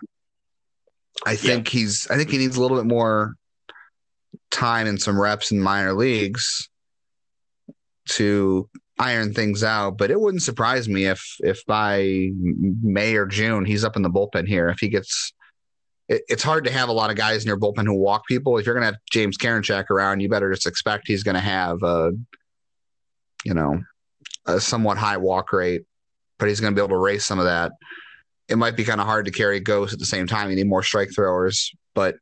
I 1.26 1.36
think 1.36 1.68
he's 1.68 2.08
I 2.10 2.18
think 2.18 2.30
he 2.30 2.38
needs 2.38 2.58
a 2.58 2.62
little 2.62 2.78
bit 2.78 2.88
more 2.88 3.36
time 4.50 4.88
and 4.88 5.02
some 5.02 5.20
reps 5.20 5.52
in 5.52 5.62
minor 5.62 5.94
leagues 5.94 6.70
to 8.08 8.70
iron 8.98 9.34
things 9.34 9.64
out. 9.64 9.98
But 9.98 10.12
it 10.12 10.20
wouldn't 10.20 10.44
surprise 10.44 10.88
me 10.88 11.06
if 11.06 11.22
if 11.40 11.66
by 11.66 12.30
May 12.34 13.16
or 13.16 13.26
June 13.26 13.66
he's 13.66 13.84
up 13.84 13.96
in 13.96 14.02
the 14.02 14.10
bullpen 14.10 14.48
here. 14.48 14.70
If 14.70 14.80
he 14.80 14.88
gets, 14.88 15.34
it, 16.08 16.22
it's 16.28 16.44
hard 16.44 16.64
to 16.66 16.72
have 16.72 16.90
a 16.90 16.94
lot 16.94 17.10
of 17.10 17.18
guys 17.18 17.44
in 17.44 17.48
your 17.48 17.60
bullpen 17.60 17.86
who 17.86 17.94
walk 17.94 18.26
people. 18.28 18.58
If 18.58 18.66
you're 18.66 18.76
going 18.76 18.84
to 18.84 18.94
have 18.94 19.02
James 19.12 19.38
Karinchak 19.38 19.90
around, 19.90 20.22
you 20.22 20.30
better 20.30 20.52
just 20.54 20.68
expect 20.68 21.08
he's 21.08 21.24
going 21.24 21.36
to 21.36 21.42
have 21.42 21.84
a, 21.84 22.12
you 23.44 23.54
know, 23.54 23.82
a 24.46 24.60
somewhat 24.60 24.98
high 24.98 25.18
walk 25.18 25.54
rate, 25.54 25.84
but 26.38 26.50
he's 26.50 26.60
going 26.60 26.74
to 26.74 26.80
be 26.80 26.84
able 26.84 26.96
to 26.96 27.02
race 27.02 27.26
some 27.26 27.40
of 27.40 27.46
that. 27.46 27.72
It 28.48 28.58
might 28.58 28.78
be 28.78 28.84
kind 28.84 29.02
of 29.02 29.08
hard 29.08 29.26
to 29.26 29.32
carry 29.32 29.60
Gose 29.60 29.94
at 29.94 30.00
the 30.00 30.06
same 30.06 30.28
time. 30.28 30.50
You 30.50 30.56
need 30.56 30.68
more 30.68 30.84
strike 30.84 31.10
throwers, 31.16 31.72
but 31.94 32.16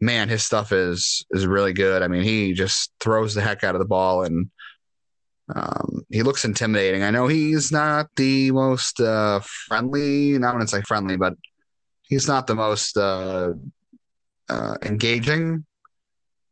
man, 0.00 0.28
his 0.28 0.44
stuff 0.44 0.72
is 0.72 1.24
is 1.30 1.46
really 1.46 1.72
good. 1.72 2.02
I 2.02 2.08
mean, 2.08 2.22
he 2.22 2.52
just 2.52 2.92
throws 3.00 3.34
the 3.34 3.40
heck 3.40 3.64
out 3.64 3.74
of 3.74 3.78
the 3.78 3.86
ball 3.86 4.24
and 4.24 4.50
um, 5.54 6.04
he 6.10 6.22
looks 6.22 6.44
intimidating. 6.44 7.02
I 7.02 7.10
know 7.10 7.26
he's 7.26 7.72
not 7.72 8.08
the 8.16 8.50
most 8.52 9.00
uh, 9.00 9.40
friendly. 9.40 10.38
Not 10.38 10.52
going 10.52 10.64
to 10.64 10.70
say 10.70 10.82
friendly, 10.82 11.16
but 11.16 11.34
he's 12.02 12.28
not 12.28 12.46
the 12.46 12.54
most 12.54 12.96
uh, 12.96 13.52
uh, 14.48 14.76
engaging 14.82 15.64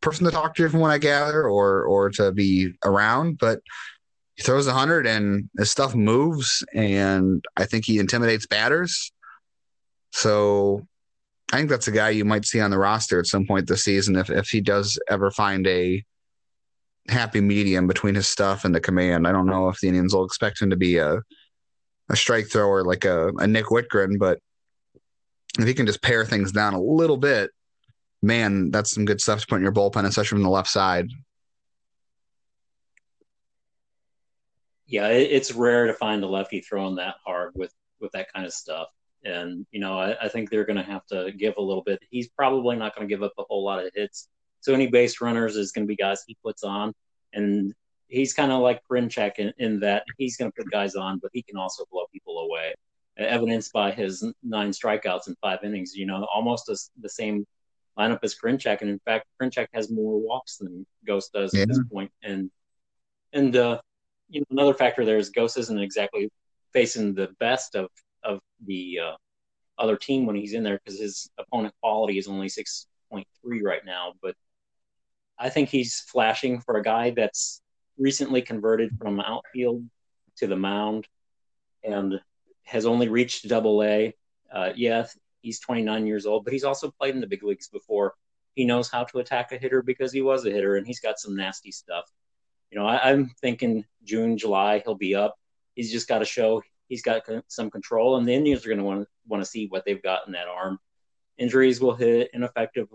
person 0.00 0.24
to 0.24 0.30
talk 0.30 0.54
to, 0.56 0.68
from 0.68 0.80
what 0.80 0.90
I 0.90 0.98
gather, 0.98 1.42
or 1.46 1.84
or 1.84 2.10
to 2.10 2.32
be 2.32 2.72
around. 2.84 3.38
But 3.38 3.60
he 4.40 4.44
throws 4.44 4.66
a 4.66 4.72
hundred, 4.72 5.06
and 5.06 5.50
his 5.58 5.70
stuff 5.70 5.94
moves, 5.94 6.64
and 6.72 7.44
I 7.58 7.66
think 7.66 7.84
he 7.84 7.98
intimidates 7.98 8.46
batters. 8.46 9.12
So 10.12 10.86
I 11.52 11.58
think 11.58 11.68
that's 11.68 11.88
a 11.88 11.92
guy 11.92 12.08
you 12.08 12.24
might 12.24 12.46
see 12.46 12.58
on 12.58 12.70
the 12.70 12.78
roster 12.78 13.18
at 13.18 13.26
some 13.26 13.46
point 13.46 13.68
this 13.68 13.84
season 13.84 14.16
if 14.16 14.30
if 14.30 14.48
he 14.48 14.62
does 14.62 14.98
ever 15.10 15.30
find 15.30 15.66
a 15.66 16.02
happy 17.08 17.42
medium 17.42 17.86
between 17.86 18.14
his 18.14 18.28
stuff 18.28 18.64
and 18.64 18.74
the 18.74 18.80
command. 18.80 19.28
I 19.28 19.32
don't 19.32 19.46
know 19.46 19.68
if 19.68 19.78
the 19.78 19.88
Indians 19.88 20.14
will 20.14 20.24
expect 20.24 20.62
him 20.62 20.70
to 20.70 20.76
be 20.76 20.96
a 20.96 21.20
a 22.08 22.16
strike 22.16 22.48
thrower 22.48 22.82
like 22.82 23.04
a, 23.04 23.28
a 23.36 23.46
Nick 23.46 23.66
Wittgren, 23.66 24.18
but 24.18 24.38
if 25.58 25.66
he 25.66 25.74
can 25.74 25.84
just 25.84 26.00
pare 26.00 26.24
things 26.24 26.50
down 26.50 26.72
a 26.72 26.80
little 26.80 27.18
bit, 27.18 27.50
man, 28.22 28.70
that's 28.70 28.94
some 28.94 29.04
good 29.04 29.20
stuff 29.20 29.42
to 29.42 29.46
put 29.46 29.56
in 29.56 29.62
your 29.62 29.72
bullpen, 29.72 30.06
especially 30.06 30.36
from 30.36 30.42
the 30.42 30.48
left 30.48 30.70
side. 30.70 31.08
Yeah, 34.90 35.08
it's 35.08 35.52
rare 35.52 35.86
to 35.86 35.94
find 35.94 36.22
a 36.22 36.26
lefty 36.26 36.60
throwing 36.60 36.96
that 36.96 37.16
hard 37.24 37.52
with 37.54 37.72
with 38.00 38.12
that 38.12 38.32
kind 38.32 38.46
of 38.46 38.52
stuff. 38.52 38.88
And 39.24 39.66
you 39.70 39.80
know, 39.80 39.98
I, 39.98 40.24
I 40.24 40.28
think 40.28 40.50
they're 40.50 40.64
going 40.64 40.78
to 40.78 40.82
have 40.82 41.06
to 41.06 41.32
give 41.32 41.54
a 41.58 41.62
little 41.62 41.82
bit. 41.82 42.00
He's 42.10 42.28
probably 42.28 42.76
not 42.76 42.94
going 42.94 43.06
to 43.08 43.12
give 43.12 43.22
up 43.22 43.34
a 43.38 43.44
whole 43.44 43.64
lot 43.64 43.84
of 43.84 43.92
hits 43.94 44.28
so 44.60 44.74
any 44.74 44.86
base 44.86 45.20
runners 45.20 45.56
is 45.56 45.72
going 45.72 45.86
to 45.86 45.88
be 45.88 45.96
guys 45.96 46.22
he 46.26 46.36
puts 46.44 46.62
on, 46.62 46.92
and 47.32 47.74
he's 48.08 48.34
kind 48.34 48.52
of 48.52 48.60
like 48.60 48.82
Karinchak 48.90 49.38
in, 49.38 49.52
in 49.58 49.80
that 49.80 50.04
he's 50.18 50.36
going 50.36 50.50
to 50.50 50.56
put 50.56 50.70
guys 50.70 50.94
on, 50.94 51.18
but 51.18 51.30
he 51.32 51.42
can 51.42 51.56
also 51.56 51.84
blow 51.90 52.04
people 52.12 52.38
away. 52.38 52.74
Evidenced 53.18 53.72
by 53.72 53.90
his 53.90 54.24
nine 54.42 54.70
strikeouts 54.70 55.28
in 55.28 55.36
five 55.42 55.58
innings, 55.62 55.94
you 55.94 56.06
know, 56.06 56.26
almost 56.32 56.70
as, 56.70 56.90
the 57.00 57.08
same 57.08 57.46
lineup 57.98 58.20
as 58.22 58.34
Karinchak, 58.34 58.80
and 58.80 58.90
in 58.90 59.00
fact, 59.00 59.26
Karinchak 59.40 59.66
has 59.72 59.90
more 59.90 60.18
walks 60.18 60.58
than 60.58 60.86
Gose 61.06 61.30
does 61.32 61.52
yeah. 61.54 61.62
at 61.62 61.68
this 61.68 61.80
point. 61.90 62.10
And 62.22 62.50
and 63.32 63.56
uh, 63.56 63.80
you 64.30 64.40
know, 64.40 64.46
another 64.50 64.74
factor 64.74 65.04
there 65.04 65.18
is 65.18 65.30
Gose 65.30 65.58
isn't 65.58 65.78
exactly 65.78 66.30
facing 66.72 67.14
the 67.14 67.28
best 67.38 67.74
of 67.74 67.88
of 68.22 68.40
the 68.66 68.98
uh, 69.04 69.16
other 69.78 69.96
team 69.96 70.26
when 70.26 70.36
he's 70.36 70.52
in 70.52 70.62
there 70.62 70.78
because 70.82 71.00
his 71.00 71.30
opponent 71.38 71.74
quality 71.82 72.18
is 72.18 72.28
only 72.28 72.48
six 72.48 72.86
point 73.10 73.26
three 73.42 73.62
right 73.62 73.84
now, 73.84 74.12
but 74.22 74.34
I 75.38 75.48
think 75.48 75.70
he's 75.70 76.00
flashing 76.00 76.60
for 76.60 76.76
a 76.76 76.82
guy 76.82 77.10
that's 77.10 77.62
recently 77.98 78.42
converted 78.42 78.96
from 78.98 79.20
outfield 79.20 79.84
to 80.36 80.46
the 80.46 80.56
mound 80.56 81.06
and 81.82 82.20
has 82.64 82.84
only 82.86 83.08
reached 83.08 83.48
double 83.48 83.82
A. 83.82 84.14
Uh, 84.52 84.70
yeah, 84.76 85.06
he's 85.40 85.60
29 85.60 86.06
years 86.06 86.26
old, 86.26 86.44
but 86.44 86.52
he's 86.52 86.64
also 86.64 86.90
played 86.90 87.14
in 87.14 87.20
the 87.20 87.26
big 87.26 87.42
leagues 87.42 87.68
before. 87.68 88.14
He 88.54 88.66
knows 88.66 88.90
how 88.90 89.04
to 89.04 89.18
attack 89.18 89.52
a 89.52 89.56
hitter 89.56 89.82
because 89.82 90.12
he 90.12 90.20
was 90.20 90.44
a 90.44 90.50
hitter 90.50 90.76
and 90.76 90.86
he's 90.86 91.00
got 91.00 91.18
some 91.18 91.36
nasty 91.36 91.72
stuff. 91.72 92.04
You 92.70 92.78
know, 92.78 92.86
I, 92.86 93.10
am 93.10 93.30
thinking 93.40 93.84
June, 94.04 94.38
July, 94.38 94.80
he'll 94.84 94.94
be 94.94 95.14
up. 95.14 95.36
He's 95.74 95.90
just 95.90 96.08
got 96.08 96.18
to 96.18 96.24
show 96.24 96.62
he's 96.90 97.02
got 97.02 97.22
some 97.48 97.70
control, 97.70 98.16
and 98.16 98.28
the 98.28 98.34
Indians 98.34 98.66
are 98.66 98.68
going 98.68 98.78
to 98.78 98.84
want 98.84 99.02
to 99.02 99.06
want 99.26 99.42
to 99.42 99.48
see 99.48 99.66
what 99.68 99.84
they've 99.86 100.02
got 100.02 100.26
in 100.26 100.32
that 100.32 100.48
arm. 100.48 100.78
Injuries 101.38 101.80
will 101.80 101.94
hit, 101.94 102.30
ineffective 102.34 102.88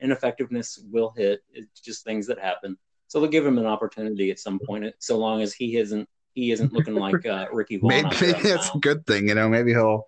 ineffectiveness 0.00 0.82
will 0.90 1.12
hit. 1.14 1.42
It's 1.52 1.80
just 1.80 2.04
things 2.04 2.26
that 2.28 2.38
happen. 2.38 2.78
So 3.08 3.20
they'll 3.20 3.28
give 3.28 3.44
him 3.44 3.58
an 3.58 3.66
opportunity 3.66 4.30
at 4.30 4.38
some 4.38 4.58
point, 4.64 4.86
so 4.98 5.18
long 5.18 5.42
as 5.42 5.52
he 5.52 5.76
isn't 5.76 6.08
he 6.32 6.52
isn't 6.52 6.72
looking 6.72 6.94
like 7.06 7.26
uh, 7.26 7.46
Ricky 7.52 7.76
Vaughn. 7.76 7.88
maybe, 7.88 8.16
maybe 8.20 8.40
that's 8.48 8.74
a 8.74 8.78
good 8.78 9.04
thing, 9.04 9.28
you 9.28 9.34
know. 9.34 9.48
Maybe 9.48 9.72
he'll 9.72 10.06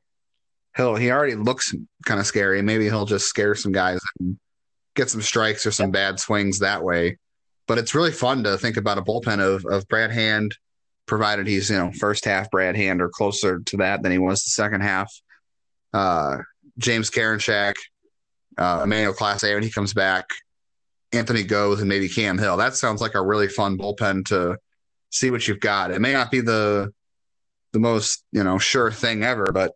he'll 0.77 0.97
he 0.97 1.11
already 1.11 1.35
looks 1.35 1.75
kind 2.07 2.21
of 2.21 2.27
scary. 2.27 2.63
Maybe 2.63 2.85
he'll 2.85 3.07
just 3.07 3.27
scare 3.27 3.55
some 3.55 3.73
guys 3.73 4.01
and 4.21 4.39
get 4.95 5.11
some 5.11 5.23
strikes 5.23 5.67
or 5.67 5.73
some 5.73 5.91
bad 5.91 6.21
swings 6.21 6.61
that 6.61 6.83
way. 6.83 7.19
But 7.67 7.79
it's 7.79 7.95
really 7.95 8.13
fun 8.13 8.45
to 8.45 8.59
think 8.59 8.77
about 8.77 8.99
a 8.99 9.03
bullpen 9.03 9.41
of 9.41 9.65
of 9.67 9.89
Brad 9.89 10.11
Hand, 10.11 10.57
provided 11.07 11.47
he's 11.47 11.71
you 11.71 11.77
know 11.77 11.93
first 11.93 12.25
half 12.25 12.51
Brad 12.51 12.77
Hand 12.77 13.01
or 13.01 13.09
closer 13.09 13.61
to 13.61 13.77
that 13.79 14.03
than 14.03 14.13
he 14.13 14.19
was 14.19 14.43
the 14.43 14.51
second 14.51 14.83
half. 14.83 15.13
Uh, 15.93 16.39
James 16.79 17.11
Karinchak, 17.11 17.75
uh, 18.59 18.81
Emmanuel 18.85 19.15
Clase 19.15 19.53
when 19.55 19.63
he 19.63 19.71
comes 19.71 19.93
back, 19.93 20.27
Anthony 21.13 21.45
Gose 21.45 21.81
and 21.81 21.89
maybe 21.89 22.09
Cam 22.09 22.39
Hill. 22.39 22.57
That 22.57 22.75
sounds 22.75 23.01
like 23.01 23.15
a 23.15 23.23
really 23.23 23.49
fun 23.49 23.77
bullpen 23.77 24.27
to 24.27 24.57
see 25.11 25.31
what 25.31 25.47
you've 25.47 25.61
got. 25.61 25.91
It 25.91 26.01
may 26.01 26.13
not 26.13 26.31
be 26.31 26.41
the 26.41 26.93
the 27.73 27.79
most 27.79 28.25
you 28.33 28.45
know 28.45 28.59
sure 28.59 28.91
thing 28.91 29.23
ever, 29.23 29.47
but 29.53 29.73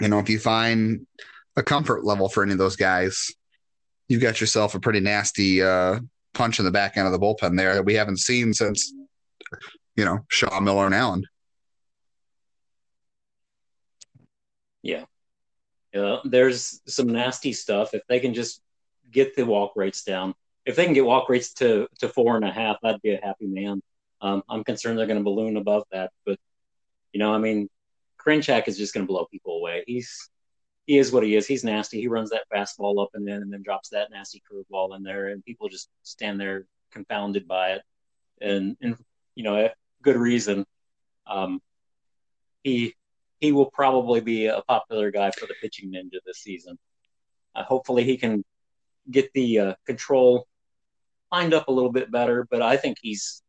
you 0.00 0.08
know 0.08 0.18
if 0.18 0.28
you 0.28 0.38
find 0.38 1.06
a 1.56 1.62
comfort 1.62 2.04
level 2.04 2.28
for 2.28 2.42
any 2.42 2.52
of 2.52 2.58
those 2.58 2.76
guys, 2.76 3.30
you've 4.08 4.22
got 4.22 4.40
yourself 4.40 4.74
a 4.74 4.80
pretty 4.80 5.00
nasty 5.00 5.62
uh, 5.62 6.00
punch 6.36 6.58
in 6.58 6.64
the 6.64 6.70
back 6.70 6.96
end 6.96 7.06
of 7.06 7.12
the 7.12 7.18
bullpen 7.18 7.56
there 7.56 7.74
that 7.74 7.84
we 7.84 7.94
haven't 7.94 8.18
seen 8.18 8.52
since 8.52 8.92
you 9.96 10.04
know 10.04 10.20
Shaw, 10.28 10.60
Miller, 10.60 10.86
and 10.86 10.94
Allen. 10.94 11.24
Yeah, 14.82 15.04
uh, 15.94 16.20
there's 16.24 16.80
some 16.86 17.08
nasty 17.08 17.52
stuff. 17.52 17.94
If 17.94 18.02
they 18.08 18.20
can 18.20 18.34
just 18.34 18.60
get 19.10 19.34
the 19.34 19.44
walk 19.44 19.72
rates 19.74 20.04
down, 20.04 20.34
if 20.64 20.76
they 20.76 20.84
can 20.84 20.94
get 20.94 21.04
walk 21.04 21.28
rates 21.28 21.52
to, 21.54 21.88
to 22.00 22.08
four 22.08 22.36
and 22.36 22.44
a 22.44 22.52
half, 22.52 22.76
I'd 22.84 23.00
be 23.02 23.14
a 23.14 23.20
happy 23.20 23.46
man. 23.46 23.82
Um, 24.20 24.42
I'm 24.48 24.64
concerned 24.64 24.98
they're 24.98 25.06
going 25.06 25.18
to 25.18 25.24
balloon 25.24 25.56
above 25.56 25.84
that, 25.92 26.10
but 26.24 26.38
you 27.12 27.18
know, 27.18 27.32
I 27.32 27.38
mean, 27.38 27.68
Karinchak 28.20 28.68
is 28.68 28.76
just 28.76 28.92
going 28.92 29.06
to 29.06 29.10
blow 29.10 29.26
people 29.30 29.58
away. 29.58 29.84
He's 29.86 30.28
he 30.86 30.98
is 30.98 31.12
what 31.12 31.24
he 31.24 31.34
is. 31.34 31.46
He's 31.46 31.64
nasty. 31.64 32.00
He 32.00 32.08
runs 32.08 32.30
that 32.30 32.44
fastball 32.52 33.02
up 33.02 33.10
and 33.14 33.28
in, 33.28 33.42
and 33.42 33.52
then 33.52 33.62
drops 33.62 33.88
that 33.90 34.10
nasty 34.10 34.42
curveball 34.50 34.96
in 34.96 35.02
there, 35.02 35.28
and 35.28 35.44
people 35.44 35.68
just 35.68 35.90
stand 36.02 36.40
there 36.40 36.66
confounded 36.92 37.48
by 37.48 37.72
it, 37.72 37.82
and 38.40 38.76
and 38.80 38.96
you 39.34 39.44
know, 39.44 39.68
good 40.02 40.16
reason. 40.16 40.64
Um, 41.26 41.60
he 42.62 42.94
he 43.40 43.52
will 43.52 43.70
probably 43.70 44.20
be 44.20 44.46
a 44.46 44.62
popular 44.66 45.10
guy 45.10 45.32
for 45.32 45.46
the 45.46 45.54
pitching 45.60 45.92
ninja 45.92 46.20
this 46.24 46.38
season. 46.38 46.78
Uh, 47.54 47.64
hopefully, 47.64 48.04
he 48.04 48.16
can 48.16 48.44
get 49.10 49.32
the 49.34 49.58
uh, 49.58 49.74
control 49.86 50.46
lined 51.32 51.52
up 51.52 51.66
a 51.68 51.72
little 51.72 51.92
bit 51.92 52.10
better, 52.12 52.46
but 52.48 52.62
I 52.62 52.76
think 52.76 52.98
he's 53.00 53.42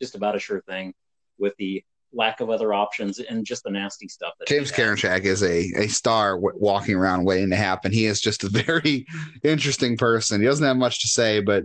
just 0.00 0.14
about 0.14 0.36
a 0.36 0.38
sure 0.38 0.62
thing 0.62 0.94
with 1.38 1.54
the 1.58 1.84
lack 2.14 2.40
of 2.40 2.50
other 2.50 2.72
options 2.72 3.18
and 3.18 3.44
just 3.44 3.64
the 3.64 3.70
nasty 3.70 4.08
stuff. 4.08 4.34
James 4.46 4.70
Karinchak 4.70 5.24
is 5.24 5.42
a, 5.42 5.70
a 5.76 5.88
star 5.88 6.36
w- 6.36 6.56
walking 6.58 6.94
around 6.94 7.24
waiting 7.24 7.50
to 7.50 7.56
happen. 7.56 7.92
He 7.92 8.06
is 8.06 8.20
just 8.20 8.44
a 8.44 8.48
very 8.64 9.06
interesting 9.42 9.96
person. 9.96 10.40
He 10.40 10.46
doesn't 10.46 10.66
have 10.66 10.76
much 10.76 11.02
to 11.02 11.08
say, 11.08 11.40
but 11.40 11.64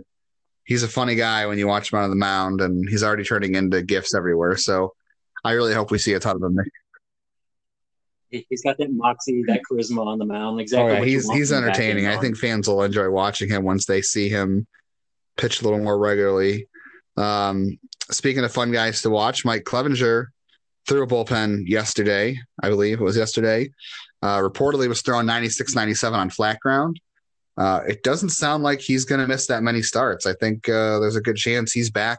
he's 0.64 0.82
a 0.82 0.88
funny 0.88 1.14
guy 1.14 1.46
when 1.46 1.58
you 1.58 1.66
watch 1.66 1.92
him 1.92 1.98
on 1.98 2.10
the 2.10 2.16
mound, 2.16 2.60
and 2.60 2.88
he's 2.88 3.02
already 3.02 3.24
turning 3.24 3.54
into 3.54 3.82
gifts 3.82 4.14
everywhere. 4.14 4.56
So 4.56 4.94
I 5.44 5.52
really 5.52 5.74
hope 5.74 5.90
we 5.90 5.98
see 5.98 6.14
a 6.14 6.20
ton 6.20 6.36
of 6.36 6.42
him 6.42 6.58
he's 8.30 8.62
got 8.62 8.78
that 8.78 8.92
moxie, 8.92 9.42
that 9.46 9.60
charisma 9.70 10.06
on 10.06 10.18
the 10.18 10.24
mound. 10.24 10.60
Exactly. 10.60 10.92
Oh, 10.92 10.94
yeah. 10.98 11.04
he's 11.04 11.30
he's 11.30 11.52
entertaining. 11.52 12.06
I 12.06 12.16
think 12.16 12.36
fans 12.36 12.68
will 12.68 12.82
enjoy 12.82 13.10
watching 13.10 13.48
him 13.48 13.64
once 13.64 13.86
they 13.86 14.02
see 14.02 14.28
him 14.28 14.66
pitch 15.36 15.60
a 15.60 15.64
little 15.64 15.80
more 15.80 15.98
regularly. 15.98 16.68
Um, 17.16 17.78
speaking 18.10 18.44
of 18.44 18.52
fun 18.52 18.72
guys 18.72 19.02
to 19.02 19.10
watch, 19.10 19.44
Mike 19.44 19.64
Clevinger 19.64 20.26
threw 20.90 21.04
a 21.04 21.06
bullpen 21.06 21.68
yesterday. 21.68 22.36
I 22.60 22.68
believe 22.68 23.00
it 23.00 23.04
was 23.04 23.16
yesterday. 23.16 23.70
Uh, 24.22 24.38
reportedly 24.38 24.88
was 24.88 25.02
throwing 25.02 25.24
96 25.24 25.76
97 25.76 26.18
on 26.18 26.30
flat 26.30 26.58
ground. 26.58 27.00
Uh, 27.56 27.82
it 27.86 28.02
doesn't 28.02 28.30
sound 28.30 28.64
like 28.64 28.80
he's 28.80 29.04
going 29.04 29.20
to 29.20 29.28
miss 29.28 29.46
that 29.46 29.62
many 29.62 29.82
starts. 29.82 30.26
I 30.26 30.34
think 30.34 30.68
uh, 30.68 30.98
there's 30.98 31.14
a 31.14 31.20
good 31.20 31.36
chance 31.36 31.70
he's 31.70 31.90
back 31.90 32.18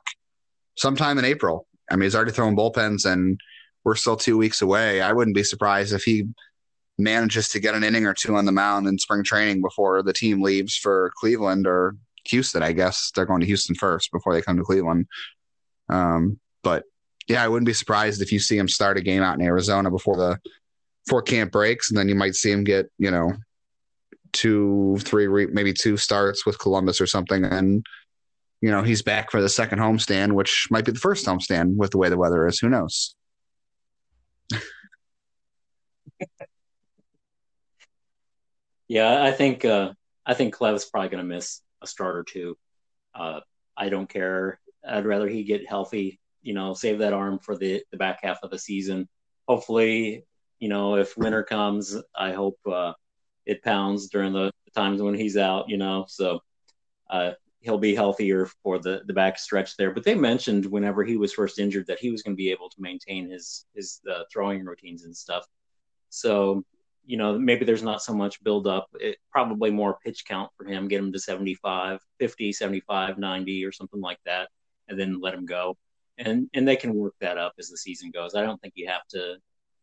sometime 0.75 1.17
in 1.17 1.25
April. 1.25 1.67
I 1.91 1.95
mean, 1.95 2.03
he's 2.03 2.15
already 2.15 2.31
throwing 2.31 2.55
bullpens 2.55 3.05
and 3.05 3.41
we're 3.83 3.95
still 3.95 4.15
two 4.15 4.37
weeks 4.37 4.61
away. 4.61 5.01
I 5.01 5.11
wouldn't 5.11 5.35
be 5.35 5.43
surprised 5.43 5.93
if 5.93 6.03
he 6.03 6.29
manages 6.97 7.49
to 7.49 7.59
get 7.59 7.75
an 7.75 7.83
inning 7.83 8.05
or 8.05 8.13
two 8.13 8.35
on 8.37 8.45
the 8.45 8.51
mound 8.53 8.87
in 8.87 8.97
spring 8.97 9.23
training 9.25 9.61
before 9.61 10.01
the 10.01 10.13
team 10.13 10.41
leaves 10.41 10.77
for 10.77 11.11
Cleveland 11.17 11.67
or 11.67 11.97
Houston. 12.27 12.63
I 12.63 12.71
guess 12.71 13.11
they're 13.13 13.25
going 13.25 13.41
to 13.41 13.47
Houston 13.47 13.75
first 13.75 14.13
before 14.13 14.33
they 14.33 14.41
come 14.41 14.55
to 14.55 14.63
Cleveland. 14.63 15.07
Um, 15.89 16.39
but 16.63 16.85
yeah, 17.31 17.43
I 17.43 17.47
wouldn't 17.47 17.65
be 17.65 17.73
surprised 17.73 18.21
if 18.21 18.31
you 18.31 18.39
see 18.39 18.57
him 18.57 18.67
start 18.67 18.97
a 18.97 19.01
game 19.01 19.23
out 19.23 19.39
in 19.39 19.45
Arizona 19.45 19.89
before 19.89 20.17
the 20.17 20.39
before 21.05 21.21
camp 21.21 21.51
breaks, 21.51 21.89
and 21.89 21.97
then 21.97 22.09
you 22.09 22.15
might 22.15 22.35
see 22.35 22.51
him 22.51 22.63
get 22.63 22.91
you 22.97 23.09
know 23.09 23.33
two, 24.33 24.97
three, 24.99 25.47
maybe 25.47 25.73
two 25.73 25.97
starts 25.97 26.45
with 26.45 26.59
Columbus 26.59 27.01
or 27.01 27.07
something, 27.07 27.43
and 27.43 27.85
you 28.61 28.69
know 28.69 28.83
he's 28.83 29.01
back 29.01 29.31
for 29.31 29.41
the 29.41 29.49
second 29.49 29.79
homestand, 29.79 30.33
which 30.33 30.67
might 30.69 30.85
be 30.85 30.91
the 30.91 30.99
first 30.99 31.25
homestand 31.25 31.75
with 31.77 31.91
the 31.91 31.97
way 31.97 32.09
the 32.09 32.17
weather 32.17 32.47
is. 32.47 32.59
Who 32.59 32.69
knows? 32.69 33.15
yeah, 38.87 39.23
I 39.23 39.31
think 39.31 39.65
uh, 39.65 39.93
I 40.25 40.33
think 40.33 40.53
Clev's 40.53 40.85
probably 40.85 41.09
going 41.09 41.23
to 41.23 41.35
miss 41.35 41.61
a 41.81 41.87
start 41.87 42.15
or 42.15 42.23
two. 42.23 42.57
Uh, 43.15 43.39
I 43.75 43.89
don't 43.89 44.09
care. 44.09 44.59
I'd 44.87 45.05
rather 45.05 45.27
he 45.27 45.43
get 45.43 45.67
healthy. 45.67 46.20
You 46.41 46.53
know, 46.53 46.73
save 46.73 46.99
that 46.99 47.13
arm 47.13 47.39
for 47.39 47.55
the 47.57 47.83
the 47.91 47.97
back 47.97 48.19
half 48.23 48.39
of 48.43 48.51
the 48.51 48.59
season. 48.59 49.07
Hopefully, 49.47 50.25
you 50.59 50.69
know, 50.69 50.95
if 50.95 51.17
winter 51.17 51.43
comes, 51.43 51.95
I 52.15 52.33
hope 52.33 52.59
uh, 52.65 52.93
it 53.45 53.63
pounds 53.63 54.09
during 54.09 54.33
the, 54.33 54.51
times 54.73 55.01
when 55.01 55.15
he's 55.15 55.37
out. 55.37 55.69
You 55.69 55.77
know, 55.77 56.05
so 56.07 56.39
uh, 57.09 57.31
he'll 57.59 57.77
be 57.77 57.95
healthier 57.95 58.47
for 58.63 58.79
the 58.79 59.01
the 59.05 59.13
back 59.13 59.37
stretch 59.39 59.77
there. 59.77 59.91
But 59.91 60.03
they 60.03 60.15
mentioned 60.15 60.65
whenever 60.65 61.03
he 61.03 61.17
was 61.17 61.33
first 61.33 61.59
injured 61.59 61.87
that 61.87 61.99
he 61.99 62.11
was 62.11 62.23
going 62.23 62.35
to 62.35 62.41
be 62.41 62.51
able 62.51 62.69
to 62.69 62.81
maintain 62.81 63.29
his 63.29 63.65
his 63.75 63.99
uh, 64.11 64.23
throwing 64.31 64.65
routines 64.65 65.05
and 65.05 65.15
stuff. 65.15 65.45
So 66.09 66.63
you 67.05 67.17
know 67.17 67.37
maybe 67.37 67.65
there's 67.65 67.83
not 67.83 68.01
so 68.01 68.13
much 68.13 68.43
build 68.43 68.67
up 68.67 68.87
it, 68.99 69.17
probably 69.31 69.71
more 69.71 69.97
pitch 70.03 70.23
count 70.25 70.51
for 70.55 70.65
him 70.65 70.87
get 70.87 70.99
him 70.99 71.11
to 71.11 71.19
75 71.19 71.99
50 72.19 72.53
75 72.53 73.17
90 73.17 73.65
or 73.65 73.71
something 73.71 74.01
like 74.01 74.19
that 74.25 74.49
and 74.87 74.99
then 74.99 75.19
let 75.19 75.33
him 75.33 75.45
go 75.45 75.77
and 76.21 76.49
and 76.53 76.67
they 76.67 76.75
can 76.75 76.93
work 76.93 77.13
that 77.19 77.37
up 77.37 77.53
as 77.59 77.69
the 77.69 77.77
season 77.77 78.11
goes 78.11 78.35
i 78.35 78.41
don't 78.41 78.61
think 78.61 78.73
you 78.75 78.87
have 78.87 79.05
to 79.07 79.35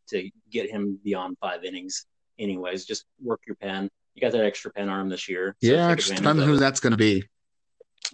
to 0.08 0.30
get 0.50 0.70
him 0.70 0.98
beyond 1.04 1.36
five 1.40 1.64
innings 1.64 2.06
anyways 2.38 2.84
just 2.84 3.04
work 3.22 3.40
your 3.46 3.56
pen 3.56 3.88
you 4.14 4.22
got 4.22 4.32
that 4.32 4.44
extra 4.44 4.70
pen 4.72 4.88
arm 4.88 5.08
this 5.08 5.28
year 5.28 5.54
so 5.62 5.70
yeah 5.70 5.94
just 5.94 6.14
depends 6.14 6.42
who 6.42 6.56
that's 6.56 6.80
going 6.80 6.92
to 6.92 6.96
be 6.96 7.22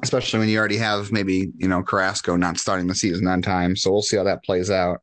especially 0.03 0.41
when 0.41 0.49
you 0.49 0.59
already 0.59 0.77
have 0.77 1.13
maybe 1.13 1.53
you 1.57 1.69
know 1.69 1.83
Carrasco 1.83 2.37
not 2.37 2.59
starting 2.59 2.87
the 2.87 2.95
season 2.95 3.27
on 3.27 3.43
time. 3.43 3.77
So 3.77 3.93
we'll 3.93 4.03
see 4.03 4.17
how 4.17 4.25
that 4.25 4.45
plays 4.45 4.71
out. 4.71 5.01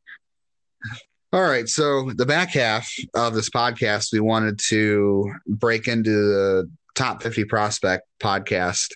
All 1.32 1.42
right, 1.42 1.66
so 1.66 2.10
the 2.14 2.26
back 2.26 2.50
half 2.50 2.92
of 3.14 3.32
this 3.32 3.48
podcast, 3.48 4.12
we 4.12 4.20
wanted 4.20 4.58
to 4.68 5.32
break 5.46 5.88
into 5.88 6.10
the 6.10 6.70
top 6.94 7.22
50 7.22 7.44
prospect 7.44 8.06
podcast. 8.20 8.90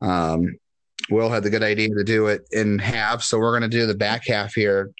Um, 0.00 0.58
Will 1.10 1.30
had 1.30 1.42
the 1.42 1.50
good 1.50 1.62
idea 1.62 1.88
to 1.88 2.04
do 2.04 2.26
it 2.26 2.46
in 2.50 2.78
half, 2.78 3.22
so 3.22 3.38
we're 3.38 3.58
going 3.58 3.70
to 3.70 3.76
do 3.76 3.86
the 3.86 3.94
back 3.94 4.26
half 4.26 4.54
here, 4.54 4.90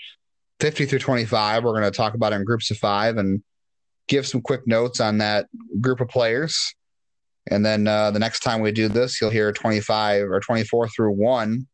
50 0.61 0.87
through 0.87 0.99
25. 1.01 1.65
We're 1.65 1.73
going 1.73 1.85
to 1.85 1.91
talk 1.91 2.15
about 2.15 2.33
in 2.33 2.45
groups 2.45 2.71
of 2.71 2.79
five 2.79 3.17
and 3.17 3.43
give 4.09 4.27
some 4.27 4.41
quick 4.41 4.67
notes 4.67 5.01
on 5.01 5.19
that 5.19 5.47
group 5.81 6.01
of 6.01 6.09
players. 6.09 6.75
And 7.49 7.65
then 7.65 7.87
uh, 7.87 8.11
the 8.11 8.19
next 8.19 8.41
time 8.41 8.61
we 8.61 8.73
do 8.73 8.89
this, 8.89 9.21
you'll 9.21 9.31
hear 9.31 9.53
25 9.53 10.31
or 10.31 10.41
24 10.41 10.89
through 10.89 11.13
one, 11.13 11.67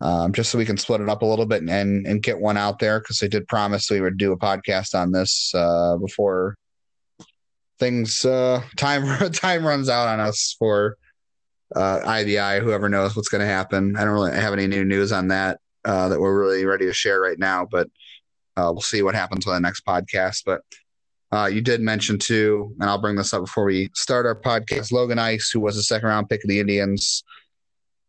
um, 0.00 0.32
just 0.32 0.50
so 0.50 0.58
we 0.58 0.64
can 0.64 0.76
split 0.76 1.00
it 1.00 1.08
up 1.08 1.22
a 1.22 1.26
little 1.26 1.46
bit 1.46 1.62
and, 1.62 2.06
and 2.06 2.22
get 2.22 2.38
one 2.38 2.56
out 2.56 2.78
there 2.78 3.00
because 3.00 3.18
they 3.18 3.28
did 3.28 3.48
promise 3.48 3.90
we 3.90 4.00
would 4.00 4.18
do 4.18 4.32
a 4.32 4.38
podcast 4.38 4.94
on 4.94 5.12
this 5.12 5.52
uh, 5.54 5.96
before 5.96 6.56
things 7.78 8.24
uh, 8.24 8.62
time 8.76 9.30
time 9.32 9.66
runs 9.66 9.88
out 9.88 10.08
on 10.08 10.20
us 10.20 10.54
for 10.58 10.96
uh. 11.74 12.60
Whoever 12.60 12.88
knows 12.88 13.16
what's 13.16 13.28
going 13.28 13.40
to 13.40 13.46
happen. 13.46 13.96
I 13.96 14.04
don't 14.04 14.14
really 14.14 14.32
have 14.32 14.52
any 14.52 14.66
new 14.66 14.84
news 14.84 15.12
on 15.12 15.28
that 15.28 15.58
uh, 15.84 16.08
that 16.08 16.20
we're 16.20 16.38
really 16.38 16.64
ready 16.64 16.86
to 16.86 16.92
share 16.92 17.20
right 17.20 17.38
now, 17.38 17.66
but 17.70 17.88
uh, 18.56 18.70
we'll 18.72 18.80
see 18.80 19.02
what 19.02 19.14
happens 19.14 19.46
with 19.46 19.54
the 19.54 19.60
next 19.60 19.84
podcast. 19.84 20.42
But 20.44 20.62
uh, 21.32 21.46
you 21.46 21.60
did 21.60 21.80
mention 21.80 22.18
too, 22.18 22.74
and 22.78 22.88
I'll 22.88 23.00
bring 23.00 23.16
this 23.16 23.32
up 23.32 23.42
before 23.42 23.64
we 23.64 23.90
start 23.94 24.26
our 24.26 24.38
podcast. 24.38 24.92
Logan 24.92 25.18
Ice, 25.18 25.50
who 25.50 25.60
was 25.60 25.76
a 25.76 25.82
second 25.82 26.08
round 26.08 26.28
pick 26.28 26.44
of 26.44 26.48
the 26.48 26.60
Indians 26.60 27.24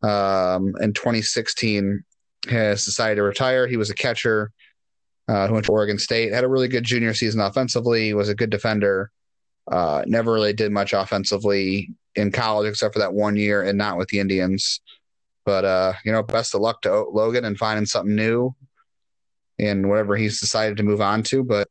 um, 0.01 0.73
in 0.81 0.93
2016, 0.93 2.03
has 2.49 2.85
decided 2.85 3.15
to 3.15 3.23
retire. 3.23 3.65
He 3.67 3.77
was 3.77 3.89
a 3.89 3.95
catcher 3.95 4.51
uh, 5.29 5.47
who 5.47 5.53
went 5.53 5.65
to 5.65 5.71
Oregon 5.71 5.97
State, 5.97 6.33
had 6.33 6.43
a 6.43 6.49
really 6.49 6.67
good 6.67 6.83
junior 6.83 7.13
season 7.13 7.39
offensively, 7.39 8.13
was 8.13 8.29
a 8.29 8.35
good 8.35 8.49
defender. 8.49 9.09
Uh, 9.71 10.03
never 10.05 10.33
really 10.33 10.51
did 10.51 10.73
much 10.73 10.91
offensively 10.91 11.89
in 12.15 12.31
college 12.31 12.69
except 12.69 12.93
for 12.93 12.99
that 12.99 13.13
one 13.13 13.35
year, 13.35 13.63
and 13.63 13.77
not 13.77 13.97
with 13.97 14.09
the 14.09 14.19
Indians. 14.19 14.81
But 15.45 15.65
uh, 15.65 15.93
you 16.05 16.11
know, 16.11 16.23
best 16.23 16.55
of 16.55 16.61
luck 16.61 16.81
to 16.83 17.03
Logan 17.03 17.45
and 17.45 17.57
finding 17.57 17.85
something 17.85 18.15
new 18.15 18.55
in 19.57 19.87
whatever 19.89 20.15
he's 20.15 20.39
decided 20.39 20.77
to 20.77 20.83
move 20.83 21.01
on 21.01 21.23
to. 21.23 21.43
But 21.43 21.67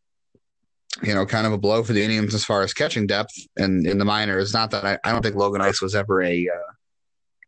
you 1.03 1.15
know, 1.15 1.25
kind 1.25 1.47
of 1.47 1.53
a 1.53 1.59
blow 1.59 1.83
for 1.83 1.93
the 1.93 2.03
Indians 2.03 2.35
as 2.35 2.45
far 2.45 2.63
as 2.63 2.75
catching 2.75 3.07
depth 3.07 3.35
and 3.57 3.87
in 3.87 3.99
the 3.99 4.05
minors. 4.05 4.53
Not 4.53 4.71
that 4.73 4.85
I, 4.85 4.99
I 5.05 5.13
don't 5.13 5.23
think 5.23 5.37
Logan 5.37 5.63
Ice 5.63 5.81
was 5.81 5.95
ever 5.95 6.23
a 6.23 6.49
uh, 6.49 6.73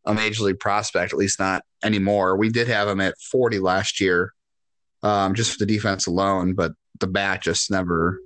a 0.07 0.15
major 0.15 0.45
league 0.45 0.61
prospect, 0.61 1.13
at 1.13 1.19
least 1.19 1.39
not 1.39 1.63
anymore. 1.83 2.37
We 2.37 2.51
did 2.51 2.69
have 2.69 2.89
him 2.89 3.01
at 3.01 3.19
40 3.19 3.59
last 3.59 4.01
year, 4.01 4.35
um, 5.03 5.35
just 5.35 5.53
for 5.53 5.59
the 5.59 5.67
defense 5.67 6.07
alone, 6.07 6.55
but 6.55 6.73
the 7.01 7.07
bat 7.07 7.43
just 7.43 7.71
never 7.71 8.21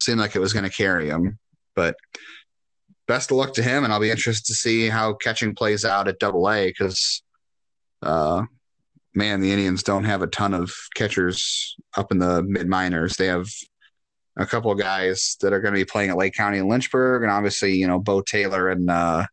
seemed 0.00 0.20
like 0.20 0.34
it 0.34 0.40
was 0.40 0.52
going 0.52 0.64
to 0.64 0.74
carry 0.74 1.08
him. 1.08 1.38
But 1.74 1.96
best 3.08 3.30
of 3.30 3.38
luck 3.38 3.54
to 3.54 3.62
him, 3.62 3.82
and 3.82 3.92
I'll 3.92 4.00
be 4.00 4.10
interested 4.10 4.46
to 4.46 4.54
see 4.54 4.88
how 4.88 5.14
catching 5.14 5.54
plays 5.54 5.84
out 5.84 6.06
at 6.06 6.20
Double 6.20 6.48
A 6.48 6.68
because, 6.68 7.22
uh, 8.02 8.44
man, 9.14 9.40
the 9.40 9.50
Indians 9.50 9.82
don't 9.82 10.04
have 10.04 10.22
a 10.22 10.28
ton 10.28 10.54
of 10.54 10.72
catchers 10.94 11.74
up 11.96 12.12
in 12.12 12.18
the 12.18 12.42
mid 12.42 12.68
minors. 12.68 13.16
They 13.16 13.26
have 13.26 13.48
a 14.36 14.46
couple 14.46 14.70
of 14.70 14.78
guys 14.78 15.36
that 15.40 15.52
are 15.52 15.60
going 15.60 15.74
to 15.74 15.80
be 15.80 15.84
playing 15.84 16.10
at 16.10 16.16
Lake 16.16 16.34
County 16.34 16.58
and 16.58 16.68
Lynchburg, 16.68 17.22
and 17.22 17.32
obviously, 17.32 17.74
you 17.74 17.88
know, 17.88 17.98
Beau 17.98 18.20
Taylor 18.20 18.68
and 18.68 18.88
uh, 18.88 19.26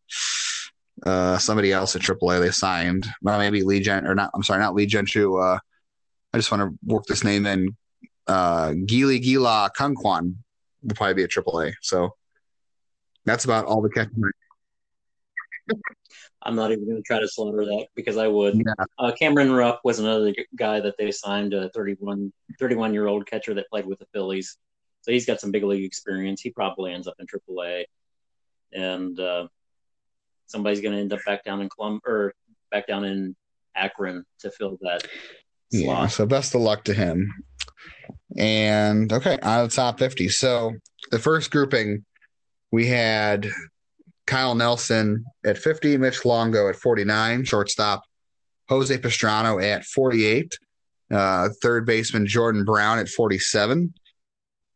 uh, 1.06 1.38
somebody 1.38 1.72
else 1.72 1.96
at 1.96 2.02
AAA 2.02 2.40
they 2.40 2.52
signed. 2.52 3.06
Well, 3.22 3.38
maybe 3.38 3.64
Lee 3.64 3.82
Gent 3.82 4.08
or 4.08 4.16
not. 4.16 4.32
I'm 4.34 4.44
sorry, 4.44 4.60
not 4.60 4.74
Lee 4.74 4.88
Gentry. 4.88 5.24
Uh, 5.24 5.60
I 6.34 6.38
just 6.38 6.52
want 6.52 6.64
to 6.64 6.78
work 6.86 7.06
this 7.06 7.24
name 7.24 7.46
in. 7.46 7.76
Uh, 8.28 8.74
Gili 8.86 9.20
Gila 9.20 9.70
Kangkwan 9.78 10.36
will 10.82 10.96
probably 10.96 11.14
be 11.14 11.24
at 11.24 11.30
AAA. 11.30 11.74
So 11.82 12.16
that's 13.26 13.46
about 13.46 13.66
all 13.66 13.82
the 13.82 13.90
catching. 13.90 14.24
I'm 16.42 16.56
not 16.56 16.72
even 16.72 16.86
going 16.86 16.98
to 16.98 17.04
try 17.04 17.20
to 17.20 17.28
slaughter 17.28 17.66
that 17.66 17.88
because 17.96 18.18
I 18.18 18.28
would. 18.28 18.56
Yeah. 18.56 18.86
Uh, 19.00 19.12
Cameron 19.12 19.52
Rupp 19.52 19.82
was 19.84 19.98
another 19.98 20.34
guy 20.56 20.80
that 20.80 20.96
they 20.98 21.12
signed, 21.12 21.54
a 21.56 21.70
31, 21.70 22.32
31 22.60 22.94
year 22.94 23.08
old 23.08 23.26
catcher 23.26 23.56
that 23.56 23.68
played 23.70 23.88
with 23.88 23.98
the 23.98 24.06
Phillies. 24.14 24.58
So 25.02 25.12
he's 25.12 25.26
got 25.26 25.42
some 25.42 25.52
big 25.52 25.64
league 25.64 25.84
experience. 25.84 26.42
He 26.42 26.52
probably 26.52 26.94
ends 26.94 27.08
up 27.08 27.16
in 27.20 27.26
AAA, 27.26 27.86
and 28.74 29.20
uh, 29.20 29.48
somebody's 30.46 30.82
going 30.82 30.94
to 30.94 31.02
end 31.02 31.14
up 31.14 31.20
back 31.26 31.44
down 31.44 31.62
in 31.62 31.70
Colum 31.70 32.00
or 32.06 32.34
back 32.72 32.88
down 32.88 33.06
in 33.06 33.36
Akron 33.76 34.24
to 34.40 34.52
fill 34.52 34.78
that. 34.82 35.02
Slot. 35.02 35.12
Yeah. 35.72 36.08
So 36.08 36.26
best 36.26 36.56
of 36.56 36.62
luck 36.62 36.84
to 36.86 36.94
him. 36.94 37.32
And 38.38 39.12
okay, 39.12 39.38
on 39.42 39.68
the 39.68 39.74
top 39.74 40.00
fifty. 40.00 40.30
So 40.30 40.74
the 41.12 41.20
first 41.20 41.52
grouping, 41.52 42.06
we 42.76 42.86
had 42.86 43.48
Kyle 44.28 44.54
Nelson 44.54 45.24
at 45.46 45.58
50, 45.58 45.96
Mitch 45.96 46.26
Longo 46.26 46.68
at 46.68 46.76
49, 46.76 47.46
shortstop 47.46 48.04
Jose 48.68 48.98
Pastrano 48.98 49.64
at 49.64 49.86
48, 49.86 50.60
uh, 51.10 51.48
third 51.62 51.86
baseman 51.86 52.28
Jordan 52.28 52.66
Brown 52.66 53.00
at 53.00 53.08
47, 53.08 53.94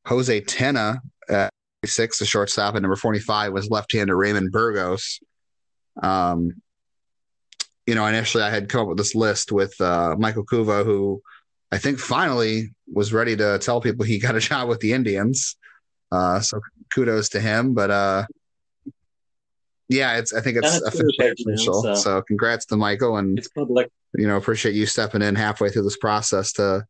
Jose 0.06 0.41
Tena 0.41 1.00
at 1.28 1.50
six, 1.84 2.20
the 2.20 2.26
shortstop, 2.26 2.76
and 2.76 2.84
number 2.84 2.95
45 2.95 3.52
was 3.52 3.70
left-hander 3.70 4.16
Raymond 4.16 4.54
Burgos. 4.54 5.20
Um, 6.02 6.52
you 7.86 7.95
know, 7.95 8.06
initially 8.06 8.43
I 8.43 8.50
had 8.50 8.70
come 8.70 8.84
up 8.84 8.88
with 8.88 8.97
this 8.97 9.14
list 9.14 9.52
with 9.52 9.74
uh, 9.82 10.16
Michael 10.18 10.45
Kuva, 10.45 10.86
who 10.86 11.22
I 11.70 11.78
think 11.78 12.00
finally 12.00 12.70
was 12.88 13.12
ready 13.12 13.36
to 13.36 13.60
tell 13.60 13.82
people 13.82 14.06
he 14.06 14.20
got 14.20 14.38
a 14.38 14.39
job 14.39 14.70
with 14.70 14.80
the 14.80 14.93
Indians. 14.93 15.58
Uh, 16.12 16.39
so 16.39 16.62
kudos 16.93 17.30
to 17.30 17.39
him. 17.39 17.74
But 17.74 17.91
uh, 17.91 18.26
yeah, 19.88 20.18
it's 20.18 20.34
I 20.34 20.41
think 20.41 20.57
it's 20.62 20.82
official. 20.82 21.82
so. 21.84 21.95
so. 21.95 22.22
congrats 22.22 22.66
to 22.68 22.78
Michael 22.78 23.18
and 23.18 23.38
it's 23.38 23.47
public. 23.49 23.89
You 24.16 24.28
know, 24.28 24.38
appreciate 24.38 24.76
you 24.76 24.86
stepping 24.86 25.22
in 25.22 25.36
halfway 25.36 25.70
through 25.70 25.84
this 25.84 25.97
process 25.97 26.53
to 26.53 26.86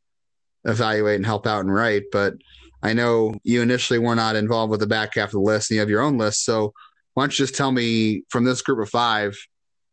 evaluate 0.66 1.18
and 1.18 1.26
help 1.26 1.48
out 1.48 1.62
and 1.62 1.74
write. 1.74 2.04
But 2.12 2.36
I 2.82 2.94
know 2.94 3.36
you 3.44 3.62
initially 3.62 4.00
were 4.00 4.16
not 4.16 4.36
involved 4.36 4.72
with 4.72 4.80
the 4.80 4.88
back 4.88 5.16
half 5.16 5.30
of 5.30 5.34
the 5.34 5.40
list, 5.40 5.70
and 5.70 5.76
you 5.76 5.80
have 5.82 5.90
your 5.90 6.02
own 6.02 6.18
list. 6.18 6.46
So 6.46 6.74
why 7.14 7.24
don't 7.24 7.38
you 7.38 7.46
just 7.46 7.56
tell 7.56 7.72
me 7.72 8.24
from 8.30 8.46
this 8.46 8.62
group 8.62 8.80
of 8.80 8.90
five 8.90 9.38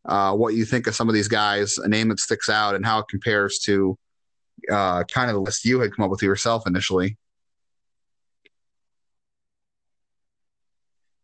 uh, 0.05 0.33
what 0.33 0.53
you 0.53 0.63
think 0.63 0.87
of 0.87 0.95
some 0.95 1.09
of 1.09 1.13
these 1.13 1.27
guys, 1.27 1.77
a 1.77 1.87
name 1.87 2.09
that 2.09 2.19
sticks 2.19 2.49
out, 2.49 2.75
and 2.75 2.85
how 2.85 2.99
it 2.99 3.07
compares 3.09 3.59
to 3.59 3.97
uh, 4.71 5.03
kind 5.03 5.29
of 5.29 5.35
the 5.35 5.41
list 5.41 5.65
you 5.65 5.79
had 5.79 5.95
come 5.95 6.05
up 6.05 6.11
with 6.11 6.21
yourself 6.21 6.65
initially? 6.65 7.17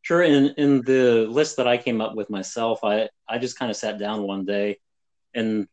Sure. 0.03 0.21
In 0.21 0.53
in 0.57 0.81
the 0.81 1.25
list 1.29 1.57
that 1.57 1.67
I 1.67 1.77
came 1.77 2.01
up 2.01 2.13
with 2.13 2.29
myself, 2.29 2.83
I 2.83 3.09
I 3.27 3.39
just 3.39 3.57
kind 3.57 3.71
of 3.71 3.77
sat 3.77 3.97
down 3.97 4.23
one 4.23 4.45
day 4.45 4.79
and 5.33 5.67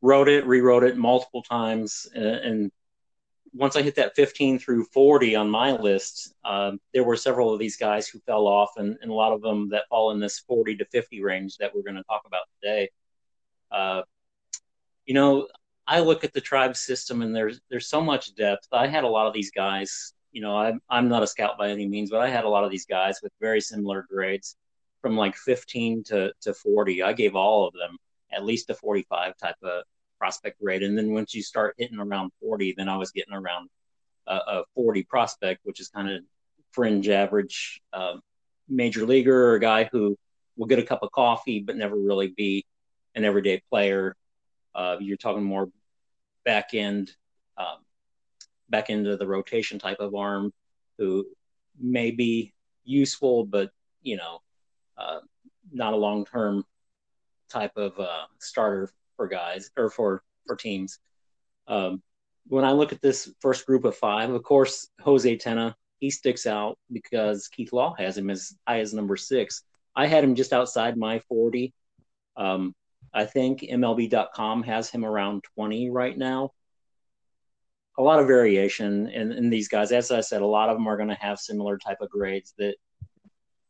wrote 0.00 0.28
it, 0.28 0.46
rewrote 0.46 0.82
it 0.82 0.96
multiple 0.96 1.42
times, 1.42 2.08
and, 2.14 2.24
and 2.24 2.72
once 3.52 3.76
I 3.76 3.82
hit 3.82 3.96
that 3.96 4.16
15 4.16 4.58
through 4.58 4.84
40 4.84 5.34
on 5.36 5.50
my 5.50 5.72
list, 5.72 6.34
um, 6.44 6.80
there 6.94 7.04
were 7.04 7.16
several 7.16 7.52
of 7.52 7.58
these 7.58 7.76
guys 7.76 8.08
who 8.08 8.20
fell 8.20 8.46
off, 8.46 8.70
and, 8.76 8.96
and, 9.02 9.10
a 9.10 9.14
lot 9.14 9.32
of 9.32 9.42
them 9.42 9.68
that 9.70 9.88
fall 9.88 10.12
in 10.12 10.20
this 10.20 10.38
40 10.38 10.76
to 10.76 10.84
50 10.86 11.22
range 11.22 11.58
that 11.58 11.74
we're 11.74 11.82
going 11.82 11.96
to 11.96 12.04
talk 12.04 12.22
about 12.26 12.44
today. 12.62 12.90
Uh, 13.70 14.02
you 15.04 15.14
know, 15.14 15.48
I 15.86 16.00
look 16.00 16.24
at 16.24 16.32
the 16.32 16.40
tribe 16.40 16.76
system, 16.76 17.22
and 17.22 17.36
there's 17.36 17.60
there's 17.68 17.88
so 17.88 18.00
much 18.00 18.34
depth. 18.36 18.68
I 18.72 18.86
had 18.86 19.04
a 19.04 19.08
lot 19.08 19.26
of 19.26 19.34
these 19.34 19.50
guys 19.50 20.14
you 20.32 20.40
know, 20.40 20.56
I'm 20.56 20.80
I'm 20.88 21.08
not 21.08 21.22
a 21.22 21.26
scout 21.26 21.58
by 21.58 21.70
any 21.70 21.86
means, 21.88 22.10
but 22.10 22.20
I 22.20 22.28
had 22.28 22.44
a 22.44 22.48
lot 22.48 22.64
of 22.64 22.70
these 22.70 22.86
guys 22.86 23.20
with 23.22 23.32
very 23.40 23.60
similar 23.60 24.06
grades, 24.10 24.56
from 25.02 25.16
like 25.16 25.36
15 25.36 26.04
to 26.04 26.32
to 26.42 26.54
40. 26.54 27.02
I 27.02 27.12
gave 27.12 27.34
all 27.36 27.66
of 27.66 27.74
them 27.74 27.96
at 28.32 28.44
least 28.44 28.70
a 28.70 28.74
45 28.74 29.36
type 29.36 29.56
of 29.62 29.82
prospect 30.18 30.60
grade, 30.60 30.82
and 30.82 30.96
then 30.96 31.12
once 31.12 31.34
you 31.34 31.42
start 31.42 31.74
hitting 31.78 31.98
around 31.98 32.32
40, 32.40 32.74
then 32.76 32.88
I 32.88 32.96
was 32.96 33.10
getting 33.10 33.34
around 33.34 33.70
a, 34.26 34.34
a 34.34 34.64
40 34.74 35.02
prospect, 35.04 35.60
which 35.64 35.80
is 35.80 35.88
kind 35.88 36.10
of 36.10 36.22
fringe 36.72 37.08
average 37.08 37.80
uh, 37.92 38.16
major 38.68 39.04
leaguer 39.04 39.50
or 39.50 39.54
a 39.54 39.60
guy 39.60 39.88
who 39.90 40.16
will 40.56 40.66
get 40.66 40.78
a 40.78 40.84
cup 40.84 41.02
of 41.02 41.10
coffee 41.10 41.60
but 41.60 41.76
never 41.76 41.96
really 41.96 42.28
be 42.28 42.64
an 43.14 43.24
everyday 43.24 43.60
player. 43.70 44.16
Uh, 44.74 44.96
you're 45.00 45.16
talking 45.16 45.42
more 45.42 45.68
back 46.44 46.74
end 46.74 47.10
um, 47.58 47.78
back 48.70 48.88
into 48.88 49.16
the 49.16 49.26
rotation 49.26 49.78
type 49.78 49.98
of 50.00 50.14
arm 50.14 50.52
who 50.98 51.26
may 51.78 52.10
be 52.10 52.52
useful, 52.84 53.44
but 53.44 53.70
you 54.02 54.16
know, 54.16 54.40
uh, 54.96 55.20
not 55.72 55.92
a 55.92 55.96
long 55.96 56.24
term 56.24 56.64
type 57.48 57.76
of 57.76 57.98
uh, 57.98 58.24
starter 58.38 58.90
for 59.16 59.26
guys 59.28 59.70
or 59.76 59.90
for 59.90 60.22
for 60.46 60.56
teams. 60.56 60.98
Um, 61.66 62.02
when 62.46 62.64
I 62.64 62.72
look 62.72 62.92
at 62.92 63.02
this 63.02 63.32
first 63.40 63.66
group 63.66 63.84
of 63.84 63.96
five, 63.96 64.30
of 64.30 64.42
course, 64.42 64.88
Jose 65.00 65.36
Tena 65.36 65.74
he 65.98 66.10
sticks 66.10 66.46
out 66.46 66.78
because 66.90 67.48
Keith 67.48 67.72
Law 67.72 67.94
has 67.98 68.16
him 68.16 68.30
as 68.30 68.56
high 68.66 68.80
as 68.80 68.94
number 68.94 69.16
six. 69.16 69.62
I 69.94 70.06
had 70.06 70.24
him 70.24 70.34
just 70.34 70.52
outside 70.52 70.96
my 70.96 71.18
forty. 71.20 71.74
Um, 72.36 72.74
I 73.12 73.24
think 73.24 73.60
MLB.com 73.60 74.62
has 74.62 74.88
him 74.88 75.04
around 75.04 75.44
twenty 75.54 75.90
right 75.90 76.16
now 76.16 76.52
a 78.00 78.02
lot 78.10 78.18
of 78.18 78.26
variation 78.26 79.08
in, 79.08 79.30
in 79.32 79.50
these 79.50 79.68
guys. 79.68 79.92
As 79.92 80.10
I 80.10 80.22
said, 80.22 80.40
a 80.40 80.46
lot 80.58 80.70
of 80.70 80.76
them 80.76 80.86
are 80.88 80.96
going 80.96 81.10
to 81.10 81.26
have 81.26 81.38
similar 81.38 81.76
type 81.76 82.00
of 82.00 82.08
grades. 82.08 82.54
That, 82.56 82.76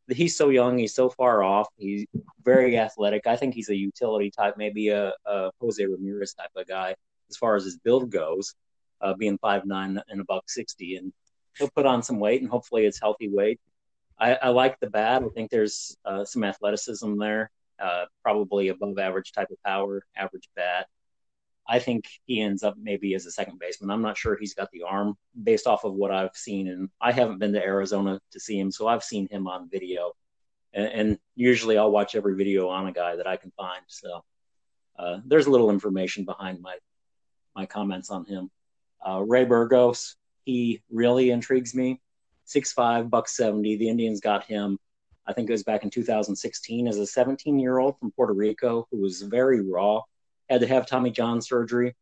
he's 0.09 0.37
so 0.37 0.51
young, 0.51 0.79
he's 0.79 0.95
so 0.95 1.09
far 1.09 1.43
off. 1.43 1.67
He's 1.77 2.07
very 2.45 2.79
athletic. 2.79 3.27
I 3.27 3.37
think 3.37 3.55
he's 3.55 3.71
a 3.71 3.77
utility 3.77 4.31
type, 4.31 4.55
maybe 4.57 4.89
a, 4.91 5.13
a 5.27 5.51
Jose 5.61 5.85
Ramirez 5.85 6.35
type 6.35 6.55
of 6.57 6.67
guy 6.69 6.95
as 7.29 7.37
far 7.37 7.57
as 7.57 7.65
his 7.65 7.77
build 7.79 8.11
goes, 8.11 8.55
uh, 9.01 9.15
being 9.15 9.39
five 9.39 9.65
nine 9.65 10.01
and 10.09 10.21
a 10.21 10.25
buck 10.25 10.45
sixty, 10.49 10.97
and 10.97 11.13
he'll 11.57 11.71
put 11.71 11.87
on 11.87 12.03
some 12.03 12.21
weight, 12.21 12.41
and 12.41 12.51
hopefully 12.51 12.87
it's 12.87 13.01
healthy 13.01 13.29
weight. 13.29 13.61
I, 14.19 14.35
I 14.35 14.49
like 14.49 14.79
the 14.79 14.91
bat. 14.91 15.23
I 15.25 15.29
think 15.35 15.51
there's 15.51 15.97
uh, 16.05 16.25
some 16.25 16.45
athleticism 16.45 17.19
there, 17.19 17.51
uh, 17.83 18.05
probably 18.23 18.69
above 18.69 18.99
average 18.99 19.33
type 19.33 19.51
of 19.51 19.63
power, 19.65 20.03
average 20.15 20.49
bat. 20.55 20.87
I 21.71 21.79
think 21.79 22.09
he 22.27 22.41
ends 22.41 22.65
up 22.65 22.75
maybe 22.77 23.15
as 23.15 23.27
a 23.27 23.31
second 23.31 23.61
baseman. 23.61 23.91
I'm 23.91 24.03
not 24.03 24.19
sure 24.19 24.37
he's 24.37 24.55
got 24.55 24.73
the 24.73 24.83
arm 24.83 25.15
based 25.41 25.69
off 25.69 25.85
of 25.85 25.95
what 25.95 26.11
I've 26.11 26.35
seen, 26.35 26.67
and 26.67 26.89
I 27.01 27.13
haven't 27.13 27.39
been 27.39 27.53
to 27.53 27.65
Arizona 27.65 28.21
to 28.33 28.41
see 28.41 28.59
him, 28.59 28.73
so 28.73 28.89
I've 28.89 29.05
seen 29.05 29.29
him 29.29 29.47
on 29.47 29.71
video. 29.71 30.13
And, 30.73 30.87
and 30.87 31.19
usually, 31.37 31.79
I'll 31.79 31.93
watch 31.93 32.17
every 32.17 32.35
video 32.35 32.69
on 32.69 32.89
a 32.89 32.93
guy 32.93 33.15
that 33.15 33.29
I 33.29 33.37
can 33.37 33.53
find. 33.53 33.83
So 33.87 34.25
uh, 34.99 35.19
there's 35.25 35.47
a 35.47 35.51
little 35.51 35.71
information 35.71 36.25
behind 36.25 36.61
my 36.61 36.77
my 37.55 37.67
comments 37.67 38.11
on 38.11 38.25
him. 38.25 38.51
Uh, 39.07 39.23
Ray 39.23 39.45
Burgos, 39.45 40.17
he 40.45 40.83
really 40.91 41.31
intrigues 41.31 41.73
me. 41.73 42.01
Six 42.47 42.73
five, 42.73 43.11
buck 43.11 43.29
seventy. 43.29 43.77
The 43.77 43.89
Indians 43.89 44.19
got 44.19 44.43
him. 44.43 44.77
I 45.25 45.35
think 45.35 45.49
it 45.49 45.53
was 45.53 45.63
back 45.63 45.85
in 45.85 45.91
2016 45.91 46.89
as 46.89 46.97
a 46.97 47.07
17 47.07 47.61
year 47.61 47.79
old 47.79 47.97
from 48.01 48.11
Puerto 48.11 48.33
Rico 48.33 48.89
who 48.91 49.01
was 49.01 49.23
very 49.23 49.61
raw 49.61 50.03
had 50.51 50.61
to 50.63 50.67
have 50.67 50.87
Tommy 50.87 51.11
John 51.11 51.41
surgery. 51.41 51.95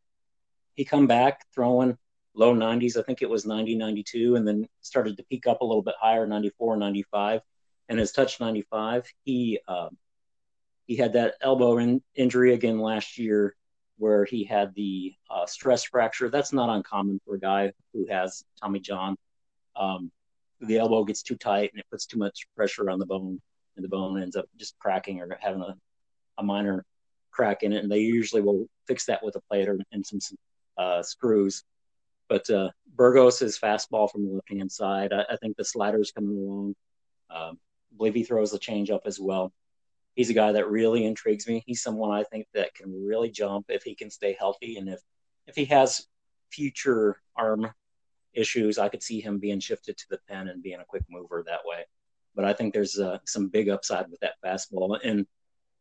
He 0.74 0.84
come 0.84 1.06
back 1.06 1.44
throwing 1.54 1.98
low 2.34 2.54
90s. 2.54 2.96
I 2.96 3.02
think 3.02 3.20
it 3.20 3.28
was 3.28 3.44
90, 3.44 3.76
92, 3.76 4.36
and 4.36 4.48
then 4.48 4.66
started 4.80 5.16
to 5.18 5.24
peak 5.24 5.46
up 5.46 5.60
a 5.60 5.64
little 5.64 5.82
bit 5.82 5.94
higher, 6.00 6.26
94, 6.26 6.76
95, 6.76 7.42
and 7.88 7.98
has 7.98 8.12
touched 8.12 8.40
95. 8.40 9.06
He 9.24 9.60
um, 9.68 9.96
he 10.86 10.96
had 10.96 11.12
that 11.12 11.34
elbow 11.42 11.76
in, 11.78 12.02
injury 12.14 12.54
again 12.54 12.78
last 12.78 13.18
year 13.18 13.54
where 13.98 14.24
he 14.24 14.44
had 14.44 14.74
the 14.74 15.12
uh, 15.28 15.44
stress 15.44 15.84
fracture. 15.84 16.30
That's 16.30 16.52
not 16.52 16.74
uncommon 16.74 17.20
for 17.26 17.34
a 17.34 17.40
guy 17.40 17.72
who 17.92 18.06
has 18.06 18.42
Tommy 18.62 18.80
John. 18.80 19.16
Um, 19.76 20.10
the 20.60 20.78
elbow 20.78 21.04
gets 21.04 21.22
too 21.22 21.36
tight 21.36 21.70
and 21.72 21.80
it 21.80 21.86
puts 21.90 22.06
too 22.06 22.18
much 22.18 22.46
pressure 22.56 22.88
on 22.88 22.98
the 22.98 23.06
bone, 23.06 23.40
and 23.76 23.84
the 23.84 23.88
bone 23.88 24.22
ends 24.22 24.36
up 24.36 24.46
just 24.56 24.78
cracking 24.78 25.20
or 25.20 25.36
having 25.40 25.60
a, 25.60 25.74
a 26.38 26.42
minor 26.42 26.84
crack 27.38 27.62
in 27.62 27.72
it, 27.72 27.82
and 27.82 27.90
they 27.90 28.00
usually 28.00 28.42
will 28.42 28.66
fix 28.88 29.06
that 29.06 29.22
with 29.22 29.36
a 29.36 29.40
plate 29.48 29.68
or 29.68 29.78
and 29.92 30.04
some, 30.04 30.18
uh, 30.76 31.02
screws. 31.02 31.62
But 32.28 32.50
uh, 32.50 32.70
Burgos' 32.96 33.58
fastball 33.58 34.10
from 34.10 34.26
the 34.26 34.32
left 34.32 34.50
hand 34.50 34.70
side. 34.70 35.12
I, 35.12 35.24
I, 35.30 35.36
think 35.36 35.56
the 35.56 35.64
slider's 35.64 36.10
coming 36.10 36.36
along. 36.36 36.74
Um, 37.30 37.58
I 37.92 37.96
believe 37.96 38.14
he 38.14 38.24
throws 38.24 38.50
the 38.50 38.58
changeup 38.58 39.02
as 39.06 39.18
well. 39.20 39.52
He's 40.14 40.30
a 40.30 40.34
guy 40.34 40.52
that 40.52 40.68
really 40.68 41.06
intrigues 41.06 41.46
me. 41.46 41.62
He's 41.64 41.82
someone 41.82 42.10
I 42.10 42.24
think 42.24 42.46
that 42.54 42.74
can 42.74 43.06
really 43.06 43.30
jump 43.30 43.66
if 43.68 43.84
he 43.84 43.94
can 43.94 44.10
stay 44.10 44.36
healthy, 44.38 44.76
and 44.76 44.88
if 44.88 45.00
if 45.46 45.54
he 45.54 45.66
has 45.66 46.06
future 46.50 47.20
arm 47.36 47.70
issues, 48.34 48.78
I 48.78 48.88
could 48.88 49.02
see 49.02 49.20
him 49.20 49.38
being 49.38 49.60
shifted 49.60 49.96
to 49.96 50.06
the 50.10 50.18
pen 50.28 50.48
and 50.48 50.62
being 50.62 50.80
a 50.80 50.84
quick 50.84 51.04
mover 51.08 51.44
that 51.46 51.60
way. 51.64 51.84
But 52.34 52.44
I 52.44 52.52
think 52.52 52.74
there's 52.74 52.98
uh, 52.98 53.18
some 53.26 53.48
big 53.48 53.68
upside 53.68 54.10
with 54.10 54.20
that 54.20 54.34
fastball, 54.44 54.98
and 55.04 55.24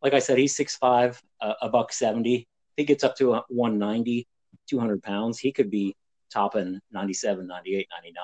like 0.02 0.14
I 0.14 0.20
said, 0.20 0.38
he's 0.38 0.58
6'5, 0.58 1.20
uh, 1.42 1.54
a 1.62 1.70
buck 1.70 1.92
70. 1.92 2.48
He 2.76 2.84
gets 2.84 3.04
up 3.04 3.16
to 3.18 3.42
190, 3.50 4.28
200 4.70 5.04
pounds, 5.04 5.40
he 5.40 5.52
could 5.52 5.72
be 5.72 5.96
topping 6.32 6.80
97, 6.92 7.48
98, 7.48 7.88
99. 7.92 8.24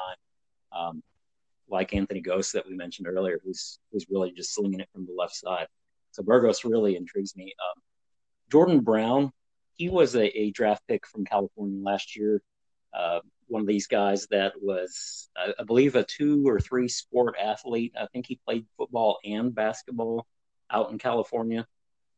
Um, 0.72 1.04
like 1.70 1.94
Anthony 1.94 2.22
Gose 2.22 2.52
that 2.52 2.68
we 2.68 2.76
mentioned 2.76 3.08
earlier, 3.08 3.40
who's 3.44 3.80
who's 3.92 4.06
really 4.10 4.32
just 4.32 4.54
slinging 4.54 4.80
it 4.80 4.90
from 4.94 5.06
the 5.06 5.14
left 5.14 5.36
side. 5.36 5.68
So 6.12 6.22
Burgos 6.22 6.66
really 6.66 6.96
intrigues 6.96 7.36
me. 7.36 7.46
Um, 7.46 7.82
Jordan 8.52 8.82
Brown, 8.82 9.32
he 9.76 9.90
was 9.90 10.16
a, 10.16 10.26
a, 10.38 10.52
draft 10.52 10.84
pick 10.88 11.08
from 11.08 11.26
California 11.26 11.84
last 11.84 12.16
year. 12.16 12.42
Uh, 12.94 13.20
one 13.48 13.62
of 13.62 13.68
these 13.68 13.88
guys 13.88 14.28
that 14.28 14.54
was, 14.62 15.30
I, 15.36 15.54
I 15.60 15.64
believe, 15.64 15.96
a 15.96 16.04
two 16.04 16.48
or 16.48 16.60
three 16.60 16.88
sport 16.88 17.36
athlete. 17.42 17.94
I 18.00 18.06
think 18.14 18.28
he 18.28 18.40
played 18.46 18.68
football 18.78 19.18
and 19.26 19.56
basketball 19.56 20.28
out 20.74 20.92
in 20.92 20.98
California. 20.98 21.68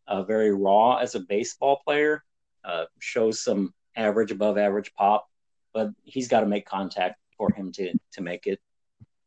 Uh, 0.07 0.23
very 0.23 0.53
raw 0.53 0.97
as 0.97 1.15
a 1.15 1.19
baseball 1.19 1.81
player, 1.83 2.23
uh, 2.63 2.85
shows 2.99 3.41
some 3.43 3.73
average, 3.95 4.31
above 4.31 4.57
average 4.57 4.93
pop, 4.93 5.27
but 5.73 5.89
he's 6.03 6.27
got 6.27 6.41
to 6.41 6.45
make 6.45 6.65
contact 6.65 7.19
for 7.37 7.51
him 7.51 7.71
to 7.71 7.93
to 8.13 8.21
make 8.21 8.47
it. 8.47 8.59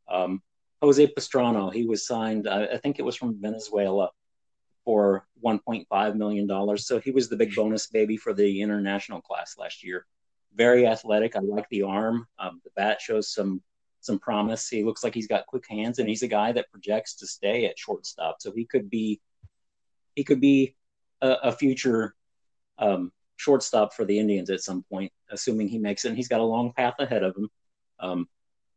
Um, 0.08 0.42
Jose 0.80 1.04
Pastrano, 1.08 1.72
he 1.72 1.84
was 1.86 2.06
signed, 2.06 2.48
I, 2.48 2.66
I 2.66 2.76
think 2.78 2.98
it 2.98 3.04
was 3.04 3.16
from 3.16 3.40
Venezuela, 3.40 4.10
for 4.88 5.26
1.5 5.44 6.14
million 6.14 6.46
dollars. 6.46 6.86
So 6.86 6.98
he 6.98 7.10
was 7.10 7.28
the 7.28 7.36
big 7.36 7.54
bonus 7.54 7.88
baby 7.88 8.16
for 8.16 8.32
the 8.32 8.62
international 8.62 9.20
class 9.20 9.56
last 9.58 9.84
year. 9.84 10.06
Very 10.54 10.86
athletic. 10.86 11.36
I 11.36 11.40
like 11.40 11.68
the 11.68 11.82
arm. 11.82 12.26
Um, 12.38 12.62
the 12.64 12.70
bat 12.74 12.98
shows 12.98 13.30
some 13.30 13.60
some 14.00 14.18
promise. 14.18 14.68
He 14.68 14.84
looks 14.84 15.04
like 15.04 15.14
he's 15.14 15.26
got 15.26 15.46
quick 15.46 15.64
hands, 15.68 15.98
and 15.98 16.08
he's 16.08 16.22
a 16.22 16.28
guy 16.28 16.52
that 16.52 16.70
projects 16.70 17.14
to 17.16 17.26
stay 17.26 17.66
at 17.66 17.78
shortstop. 17.78 18.36
So 18.40 18.52
he 18.52 18.64
could 18.64 18.90
be 18.90 19.20
he 20.14 20.24
could 20.24 20.40
be 20.40 20.74
a, 21.20 21.36
a 21.44 21.52
future 21.52 22.14
um, 22.78 23.12
shortstop 23.36 23.94
for 23.94 24.04
the 24.04 24.18
Indians 24.18 24.50
at 24.50 24.60
some 24.60 24.84
point, 24.90 25.12
assuming 25.30 25.68
he 25.68 25.78
makes 25.78 26.04
it. 26.04 26.08
And 26.08 26.16
he's 26.16 26.28
got 26.28 26.40
a 26.40 26.44
long 26.44 26.72
path 26.72 26.94
ahead 26.98 27.22
of 27.22 27.36
him. 27.36 27.48
Um, 28.00 28.28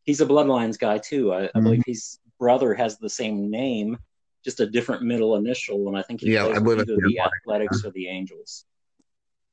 he's 0.03 0.21
a 0.21 0.25
bloodlines 0.25 0.77
guy 0.79 0.97
too. 0.97 1.33
I, 1.33 1.41
mm-hmm. 1.41 1.57
I, 1.57 1.61
believe 1.61 1.83
his 1.85 2.19
brother 2.39 2.73
has 2.73 2.97
the 2.97 3.09
same 3.09 3.49
name, 3.49 3.97
just 4.43 4.59
a 4.59 4.65
different 4.65 5.03
middle 5.03 5.35
initial, 5.35 5.87
and 5.87 5.97
I 5.97 6.01
think 6.01 6.21
he 6.21 6.33
yeah, 6.33 6.45
plays 6.45 6.57
either 6.57 6.85
the 6.85 7.19
Athletics 7.19 7.85
or 7.85 7.91
the 7.91 8.07
Angels. 8.07 8.65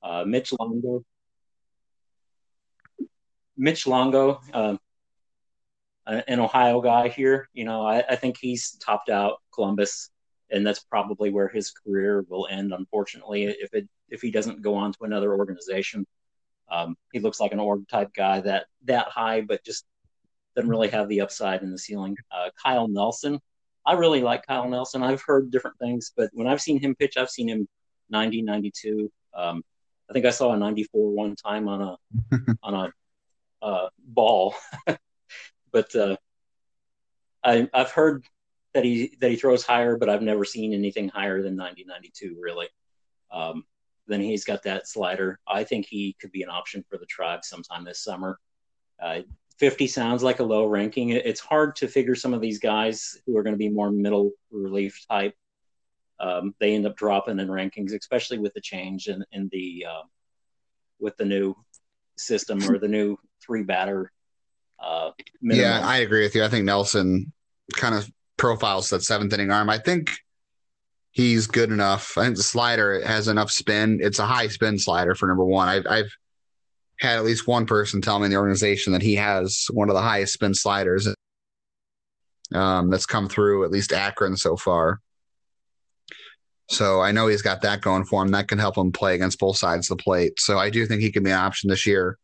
Uh, 0.02 0.24
Mitch 0.26 0.52
Longo. 0.58 1.04
Mitch 3.56 3.86
Longo, 3.86 4.40
uh, 4.54 4.76
an 6.08 6.40
Ohio 6.40 6.80
guy 6.80 7.08
here. 7.08 7.48
You 7.52 7.64
know, 7.64 7.86
I, 7.86 8.02
I, 8.08 8.16
think 8.16 8.38
he's 8.40 8.72
topped 8.72 9.10
out 9.10 9.42
Columbus, 9.52 10.10
and 10.50 10.66
that's 10.66 10.80
probably 10.80 11.30
where 11.30 11.48
his 11.48 11.70
career 11.70 12.24
will 12.28 12.48
end. 12.50 12.72
Unfortunately, 12.72 13.44
if 13.44 13.74
it 13.74 13.88
if 14.08 14.22
he 14.22 14.30
doesn't 14.30 14.62
go 14.62 14.74
on 14.74 14.92
to 14.92 15.04
another 15.04 15.34
organization, 15.36 16.06
um, 16.70 16.96
he 17.12 17.20
looks 17.20 17.40
like 17.40 17.52
an 17.52 17.60
org 17.60 17.86
type 17.88 18.10
guy 18.14 18.40
that 18.40 18.66
that 18.84 19.08
high, 19.08 19.42
but 19.42 19.64
just 19.64 19.84
doesn't 20.56 20.70
really 20.70 20.88
have 20.88 21.08
the 21.08 21.20
upside 21.20 21.62
in 21.62 21.70
the 21.70 21.78
ceiling. 21.78 22.16
Uh, 22.30 22.50
Kyle 22.62 22.88
Nelson, 22.88 23.38
I 23.86 23.92
really 23.92 24.22
like 24.22 24.46
Kyle 24.46 24.68
Nelson. 24.68 25.02
I've 25.02 25.22
heard 25.22 25.50
different 25.50 25.78
things, 25.78 26.12
but 26.16 26.30
when 26.32 26.46
I've 26.46 26.60
seen 26.60 26.80
him 26.80 26.94
pitch, 26.94 27.16
I've 27.16 27.30
seen 27.30 27.48
him 27.48 27.68
90, 28.10 28.42
92. 28.42 29.10
Um, 29.34 29.62
I 30.08 30.12
think 30.12 30.26
I 30.26 30.30
saw 30.30 30.52
a 30.52 30.56
94 30.56 31.10
one 31.10 31.36
time 31.36 31.68
on 31.68 31.82
a 31.82 31.96
on 32.62 32.74
a 32.74 33.64
uh, 33.64 33.88
ball, 34.06 34.54
but 35.72 35.94
uh, 35.94 36.16
I, 37.44 37.68
I've 37.72 37.90
heard 37.90 38.24
that 38.74 38.84
he 38.84 39.16
that 39.20 39.30
he 39.30 39.36
throws 39.36 39.64
higher, 39.64 39.96
but 39.96 40.08
I've 40.08 40.22
never 40.22 40.44
seen 40.44 40.72
anything 40.72 41.08
higher 41.08 41.42
than 41.42 41.56
90, 41.56 41.84
92 41.86 42.36
really. 42.40 42.68
Um, 43.30 43.64
then 44.06 44.20
he's 44.20 44.44
got 44.44 44.62
that 44.64 44.88
slider. 44.88 45.38
I 45.46 45.64
think 45.64 45.86
he 45.86 46.16
could 46.20 46.32
be 46.32 46.42
an 46.42 46.48
option 46.48 46.84
for 46.88 46.98
the 46.98 47.06
tribe 47.06 47.44
sometime 47.44 47.84
this 47.84 48.02
summer. 48.02 48.38
Uh, 49.00 49.20
50 49.58 49.86
sounds 49.86 50.22
like 50.22 50.38
a 50.38 50.44
low 50.44 50.66
ranking. 50.66 51.10
It's 51.10 51.40
hard 51.40 51.76
to 51.76 51.88
figure 51.88 52.14
some 52.14 52.32
of 52.32 52.40
these 52.40 52.58
guys 52.58 53.18
who 53.26 53.36
are 53.36 53.42
going 53.42 53.54
to 53.54 53.58
be 53.58 53.68
more 53.68 53.90
middle 53.90 54.30
relief 54.50 55.04
type. 55.10 55.34
Um, 56.20 56.54
they 56.58 56.74
end 56.74 56.86
up 56.86 56.96
dropping 56.96 57.38
in 57.38 57.48
rankings, 57.48 57.92
especially 57.92 58.38
with 58.38 58.54
the 58.54 58.60
change 58.60 59.08
in, 59.08 59.24
in 59.32 59.48
the 59.52 59.86
uh, 59.88 60.02
with 60.98 61.16
the 61.16 61.24
new 61.24 61.54
system 62.16 62.62
or 62.68 62.78
the 62.78 62.88
new 62.88 63.16
three 63.44 63.62
batter. 63.62 64.12
Uh, 64.82 65.10
yeah, 65.42 65.80
I 65.82 65.98
agree 65.98 66.22
with 66.22 66.34
you. 66.34 66.44
I 66.44 66.48
think 66.48 66.64
Nelson 66.64 67.32
kind 67.74 67.94
of 67.94 68.08
profiles 68.36 68.90
that 68.90 69.02
seventh 69.02 69.32
inning 69.32 69.50
arm. 69.50 69.68
I 69.68 69.78
think 69.78 70.10
he's 71.10 71.46
good 71.46 71.70
enough. 71.70 72.16
I 72.16 72.24
think 72.24 72.36
the 72.36 72.42
slider 72.42 73.04
has 73.04 73.28
enough 73.28 73.50
spin. 73.50 73.98
It's 74.00 74.18
a 74.18 74.26
high 74.26 74.48
spin 74.48 74.78
slider 74.78 75.14
for 75.14 75.26
number 75.26 75.44
one. 75.44 75.68
I've, 75.68 75.86
I've 75.88 76.10
had 77.00 77.16
at 77.16 77.24
least 77.24 77.46
one 77.46 77.66
person 77.66 78.00
tell 78.00 78.18
me 78.18 78.26
in 78.26 78.30
the 78.30 78.36
organization 78.36 78.92
that 78.92 79.02
he 79.02 79.16
has 79.16 79.66
one 79.70 79.88
of 79.88 79.94
the 79.94 80.02
highest 80.02 80.34
spin 80.34 80.54
sliders 80.54 81.08
um, 82.54 82.90
that's 82.90 83.06
come 83.06 83.28
through 83.28 83.64
at 83.64 83.70
least 83.70 83.92
Akron 83.92 84.36
so 84.36 84.56
far. 84.56 85.00
So 86.70 87.00
I 87.00 87.12
know 87.12 87.28
he's 87.28 87.42
got 87.42 87.62
that 87.62 87.80
going 87.80 88.04
for 88.04 88.22
him. 88.22 88.30
That 88.30 88.48
can 88.48 88.58
help 88.58 88.76
him 88.76 88.92
play 88.92 89.14
against 89.14 89.38
both 89.38 89.56
sides 89.56 89.90
of 89.90 89.96
the 89.96 90.02
plate. 90.02 90.38
So 90.38 90.58
I 90.58 90.70
do 90.70 90.84
think 90.86 91.00
he 91.00 91.10
can 91.10 91.22
be 91.22 91.30
an 91.30 91.38
option 91.38 91.70
this 91.70 91.86
year. 91.86 92.18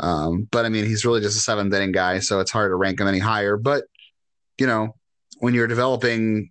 Um, 0.00 0.48
but 0.50 0.64
I 0.64 0.68
mean, 0.68 0.84
he's 0.84 1.04
really 1.04 1.20
just 1.20 1.36
a 1.36 1.40
seventh 1.40 1.72
inning 1.72 1.92
guy, 1.92 2.18
so 2.18 2.40
it's 2.40 2.50
hard 2.50 2.70
to 2.70 2.76
rank 2.76 3.00
him 3.00 3.08
any 3.08 3.18
higher. 3.18 3.56
But 3.56 3.84
you 4.58 4.66
know, 4.66 4.96
when 5.38 5.54
you're 5.54 5.66
developing, 5.66 6.50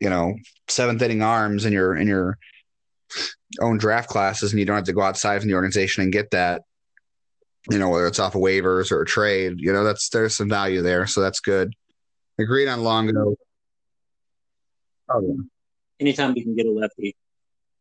you 0.00 0.10
know, 0.10 0.34
seventh 0.68 1.02
inning 1.02 1.22
arms 1.22 1.64
in 1.64 1.72
your 1.72 1.96
in 1.96 2.06
your 2.06 2.38
own 3.60 3.78
draft 3.78 4.08
classes, 4.08 4.52
and 4.52 4.60
you 4.60 4.66
don't 4.66 4.76
have 4.76 4.84
to 4.84 4.92
go 4.92 5.02
outside 5.02 5.40
from 5.40 5.48
the 5.48 5.54
organization 5.54 6.02
and 6.02 6.12
get 6.12 6.30
that, 6.30 6.62
you 7.70 7.78
know, 7.78 7.88
whether 7.88 8.06
it's 8.06 8.18
off 8.18 8.34
of 8.34 8.40
waivers 8.40 8.90
or 8.90 9.02
a 9.02 9.06
trade, 9.06 9.54
you 9.58 9.72
know, 9.72 9.84
that's 9.84 10.08
there's 10.10 10.36
some 10.36 10.48
value 10.48 10.82
there. 10.82 11.06
So 11.06 11.20
that's 11.20 11.40
good. 11.40 11.74
Agreed 12.38 12.68
on 12.68 12.82
Longo. 12.82 13.36
Oh, 15.10 15.20
yeah. 15.20 15.42
Anytime 16.00 16.34
you 16.36 16.44
can 16.44 16.54
get 16.54 16.66
a 16.66 16.70
lefty, 16.70 17.16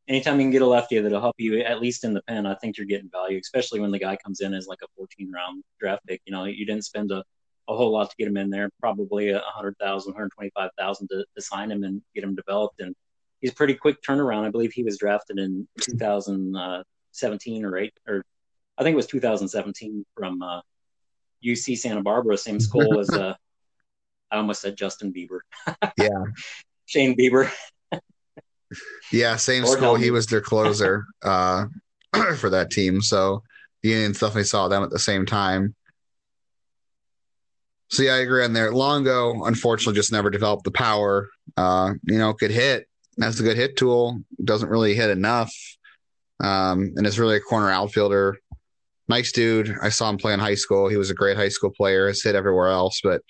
anytime 0.08 0.40
you 0.40 0.46
can 0.46 0.52
get 0.52 0.62
a 0.62 0.68
lefty 0.68 1.00
that'll 1.00 1.22
help 1.22 1.36
you 1.38 1.60
at 1.62 1.82
least 1.82 2.04
in 2.04 2.14
the 2.14 2.22
pen, 2.24 2.46
I 2.46 2.56
think 2.56 2.78
you're 2.78 2.88
getting 2.88 3.10
value, 3.10 3.40
especially 3.40 3.80
when 3.80 3.92
the 3.92 4.00
guy 4.00 4.16
comes 4.18 4.42
in 4.42 4.54
as 4.54 4.68
like 4.68 4.80
a 4.84 4.88
14 4.96 5.32
round 5.32 5.64
draft 5.80 6.06
pick. 6.08 6.22
You 6.26 6.34
know, 6.34 6.46
you 6.46 6.66
didn't 6.66 6.86
spend 6.86 7.12
a, 7.12 7.24
a 7.68 7.76
whole 7.76 7.92
lot 7.92 8.10
to 8.10 8.16
get 8.18 8.28
him 8.28 8.38
in 8.38 8.50
there, 8.50 8.70
probably 8.80 9.30
a 9.30 9.42
hundred 9.46 9.78
thousand, 9.80 10.14
hundred 10.14 10.32
twenty-five 10.36 10.72
thousand 10.78 11.10
to, 11.10 11.26
to 11.36 11.42
sign 11.42 11.72
him 11.72 11.84
and 11.84 12.02
get 12.16 12.24
him 12.24 12.36
developed. 12.36 12.80
And 12.80 12.96
he's 13.42 13.54
pretty 13.54 13.74
quick 13.74 14.02
turnaround. 14.02 14.46
I 14.46 14.50
believe 14.50 14.72
he 14.72 14.84
was 14.84 14.98
drafted 14.98 15.40
in 15.40 15.68
2017 15.82 17.66
or 17.66 17.78
eight, 17.78 17.94
or 18.08 18.24
I 18.78 18.84
think 18.84 18.94
it 18.94 18.98
was 18.98 19.08
2017 19.08 20.06
from 20.16 20.42
uh, 20.42 20.62
UC 21.46 21.78
Santa 21.78 22.02
Barbara, 22.02 22.38
same 22.38 22.60
school 22.60 23.00
as 23.00 23.10
uh, 23.14 23.36
I 24.32 24.38
almost 24.38 24.62
said 24.62 24.78
Justin 24.78 25.14
Bieber. 25.14 25.40
yeah, 25.98 26.24
Shane 26.86 27.18
Bieber. 27.18 27.52
Yeah, 29.12 29.36
same 29.36 29.64
or 29.64 29.68
school. 29.68 29.96
He 29.96 30.12
was 30.12 30.28
their 30.28 30.42
closer 30.42 31.06
uh, 31.24 31.66
for 32.38 32.50
that 32.50 32.72
team, 32.72 33.02
so 33.02 33.44
the 33.84 33.94
Indians 33.94 34.20
definitely 34.20 34.46
saw 34.46 34.68
them 34.68 34.84
at 34.84 34.90
the 34.90 35.00
same 35.00 35.26
time. 35.26 35.76
So 37.90 38.04
yeah, 38.04 38.16
I 38.16 38.18
agree 38.18 38.44
on 38.44 38.54
there. 38.54 38.72
Longo, 38.72 39.46
unfortunately, 39.46 39.96
just 39.96 40.12
never 40.12 40.30
developed 40.30 40.66
the 40.66 40.72
power. 40.72 41.30
Uh, 41.56 41.94
you 42.04 42.18
know, 42.18 42.34
could 42.34 42.52
hit. 42.52 42.88
That's 43.18 43.40
a 43.40 43.44
good 43.44 43.58
hit 43.58 43.78
tool. 43.78 44.22
Doesn't 44.44 44.70
really 44.70 44.94
hit 44.94 45.10
enough. 45.10 45.54
Um, 46.40 46.94
and 46.96 47.08
is 47.08 47.18
really 47.18 47.38
a 47.38 47.40
corner 47.40 47.72
outfielder 47.72 48.38
nice 49.08 49.32
dude. 49.32 49.76
I 49.82 49.90
saw 49.90 50.10
him 50.10 50.18
play 50.18 50.34
in 50.34 50.40
high 50.40 50.56
school. 50.56 50.88
He 50.88 50.98
was 50.98 51.10
a 51.10 51.16
great 51.16 51.38
high 51.38 51.50
school 51.50 51.72
player. 51.72 52.08
Has 52.08 52.22
hit 52.22 52.36
everywhere 52.36 52.70
else, 52.70 53.00
but 53.04 53.22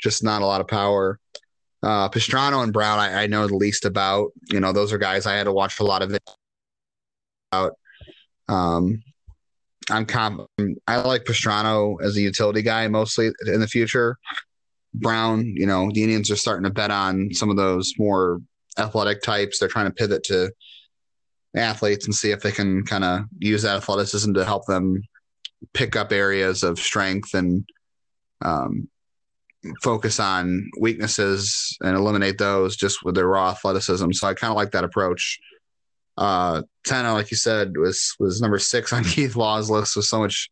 just 0.00 0.22
not 0.22 0.42
a 0.42 0.46
lot 0.46 0.60
of 0.60 0.68
power. 0.68 1.18
Uh, 1.86 2.08
Pastrana 2.08 2.64
and 2.64 2.72
Brown, 2.72 2.98
I, 2.98 3.22
I, 3.22 3.26
know 3.28 3.46
the 3.46 3.54
least 3.54 3.84
about. 3.84 4.32
You 4.50 4.58
know, 4.58 4.72
those 4.72 4.92
are 4.92 4.98
guys 4.98 5.24
I 5.24 5.34
had 5.36 5.44
to 5.44 5.52
watch 5.52 5.78
a 5.78 5.84
lot 5.84 6.02
of 6.02 6.12
it 6.12 6.20
about. 7.52 7.74
Um, 8.48 9.04
I'm 9.88 10.04
com- 10.04 10.48
I 10.88 10.96
like 10.96 11.22
Pastrano 11.22 12.02
as 12.02 12.16
a 12.16 12.20
utility 12.20 12.62
guy 12.62 12.88
mostly 12.88 13.30
in 13.46 13.60
the 13.60 13.68
future. 13.68 14.18
Brown, 14.94 15.44
you 15.44 15.64
know, 15.64 15.88
the 15.92 16.02
Indians 16.02 16.28
are 16.32 16.36
starting 16.36 16.64
to 16.64 16.70
bet 16.70 16.90
on 16.90 17.32
some 17.32 17.50
of 17.50 17.56
those 17.56 17.94
more 17.98 18.40
athletic 18.76 19.22
types. 19.22 19.60
They're 19.60 19.68
trying 19.68 19.86
to 19.86 19.94
pivot 19.94 20.24
to 20.24 20.50
athletes 21.54 22.06
and 22.06 22.14
see 22.16 22.32
if 22.32 22.42
they 22.42 22.50
can 22.50 22.84
kind 22.84 23.04
of 23.04 23.26
use 23.38 23.62
that 23.62 23.76
athleticism 23.76 24.32
to 24.32 24.44
help 24.44 24.66
them 24.66 25.04
pick 25.72 25.94
up 25.94 26.10
areas 26.10 26.64
of 26.64 26.80
strength 26.80 27.32
and 27.32 27.64
um, 28.44 28.88
focus 29.82 30.20
on 30.20 30.70
weaknesses 30.78 31.76
and 31.80 31.96
eliminate 31.96 32.38
those 32.38 32.76
just 32.76 33.04
with 33.04 33.14
their 33.14 33.26
raw 33.26 33.50
athleticism. 33.50 34.12
So 34.12 34.28
I 34.28 34.34
kind 34.34 34.50
of 34.50 34.56
like 34.56 34.72
that 34.72 34.84
approach. 34.84 35.38
Uh, 36.16 36.62
Tena, 36.86 37.12
like 37.12 37.30
you 37.30 37.36
said, 37.36 37.76
was 37.76 38.14
was 38.18 38.40
number 38.40 38.58
six 38.58 38.92
on 38.92 39.04
Keith 39.04 39.36
Law's 39.36 39.70
list 39.70 39.96
with 39.96 40.06
so 40.06 40.20
much 40.20 40.50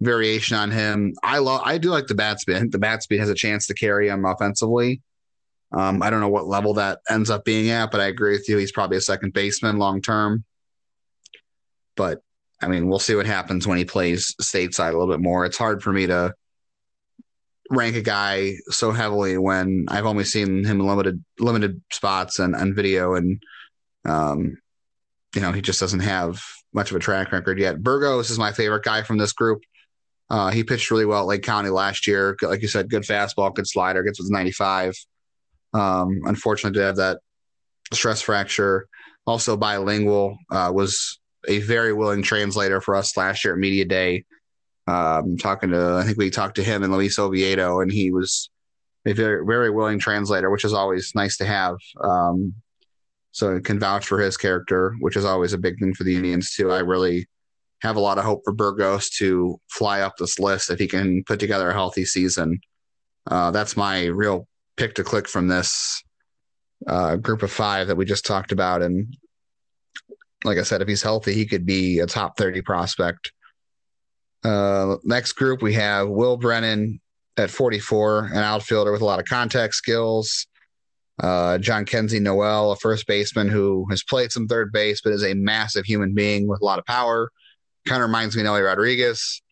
variation 0.00 0.56
on 0.56 0.70
him. 0.70 1.14
I 1.22 1.38
love, 1.38 1.62
I 1.64 1.78
do 1.78 1.90
like 1.90 2.06
the 2.06 2.14
bat 2.14 2.40
speed. 2.40 2.56
I 2.56 2.60
think 2.60 2.72
the 2.72 2.78
bat 2.78 3.02
speed 3.02 3.20
has 3.20 3.30
a 3.30 3.34
chance 3.34 3.66
to 3.68 3.74
carry 3.74 4.08
him 4.08 4.24
offensively. 4.24 5.00
Um, 5.72 6.02
I 6.02 6.10
don't 6.10 6.20
know 6.20 6.28
what 6.28 6.46
level 6.46 6.74
that 6.74 7.00
ends 7.08 7.30
up 7.30 7.44
being 7.44 7.70
at, 7.70 7.90
but 7.90 8.00
I 8.00 8.06
agree 8.06 8.32
with 8.32 8.48
you. 8.48 8.58
He's 8.58 8.72
probably 8.72 8.98
a 8.98 9.02
second 9.02 9.32
baseman 9.32 9.78
long 9.78 10.02
term. 10.02 10.44
But 11.96 12.20
I 12.60 12.68
mean, 12.68 12.88
we'll 12.88 12.98
see 12.98 13.14
what 13.14 13.26
happens 13.26 13.66
when 13.66 13.78
he 13.78 13.84
plays 13.84 14.34
stateside 14.40 14.90
a 14.90 14.98
little 14.98 15.12
bit 15.12 15.20
more. 15.20 15.44
It's 15.44 15.56
hard 15.56 15.82
for 15.82 15.92
me 15.92 16.06
to 16.06 16.34
rank 17.72 17.96
a 17.96 18.02
guy 18.02 18.54
so 18.68 18.92
heavily 18.92 19.38
when 19.38 19.86
I've 19.88 20.06
only 20.06 20.24
seen 20.24 20.64
him 20.64 20.80
in 20.80 20.86
limited 20.86 21.24
limited 21.38 21.82
spots 21.90 22.38
and, 22.38 22.54
and 22.54 22.76
video, 22.76 23.14
and 23.14 23.42
um, 24.04 24.58
you 25.34 25.40
know 25.40 25.52
he 25.52 25.62
just 25.62 25.80
doesn't 25.80 26.00
have 26.00 26.40
much 26.72 26.90
of 26.90 26.96
a 26.96 27.00
track 27.00 27.32
record 27.32 27.58
yet. 27.58 27.82
Burgos 27.82 28.30
is 28.30 28.38
my 28.38 28.52
favorite 28.52 28.84
guy 28.84 29.02
from 29.02 29.18
this 29.18 29.32
group. 29.32 29.62
Uh, 30.30 30.50
he 30.50 30.64
pitched 30.64 30.90
really 30.90 31.04
well 31.04 31.20
at 31.20 31.26
Lake 31.26 31.42
County 31.42 31.70
last 31.70 32.06
year. 32.06 32.36
Like 32.40 32.62
you 32.62 32.68
said, 32.68 32.88
good 32.88 33.02
fastball, 33.02 33.54
good 33.54 33.66
slider, 33.66 34.02
gets 34.02 34.18
with 34.18 34.30
95. 34.30 34.94
Um, 35.74 36.20
unfortunately, 36.24 36.78
to 36.78 36.86
have 36.86 36.96
that 36.96 37.18
stress 37.92 38.22
fracture. 38.22 38.88
Also, 39.26 39.56
bilingual 39.56 40.36
uh, 40.50 40.70
was 40.74 41.20
a 41.48 41.58
very 41.60 41.92
willing 41.92 42.22
translator 42.22 42.80
for 42.80 42.94
us 42.94 43.16
last 43.16 43.44
year 43.44 43.54
at 43.54 43.60
Media 43.60 43.84
Day. 43.84 44.24
Um, 44.86 45.36
talking 45.36 45.70
to, 45.70 45.96
I 45.96 46.04
think 46.04 46.18
we 46.18 46.30
talked 46.30 46.56
to 46.56 46.64
him 46.64 46.82
and 46.82 46.92
Luis 46.92 47.18
Oviedo, 47.18 47.80
and 47.80 47.90
he 47.90 48.10
was 48.10 48.50
a 49.06 49.12
very, 49.12 49.44
very 49.46 49.70
willing 49.70 49.98
translator, 49.98 50.50
which 50.50 50.64
is 50.64 50.72
always 50.72 51.12
nice 51.14 51.36
to 51.38 51.46
have. 51.46 51.76
Um, 52.02 52.54
so 53.32 53.56
it 53.56 53.64
can 53.64 53.78
vouch 53.78 54.06
for 54.06 54.18
his 54.18 54.36
character, 54.36 54.94
which 55.00 55.16
is 55.16 55.24
always 55.24 55.52
a 55.52 55.58
big 55.58 55.78
thing 55.78 55.94
for 55.94 56.04
the 56.04 56.16
Indians 56.16 56.52
too. 56.54 56.70
I 56.70 56.80
really 56.80 57.26
have 57.80 57.96
a 57.96 58.00
lot 58.00 58.18
of 58.18 58.24
hope 58.24 58.42
for 58.44 58.52
Burgos 58.52 59.10
to 59.10 59.60
fly 59.70 60.00
up 60.00 60.14
this 60.16 60.38
list 60.38 60.70
if 60.70 60.78
he 60.78 60.86
can 60.86 61.24
put 61.24 61.40
together 61.40 61.70
a 61.70 61.72
healthy 61.72 62.04
season. 62.04 62.60
Uh, 63.26 63.50
that's 63.50 63.76
my 63.76 64.06
real 64.06 64.46
pick 64.76 64.94
to 64.94 65.04
click 65.04 65.28
from 65.28 65.48
this 65.48 66.02
uh, 66.86 67.16
group 67.16 67.42
of 67.42 67.50
five 67.50 67.88
that 67.88 67.96
we 67.96 68.04
just 68.04 68.26
talked 68.26 68.52
about. 68.52 68.82
And 68.82 69.16
like 70.44 70.58
I 70.58 70.62
said, 70.62 70.82
if 70.82 70.88
he's 70.88 71.02
healthy, 71.02 71.32
he 71.32 71.46
could 71.46 71.64
be 71.64 72.00
a 72.00 72.06
top 72.06 72.36
30 72.36 72.62
prospect. 72.62 73.32
Uh, 74.44 74.96
next 75.04 75.32
group, 75.32 75.62
we 75.62 75.74
have 75.74 76.08
Will 76.08 76.36
Brennan 76.36 77.00
at 77.36 77.50
44, 77.50 78.30
an 78.32 78.38
outfielder 78.38 78.92
with 78.92 79.00
a 79.00 79.04
lot 79.04 79.20
of 79.20 79.26
contact 79.26 79.74
skills. 79.74 80.46
Uh, 81.20 81.58
Jhonkensy 81.58 82.20
Noel, 82.20 82.72
a 82.72 82.76
first 82.76 83.06
baseman 83.06 83.48
who 83.48 83.86
has 83.90 84.02
played 84.02 84.32
some 84.32 84.48
third 84.48 84.72
base, 84.72 85.00
but 85.00 85.12
is 85.12 85.24
a 85.24 85.34
massive 85.34 85.84
human 85.84 86.14
being 86.14 86.48
with 86.48 86.60
a 86.60 86.64
lot 86.64 86.78
of 86.78 86.86
power. 86.86 87.30
Kind 87.86 88.02
of 88.02 88.08
reminds 88.08 88.34
me 88.34 88.42
of 88.42 88.46
Nellie 88.46 88.62
Rodriguez. 88.62 89.42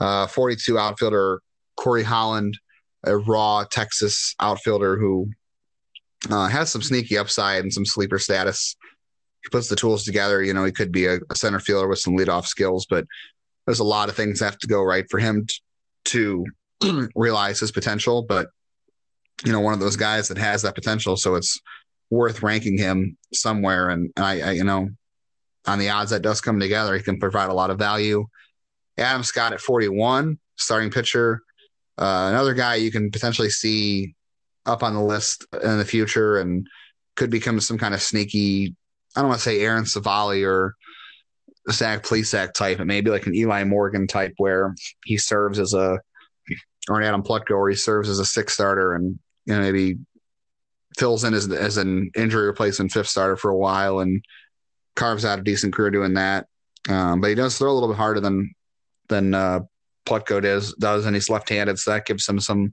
Uh, 0.00 0.26
42 0.26 0.78
outfielder 0.78 1.40
Korey 1.78 2.04
Holland, 2.04 2.58
a 3.04 3.16
raw 3.16 3.64
Texas 3.64 4.34
outfielder 4.38 4.96
who 4.96 5.28
uh, 6.30 6.48
has 6.48 6.70
some 6.70 6.82
sneaky 6.82 7.18
upside 7.18 7.62
and 7.62 7.72
some 7.72 7.86
sleeper 7.86 8.18
status. 8.18 8.76
He 9.42 9.48
puts 9.50 9.68
the 9.68 9.76
tools 9.76 10.04
together. 10.04 10.42
You 10.42 10.54
know, 10.54 10.64
he 10.64 10.72
could 10.72 10.92
be 10.92 11.06
a, 11.06 11.18
a 11.30 11.34
center 11.34 11.60
fielder 11.60 11.88
with 11.88 11.98
some 11.98 12.16
leadoff 12.16 12.46
skills, 12.46 12.86
but 12.88 13.06
there's 13.68 13.80
a 13.80 13.84
lot 13.84 14.08
of 14.08 14.16
things 14.16 14.38
that 14.38 14.46
have 14.46 14.58
to 14.58 14.66
go 14.66 14.82
right 14.82 15.04
for 15.10 15.20
him 15.20 15.46
to 16.06 16.46
realize 17.14 17.60
his 17.60 17.70
potential. 17.70 18.22
But 18.22 18.48
you 19.44 19.52
know, 19.52 19.60
one 19.60 19.74
of 19.74 19.78
those 19.78 19.96
guys 19.96 20.28
that 20.28 20.38
has 20.38 20.62
that 20.62 20.74
potential. 20.74 21.18
So 21.18 21.34
it's 21.34 21.60
worth 22.08 22.42
ranking 22.42 22.78
him 22.78 23.18
somewhere. 23.34 23.90
And, 23.90 24.10
I, 24.16 24.40
I, 24.40 24.50
you 24.52 24.64
know, 24.64 24.88
on 25.66 25.78
the 25.78 25.90
odds 25.90 26.12
that 26.12 26.22
does 26.22 26.40
come 26.40 26.58
together, 26.58 26.96
he 26.96 27.02
can 27.02 27.20
provide 27.20 27.50
a 27.50 27.54
lot 27.54 27.68
of 27.68 27.78
value. 27.78 28.24
Adam 28.96 29.22
Scott 29.22 29.52
at 29.52 29.60
41, 29.60 30.38
starting 30.56 30.90
pitcher. 30.90 31.42
Uh, 31.98 32.28
another 32.30 32.54
guy 32.54 32.76
you 32.76 32.90
can 32.90 33.10
potentially 33.10 33.50
see 33.50 34.14
up 34.64 34.82
on 34.82 34.94
the 34.94 35.02
list 35.02 35.44
in 35.62 35.76
the 35.76 35.84
future 35.84 36.38
and 36.38 36.66
could 37.16 37.28
become 37.28 37.60
some 37.60 37.76
kind 37.76 37.92
of 37.92 38.00
sneaky, 38.00 38.74
I 39.14 39.20
don't 39.20 39.28
want 39.28 39.40
to 39.40 39.44
say 39.44 39.60
Aaron 39.60 39.84
Civale 39.84 40.42
or 40.42 40.74
Zach 41.72 42.02
Plesac 42.02 42.52
type, 42.54 42.78
but 42.78 42.86
maybe 42.86 43.10
like 43.10 43.26
an 43.26 43.34
Eli 43.34 43.64
Morgan 43.64 44.06
type 44.06 44.34
where 44.38 44.74
he 45.04 45.18
serves 45.18 45.58
as 45.58 45.74
a, 45.74 45.98
or 46.88 46.98
an 46.98 47.04
Adam 47.04 47.22
Plutko 47.22 47.58
where 47.58 47.70
he 47.70 47.76
serves 47.76 48.08
as 48.08 48.18
a 48.18 48.24
six 48.24 48.54
starter 48.54 48.94
and, 48.94 49.18
you 49.44 49.54
know, 49.54 49.60
maybe 49.60 49.98
fills 50.96 51.24
in 51.24 51.34
as, 51.34 51.50
as 51.50 51.76
an 51.76 52.10
injury 52.16 52.46
replacement 52.46 52.92
fifth 52.92 53.08
starter 53.08 53.36
for 53.36 53.50
a 53.50 53.56
while 53.56 54.00
and 54.00 54.24
carves 54.96 55.24
out 55.24 55.38
a 55.38 55.42
decent 55.42 55.74
career 55.74 55.90
doing 55.90 56.14
that. 56.14 56.46
Um, 56.88 57.20
but 57.20 57.28
he 57.28 57.34
does 57.34 57.58
throw 57.58 57.70
a 57.70 57.74
little 57.74 57.88
bit 57.88 57.98
harder 57.98 58.20
than 58.20 58.54
than 59.08 59.34
uh, 59.34 59.60
Plutko 60.06 60.42
does, 60.42 60.74
does, 60.74 61.06
and 61.06 61.14
he's 61.14 61.30
left-handed, 61.30 61.78
so 61.78 61.92
that 61.92 62.06
gives 62.06 62.28
him 62.28 62.40
some 62.40 62.72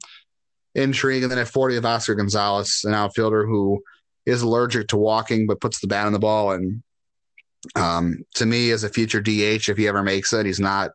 intrigue. 0.73 1.23
And 1.23 1.31
then 1.31 1.39
at 1.39 1.47
40 1.47 1.77
of 1.77 1.85
Oscar 1.85 2.15
Gonzalez, 2.15 2.81
an 2.83 2.93
outfielder 2.93 3.45
who 3.45 3.81
is 4.25 4.41
allergic 4.41 4.87
to 4.89 4.97
walking 4.97 5.47
but 5.47 5.61
puts 5.61 5.79
the 5.79 5.87
bat 5.87 6.05
on 6.05 6.13
the 6.13 6.19
ball. 6.19 6.51
And 6.51 6.81
um, 7.75 8.23
to 8.35 8.45
me, 8.45 8.71
as 8.71 8.83
a 8.83 8.89
future 8.89 9.21
DH, 9.21 9.69
if 9.69 9.77
he 9.77 9.87
ever 9.87 10.03
makes 10.03 10.33
it, 10.33 10.45
he's 10.45 10.59
not 10.59 10.91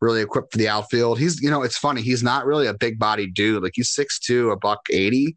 really 0.00 0.20
equipped 0.20 0.52
for 0.52 0.58
the 0.58 0.68
outfield. 0.68 1.18
He's, 1.18 1.40
you 1.40 1.50
know, 1.50 1.62
it's 1.62 1.78
funny. 1.78 2.02
He's 2.02 2.22
not 2.22 2.44
really 2.44 2.66
a 2.66 2.74
big 2.74 2.98
body 2.98 3.28
dude. 3.28 3.62
Like 3.62 3.72
he's 3.74 3.94
6'2", 3.94 4.52
a 4.52 4.56
buck 4.56 4.80
80. 4.90 5.36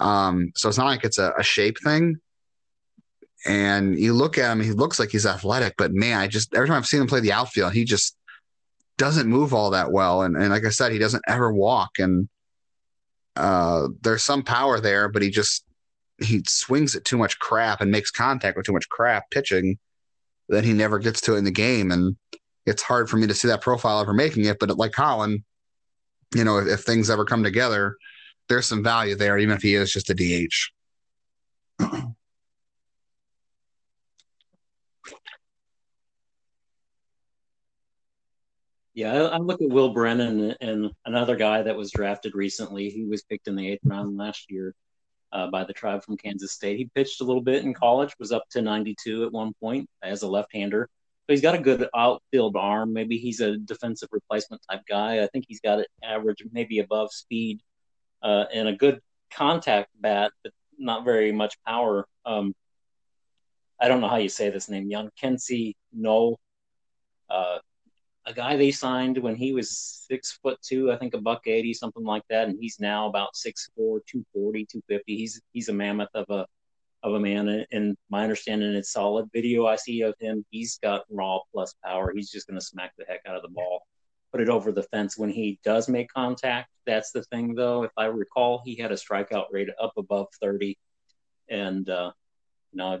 Um, 0.00 0.52
so 0.56 0.68
it's 0.68 0.78
not 0.78 0.86
like 0.86 1.04
it's 1.04 1.18
a, 1.18 1.32
a 1.38 1.42
shape 1.42 1.76
thing. 1.82 2.16
And 3.46 3.98
you 3.98 4.14
look 4.14 4.38
at 4.38 4.50
him, 4.50 4.60
he 4.60 4.72
looks 4.72 4.98
like 4.98 5.10
he's 5.10 5.26
athletic, 5.26 5.74
but 5.76 5.92
man, 5.92 6.18
I 6.18 6.28
just 6.28 6.54
every 6.54 6.66
time 6.66 6.78
I've 6.78 6.86
seen 6.86 7.02
him 7.02 7.06
play 7.06 7.20
the 7.20 7.32
outfield, 7.32 7.74
he 7.74 7.84
just 7.84 8.16
doesn't 8.96 9.28
move 9.28 9.52
all 9.52 9.70
that 9.70 9.92
well. 9.92 10.22
And, 10.22 10.36
and 10.36 10.50
like 10.50 10.64
I 10.64 10.70
said, 10.70 10.92
he 10.92 10.98
doesn't 10.98 11.24
ever 11.28 11.52
walk. 11.52 11.98
And 11.98 12.28
uh, 13.36 13.88
there's 14.00 14.22
some 14.22 14.42
power 14.42 14.80
there, 14.80 15.08
but 15.08 15.22
he 15.22 15.30
just 15.30 15.64
he 16.20 16.42
swings 16.46 16.94
at 16.94 17.04
too 17.04 17.18
much 17.18 17.38
crap 17.38 17.80
and 17.80 17.90
makes 17.90 18.10
contact 18.10 18.56
with 18.56 18.66
too 18.66 18.72
much 18.72 18.88
crap 18.88 19.30
pitching 19.30 19.78
that 20.48 20.64
he 20.64 20.72
never 20.72 20.98
gets 20.98 21.20
to 21.22 21.34
it 21.34 21.38
in 21.38 21.44
the 21.44 21.50
game. 21.50 21.90
And 21.90 22.16
it's 22.66 22.82
hard 22.82 23.08
for 23.08 23.16
me 23.16 23.26
to 23.26 23.34
see 23.34 23.48
that 23.48 23.62
profile 23.62 24.00
ever 24.00 24.12
making 24.12 24.44
it. 24.44 24.58
But 24.58 24.76
like 24.76 24.92
Colin, 24.92 25.44
you 26.34 26.44
know, 26.44 26.58
if, 26.58 26.68
if 26.68 26.80
things 26.80 27.10
ever 27.10 27.24
come 27.24 27.42
together, 27.42 27.96
there's 28.48 28.66
some 28.66 28.82
value 28.82 29.14
there, 29.14 29.38
even 29.38 29.56
if 29.56 29.62
he 29.62 29.74
is 29.74 29.92
just 29.92 30.10
a 30.10 30.14
DH. 30.14 30.70
Yeah, 38.96 39.12
I, 39.12 39.18
I, 39.24 39.38
look 39.38 39.60
at 39.60 39.70
Will 39.70 39.92
Brennan 39.92 40.54
and 40.60 40.92
another 41.04 41.34
guy 41.34 41.62
that 41.62 41.76
was 41.76 41.90
drafted 41.90 42.36
recently. 42.36 42.90
He 42.90 43.04
was 43.04 43.24
picked 43.24 43.48
in 43.48 43.56
the 43.56 43.68
eighth 43.68 43.80
round 43.84 44.16
last 44.16 44.52
year 44.52 44.72
uh, 45.34 45.48
by 45.48 45.64
the 45.64 45.72
tribe 45.72 46.04
from 46.04 46.16
Kansas 46.16 46.52
State. 46.52 46.78
He 46.78 46.88
pitched 46.94 47.20
a 47.20 47.24
little 47.24 47.42
bit 47.42 47.64
in 47.64 47.74
college, 47.74 48.14
was 48.18 48.32
up 48.32 48.44
to 48.50 48.62
92 48.62 49.24
at 49.24 49.32
one 49.32 49.52
point 49.60 49.90
as 50.02 50.22
a 50.22 50.28
left-hander. 50.28 50.88
So 51.26 51.32
he's 51.32 51.42
got 51.42 51.56
a 51.56 51.58
good 51.58 51.88
outfield 51.94 52.54
arm. 52.56 52.92
Maybe 52.92 53.18
he's 53.18 53.40
a 53.40 53.56
defensive 53.56 54.10
replacement 54.12 54.62
type 54.70 54.82
guy. 54.88 55.22
I 55.22 55.26
think 55.26 55.46
he's 55.48 55.60
got 55.60 55.80
an 55.80 55.86
average, 56.02 56.44
maybe 56.52 56.78
above 56.78 57.12
speed, 57.12 57.60
uh, 58.22 58.44
and 58.52 58.68
a 58.68 58.76
good 58.76 59.00
contact 59.32 59.90
bat, 60.00 60.32
but 60.44 60.52
not 60.78 61.04
very 61.04 61.32
much 61.32 61.56
power. 61.66 62.06
Um, 62.24 62.54
I 63.80 63.88
don't 63.88 64.00
know 64.00 64.08
how 64.08 64.16
you 64.16 64.28
say 64.28 64.50
this 64.50 64.68
name, 64.68 64.88
Young 64.88 65.10
Kensi 65.20 65.74
No. 65.92 66.36
Uh, 67.28 67.58
a 68.26 68.32
guy 68.32 68.56
they 68.56 68.70
signed 68.70 69.18
when 69.18 69.36
he 69.36 69.52
was 69.52 69.70
six 70.08 70.32
foot 70.42 70.58
two, 70.62 70.90
I 70.90 70.96
think 70.96 71.14
a 71.14 71.20
buck 71.20 71.46
eighty, 71.46 71.74
something 71.74 72.04
like 72.04 72.22
that, 72.30 72.48
and 72.48 72.58
he's 72.58 72.80
now 72.80 73.06
about 73.06 73.36
six 73.36 73.70
four, 73.76 74.00
two 74.06 74.24
forty, 74.32 74.66
two 74.70 74.82
fifty. 74.88 75.16
He's 75.16 75.40
he's 75.52 75.68
a 75.68 75.72
mammoth 75.72 76.08
of 76.14 76.26
a 76.30 76.46
of 77.02 77.14
a 77.14 77.20
man, 77.20 77.66
and 77.70 77.96
my 78.08 78.22
understanding 78.22 78.74
it's 78.74 78.92
solid 78.92 79.28
video 79.32 79.66
I 79.66 79.76
see 79.76 80.00
of 80.02 80.14
him. 80.18 80.44
He's 80.50 80.78
got 80.78 81.04
raw 81.10 81.40
plus 81.52 81.74
power. 81.84 82.12
He's 82.14 82.30
just 82.30 82.46
going 82.46 82.58
to 82.58 82.64
smack 82.64 82.92
the 82.96 83.04
heck 83.06 83.20
out 83.26 83.36
of 83.36 83.42
the 83.42 83.48
ball, 83.48 83.86
put 84.32 84.40
it 84.40 84.48
over 84.48 84.72
the 84.72 84.84
fence 84.84 85.18
when 85.18 85.30
he 85.30 85.60
does 85.62 85.86
make 85.86 86.08
contact. 86.10 86.70
That's 86.86 87.10
the 87.12 87.22
thing, 87.24 87.54
though. 87.54 87.82
If 87.82 87.92
I 87.98 88.06
recall, 88.06 88.62
he 88.64 88.74
had 88.76 88.90
a 88.90 88.96
strikeout 88.96 89.46
rate 89.52 89.68
up 89.80 89.92
above 89.98 90.28
thirty, 90.40 90.78
and 91.50 91.88
uh, 91.90 92.12
you 92.72 92.78
know 92.78 93.00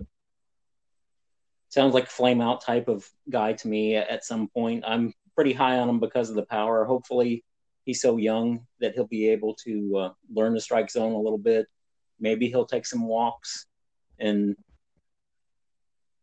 sounds 1.74 1.92
like 1.92 2.06
flame 2.06 2.40
out 2.40 2.62
type 2.62 2.86
of 2.88 3.06
guy 3.28 3.52
to 3.52 3.68
me 3.68 3.96
at 3.96 4.24
some 4.24 4.48
point. 4.48 4.84
I'm 4.86 5.12
pretty 5.34 5.52
high 5.52 5.78
on 5.78 5.88
him 5.88 5.98
because 5.98 6.30
of 6.30 6.36
the 6.36 6.46
power. 6.46 6.84
Hopefully, 6.84 7.44
he's 7.84 8.00
so 8.00 8.16
young 8.16 8.64
that 8.80 8.94
he'll 8.94 9.08
be 9.08 9.28
able 9.28 9.56
to 9.64 9.96
uh, 9.96 10.12
learn 10.32 10.54
the 10.54 10.60
strike 10.60 10.88
zone 10.88 11.12
a 11.12 11.20
little 11.20 11.38
bit. 11.38 11.66
Maybe 12.20 12.48
he'll 12.48 12.64
take 12.64 12.86
some 12.86 13.06
walks 13.08 13.66
and 14.20 14.56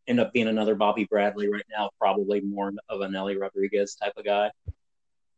end 0.07 0.21
up 0.21 0.31
being 0.31 0.47
another 0.47 0.73
Bobby 0.73 1.03
Bradley 1.03 1.49
right 1.49 1.65
now, 1.69 1.89
probably 1.99 2.39
more 2.39 2.71
of 2.87 3.01
a 3.01 3.09
Nellie 3.09 3.37
Rodriguez 3.37 3.95
type 3.95 4.13
of 4.15 4.23
guy. 4.23 4.51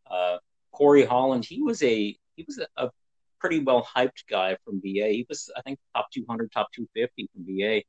Uh, 0.09 0.37
Korey 0.75 1.07
Holland, 1.07 1.43
he 1.43 1.63
was 1.63 1.81
a 1.81 2.15
he 2.35 2.45
was 2.47 2.59
a, 2.59 2.67
a 2.85 2.91
pretty 3.39 3.59
well 3.59 3.83
hyped 3.95 4.27
guy 4.29 4.57
from 4.63 4.79
BA. 4.79 5.09
He 5.09 5.25
was, 5.27 5.51
I 5.57 5.61
think, 5.61 5.79
top 5.95 6.11
200, 6.13 6.51
top 6.51 6.71
250 6.71 7.29
from 7.33 7.43
BA 7.45 7.81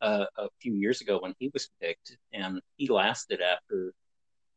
uh, 0.00 0.26
a 0.36 0.48
few 0.60 0.74
years 0.74 1.00
ago 1.00 1.18
when 1.20 1.34
he 1.38 1.50
was 1.52 1.70
picked, 1.80 2.16
and 2.32 2.60
he 2.76 2.88
lasted 2.88 3.40
after 3.40 3.92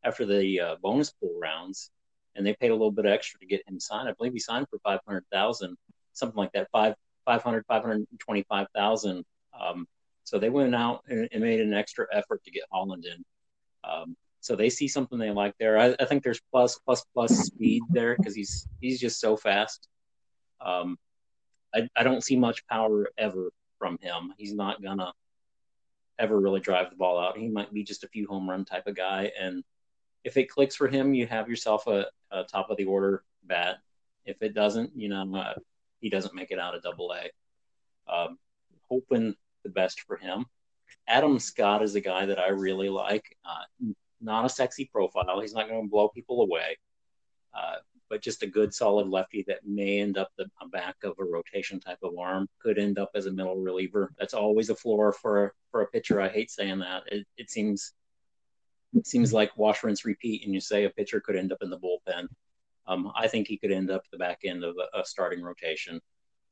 after 0.04 0.26
the 0.26 0.60
uh, 0.60 0.76
bonus 0.82 1.10
pool 1.12 1.38
rounds, 1.40 1.90
and 2.34 2.46
they 2.46 2.54
paid 2.54 2.70
a 2.70 2.74
little 2.74 2.92
bit 2.92 3.06
extra 3.06 3.40
to 3.40 3.46
get 3.46 3.66
him 3.66 3.80
signed. 3.80 4.08
I 4.08 4.12
believe 4.12 4.32
he 4.32 4.38
signed 4.38 4.66
for 4.68 4.78
five 4.80 5.00
hundred 5.06 5.24
thousand, 5.32 5.76
something 6.12 6.36
like 6.36 6.52
that, 6.52 6.68
five 6.72 6.94
five 7.24 7.42
hundred 7.42 7.64
five 7.66 7.82
hundred 7.82 8.06
twenty 8.18 8.44
five 8.48 8.66
thousand. 8.74 9.24
Um, 9.58 9.86
so 10.24 10.38
they 10.38 10.50
went 10.50 10.74
out 10.74 11.02
and, 11.08 11.28
and, 11.32 11.42
made 11.42 11.60
an 11.60 11.74
extra 11.74 12.06
effort 12.12 12.42
to 12.44 12.50
get 12.50 12.64
Holland 12.72 13.04
in. 13.04 13.24
Um, 13.88 14.16
so 14.40 14.56
they 14.56 14.70
see 14.70 14.88
something 14.88 15.18
they 15.18 15.30
like 15.30 15.54
there. 15.58 15.78
I, 15.78 15.94
I 16.00 16.06
think 16.06 16.22
there's 16.22 16.40
plus 16.50 16.78
plus 16.78 17.04
plus 17.14 17.30
speed 17.30 17.82
there 17.90 18.16
because 18.16 18.34
he's 18.34 18.66
he's 18.80 19.00
just 19.00 19.20
so 19.20 19.36
fast. 19.36 19.88
Um, 20.60 20.98
I, 21.74 21.88
I 21.96 22.02
don't 22.02 22.24
see 22.24 22.36
much 22.36 22.66
power 22.66 23.06
ever 23.18 23.50
from 23.78 23.98
him. 24.00 24.32
He's 24.38 24.54
not 24.54 24.82
gonna 24.82 25.12
ever 26.18 26.38
really 26.38 26.60
drive 26.60 26.90
the 26.90 26.96
ball 26.96 27.18
out. 27.18 27.38
He 27.38 27.48
might 27.48 27.72
be 27.72 27.82
just 27.82 28.04
a 28.04 28.08
few 28.08 28.26
home 28.26 28.48
run 28.48 28.64
type 28.64 28.86
of 28.86 28.96
guy. 28.96 29.32
And 29.40 29.64
if 30.22 30.36
it 30.36 30.48
clicks 30.48 30.76
for 30.76 30.88
him, 30.88 31.14
you 31.14 31.26
have 31.26 31.48
yourself 31.48 31.86
a, 31.86 32.06
a 32.30 32.44
top 32.44 32.70
of 32.70 32.76
the 32.76 32.84
order 32.84 33.24
bat. 33.44 33.78
If 34.24 34.42
it 34.42 34.54
doesn't, 34.54 34.92
you 34.96 35.08
know, 35.08 35.36
uh, 35.36 35.54
he 36.00 36.08
doesn't 36.08 36.34
make 36.34 36.50
it 36.50 36.58
out 36.58 36.74
of 36.74 36.82
double 36.82 37.12
A. 37.12 38.12
Um, 38.12 38.38
hoping 38.88 39.34
the 39.64 39.70
best 39.70 40.00
for 40.02 40.16
him. 40.16 40.46
Adam 41.06 41.38
Scott 41.38 41.82
is 41.82 41.94
a 41.94 42.00
guy 42.00 42.26
that 42.26 42.38
I 42.38 42.48
really 42.48 42.88
like. 42.88 43.36
Uh, 43.44 43.92
not 44.20 44.44
a 44.44 44.48
sexy 44.48 44.86
profile. 44.86 45.40
He's 45.40 45.54
not 45.54 45.68
going 45.68 45.82
to 45.82 45.90
blow 45.90 46.08
people 46.08 46.42
away. 46.42 46.78
Uh, 47.52 47.76
but 48.14 48.22
just 48.22 48.44
a 48.44 48.46
good 48.46 48.72
solid 48.72 49.08
lefty 49.08 49.44
that 49.48 49.66
may 49.66 49.98
end 49.98 50.16
up 50.16 50.30
the 50.38 50.46
back 50.70 50.94
of 51.02 51.16
a 51.18 51.24
rotation 51.24 51.80
type 51.80 51.98
of 52.00 52.16
arm, 52.16 52.48
could 52.60 52.78
end 52.78 52.96
up 52.96 53.10
as 53.16 53.26
a 53.26 53.32
middle 53.32 53.56
reliever. 53.56 54.08
That's 54.16 54.34
always 54.34 54.70
a 54.70 54.76
floor 54.76 55.12
for 55.12 55.52
for 55.72 55.82
a 55.82 55.88
pitcher. 55.88 56.20
I 56.20 56.28
hate 56.28 56.48
saying 56.48 56.78
that. 56.78 57.02
It, 57.08 57.26
it 57.36 57.50
seems 57.50 57.92
it 58.94 59.08
seems 59.08 59.32
like 59.32 59.58
wash, 59.58 59.82
rinse, 59.82 60.04
repeat, 60.04 60.44
and 60.44 60.54
you 60.54 60.60
say 60.60 60.84
a 60.84 60.90
pitcher 60.90 61.20
could 61.20 61.34
end 61.34 61.50
up 61.50 61.58
in 61.60 61.70
the 61.70 61.76
bullpen. 61.76 62.28
Um, 62.86 63.10
I 63.16 63.26
think 63.26 63.48
he 63.48 63.58
could 63.58 63.72
end 63.72 63.90
up 63.90 64.04
the 64.12 64.18
back 64.18 64.42
end 64.44 64.62
of 64.62 64.76
a, 64.76 65.00
a 65.00 65.04
starting 65.04 65.42
rotation, 65.42 66.00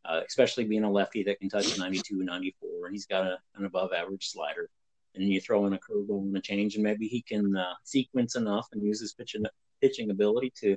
uh, 0.04 0.22
especially 0.26 0.64
being 0.64 0.82
a 0.82 0.90
lefty 0.90 1.22
that 1.22 1.38
can 1.38 1.48
touch 1.48 1.78
92, 1.78 2.24
94, 2.24 2.86
and 2.86 2.92
he's 2.92 3.06
got 3.06 3.24
a, 3.24 3.38
an 3.54 3.66
above 3.66 3.92
average 3.92 4.30
slider. 4.30 4.68
And 5.14 5.28
you 5.28 5.40
throw 5.40 5.64
in 5.66 5.74
a 5.74 5.78
curveball 5.78 6.22
and 6.22 6.36
a 6.36 6.40
change, 6.40 6.74
and 6.74 6.82
maybe 6.82 7.06
he 7.06 7.22
can 7.22 7.56
uh, 7.56 7.74
sequence 7.84 8.34
enough 8.34 8.66
and 8.72 8.82
use 8.82 9.00
his 9.00 9.12
pitching 9.12 9.44
pitching 9.80 10.10
ability 10.10 10.52
to 10.56 10.76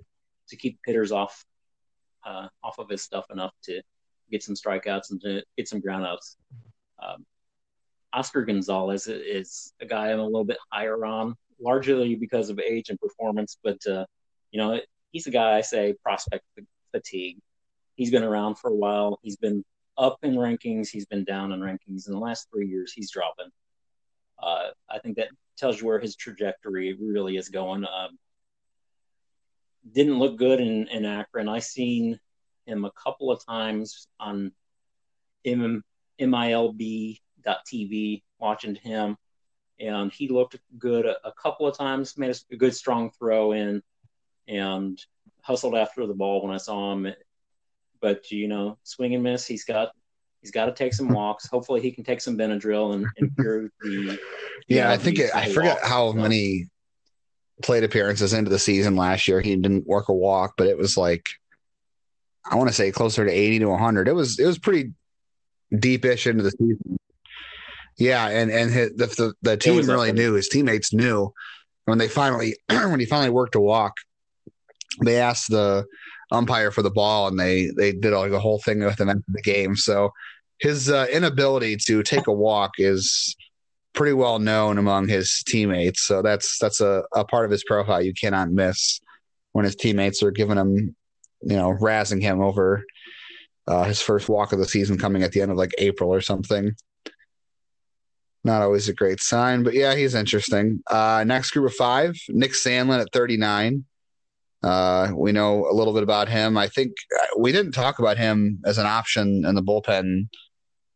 to 0.50 0.56
keep 0.56 0.80
hitters 0.86 1.12
off 1.12 1.46
uh, 2.26 2.48
off 2.64 2.80
of 2.80 2.90
his 2.90 3.02
stuff 3.02 3.26
enough 3.32 3.54
to 3.64 3.82
get 4.32 4.44
some 4.44 4.56
strikeouts 4.56 5.12
and 5.12 5.22
to 5.22 5.44
get 5.58 5.68
some 5.68 5.82
groundouts. 5.82 6.36
Um, 7.02 7.26
Oscar 8.14 8.44
Gonzalez 8.44 9.08
is 9.08 9.74
a 9.82 9.86
guy 9.86 10.12
I'm 10.12 10.20
a 10.20 10.26
little 10.26 10.46
bit 10.46 10.58
higher 10.72 11.06
on, 11.06 11.36
largely 11.60 12.16
because 12.16 12.50
of 12.50 12.60
age 12.60 12.90
and 12.90 13.00
performance. 13.00 13.58
But 13.64 13.86
uh, 13.86 14.06
you 14.52 14.60
know, 14.60 14.80
he's 15.12 15.28
a 15.28 15.32
guy 15.32 15.58
I 15.58 15.62
say 15.62 15.96
prospect 16.02 16.44
fatigue. 16.92 17.40
He's 17.96 18.12
been 18.12 18.24
around 18.24 18.58
for 18.58 18.70
a 18.70 18.76
while. 18.76 19.20
He's 19.22 19.38
been 19.38 19.64
up 19.98 20.18
in 20.24 20.36
rankings. 20.36 20.90
He's 20.90 21.06
been 21.06 21.24
down 21.24 21.52
in 21.52 21.60
rankings. 21.60 22.08
In 22.08 22.14
the 22.14 22.20
last 22.20 22.48
three 22.52 22.68
years, 22.68 22.92
he's 22.94 23.12
dropping. 23.12 23.50
Uh, 24.42 24.70
I 24.90 25.00
think 25.00 25.18
that 25.18 25.30
tells 25.58 25.80
you 25.80 25.88
where 25.88 26.00
his 26.00 26.16
trajectory 26.16 26.98
really 27.00 27.38
is 27.38 27.50
going. 27.50 27.86
Um, 27.86 28.18
didn't 29.92 30.20
look 30.20 30.38
good 30.38 30.60
in, 30.60 30.88
in 30.88 31.06
Akron. 31.06 31.48
I 31.48 31.60
seen 31.60 32.20
him 32.66 32.86
a 32.86 32.92
couple 32.92 33.32
of 33.32 33.46
times 33.46 34.08
on 34.20 34.52
M- 35.46 35.84
MILB.TV, 36.20 37.20
watching 38.40 38.76
him, 38.76 39.18
and 39.80 40.12
he 40.12 40.28
looked 40.28 40.58
good 40.78 41.06
a, 41.06 41.16
a 41.28 41.32
couple 41.34 41.68
of 41.68 41.78
times, 41.78 42.18
made 42.18 42.36
a 42.52 42.56
good 42.56 42.76
strong 42.76 43.12
throw 43.12 43.52
in, 43.52 43.84
and 44.48 45.00
hustled 45.42 45.76
after 45.76 46.08
the 46.08 46.14
ball 46.14 46.44
when 46.44 46.54
I 46.54 46.58
saw 46.58 46.94
him. 46.94 47.14
But 48.02 48.32
you 48.32 48.48
know, 48.48 48.78
swing 48.84 49.14
and 49.14 49.24
miss. 49.24 49.46
He's 49.46 49.66
got 49.66 49.92
he's 50.42 50.52
got 50.52 50.66
to 50.66 50.74
take 50.74 50.94
some 50.94 51.10
walks. 51.14 51.48
Hopefully, 51.48 51.82
he 51.82 51.92
can 51.92 52.04
take 52.04 52.22
some 52.22 52.38
Benadryl 52.38 52.94
and 52.96 53.06
improve 53.18 53.72
the. 53.82 54.20
Yeah, 54.68 54.92
I 54.92 54.98
think 54.98 55.20
it, 55.20 55.36
I 55.36 55.52
forget 55.52 55.80
how 55.84 56.12
so. 56.12 56.18
many 56.18 56.68
plate 57.62 57.84
appearances 57.84 58.34
into 58.34 58.50
the 58.50 58.60
season 58.60 58.96
last 58.96 59.28
year. 59.28 59.42
He 59.42 59.56
didn't 59.56 59.88
work 59.88 60.10
a 60.10 60.14
walk, 60.14 60.56
but 60.58 60.68
it 60.68 60.78
was 60.78 60.98
like 60.98 61.26
I 62.50 62.56
want 62.56 62.70
to 62.70 62.76
say 62.76 62.92
closer 62.92 63.26
to 63.26 63.32
eighty 63.32 63.60
to 63.60 63.76
hundred. 63.76 64.08
It 64.08 64.14
was 64.14 64.40
it 64.40 64.46
was 64.46 64.60
pretty 64.60 64.94
deepish 65.78 66.28
into 66.28 66.44
the 66.44 66.52
season. 66.52 66.98
Yeah, 67.98 68.28
and 68.28 68.52
and 68.52 68.72
his, 68.72 68.92
the, 68.96 69.08
the 69.08 69.34
the 69.42 69.58
team 69.58 69.86
really 69.88 70.12
knew. 70.12 70.34
His 70.34 70.50
teammates 70.50 70.94
knew 70.94 71.34
when 71.86 71.98
they 71.98 72.08
finally 72.08 72.58
when 72.70 73.00
he 73.00 73.06
finally 73.06 73.30
worked 73.30 73.56
a 73.56 73.62
walk. 73.62 73.94
They 75.04 75.20
asked 75.20 75.50
the 75.50 75.86
umpire 76.32 76.72
for 76.72 76.82
the 76.82 76.92
ball, 76.92 77.28
and 77.28 77.40
they 77.40 77.72
they 77.76 77.94
did 77.94 78.14
like 78.14 78.32
a 78.32 78.40
whole 78.40 78.60
thing 78.60 78.84
with 78.84 79.00
him 79.00 79.10
after 79.10 79.24
the 79.28 79.42
game. 79.42 79.76
So 79.76 80.12
his 80.60 80.90
uh, 80.90 81.08
inability 81.12 81.78
to 81.88 82.04
take 82.04 82.28
a 82.28 82.34
walk 82.34 82.72
is 82.78 83.36
pretty 83.96 84.14
well 84.14 84.40
known 84.40 84.78
among 84.78 85.08
his 85.08 85.42
teammates. 85.48 86.04
So 86.04 86.22
that's 86.22 86.60
that's 86.60 86.82
a, 86.82 87.04
a 87.14 87.26
part 87.26 87.46
of 87.46 87.52
his 87.52 87.64
profile 87.64 88.02
you 88.02 88.14
cannot 88.14 88.52
miss 88.52 89.00
when 89.54 89.66
his 89.66 89.76
teammates 89.76 90.22
are 90.22 90.32
giving 90.32 90.58
him, 90.58 90.96
you 91.42 91.56
know, 91.56 91.72
razzing 91.80 92.22
him 92.22 92.42
over 92.42 92.84
uh, 93.68 93.84
his 93.84 94.02
first 94.02 94.30
walk 94.30 94.52
of 94.52 94.60
the 94.60 94.68
season 94.68 94.98
coming 94.98 95.24
at 95.24 95.32
the 95.32 95.42
end 95.42 95.52
of 95.52 95.58
like 95.58 95.72
April 95.78 96.14
or 96.14 96.22
something. 96.22 96.76
Not 98.44 98.62
always 98.62 98.90
a 98.90 98.94
great 98.94 99.22
sign, 99.22 99.64
but 99.64 99.74
yeah, 99.74 99.96
he's 99.96 100.14
interesting. 100.14 100.84
Uh, 100.92 101.24
next 101.26 101.52
group 101.52 101.72
of 101.72 101.76
five, 101.76 102.16
Nick 102.30 102.52
Sandlin 102.52 103.02
at 103.02 103.12
39. 103.12 103.86
Uh, 104.62 105.12
we 105.16 105.32
know 105.32 105.68
a 105.70 105.74
little 105.74 105.94
bit 105.94 106.04
about 106.04 106.28
him. 106.28 106.58
I 106.58 106.68
think 106.68 106.92
uh, 107.20 107.40
we 107.40 107.52
didn't 107.52 107.72
talk 107.72 108.00
about 108.00 108.18
him 108.18 108.62
as 108.66 108.78
an 108.78 108.86
option 108.86 109.46
in 109.46 109.56
the 109.56 109.64
bullpen 109.64 110.28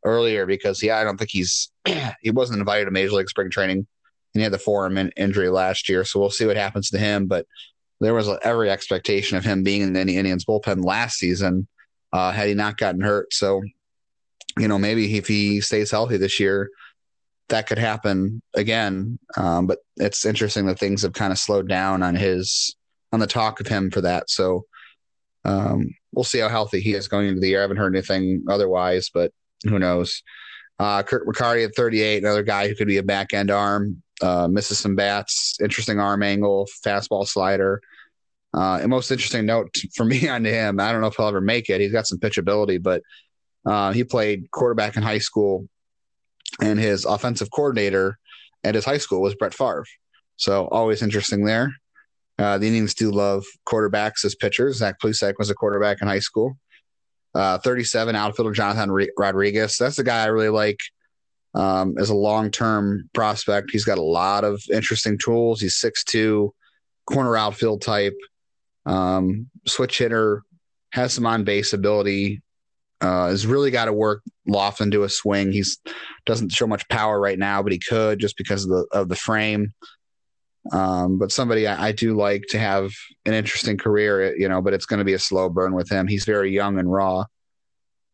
earlier 0.03 0.45
because 0.45 0.81
yeah, 0.81 0.97
I 0.97 1.03
don't 1.03 1.17
think 1.17 1.31
he's 1.31 1.71
he 2.21 2.31
wasn't 2.31 2.59
invited 2.59 2.85
to 2.85 2.91
major 2.91 3.13
league 3.13 3.29
spring 3.29 3.49
training 3.49 3.87
and 4.33 4.39
he 4.39 4.41
had 4.41 4.53
the 4.53 4.59
forearm 4.59 4.97
in, 4.97 5.09
injury 5.17 5.49
last 5.49 5.89
year. 5.89 6.03
So 6.03 6.19
we'll 6.19 6.29
see 6.29 6.45
what 6.45 6.57
happens 6.57 6.89
to 6.91 6.97
him. 6.97 7.27
But 7.27 7.45
there 7.99 8.13
was 8.13 8.29
every 8.43 8.69
expectation 8.69 9.37
of 9.37 9.43
him 9.43 9.63
being 9.63 9.81
in 9.81 9.93
the 9.93 9.99
Indians 9.99 10.45
bullpen 10.45 10.83
last 10.83 11.17
season 11.17 11.67
uh, 12.13 12.31
had 12.31 12.47
he 12.47 12.53
not 12.53 12.77
gotten 12.77 13.01
hurt. 13.01 13.33
So 13.33 13.61
you 14.57 14.67
know 14.67 14.79
maybe 14.79 15.17
if 15.17 15.27
he 15.27 15.61
stays 15.61 15.91
healthy 15.91 16.17
this 16.17 16.39
year, 16.39 16.69
that 17.49 17.67
could 17.67 17.77
happen 17.77 18.41
again. 18.55 19.19
Um, 19.35 19.67
but 19.67 19.79
it's 19.97 20.25
interesting 20.25 20.65
that 20.67 20.79
things 20.79 21.01
have 21.01 21.13
kind 21.13 21.31
of 21.31 21.37
slowed 21.37 21.67
down 21.67 22.03
on 22.03 22.15
his 22.15 22.75
on 23.11 23.19
the 23.19 23.27
talk 23.27 23.59
of 23.59 23.67
him 23.67 23.91
for 23.91 24.01
that. 24.01 24.29
So 24.29 24.65
um, 25.45 25.89
we'll 26.13 26.23
see 26.23 26.39
how 26.39 26.49
healthy 26.49 26.79
he 26.79 26.93
is 26.93 27.07
going 27.07 27.27
into 27.27 27.41
the 27.41 27.49
year. 27.49 27.59
I 27.59 27.61
haven't 27.61 27.77
heard 27.77 27.95
anything 27.95 28.45
otherwise, 28.47 29.09
but 29.13 29.31
who 29.63 29.79
knows? 29.79 30.23
Uh, 30.79 31.03
Kirk 31.03 31.27
McCarty 31.27 31.65
at 31.65 31.75
38, 31.75 32.23
another 32.23 32.43
guy 32.43 32.67
who 32.67 32.75
could 32.75 32.87
be 32.87 32.97
a 32.97 33.03
back 33.03 33.33
end 33.33 33.51
arm, 33.51 34.01
uh, 34.21 34.47
misses 34.47 34.79
some 34.79 34.95
bats, 34.95 35.57
interesting 35.61 35.99
arm 35.99 36.23
angle, 36.23 36.67
fastball 36.85 37.27
slider. 37.27 37.81
Uh, 38.53 38.79
and 38.81 38.89
most 38.89 39.11
interesting 39.11 39.45
note 39.45 39.75
for 39.95 40.05
me 40.05 40.27
on 40.27 40.45
him, 40.45 40.79
I 40.79 40.91
don't 40.91 41.01
know 41.01 41.07
if 41.07 41.15
he'll 41.15 41.27
ever 41.27 41.41
make 41.41 41.69
it. 41.69 41.81
He's 41.81 41.91
got 41.91 42.07
some 42.07 42.19
pitchability, 42.19 42.81
but 42.81 43.03
uh, 43.65 43.91
he 43.91 44.03
played 44.03 44.49
quarterback 44.51 44.95
in 44.95 45.03
high 45.03 45.19
school, 45.19 45.67
and 46.61 46.79
his 46.79 47.05
offensive 47.05 47.49
coordinator 47.51 48.17
at 48.63 48.75
his 48.75 48.85
high 48.85 48.97
school 48.97 49.21
was 49.21 49.35
Brett 49.35 49.53
Favre. 49.53 49.85
So 50.37 50.67
always 50.69 51.01
interesting 51.01 51.43
there. 51.43 51.73
Uh, 52.37 52.57
the 52.57 52.67
Indians 52.67 52.93
do 52.93 53.11
love 53.11 53.43
quarterbacks 53.67 54.23
as 54.23 54.33
pitchers. 54.33 54.77
Zach 54.77 54.95
Plesac 55.03 55.33
was 55.37 55.49
a 55.49 55.53
quarterback 55.53 56.01
in 56.01 56.07
high 56.07 56.19
school. 56.19 56.57
Uh, 57.35 57.59
37 57.59 58.15
outfielder 58.15 58.51
Jonathan 58.51 59.07
Rodriguez. 59.17 59.77
That's 59.77 59.97
the 59.97 60.03
guy 60.03 60.23
I 60.23 60.27
really 60.27 60.49
like 60.49 60.79
um, 61.53 61.95
as 61.97 62.09
a 62.09 62.15
long 62.15 62.51
term 62.51 63.09
prospect. 63.13 63.69
He's 63.71 63.85
got 63.85 63.97
a 63.97 64.03
lot 64.03 64.43
of 64.43 64.61
interesting 64.71 65.17
tools. 65.17 65.61
He's 65.61 65.79
6'2, 65.79 66.49
corner 67.05 67.37
outfield 67.37 67.81
type, 67.81 68.17
um, 68.85 69.49
switch 69.67 69.97
hitter, 69.97 70.43
has 70.91 71.13
some 71.13 71.25
on 71.25 71.43
base 71.43 71.73
ability. 71.73 72.41
Uh, 73.01 73.29
has 73.29 73.47
really 73.47 73.71
got 73.71 73.85
to 73.85 73.93
work 73.93 74.21
loft 74.45 74.81
into 74.81 75.03
a 75.03 75.09
swing. 75.09 75.53
He's 75.53 75.79
doesn't 76.25 76.51
show 76.51 76.67
much 76.67 76.85
power 76.89 77.17
right 77.17 77.39
now, 77.39 77.63
but 77.63 77.71
he 77.71 77.79
could 77.79 78.19
just 78.19 78.35
because 78.35 78.65
of 78.65 78.71
the 78.71 78.85
of 78.91 79.07
the 79.07 79.15
frame. 79.15 79.73
Um, 80.71 81.17
but 81.17 81.31
somebody 81.31 81.67
I, 81.67 81.87
I, 81.87 81.91
do 81.91 82.15
like 82.15 82.43
to 82.49 82.59
have 82.59 82.91
an 83.25 83.33
interesting 83.33 83.77
career, 83.77 84.35
you 84.35 84.47
know, 84.47 84.61
but 84.61 84.73
it's 84.73 84.85
going 84.85 84.99
to 84.99 85.05
be 85.05 85.13
a 85.13 85.19
slow 85.19 85.49
burn 85.49 85.73
with 85.73 85.89
him. 85.89 86.07
He's 86.07 86.25
very 86.25 86.51
young 86.53 86.77
and 86.77 86.91
raw. 86.91 87.25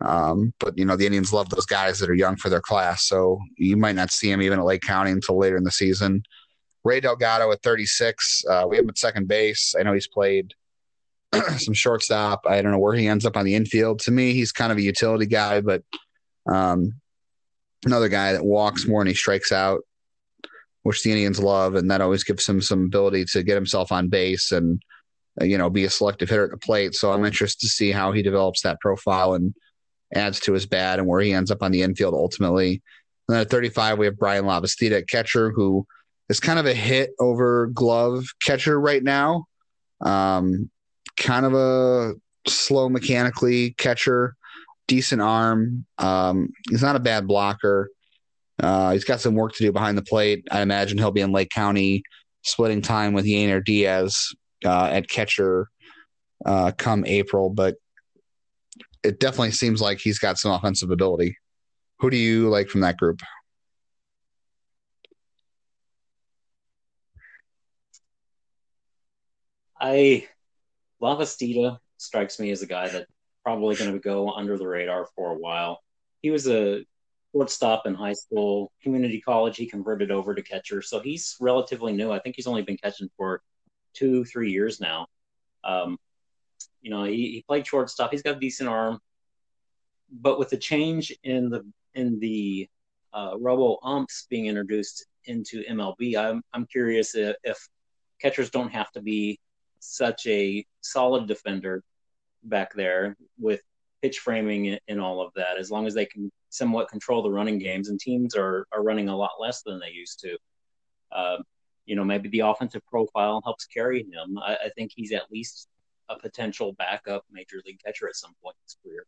Um, 0.02 0.54
but 0.60 0.78
you 0.78 0.86
know, 0.86 0.96
the 0.96 1.06
Indians 1.06 1.34
love 1.34 1.50
those 1.50 1.66
guys 1.66 2.00
that 2.00 2.10
are 2.10 2.16
young 2.16 2.38
for 2.38 2.50
their 2.50 2.62
class. 2.62 3.08
So 3.08 3.40
you 3.58 3.76
might 3.76 3.96
not 3.96 4.12
see 4.12 4.32
him 4.32 4.42
even 4.42 4.60
at 4.60 4.66
Lake 4.66 4.82
County 4.82 5.12
until 5.12 5.38
later 5.38 5.58
in 5.58 5.64
the 5.64 5.72
season. 5.72 6.24
Ray 6.84 7.00
Delgado 7.00 7.52
at 7.52 7.62
36. 7.62 8.44
Uh, 8.50 8.66
we 8.70 8.78
have 8.78 8.86
him 8.86 8.90
at 8.90 8.98
second 8.98 9.28
base. 9.28 9.74
I 9.78 9.84
know 9.84 9.94
he's 9.94 10.08
played 10.08 10.54
some 11.58 11.74
shortstop. 11.74 12.42
I 12.48 12.62
don't 12.62 12.72
know 12.72 12.80
where 12.80 12.96
he 12.96 13.08
ends 13.08 13.26
up 13.26 13.36
on 13.36 13.46
the 13.46 13.56
infield. 13.56 14.00
To 14.02 14.12
me, 14.12 14.34
he's 14.34 14.52
kind 14.52 14.72
of 14.72 14.78
a 14.78 14.84
utility 14.84 15.26
guy, 15.26 15.62
but 15.62 15.84
um, 16.46 16.94
another 17.86 18.08
guy 18.08 18.34
that 18.34 18.46
walks 18.46 18.88
more 18.88 19.02
and 19.02 19.10
he 19.10 19.16
strikes 19.16 19.52
out 19.52 19.82
which 20.86 21.02
the 21.02 21.10
Indians 21.10 21.40
love, 21.40 21.74
and 21.74 21.90
that 21.90 22.00
always 22.00 22.24
gives 22.24 22.48
him 22.48 22.62
some 22.62 22.86
ability 22.86 23.26
to 23.26 23.42
get 23.42 23.56
himself 23.56 23.92
on 23.92 24.08
base 24.08 24.52
and 24.52 24.80
uh, 25.42 25.44
you 25.44 25.58
know 25.58 25.68
be 25.68 25.84
a 25.86 25.90
selective 25.90 26.30
hitter 26.30 26.44
at 26.44 26.52
the 26.52 26.58
plate. 26.58 26.94
So 26.94 27.12
I'm 27.12 27.26
interested 27.26 27.66
to 27.66 27.72
see 27.72 27.92
how 27.92 28.12
he 28.12 28.22
develops 28.22 28.62
that 28.62 28.80
profile 28.80 29.34
and 29.34 29.56
adds 30.14 30.40
to 30.42 30.54
his 30.54 30.68
bat 30.68 31.00
and 31.00 31.08
where 31.08 31.22
he 31.22 31.34
ends 31.34 31.50
up 31.50 31.64
on 31.64 31.72
the 31.72 31.82
infield 31.82 32.14
ultimately. 32.14 32.84
And 33.28 33.36
then 33.36 33.42
at 33.42 33.50
35, 33.50 33.98
we 33.98 34.06
have 34.06 34.20
Bryan 34.20 34.46
Lavastida 34.46 35.10
catcher, 35.10 35.50
who 35.50 35.88
is 36.30 36.40
kind 36.40 36.60
of 36.60 36.68
a 36.68 36.74
hit 36.76 37.10
over 37.20 37.66
glove 37.74 38.28
catcher 38.44 38.80
right 38.80 39.04
now. 39.04 39.46
Um, 40.02 40.70
kind 41.18 41.48
of 41.48 41.56
a 41.56 42.14
slow 42.48 42.90
mechanically 42.90 43.72
catcher, 43.72 44.36
decent 44.88 45.24
arm. 45.24 45.88
Um, 45.98 46.50
he's 46.70 46.84
not 46.84 46.96
a 46.96 47.00
bad 47.00 47.28
blocker. 47.28 47.90
Uh, 48.62 48.92
he's 48.92 49.04
got 49.04 49.20
some 49.20 49.36
work 49.36 49.54
to 49.54 49.64
do 49.64 49.72
behind 49.72 49.98
the 49.98 50.04
plate. 50.04 50.46
I 50.52 50.62
imagine 50.62 50.98
he'll 50.98 51.12
be 51.12 51.22
in 51.22 51.32
Lake 51.32 51.50
County 51.50 52.04
splitting 52.44 52.82
time 52.82 53.14
with 53.14 53.26
Yainer 53.26 53.64
Diaz 53.64 54.30
uh, 54.64 54.86
at 54.86 55.10
catcher 55.10 55.68
uh, 56.46 56.72
come 56.78 57.06
April, 57.06 57.50
but 57.50 57.76
it 59.04 59.20
definitely 59.20 59.52
seems 59.52 59.82
like 59.82 60.00
he's 60.00 60.20
got 60.20 60.38
some 60.38 60.52
offensive 60.52 60.92
ability. 60.92 61.38
Who 62.00 62.10
do 62.10 62.18
you 62.18 62.50
like 62.50 62.70
from 62.70 62.82
that 62.82 62.98
group? 62.98 63.22
I 69.80 70.28
Lavastida 71.02 71.80
strikes 71.98 72.40
me 72.40 72.52
as 72.52 72.62
a 72.62 72.68
guy 72.68 72.88
that's 72.88 73.06
probably 73.44 73.76
going 73.76 73.92
to 73.92 74.00
go 74.00 74.32
under 74.32 74.58
the 74.58 74.68
radar 74.68 75.08
for 75.16 75.32
a 75.32 75.38
while. 75.38 75.80
He 76.22 76.32
was 76.32 76.48
a 76.48 76.84
shortstop 77.36 77.86
in 77.86 77.94
high 77.94 78.14
school, 78.14 78.72
community 78.82 79.20
college. 79.20 79.58
He 79.58 79.66
converted 79.66 80.10
over 80.10 80.34
to 80.34 80.42
catcher, 80.42 80.82
so 80.82 81.02
he's 81.02 81.36
relatively 81.42 81.92
new. 81.92 82.12
I 82.12 82.20
think 82.20 82.38
he's 82.38 82.48
only 82.48 82.62
been 82.62 82.78
catching 82.78 83.10
for 83.18 83.42
two, 83.94 84.24
three 84.24 84.52
years 84.52 84.80
now. 84.80 85.08
Um, 85.64 85.98
you 86.82 86.92
know, 86.92 87.04
he, 87.04 87.32
he 87.32 87.44
played 87.46 87.68
shortstop. 87.68 88.12
He's 88.12 88.22
got 88.22 88.38
a 88.38 88.40
decent 88.40 88.70
arm, 88.70 89.00
but 90.10 90.40
with 90.40 90.50
the 90.50 90.58
change 90.58 91.14
in 91.24 91.50
the 91.50 91.66
in 91.94 92.20
the 92.20 92.70
uh, 93.14 93.34
robo 93.38 93.80
umps 93.84 94.28
being 94.30 94.46
introduced 94.46 95.06
into 95.26 95.64
MLB, 95.64 96.16
I'm 96.16 96.42
I'm 96.54 96.66
curious 96.68 97.16
if, 97.16 97.36
if 97.44 97.58
catchers 98.22 98.50
don't 98.50 98.72
have 98.72 98.92
to 98.92 99.02
be 99.02 99.40
such 99.80 100.26
a 100.28 100.66
solid 100.80 101.28
defender 101.28 101.84
back 102.44 102.74
there 102.76 103.18
with 103.38 103.62
pitch 104.02 104.20
framing 104.20 104.78
and 104.88 105.02
all 105.02 105.22
of 105.22 105.34
that, 105.36 105.58
as 105.58 105.72
long 105.72 105.88
as 105.88 105.94
they 105.94 106.06
can 106.06 106.32
somewhat 106.50 106.90
control 106.90 107.22
the 107.22 107.32
running 107.32 107.60
games, 107.60 107.90
and 107.90 108.00
teams 108.00 108.36
are 108.36 108.68
are 108.72 108.84
running 108.84 109.10
a 109.10 109.16
lot 109.16 109.32
less 109.40 109.62
than 109.64 109.80
they 109.80 109.92
used 109.92 110.20
to. 110.22 110.38
Uh, 111.12 111.38
you 111.86 111.96
know, 111.96 112.04
maybe 112.04 112.30
the 112.30 112.40
offensive 112.40 112.82
profile 112.88 113.42
helps 113.44 113.66
carry 113.66 114.04
him. 114.04 114.38
I, 114.38 114.56
I, 114.66 114.70
think 114.76 114.92
he's 114.96 115.12
at 115.12 115.32
least 115.32 115.68
a 116.10 116.18
potential 116.18 116.74
backup 116.74 117.24
major 117.32 117.62
league 117.66 117.80
catcher 117.86 118.08
at 118.08 118.16
some 118.16 118.34
point 118.44 118.56
in 118.60 118.64
his 118.66 118.78
career. 118.84 119.06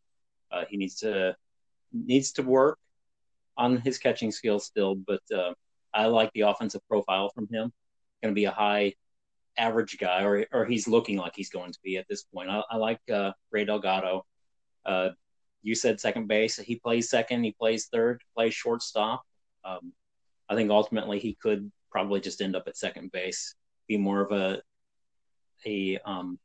Uh, 0.52 0.66
he 0.70 0.78
needs 0.78 0.96
to 0.96 1.36
needs 1.92 2.32
to 2.34 2.44
work 2.44 2.78
on 3.58 3.78
his 3.78 3.98
catching 3.98 4.32
skills 4.32 4.66
still, 4.66 4.96
but 4.96 5.22
uh, 5.36 5.54
I 5.94 6.06
like 6.06 6.32
the 6.34 6.42
offensive 6.42 6.82
profile 6.88 7.30
from 7.30 7.48
him. 7.52 7.72
Going 8.22 8.34
to 8.34 8.40
be 8.40 8.46
a 8.46 8.52
high 8.52 8.94
average 9.58 9.98
guy, 9.98 10.24
or 10.24 10.46
or 10.52 10.66
he's 10.66 10.88
looking 10.88 11.18
like 11.18 11.34
he's 11.36 11.50
going 11.50 11.72
to 11.72 11.80
be 11.84 11.98
at 11.98 12.08
this 12.08 12.24
point. 12.24 12.50
I, 12.50 12.62
I 12.70 12.78
like 12.78 13.00
uh, 13.12 13.32
Ray 13.52 13.66
Delgado 13.66 14.26
Uh, 14.88 15.10
you 15.62 15.76
said 15.76 16.00
second 16.00 16.28
base. 16.28 16.58
He 16.58 16.78
plays 16.78 17.10
second. 17.10 17.44
He 17.44 17.52
plays 17.52 17.88
third. 17.88 18.22
Plays 18.36 18.54
shortstop. 18.54 19.24
Um, 19.66 19.92
I 20.50 20.56
think 20.56 20.72
ultimately 20.72 21.20
he 21.20 21.38
could 21.40 21.72
probably 21.92 22.22
just 22.22 22.42
end 22.42 22.56
up 22.56 22.68
at 22.68 22.78
second 22.78 23.12
base. 23.12 23.54
Be 23.88 23.98
more 23.98 24.22
of 24.22 24.32
a 24.32 24.62
a 25.66 26.00
um, 26.06 26.40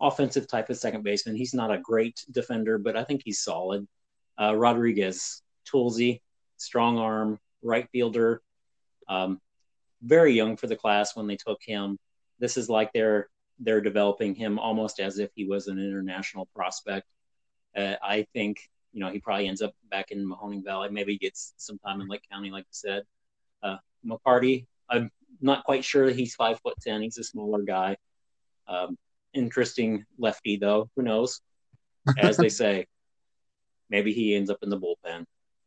offensive 0.00 0.48
type 0.48 0.70
of 0.70 0.76
second 0.76 1.02
baseman. 1.04 1.36
He's 1.36 1.54
not 1.54 1.70
a 1.70 1.78
great 1.78 2.24
defender, 2.30 2.78
but 2.78 2.96
I 2.96 3.04
think 3.04 3.22
he's 3.24 3.42
solid. 3.42 3.86
Uh, 4.40 4.56
Rodriguez, 4.56 5.42
toolsy, 5.70 6.20
strong 6.56 6.98
arm, 6.98 7.38
right 7.62 7.88
fielder. 7.92 8.42
Um, 9.08 9.40
very 10.02 10.32
young 10.32 10.56
for 10.56 10.66
the 10.66 10.76
class 10.76 11.14
when 11.14 11.26
they 11.26 11.36
took 11.36 11.60
him. 11.62 11.98
This 12.38 12.56
is 12.56 12.68
like 12.68 12.92
they're 12.92 13.28
they're 13.58 13.80
developing 13.80 14.34
him 14.34 14.58
almost 14.58 14.98
as 14.98 15.18
if 15.18 15.30
he 15.34 15.44
was 15.44 15.68
an 15.68 15.78
international 15.78 16.48
prospect. 16.56 17.06
Uh, 17.76 17.94
I 18.02 18.26
think 18.32 18.68
you 18.92 19.00
know 19.00 19.10
he 19.10 19.18
probably 19.18 19.48
ends 19.48 19.62
up 19.62 19.74
back 19.90 20.10
in 20.10 20.26
Mahoning 20.26 20.64
Valley. 20.64 20.90
Maybe 20.90 21.18
gets 21.18 21.54
some 21.56 21.78
time 21.78 22.00
in 22.00 22.08
Lake 22.08 22.26
County, 22.30 22.50
like 22.50 22.64
you 22.64 22.72
said. 22.72 23.02
Uh, 23.62 23.76
McCarty, 24.04 24.66
I'm 24.88 25.10
not 25.40 25.64
quite 25.64 25.84
sure 25.84 26.06
that 26.06 26.16
he's 26.16 26.34
five 26.34 26.60
foot 26.60 26.74
ten. 26.80 27.02
He's 27.02 27.18
a 27.18 27.24
smaller 27.24 27.62
guy. 27.62 27.96
Um, 28.68 28.98
interesting 29.32 30.04
lefty 30.18 30.56
though. 30.56 30.90
Who 30.96 31.02
knows? 31.02 31.40
As 32.18 32.36
they 32.36 32.48
say, 32.48 32.86
maybe 33.90 34.12
he 34.12 34.34
ends 34.34 34.50
up 34.50 34.58
in 34.62 34.70
the 34.70 34.78
bullpen, 34.78 35.24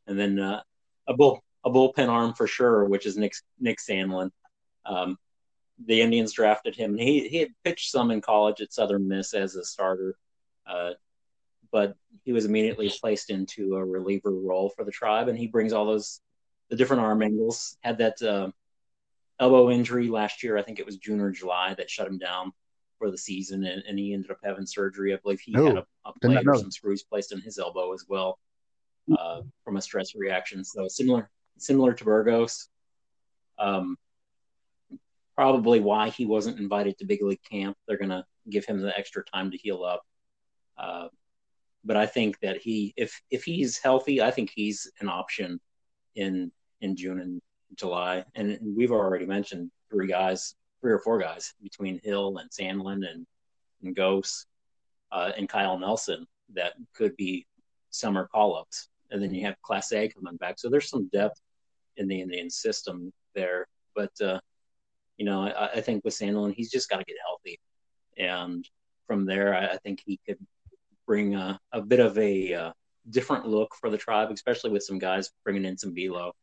and 0.08 0.20
then 0.20 0.40
uh, 0.40 0.62
a 1.08 1.14
bull 1.14 1.44
a 1.64 1.70
bullpen 1.70 2.10
arm 2.10 2.34
for 2.34 2.48
sure, 2.48 2.86
which 2.86 3.06
is 3.06 3.18
Nick 3.18 3.34
Nick 3.60 3.80
Sandlin. 3.80 4.30
Um, 4.86 5.18
the 5.84 6.02
Indians 6.02 6.34
drafted 6.34 6.76
him. 6.76 6.98
He 6.98 7.28
he 7.28 7.38
had 7.38 7.50
pitched 7.64 7.92
some 7.92 8.12
in 8.12 8.22
college 8.22 8.62
at 8.62 8.74
Southern 8.74 9.08
Miss 9.08 9.34
as 9.34 9.56
a 9.56 9.64
starter, 9.64 10.16
uh, 10.68 10.92
but 11.76 11.94
he 12.24 12.32
was 12.32 12.46
immediately 12.46 12.90
placed 13.02 13.30
into 13.30 13.76
a 13.76 13.84
reliever 13.84 14.32
role 14.32 14.70
for 14.70 14.86
the 14.86 14.92
tribe, 14.92 15.28
and 15.28 15.38
he 15.38 15.48
brings 15.48 15.74
all 15.74 15.86
those 15.86 16.22
the 16.70 16.78
different 16.78 17.04
arm 17.04 17.22
angles. 17.22 17.76
Had 17.82 17.98
that 17.98 18.22
uh, 18.22 18.50
elbow 19.42 19.70
injury 19.70 20.08
last 20.08 20.42
year, 20.42 20.58
I 20.58 20.62
think 20.62 20.80
it 20.80 20.86
was 20.86 20.96
June 20.96 21.20
or 21.20 21.32
July, 21.32 21.74
that 21.74 21.90
shut 21.90 22.08
him 22.08 22.18
down 22.18 22.54
for 22.98 23.12
the 23.12 23.18
season, 23.18 23.66
and, 23.66 23.84
and 23.86 24.00
he 24.00 24.14
ended 24.14 24.32
up 24.32 24.38
having 24.42 24.66
surgery. 24.66 25.14
I 25.14 25.18
believe 25.22 25.42
he 25.42 25.54
oh, 25.58 25.66
had 25.66 25.78
a, 25.80 25.86
a 26.06 26.14
plate 26.22 26.48
or 26.48 26.56
some 26.56 26.72
screws 26.72 27.04
placed 27.04 27.34
in 27.34 27.42
his 27.42 27.60
elbow 27.60 27.92
as 27.92 28.06
well 28.08 28.40
uh, 29.12 29.42
from 29.66 29.76
a 29.76 29.82
stress 29.82 30.16
reaction. 30.16 30.64
So 30.64 30.88
similar 30.88 31.30
similar 31.58 31.94
to 31.94 32.06
Burgos. 32.06 32.70
Um, 33.60 33.98
probably 35.36 35.82
why 35.82 36.08
he 36.08 36.26
wasn't 36.26 36.58
invited 36.58 36.98
to 37.00 37.06
big 37.06 37.22
league 37.22 37.44
camp. 37.52 37.76
They're 37.86 37.98
going 37.98 38.12
to 38.12 38.24
give 38.50 38.64
him 38.64 38.80
the 38.80 38.98
extra 38.98 39.26
time 39.26 39.52
to 39.52 39.58
heal 39.58 39.84
up. 39.84 40.04
Uh, 40.78 41.08
but 41.86 41.96
I 41.96 42.08
think 42.08 42.40
that 42.40 42.58
he, 42.58 42.94
if 42.98 43.22
if 43.30 43.44
he's 43.44 43.78
healthy, 43.78 44.22
I 44.22 44.32
think 44.32 44.52
he's 44.54 44.92
an 45.00 45.08
option 45.08 45.60
in 46.16 46.52
in 46.82 46.96
June 46.96 47.20
and 47.20 47.42
July. 47.76 48.26
And, 48.34 48.58
we've 48.76 48.92
already 48.92 49.26
mentioned 49.26 49.72
three 49.90 50.08
guys, 50.08 50.56
three 50.82 50.92
or 50.92 51.00
four 51.00 51.20
guys 51.20 51.54
between 51.62 52.02
Hill 52.04 52.38
and 52.38 52.50
Sandlin 52.50 53.08
and 53.10 53.26
and 53.84 53.96
Gose 53.96 54.46
uh, 55.12 55.32
and 55.38 55.48
Kyle 55.48 55.78
Nelson 55.78 56.26
that 56.54 56.74
could 56.94 57.16
be 57.16 57.46
summer 57.92 58.28
call 58.28 58.56
ups. 58.56 58.90
And 59.12 59.22
then 59.22 59.34
you 59.34 59.46
have 59.46 59.56
Clase 59.64 60.14
coming 60.14 60.38
back, 60.38 60.58
so 60.58 60.70
there's 60.70 60.90
some 60.90 61.08
depth 61.14 61.40
in 61.98 62.08
the 62.08 62.20
Indian 62.20 62.50
system 62.50 63.14
there. 63.36 63.68
But 63.96 64.12
uh, 64.20 64.40
you 65.18 65.26
know, 65.26 65.44
I, 65.44 65.74
I 65.76 65.82
think 65.82 66.04
with 66.04 66.16
Sandlin, 66.16 66.56
he's 66.56 66.72
just 66.72 66.90
got 66.90 66.98
to 66.98 67.06
get 67.06 67.18
healthy, 67.24 67.60
and 68.18 68.68
from 69.06 69.26
there, 69.26 69.54
I, 69.56 69.68
I 69.68 69.78
think 69.78 70.02
he 70.04 70.20
could 70.26 70.40
bring 71.06 71.36
a, 71.36 71.60
a 71.72 71.82
bit 71.82 72.00
of 72.00 72.18
a 72.18 72.54
uh, 72.54 72.72
different 73.10 73.48
look 73.48 73.76
for 73.76 73.90
the 73.90 73.98
tribe, 73.98 74.32
especially 74.32 74.72
with 74.72 74.84
some 74.84 75.00
guys 75.00 75.32
bringing 75.44 75.66
in 75.66 75.78
some 75.78 75.94
velo. 75.94 76.34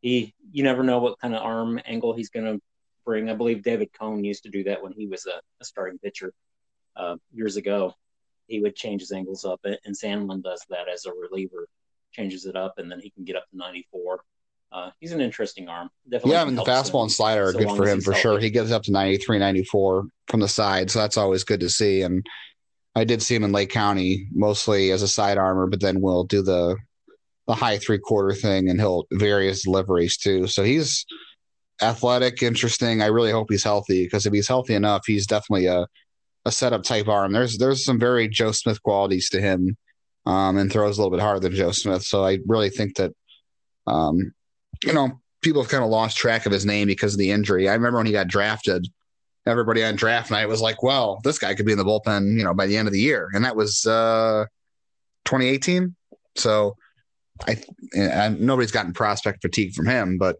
He, 0.00 0.34
you 0.50 0.62
never 0.62 0.82
know 0.82 0.98
what 0.98 1.18
kind 1.20 1.34
of 1.34 1.42
arm 1.42 1.80
angle 1.84 2.12
he's 2.12 2.30
going 2.30 2.46
to 2.46 2.60
bring. 3.04 3.30
I 3.30 3.34
believe 3.34 3.62
David 3.62 3.90
Cone 3.92 4.24
used 4.24 4.44
to 4.44 4.50
do 4.50 4.64
that 4.64 4.82
when 4.82 4.92
he 4.92 5.06
was 5.06 5.26
a, 5.26 5.40
a 5.60 5.64
starting 5.64 5.98
pitcher 5.98 6.32
uh, 6.96 7.16
years 7.32 7.56
ago. 7.56 7.94
He 8.48 8.60
would 8.60 8.74
change 8.74 9.00
his 9.00 9.12
angles 9.12 9.44
up, 9.44 9.60
and 9.64 9.96
Sandlin 9.96 10.42
does 10.42 10.64
that 10.68 10.88
as 10.88 11.06
a 11.06 11.12
reliever, 11.12 11.68
changes 12.10 12.44
it 12.44 12.56
up, 12.56 12.74
and 12.78 12.90
then 12.90 13.00
he 13.00 13.10
can 13.10 13.24
get 13.24 13.36
up 13.36 13.48
to 13.50 13.56
94 13.56 14.22
uh, 14.72 14.90
he's 15.00 15.12
an 15.12 15.20
interesting 15.20 15.68
arm. 15.68 15.90
Definitely 16.08 16.32
yeah, 16.32 16.44
mean, 16.46 16.54
the 16.54 16.62
fastball 16.62 17.00
him, 17.00 17.02
and 17.02 17.12
slider 17.12 17.44
are 17.44 17.52
so 17.52 17.58
good 17.58 17.76
for 17.76 17.86
him 17.86 18.00
for 18.00 18.12
healthy. 18.12 18.22
sure. 18.22 18.38
He 18.40 18.50
gets 18.50 18.70
up 18.70 18.82
to 18.84 18.92
93, 18.92 19.38
94 19.38 20.06
from 20.28 20.40
the 20.40 20.48
side. 20.48 20.90
So 20.90 20.98
that's 20.98 21.18
always 21.18 21.44
good 21.44 21.60
to 21.60 21.68
see. 21.68 22.00
And 22.02 22.26
I 22.94 23.04
did 23.04 23.22
see 23.22 23.34
him 23.34 23.44
in 23.44 23.52
Lake 23.52 23.70
County 23.70 24.28
mostly 24.32 24.90
as 24.90 25.02
a 25.02 25.08
side 25.08 25.38
armor, 25.38 25.66
but 25.66 25.80
then 25.80 26.00
we'll 26.00 26.24
do 26.24 26.42
the 26.42 26.76
the 27.48 27.54
high 27.54 27.78
three 27.78 27.98
quarter 27.98 28.34
thing 28.34 28.68
and 28.68 28.80
he'll 28.80 29.06
various 29.12 29.64
deliveries 29.64 30.16
too. 30.16 30.46
So 30.46 30.62
he's 30.62 31.04
athletic, 31.80 32.42
interesting. 32.42 33.02
I 33.02 33.06
really 33.06 33.32
hope 33.32 33.48
he's 33.50 33.64
healthy 33.64 34.04
because 34.04 34.26
if 34.26 34.32
he's 34.32 34.46
healthy 34.46 34.74
enough, 34.74 35.02
he's 35.06 35.26
definitely 35.26 35.66
a, 35.66 35.86
a 36.44 36.52
setup 36.52 36.84
type 36.84 37.08
arm. 37.08 37.32
There's 37.32 37.58
there's 37.58 37.84
some 37.84 37.98
very 37.98 38.28
Joe 38.28 38.52
Smith 38.52 38.82
qualities 38.82 39.28
to 39.30 39.40
him 39.40 39.76
um, 40.26 40.56
and 40.56 40.70
throws 40.70 40.98
a 40.98 41.00
little 41.00 41.16
bit 41.16 41.22
harder 41.22 41.40
than 41.40 41.54
Joe 41.54 41.72
Smith. 41.72 42.02
So 42.02 42.24
I 42.24 42.38
really 42.46 42.70
think 42.70 42.96
that 42.96 43.12
um, 43.86 44.32
you 44.84 44.92
know, 44.92 45.20
people 45.42 45.62
have 45.62 45.70
kind 45.70 45.84
of 45.84 45.90
lost 45.90 46.16
track 46.16 46.46
of 46.46 46.52
his 46.52 46.66
name 46.66 46.86
because 46.86 47.14
of 47.14 47.18
the 47.18 47.30
injury. 47.30 47.68
I 47.68 47.74
remember 47.74 47.98
when 47.98 48.06
he 48.06 48.12
got 48.12 48.28
drafted, 48.28 48.86
everybody 49.46 49.82
on 49.84 49.96
draft 49.96 50.30
night 50.30 50.48
was 50.48 50.60
like, 50.60 50.82
well, 50.82 51.20
this 51.24 51.38
guy 51.38 51.54
could 51.54 51.66
be 51.66 51.72
in 51.72 51.78
the 51.78 51.84
bullpen, 51.84 52.36
you 52.36 52.44
know, 52.44 52.54
by 52.54 52.66
the 52.66 52.76
end 52.76 52.88
of 52.88 52.92
the 52.92 53.00
year. 53.00 53.28
And 53.32 53.44
that 53.44 53.56
was 53.56 53.86
uh, 53.86 54.44
2018. 55.24 55.94
So 56.36 56.76
I, 57.46 57.62
and 57.94 58.40
nobody's 58.40 58.70
gotten 58.70 58.92
prospect 58.92 59.42
fatigue 59.42 59.74
from 59.74 59.86
him, 59.86 60.18
but 60.18 60.36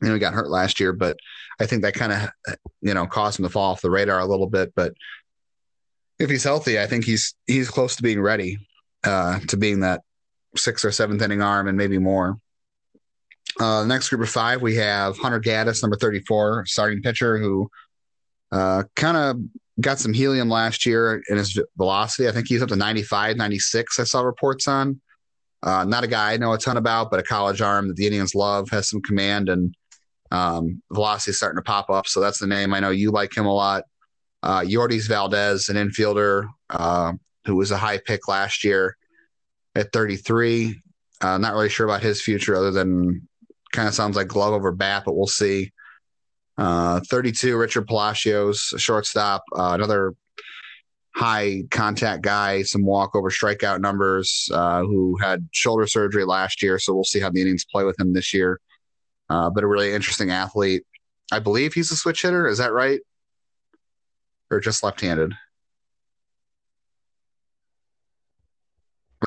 you 0.00 0.08
know, 0.08 0.14
he 0.14 0.20
got 0.20 0.34
hurt 0.34 0.50
last 0.50 0.80
year, 0.80 0.92
but 0.92 1.16
I 1.58 1.66
think 1.66 1.82
that 1.82 1.94
kind 1.94 2.12
of, 2.12 2.56
you 2.82 2.94
know, 2.94 3.06
caused 3.06 3.38
him 3.38 3.44
to 3.44 3.48
fall 3.48 3.70
off 3.70 3.80
the 3.80 3.90
radar 3.90 4.20
a 4.20 4.26
little 4.26 4.48
bit. 4.48 4.72
But 4.74 4.92
if 6.18 6.30
he's 6.30 6.44
healthy, 6.44 6.78
I 6.78 6.86
think 6.86 7.04
he's, 7.04 7.34
he's 7.46 7.70
close 7.70 7.96
to 7.96 8.02
being 8.02 8.20
ready 8.20 8.58
uh, 9.04 9.40
to 9.48 9.56
being 9.56 9.80
that 9.80 10.02
sixth 10.56 10.84
or 10.84 10.92
seventh 10.92 11.22
inning 11.22 11.42
arm 11.42 11.68
and 11.68 11.78
maybe 11.78 11.98
more. 11.98 12.38
Uh, 13.60 13.84
next 13.84 14.08
group 14.08 14.22
of 14.22 14.28
five, 14.28 14.62
we 14.62 14.76
have 14.76 15.16
Hunter 15.16 15.40
Gaddis, 15.40 15.82
number 15.82 15.96
34, 15.96 16.66
starting 16.66 17.02
pitcher, 17.02 17.38
who 17.38 17.70
uh, 18.54 18.84
kind 18.94 19.16
of 19.16 19.36
got 19.80 19.98
some 19.98 20.12
helium 20.12 20.48
last 20.48 20.86
year 20.86 21.20
in 21.28 21.36
his 21.36 21.60
velocity. 21.76 22.28
I 22.28 22.32
think 22.32 22.46
he's 22.46 22.62
up 22.62 22.68
to 22.68 22.76
95, 22.76 23.36
96, 23.36 23.98
I 23.98 24.04
saw 24.04 24.20
reports 24.22 24.68
on. 24.68 25.00
Uh, 25.64 25.84
not 25.84 26.04
a 26.04 26.06
guy 26.06 26.32
I 26.32 26.36
know 26.36 26.52
a 26.52 26.58
ton 26.58 26.76
about, 26.76 27.10
but 27.10 27.18
a 27.18 27.24
college 27.24 27.60
arm 27.60 27.88
that 27.88 27.96
the 27.96 28.06
Indians 28.06 28.34
love, 28.34 28.68
has 28.70 28.88
some 28.88 29.02
command, 29.02 29.48
and 29.48 29.74
um, 30.30 30.80
velocity 30.92 31.30
is 31.30 31.38
starting 31.38 31.56
to 31.56 31.62
pop 31.62 31.90
up. 31.90 32.06
So 32.06 32.20
that's 32.20 32.38
the 32.38 32.46
name. 32.46 32.74
I 32.74 32.80
know 32.80 32.90
you 32.90 33.10
like 33.10 33.36
him 33.36 33.46
a 33.46 33.52
lot. 33.52 33.84
Uh, 34.42 34.62
Valdez, 34.64 35.68
an 35.68 35.76
infielder 35.76 36.46
uh, 36.70 37.12
who 37.46 37.56
was 37.56 37.70
a 37.72 37.78
high 37.78 37.98
pick 37.98 38.28
last 38.28 38.62
year 38.62 38.96
at 39.74 39.92
33. 39.92 40.80
Uh, 41.22 41.38
not 41.38 41.54
really 41.54 41.70
sure 41.70 41.86
about 41.86 42.02
his 42.02 42.22
future 42.22 42.54
other 42.54 42.70
than 42.70 43.26
kind 43.72 43.88
of 43.88 43.94
sounds 43.94 44.16
like 44.16 44.28
glove 44.28 44.52
over 44.52 44.70
bat, 44.70 45.02
but 45.04 45.16
we'll 45.16 45.26
see. 45.26 45.72
Uh, 46.56 47.00
32, 47.10 47.56
Richard 47.56 47.86
Palacios, 47.86 48.72
shortstop, 48.76 49.42
uh, 49.56 49.72
another 49.74 50.14
high 51.14 51.62
contact 51.70 52.22
guy, 52.22 52.62
some 52.62 52.84
walkover 52.84 53.30
strikeout 53.30 53.80
numbers, 53.80 54.48
uh, 54.52 54.80
who 54.80 55.16
had 55.18 55.48
shoulder 55.52 55.86
surgery 55.86 56.24
last 56.24 56.62
year. 56.62 56.78
So 56.78 56.94
we'll 56.94 57.04
see 57.04 57.20
how 57.20 57.30
the 57.30 57.40
innings 57.40 57.64
play 57.64 57.84
with 57.84 57.98
him 57.98 58.12
this 58.12 58.34
year. 58.34 58.60
Uh, 59.30 59.50
but 59.50 59.64
a 59.64 59.66
really 59.66 59.92
interesting 59.92 60.30
athlete. 60.30 60.84
I 61.32 61.38
believe 61.38 61.72
he's 61.72 61.90
a 61.90 61.96
switch 61.96 62.22
hitter. 62.22 62.46
Is 62.46 62.58
that 62.58 62.72
right? 62.72 63.00
Or 64.50 64.60
just 64.60 64.82
left 64.82 65.00
handed? 65.00 65.32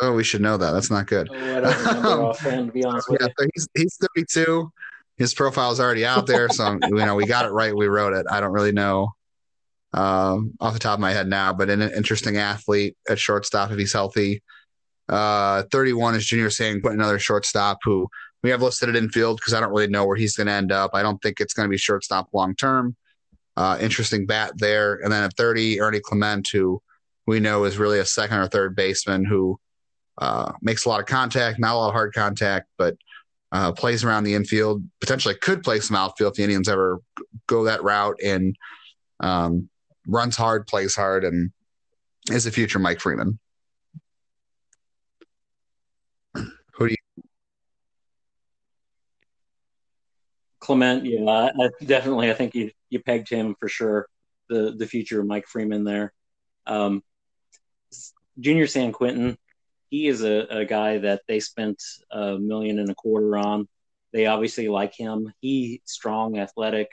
Oh, 0.02 0.14
we 0.14 0.24
should 0.24 0.42
know 0.42 0.58
that. 0.58 0.72
That's 0.72 0.92
not 0.92 1.08
good. 1.08 1.30
Oh, 1.32 1.36
I 1.36 1.60
don't 1.60 1.86
remember 1.86 2.08
offhand, 2.26 2.68
to 2.68 2.74
be 2.74 2.84
honest 2.86 3.10
with 3.10 3.22
yeah, 3.22 3.28
you. 3.40 3.50
He's, 3.56 3.68
he's 3.76 3.98
32. 4.16 4.72
His 5.18 5.34
profile 5.34 5.72
is 5.72 5.80
already 5.80 6.06
out 6.06 6.28
there, 6.28 6.50
so 6.50 6.78
you 6.84 6.96
know 6.96 7.16
we 7.16 7.26
got 7.26 7.46
it 7.46 7.52
right. 7.52 7.76
We 7.76 7.88
wrote 7.88 8.14
it. 8.14 8.26
I 8.30 8.40
don't 8.40 8.52
really 8.52 8.72
know 8.72 9.10
um, 9.94 10.54
off 10.60 10.74
the 10.74 10.80
top 10.80 10.96
of 10.96 11.00
my 11.00 11.12
head 11.12 11.28
now, 11.28 11.54
but 11.54 11.70
an 11.70 11.82
interesting 11.82 12.38
athlete 12.38 12.96
at 13.10 13.20
shortstop 13.20 13.72
if 13.72 13.78
he's 13.78 13.94
healthy. 13.94 14.44
Uh, 15.10 15.64
31 15.72 16.16
is 16.16 16.26
Junior 16.26 16.50
Sanquintin, 16.50 16.94
another 16.94 17.20
shortstop 17.20 17.80
who 17.84 18.08
we 18.44 18.50
have 18.50 18.62
listed 18.62 18.90
at 18.90 18.96
infield 18.96 19.38
because 19.38 19.54
I 19.54 19.60
don't 19.60 19.72
really 19.72 19.88
know 19.88 20.06
where 20.06 20.18
he's 20.18 20.36
going 20.36 20.48
to 20.48 20.54
end 20.54 20.72
up. 20.72 20.92
I 20.94 21.02
don't 21.02 21.22
think 21.22 21.40
it's 21.40 21.54
going 21.54 21.68
to 21.68 21.72
be 21.72 21.78
shortstop 21.78 22.30
long 22.34 22.56
term. 22.56 22.96
Uh, 23.56 23.78
interesting 23.82 24.26
bat 24.26 24.52
there. 24.58 24.96
And 25.04 25.12
then 25.12 25.24
at 25.24 25.36
30, 25.36 25.82
Ernie 25.82 26.00
Clement, 26.00 26.48
who 26.52 26.82
we 27.26 27.40
know 27.40 27.64
is 27.64 27.78
really 27.78 28.00
a 28.00 28.06
second 28.06 28.38
or 28.38 28.48
third 28.48 28.76
baseman 28.76 29.26
who 29.26 29.60
uh, 30.20 30.52
makes 30.62 30.86
a 30.86 30.90
lot 30.90 31.00
of 31.00 31.08
contact, 31.08 31.58
not 31.58 31.74
a 31.74 31.78
lot 31.78 31.88
of 31.88 31.94
hard 31.94 32.14
contact, 32.14 32.68
but 32.78 32.96
uh, 33.52 33.72
plays 33.72 34.04
around 34.04 34.24
the 34.24 34.34
infield, 34.34 34.84
potentially 35.00 35.36
could 35.36 35.64
play 35.64 35.80
some 35.80 35.96
outfield 35.96 36.34
if 36.34 36.38
the 36.38 36.44
Indians 36.44 36.68
ever 36.68 37.00
go 37.48 37.64
that 37.64 37.84
route 37.84 38.18
and 38.24 38.56
um, 39.20 39.70
runs 40.08 40.36
hard, 40.36 40.68
plays 40.68 40.96
hard, 40.96 41.24
and 41.24 41.52
is 42.30 42.46
a 42.46 42.52
future 42.52 42.80
Mike 42.80 43.00
Freeman. 43.00 43.40
Who 46.36 46.90
do 46.90 46.92
you? 46.92 47.24
Clement, 50.60 51.06
yeah, 51.06 51.52
I, 51.58 51.70
definitely. 51.86 52.30
I 52.30 52.34
think 52.34 52.54
you 52.54 52.72
you 52.90 53.00
pegged 53.00 53.30
him 53.30 53.56
for 53.60 53.70
sure. 53.70 54.08
The 54.50 54.76
the 54.78 54.86
future 54.86 55.24
Mike 55.24 55.48
Freeman 55.48 55.84
there. 55.84 56.14
Um, 56.66 57.02
Junior 58.40 58.66
Sanquintin, 58.66 59.38
he 59.90 60.08
is 60.08 60.24
a, 60.24 60.48
a 60.50 60.66
guy 60.66 61.00
that 61.00 61.22
they 61.28 61.40
spent 61.40 61.82
a 62.12 62.38
million 62.38 62.80
and 62.80 62.90
a 62.90 62.96
quarter 62.96 63.38
on. 63.38 63.68
They 64.14 64.26
obviously 64.26 64.68
like 64.68 64.94
him. 64.94 65.32
He 65.40 65.82
strong, 65.86 66.38
athletic, 66.38 66.92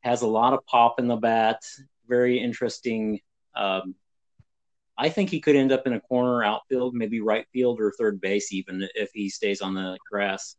has 0.00 0.22
a 0.22 0.26
lot 0.26 0.52
of 0.52 0.66
pop 0.66 0.98
in 0.98 1.08
the 1.08 1.16
bat. 1.16 1.62
Very 2.08 2.38
interesting. 2.38 3.20
Um, 3.54 3.94
I 4.96 5.08
think 5.08 5.30
he 5.30 5.40
could 5.40 5.56
end 5.56 5.72
up 5.72 5.86
in 5.86 5.94
a 5.94 6.00
corner 6.00 6.44
outfield, 6.44 6.94
maybe 6.94 7.20
right 7.20 7.46
field 7.52 7.80
or 7.80 7.90
third 7.92 8.20
base, 8.20 8.52
even 8.52 8.86
if 8.94 9.10
he 9.14 9.30
stays 9.30 9.62
on 9.62 9.74
the 9.74 9.96
grass. 10.10 10.56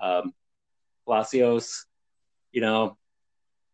Um, 0.00 0.32
Palacios, 1.04 1.86
you 2.52 2.60
know, 2.60 2.96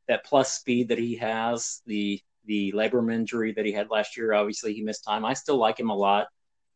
that 0.09 0.25
plus 0.25 0.53
speed 0.53 0.89
that 0.89 0.99
he 0.99 1.17
has, 1.17 1.83
the 1.87 2.21
the 2.45 2.73
labrum 2.73 3.13
injury 3.13 3.53
that 3.53 3.65
he 3.65 3.73
had 3.73 3.91
last 3.91 4.17
year, 4.17 4.33
obviously 4.33 4.75
he 4.75 4.83
missed 4.83 5.05
time. 5.05 5.25
I 5.25 5.35
still 5.35 5.59
like 5.59 5.79
him 5.79 5.91
a 5.91 5.97
lot. 5.97 6.27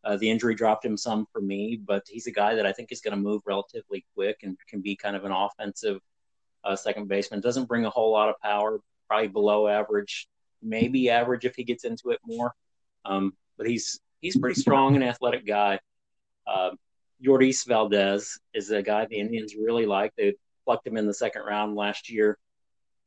Uh, 0.04 0.16
the 0.16 0.30
injury 0.30 0.54
dropped 0.54 0.84
him 0.84 0.96
some 0.96 1.26
for 1.32 1.40
me, 1.40 1.80
but 1.84 2.04
he's 2.08 2.26
a 2.26 2.32
guy 2.32 2.54
that 2.54 2.66
I 2.66 2.72
think 2.72 2.92
is 2.92 3.00
going 3.00 3.16
to 3.16 3.20
move 3.20 3.42
relatively 3.44 4.04
quick 4.14 4.38
and 4.42 4.56
can 4.68 4.80
be 4.80 4.94
kind 4.94 5.16
of 5.16 5.24
an 5.24 5.32
offensive 5.32 6.00
uh, 6.64 6.76
second 6.76 7.08
baseman. 7.08 7.40
Doesn't 7.40 7.66
bring 7.66 7.86
a 7.86 7.90
whole 7.90 8.12
lot 8.12 8.28
of 8.28 8.36
power, 8.40 8.80
probably 9.08 9.28
below 9.28 9.66
average, 9.66 10.28
maybe 10.62 11.10
average 11.10 11.44
if 11.44 11.54
he 11.56 11.64
gets 11.64 11.84
into 11.84 12.10
it 12.10 12.20
more. 12.24 12.52
Um, 13.04 13.34
but 13.56 13.66
he's 13.66 14.00
he's 14.20 14.36
pretty 14.38 14.60
strong 14.60 14.94
and 14.94 15.04
athletic 15.04 15.46
guy. 15.46 15.80
Uh, 16.46 16.70
Yordys 17.24 17.66
Valdez 17.66 18.38
is 18.54 18.70
a 18.70 18.82
guy 18.82 19.06
the 19.06 19.18
Indians 19.18 19.54
really 19.54 19.86
like. 19.86 20.12
They 20.16 20.34
plucked 20.64 20.86
him 20.86 20.96
in 20.96 21.06
the 21.06 21.14
second 21.14 21.42
round 21.42 21.74
last 21.74 22.10
year, 22.10 22.38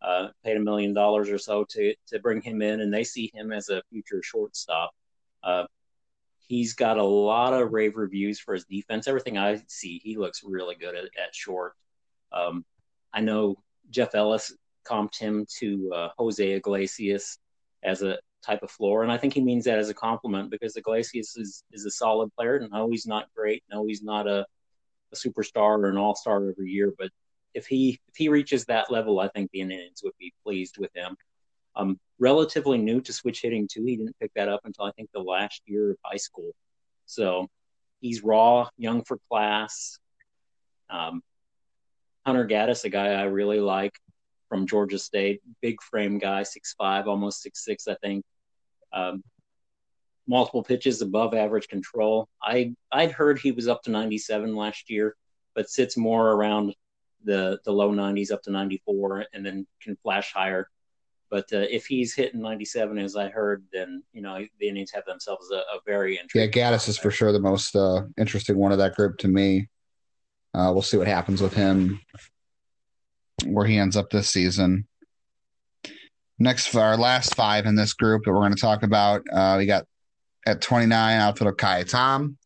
uh, 0.01 0.29
paid 0.43 0.57
a 0.57 0.59
million 0.59 0.93
dollars 0.93 1.29
or 1.29 1.37
so 1.37 1.65
to 1.69 1.93
to 2.07 2.19
bring 2.19 2.41
him 2.41 2.61
in, 2.61 2.81
and 2.81 2.93
they 2.93 3.03
see 3.03 3.31
him 3.33 3.51
as 3.51 3.69
a 3.69 3.83
future 3.91 4.21
shortstop. 4.23 4.91
Uh, 5.43 5.65
he's 6.49 6.73
got 6.73 6.97
a 6.97 7.03
lot 7.03 7.53
of 7.53 7.71
rave 7.71 7.95
reviews 7.95 8.39
for 8.39 8.55
his 8.55 8.65
defense. 8.65 9.07
Everything 9.07 9.37
I 9.37 9.61
see, 9.67 10.01
he 10.03 10.17
looks 10.17 10.41
really 10.43 10.75
good 10.75 10.95
at, 10.95 11.05
at 11.05 11.33
short. 11.33 11.73
Um, 12.31 12.65
I 13.13 13.21
know 13.21 13.55
Jeff 13.91 14.15
Ellis 14.15 14.51
comped 14.83 15.17
him 15.17 15.45
to 15.59 15.91
uh, 15.95 16.09
Jose 16.17 16.51
Iglesias 16.51 17.37
as 17.83 18.01
a 18.01 18.17
type 18.43 18.63
of 18.63 18.71
floor, 18.71 19.03
and 19.03 19.11
I 19.11 19.17
think 19.17 19.33
he 19.33 19.41
means 19.41 19.65
that 19.65 19.77
as 19.77 19.89
a 19.89 19.93
compliment 19.93 20.49
because 20.49 20.75
Iglesias 20.75 21.37
is 21.37 21.63
is 21.71 21.85
a 21.85 21.91
solid 21.91 22.33
player. 22.35 22.67
No, 22.71 22.89
he's 22.89 23.05
not 23.05 23.27
great. 23.35 23.63
No, 23.71 23.85
he's 23.85 24.01
not 24.01 24.27
a, 24.27 24.45
a 25.13 25.15
superstar 25.15 25.77
or 25.77 25.89
an 25.89 25.97
all 25.97 26.15
star 26.15 26.37
every 26.37 26.71
year. 26.71 26.93
But 26.97 27.11
if 27.53 27.67
he 27.67 27.99
if 28.07 28.15
he 28.15 28.27
reaches 28.27 28.65
that 28.65 28.91
level, 28.91 29.19
I 29.19 29.27
think 29.29 29.51
the 29.51 29.61
Indians 29.61 30.01
would 30.03 30.17
be 30.19 30.33
pleased 30.43 30.77
with 30.79 30.91
him. 30.95 31.15
Relatively 32.19 32.77
new 32.77 32.99
to 33.01 33.13
switch 33.13 33.41
hitting 33.41 33.67
too. 33.71 33.85
He 33.85 33.95
didn't 33.95 34.19
pick 34.19 34.33
that 34.35 34.49
up 34.49 34.61
until 34.65 34.85
I 34.85 34.91
think 34.91 35.09
the 35.13 35.21
last 35.21 35.61
year 35.65 35.91
of 35.91 35.97
high 36.03 36.17
school. 36.17 36.51
So 37.05 37.47
he's 38.01 38.23
raw, 38.23 38.69
young 38.77 39.03
for 39.03 39.19
class. 39.29 39.97
Um, 40.89 41.21
Hunter 42.25 42.45
Gaddis, 42.45 42.83
a 42.83 42.89
guy 42.89 43.13
I 43.13 43.23
really 43.23 43.61
like 43.61 43.93
from 44.49 44.67
Georgia 44.67 44.99
State, 44.99 45.41
big 45.61 45.81
frame 45.81 46.17
guy, 46.17 46.43
six 46.43 46.75
five, 46.77 47.07
almost 47.07 47.41
six 47.41 47.63
six, 47.63 47.87
I 47.87 47.95
think. 47.95 48.25
Um, 48.91 49.23
multiple 50.27 50.63
pitches 50.63 51.01
above 51.01 51.33
average 51.33 51.69
control. 51.69 52.27
I 52.43 52.75
I'd 52.91 53.11
heard 53.11 53.39
he 53.39 53.53
was 53.53 53.69
up 53.69 53.81
to 53.83 53.91
97 53.91 54.55
last 54.55 54.89
year, 54.89 55.15
but 55.55 55.69
sits 55.69 55.95
more 55.95 56.31
around 56.31 56.75
the 57.23 57.59
the 57.63 57.71
low 57.71 57.91
90s 57.91 58.31
up 58.31 58.43
to 58.43 58.51
94, 58.51 59.27
and 59.33 59.45
then 59.45 59.65
can 59.81 59.95
flash 60.03 60.33
higher. 60.33 60.69
But 61.29 61.45
uh, 61.53 61.65
if 61.69 61.85
he's 61.85 62.15
hitting 62.15 62.41
97, 62.41 62.97
as 62.97 63.15
I 63.15 63.29
heard, 63.29 63.63
then 63.71 64.03
you 64.13 64.21
know 64.21 64.43
the 64.59 64.67
Indians 64.67 64.91
have 64.91 65.05
themselves 65.05 65.51
a, 65.51 65.57
a 65.57 65.79
very 65.85 66.17
interesting. 66.17 66.41
Yeah, 66.41 66.71
Gaddis 66.71 66.89
is 66.89 66.97
for 66.97 67.11
sure 67.11 67.31
the 67.31 67.39
most 67.39 67.75
uh, 67.75 68.03
interesting 68.17 68.57
one 68.57 68.71
of 68.71 68.79
that 68.79 68.95
group 68.95 69.17
to 69.19 69.27
me. 69.27 69.69
Uh, 70.53 70.71
we'll 70.73 70.81
see 70.81 70.97
what 70.97 71.07
happens 71.07 71.41
with 71.41 71.53
him, 71.53 72.01
where 73.45 73.67
he 73.67 73.77
ends 73.77 73.95
up 73.95 74.09
this 74.09 74.29
season. 74.29 74.87
Next, 76.39 76.73
our 76.73 76.97
last 76.97 77.35
five 77.35 77.65
in 77.65 77.75
this 77.75 77.93
group 77.93 78.23
that 78.23 78.31
we're 78.31 78.39
going 78.39 78.55
to 78.55 78.61
talk 78.61 78.83
about, 78.83 79.21
uh, 79.31 79.55
we 79.57 79.65
got 79.65 79.85
at 80.45 80.61
29 80.61 81.19
outfielder 81.19 81.53
Ka'ai 81.53 81.83
Tom, 81.83 82.37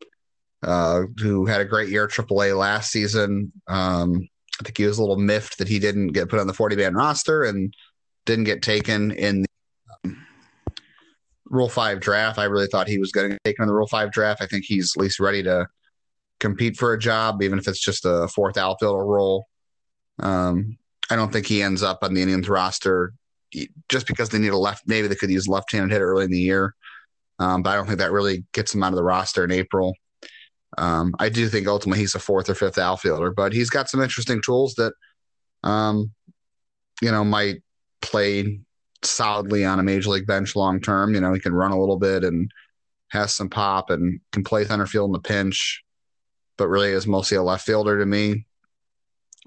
uh, 0.64 1.04
who 1.20 1.46
had 1.46 1.62
a 1.62 1.66
great 1.66 1.90
year 1.90 2.06
at 2.06 2.10
AAA 2.10 2.58
last 2.58 2.92
season. 2.92 3.52
Um, 3.68 4.28
I 4.60 4.64
think 4.64 4.78
he 4.78 4.86
was 4.86 4.98
a 4.98 5.02
little 5.02 5.18
miffed 5.18 5.60
that 5.60 5.68
he 5.68 5.80
didn't 5.80 6.08
get 6.10 6.30
put 6.30 6.40
on 6.40 6.48
the 6.48 6.54
40 6.54 6.76
man 6.76 6.96
roster 6.96 7.44
and 7.44 7.74
didn't 8.26 8.46
get 8.46 8.62
taken 8.62 9.12
in 9.12 9.42
the 9.44 9.48
um, 10.06 10.26
Rule 11.46 11.70
5 11.70 12.00
draft. 12.00 12.40
I 12.40 12.46
really 12.46 12.68
thought 12.68 12.88
he 12.88 12.98
was 12.98 13.12
going 13.12 13.30
to 13.30 13.34
get 13.34 13.44
taken 13.44 13.64
in 13.64 13.68
the 13.68 13.74
Rule 13.74 13.88
5 13.88 14.12
draft. 14.12 14.42
I 14.42 14.48
think 14.48 14.66
he's 14.66 14.94
at 14.96 15.02
least 15.02 15.20
ready 15.20 15.44
to 15.44 15.68
compete 16.40 16.78
for 16.78 16.94
a 16.94 17.00
job, 17.00 17.42
even 17.42 17.58
if 17.58 17.68
it's 17.68 17.80
just 17.80 18.06
a 18.06 18.28
fourth 18.28 18.58
outfielder 18.58 19.06
role. 19.06 19.48
Um, 20.20 20.78
I 21.10 21.16
don't 21.16 21.32
think 21.32 21.48
he 21.48 21.62
ends 21.62 21.84
up 21.84 22.00
on 22.02 22.14
the 22.14 22.22
Indians 22.22 22.50
roster 22.50 23.14
just 23.90 24.08
because 24.08 24.30
they 24.30 24.40
need 24.40 24.50
a 24.50 24.58
left. 24.58 24.84
Maybe 24.88 25.08
they 25.08 25.16
could 25.16 25.32
use 25.32 25.48
left-handed 25.48 25.92
hitter 25.92 26.08
early 26.08 26.26
in 26.26 26.32
the 26.32 26.40
year, 26.40 26.76
um, 27.40 27.62
but 27.62 27.72
I 27.72 27.76
don't 27.76 27.86
think 27.86 28.00
that 28.00 28.12
really 28.12 28.46
gets 28.54 28.74
him 28.74 28.84
out 28.84 28.94
of 28.94 28.96
the 28.96 29.04
roster 29.04 29.44
in 29.44 29.52
April. 29.52 29.94
Um, 30.78 31.14
I 31.20 31.30
do 31.30 31.48
think 31.48 31.68
ultimately 31.68 32.00
he's 32.00 32.16
a 32.16 32.20
fourth 32.20 32.50
or 32.50 32.56
fifth 32.56 32.78
outfielder, 32.78 33.32
but 33.32 33.54
he's 33.54 33.70
got 33.70 33.90
some 33.90 34.02
interesting 34.02 34.42
tools 34.42 34.74
that, 34.76 34.94
um, 35.64 36.12
you 37.02 37.12
know, 37.12 37.24
might 37.24 37.62
play 38.04 38.60
solidly 39.02 39.66
on 39.66 39.80
a 39.80 39.84
major 39.84 40.10
league 40.10 40.28
bench 40.28 40.56
long 40.56 40.80
term. 40.80 41.14
You 41.16 41.22
know, 41.22 41.34
he 41.34 41.40
can 41.40 41.54
run 41.54 41.72
a 41.72 41.80
little 41.80 41.98
bit 41.98 42.24
and 42.24 42.52
has 43.10 43.34
some 43.34 43.50
pop 43.50 43.90
and 43.90 44.20
can 44.32 44.44
play 44.44 44.66
center 44.66 44.88
field 44.88 45.10
in 45.10 45.14
the 45.14 45.20
pinch, 45.20 45.84
but 46.58 46.68
really 46.68 46.92
is 46.92 47.08
mostly 47.08 47.38
a 47.38 47.44
left 47.44 47.66
fielder 47.66 48.00
to 48.00 48.06
me. 48.06 48.46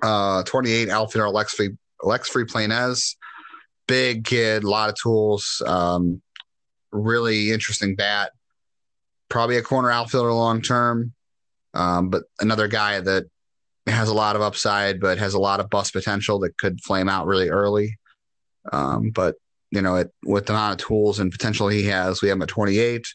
Uh, 0.02 0.42
28 0.42 0.88
outfielder 0.88 1.26
Alex 1.26 1.54
Free, 1.54 1.70
Alex 2.04 2.28
Free 2.28 2.44
Friedplagnez, 2.44 3.16
big 3.86 4.24
kid, 4.24 4.62
a 4.62 4.70
lot 4.70 4.90
of 4.90 4.96
tools, 5.00 5.62
um, 5.66 6.20
really 6.92 7.50
interesting 7.50 7.96
bat. 7.96 8.32
Probably 9.28 9.56
a 9.56 9.62
corner 9.62 9.90
outfielder 9.90 10.32
long 10.32 10.62
term, 10.62 11.12
um, 11.74 12.10
but 12.10 12.24
another 12.40 12.68
guy 12.68 13.00
that 13.00 13.24
has 13.86 14.08
a 14.08 14.14
lot 14.14 14.36
of 14.36 14.42
upside, 14.42 15.00
but 15.00 15.18
has 15.18 15.34
a 15.34 15.38
lot 15.38 15.60
of 15.60 15.70
bust 15.70 15.92
potential 15.92 16.38
that 16.40 16.56
could 16.58 16.80
flame 16.80 17.08
out 17.08 17.26
really 17.26 17.48
early. 17.48 17.96
Um, 18.72 19.10
but 19.10 19.36
you 19.70 19.82
know, 19.82 19.96
it, 19.96 20.12
with 20.24 20.46
the 20.46 20.52
amount 20.52 20.80
of 20.80 20.86
tools 20.86 21.18
and 21.18 21.32
potential 21.32 21.68
he 21.68 21.84
has, 21.84 22.22
we 22.22 22.28
have 22.28 22.36
him 22.36 22.42
at 22.42 22.48
28. 22.48 23.06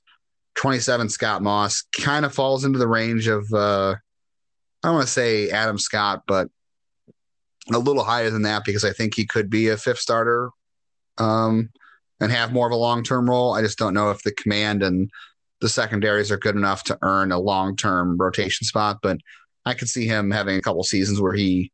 27, 0.56 1.10
Scott 1.10 1.42
Moss 1.42 1.84
kind 2.00 2.26
of 2.26 2.34
falls 2.34 2.66
into 2.66 2.78
the 2.78 2.88
range 2.88 3.28
of, 3.28 3.52
uh, 3.54 3.96
I 4.84 4.88
don't 4.88 4.96
want 4.96 5.08
to 5.08 5.14
say 5.14 5.50
Adam 5.50 5.78
Scott, 5.78 6.24
but 6.28 6.50
a 7.72 7.80
little 7.80 8.04
higher 8.04 8.30
than 8.30 8.42
that 8.42 8.66
because 8.66 8.84
I 8.84 8.92
think 8.92 9.16
he 9.16 9.26
could 9.26 9.50
be 9.50 9.70
a 9.70 9.78
fifth 9.78 10.00
starter 10.00 10.50
um, 11.18 11.70
and 12.20 12.32
have 12.32 12.52
more 12.52 12.68
of 12.68 12.74
a 12.74 12.78
long 12.78 13.04
term 13.04 13.30
role. 13.30 13.54
I 13.54 13.62
just 13.62 13.78
don't 13.78 13.94
know 13.94 14.12
if 14.12 14.24
the 14.24 14.34
command 14.34 14.84
and 14.84 15.10
the 15.62 15.70
secondaries 15.70 16.32
are 16.32 16.38
good 16.38 16.56
enough 16.56 16.84
to 16.86 16.98
earn 17.02 17.32
a 17.32 17.40
long 17.40 17.76
term 17.76 18.18
rotation 18.18 18.66
spot. 18.66 18.98
But 19.02 19.18
I 19.66 19.74
could 19.74 19.90
see 19.90 20.08
him 20.08 20.32
having 20.32 20.58
a 20.58 20.62
couple 20.62 20.84
seasons 20.84 21.22
where 21.22 21.34
he 21.34 21.72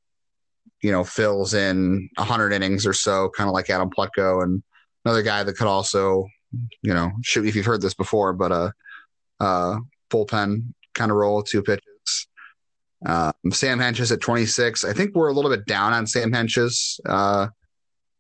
you 0.88 0.94
know, 0.94 1.04
fills 1.04 1.54
in 1.54 2.10
100 2.16 2.54
innings 2.54 2.88
or 2.88 2.94
so, 2.94 3.30
kind 3.36 3.50
of 3.50 3.54
like 3.54 3.70
Adam 3.70 3.90
Plutko, 3.90 4.42
and 4.42 4.64
another 5.04 5.22
guy 5.22 5.44
that 5.44 5.58
could 5.58 5.68
also, 5.68 6.26
you 6.82 6.94
know, 6.94 7.12
shoot 7.26 7.46
if 7.46 7.58
you've 7.58 7.66
heard 7.66 7.82
this 7.82 7.94
before, 7.94 8.32
but 8.32 8.54
a, 8.54 8.74
a 9.42 9.80
bullpen 10.10 10.74
kind 10.94 11.12
of 11.12 11.18
role, 11.18 11.44
two 11.44 11.62
pitches. 11.62 12.28
Um, 13.06 13.34
Sam 13.52 13.80
Hentges 13.80 14.14
at 14.14 14.22
26. 14.22 14.86
I 14.86 14.94
think 14.94 15.14
we're 15.14 15.28
a 15.28 15.34
little 15.34 15.52
bit 15.52 15.66
down 15.66 15.92
on 15.92 16.08
Sam 16.08 16.32
Hentges. 16.32 17.02
Uh, 17.06 17.48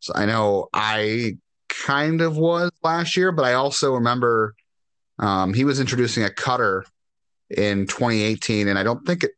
so 0.01 0.11
I 0.13 0.25
know 0.25 0.67
I 0.73 1.37
kind 1.69 2.19
of 2.19 2.35
was 2.35 2.69
last 2.83 3.15
year, 3.15 3.31
but 3.31 3.45
I 3.45 3.53
also 3.53 3.93
remember 3.93 4.55
um, 5.19 5.53
he 5.53 5.63
was 5.63 5.79
introducing 5.79 6.25
a 6.25 6.29
cutter 6.29 6.83
in 7.49 7.87
2018, 7.87 8.67
and 8.67 8.77
I 8.77 8.83
don't 8.83 9.07
think 9.07 9.23
it 9.23 9.31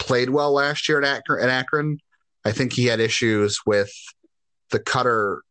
played 0.00 0.30
well 0.30 0.52
last 0.52 0.88
year 0.88 1.00
at 1.00 1.04
Akron. 1.04 1.44
At 1.44 1.48
Akron. 1.48 2.00
I 2.46 2.52
think 2.52 2.72
he 2.72 2.86
had 2.86 3.00
issues 3.00 3.60
with 3.66 3.90
the 4.70 4.78
cutter 4.78 5.42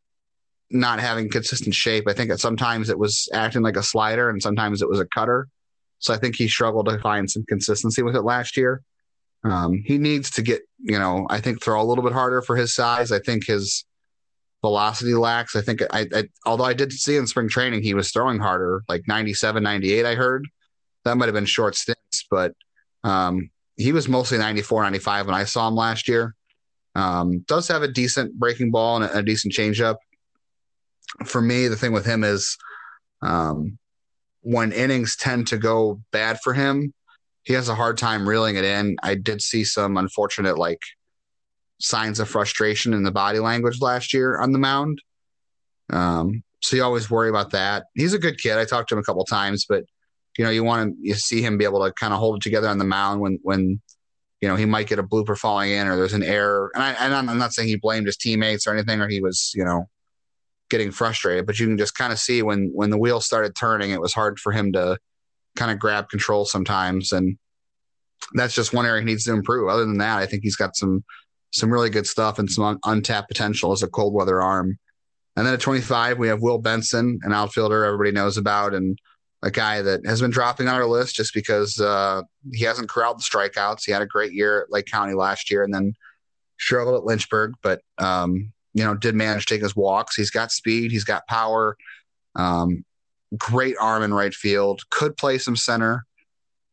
not 0.72 1.01
having 1.01 1.30
consistent 1.30 1.76
shape. 1.76 2.05
I 2.07 2.13
think 2.13 2.30
that 2.30 2.39
sometimes 2.39 2.89
it 2.89 2.97
was 2.97 3.27
acting 3.34 3.63
like 3.63 3.76
a 3.76 3.84
slider 3.84 4.30
and 4.30 4.41
sometimes 4.41 4.81
it 4.81 4.88
was 4.88 5.01
a 5.01 5.05
cutter. 5.05 5.49
So 5.99 6.13
I 6.13 6.17
think 6.17 6.35
he 6.35 6.47
struggled 6.47 6.88
to 6.88 6.97
find 6.99 7.30
some 7.30 7.43
consistency 7.49 8.01
with 8.01 8.15
it 8.15 8.22
last 8.22 8.55
year. 8.55 8.81
Um, 9.43 9.84
he 9.85 9.97
needs 9.97 10.31
to 10.31 10.41
get, 10.41 10.61
you 10.80 10.97
know, 10.97 11.27
I 11.30 11.41
think 11.41 11.61
throw 11.61 11.81
a 11.81 11.84
little 11.84 12.03
bit 12.03 12.13
harder 12.13 12.41
for 12.41 12.55
his 12.55 12.73
size. 12.73 13.11
I 13.11 13.19
think 13.19 13.45
his 13.45 13.84
velocity 14.61 15.15
lacks. 15.15 15.53
I 15.57 15.61
think 15.61 15.81
I, 15.91 16.07
I 16.15 16.23
although 16.45 16.63
I 16.63 16.73
did 16.73 16.93
see 16.93 17.17
in 17.17 17.27
spring 17.27 17.49
training 17.49 17.84
he 17.84 17.93
was 17.93 18.09
throwing 18.09 18.39
harder, 18.39 18.84
like 18.88 19.05
97, 19.05 19.61
98, 19.61 20.05
I 20.05 20.15
heard. 20.15 20.47
That 21.03 21.17
might 21.17 21.26
have 21.26 21.35
been 21.35 21.45
short 21.45 21.76
stints, 21.76 22.26
but 22.31 22.53
um, 23.03 23.49
he 23.76 23.91
was 23.91 24.07
mostly 24.07 24.38
94, 24.38 24.84
95 24.84 25.26
when 25.26 25.35
I 25.35 25.43
saw 25.43 25.67
him 25.67 25.76
last 25.76 26.07
year. 26.07 26.35
Um, 26.95 27.39
does 27.47 27.67
have 27.67 27.84
a 27.84 27.88
decent 27.88 28.38
breaking 28.39 28.72
ball 28.72 28.97
and 28.97 29.05
a, 29.05 29.17
a 29.17 29.23
decent 29.23 29.53
changeup. 29.53 29.97
For 31.26 31.41
me, 31.41 31.67
the 31.67 31.76
thing 31.76 31.91
with 31.91 32.05
him 32.05 32.23
is 32.23 32.57
um, 33.22 33.77
when 34.41 34.72
innings 34.72 35.15
tend 35.15 35.47
to 35.47 35.57
go 35.57 36.01
bad 36.11 36.39
for 36.43 36.53
him, 36.53 36.93
he 37.43 37.53
has 37.53 37.69
a 37.69 37.76
hard 37.76 37.97
time 37.97 38.27
reeling 38.27 38.55
it 38.55 38.63
in. 38.63 38.95
I 39.03 39.15
did 39.15 39.41
see 39.41 39.63
some 39.63 39.97
unfortunate 39.97 40.57
like 40.57 40.81
signs 41.80 42.19
of 42.19 42.30
frustration 42.30 42.93
in 42.93 43.03
the 43.03 43.11
body 43.11 43.39
language 43.39 43.81
last 43.81 44.13
year 44.13 44.39
on 44.39 44.51
the 44.51 44.59
mound. 44.59 45.01
Um, 45.91 46.43
so 46.61 46.76
you 46.76 46.84
always 46.84 47.11
worry 47.11 47.30
about 47.30 47.51
that. 47.51 47.85
He's 47.93 48.13
a 48.13 48.19
good 48.19 48.39
kid. 48.39 48.57
I 48.57 48.65
talked 48.65 48.89
to 48.89 48.95
him 48.95 48.99
a 48.99 49.03
couple 49.03 49.23
times, 49.26 49.65
but 49.67 49.84
you 50.38 50.43
know, 50.43 50.51
you 50.51 50.63
want 50.63 50.91
to 50.91 50.97
you 50.99 51.13
see 51.13 51.41
him 51.41 51.57
be 51.57 51.65
able 51.65 51.85
to 51.85 51.93
kind 51.93 52.13
of 52.13 52.19
hold 52.19 52.38
it 52.38 52.41
together 52.41 52.67
on 52.67 52.77
the 52.77 52.85
mound 52.85 53.22
when 53.22 53.39
when 53.43 53.81
you 54.41 54.48
know 54.48 54.56
he 54.56 54.66
might 54.66 54.88
get 54.88 54.99
a 54.99 55.03
blooper 55.03 55.38
falling 55.38 55.72
in 55.72 55.88
or 55.88 55.95
there's 55.95 56.14
an 56.14 56.24
error. 56.24 56.72
And 56.76 56.84
I 56.84 56.91
and 56.94 57.14
I'm 57.14 57.38
not 57.38 57.53
saying 57.53 57.68
he 57.68 57.78
blamed 57.78 58.07
his 58.07 58.18
teammates 58.18 58.68
or 58.68 58.74
anything 58.74 59.02
or 59.02 59.07
he 59.07 59.22
was 59.22 59.52
you 59.56 59.64
know 59.64 59.88
getting 60.70 60.91
frustrated, 60.91 61.45
but 61.45 61.60
you 61.60 61.68
can 61.68 61.78
just 61.78 61.95
kind 61.95 62.12
of 62.12 62.20
see 62.20 62.41
when 62.41 62.72
when 62.74 62.90
the 62.90 62.98
wheels 62.98 63.26
started 63.26 63.56
turning, 63.56 63.91
it 63.91 64.02
was 64.02 64.14
hard 64.14 64.40
for 64.40 64.52
him 64.52 64.74
to 64.74 64.98
kind 65.56 65.72
of 65.72 65.80
grab 65.80 66.10
control 66.10 66.45
sometimes, 66.45 67.12
and 67.12 67.38
that's 68.34 68.56
just 68.56 68.74
one 68.74 68.86
area 68.86 69.02
he 69.02 69.06
needs 69.06 69.26
to 69.26 69.34
improve. 69.34 69.70
Other 69.70 69.86
than 69.86 69.99
that, 69.99 70.18
I 70.18 70.26
think 70.26 70.44
he's 70.44 70.56
got 70.56 70.76
some 70.76 71.03
some 71.52 71.72
really 71.72 71.90
good 71.90 72.07
stuff 72.07 72.38
and 72.38 72.49
some 72.49 72.66
un- 72.66 72.80
untapped 72.86 73.30
potential 73.30 73.72
as 73.72 73.82
a 73.82 73.88
cold 73.88 74.14
weather 74.14 74.41
arm. 74.41 74.78
And 75.38 75.45
then 75.45 75.53
at 75.53 75.62
25, 75.62 76.18
we 76.18 76.28
have 76.28 76.41
Will 76.41 76.57
Benson, 76.57 77.20
an 77.24 77.34
outfielder 77.34 77.84
everybody 77.86 78.12
knows 78.12 78.38
about, 78.38 78.74
and 78.74 78.98
a 79.45 79.51
guy 79.51 79.81
that 79.84 80.05
has 80.05 80.22
been 80.22 80.31
dropping 80.31 80.67
on 80.67 80.73
our 80.73 80.88
list 80.88 81.15
just 81.15 81.34
because 81.34 81.80
uh, 81.80 82.23
he 82.51 82.65
hasn't 82.65 82.89
corralled 82.89 83.19
the 83.19 83.23
strikeouts. 83.23 83.85
He 83.85 83.91
had 83.91 84.01
a 84.01 84.07
great 84.07 84.34
year 84.34 84.63
at 84.63 84.72
Lake 84.72 84.88
County 84.88 85.13
last 85.13 85.51
year, 85.51 85.63
and 85.63 85.73
then 85.73 85.93
struggled 86.59 86.95
at 86.95 87.05
Lynchburg, 87.05 87.53
but 87.61 87.81
um, 87.99 88.51
you 88.73 88.84
know, 88.84 88.95
did 88.95 89.13
manage 89.13 89.45
to 89.45 89.53
take 89.53 89.61
his 89.61 89.76
walks. 89.76 90.15
He's 90.15 90.31
got 90.31 90.51
speed, 90.51 90.91
he's 90.91 91.03
got 91.03 91.27
power, 91.27 91.77
um, 92.35 92.84
great 93.38 93.76
arm 93.80 94.01
in 94.01 94.13
right 94.13 94.34
field, 94.34 94.81
could 94.89 95.15
play 95.15 95.38
some 95.38 95.55
center. 95.55 96.05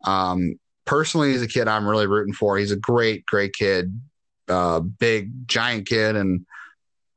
Um, 0.04 0.58
personally, 0.86 1.32
he's 1.32 1.42
a 1.42 1.48
kid 1.48 1.68
I'm 1.68 1.86
really 1.86 2.06
rooting 2.06 2.34
for. 2.34 2.56
He's 2.56 2.72
a 2.72 2.76
great, 2.76 3.26
great 3.26 3.52
kid, 3.52 4.00
uh, 4.48 4.80
big, 4.80 5.46
giant 5.46 5.86
kid, 5.86 6.16
and 6.16 6.46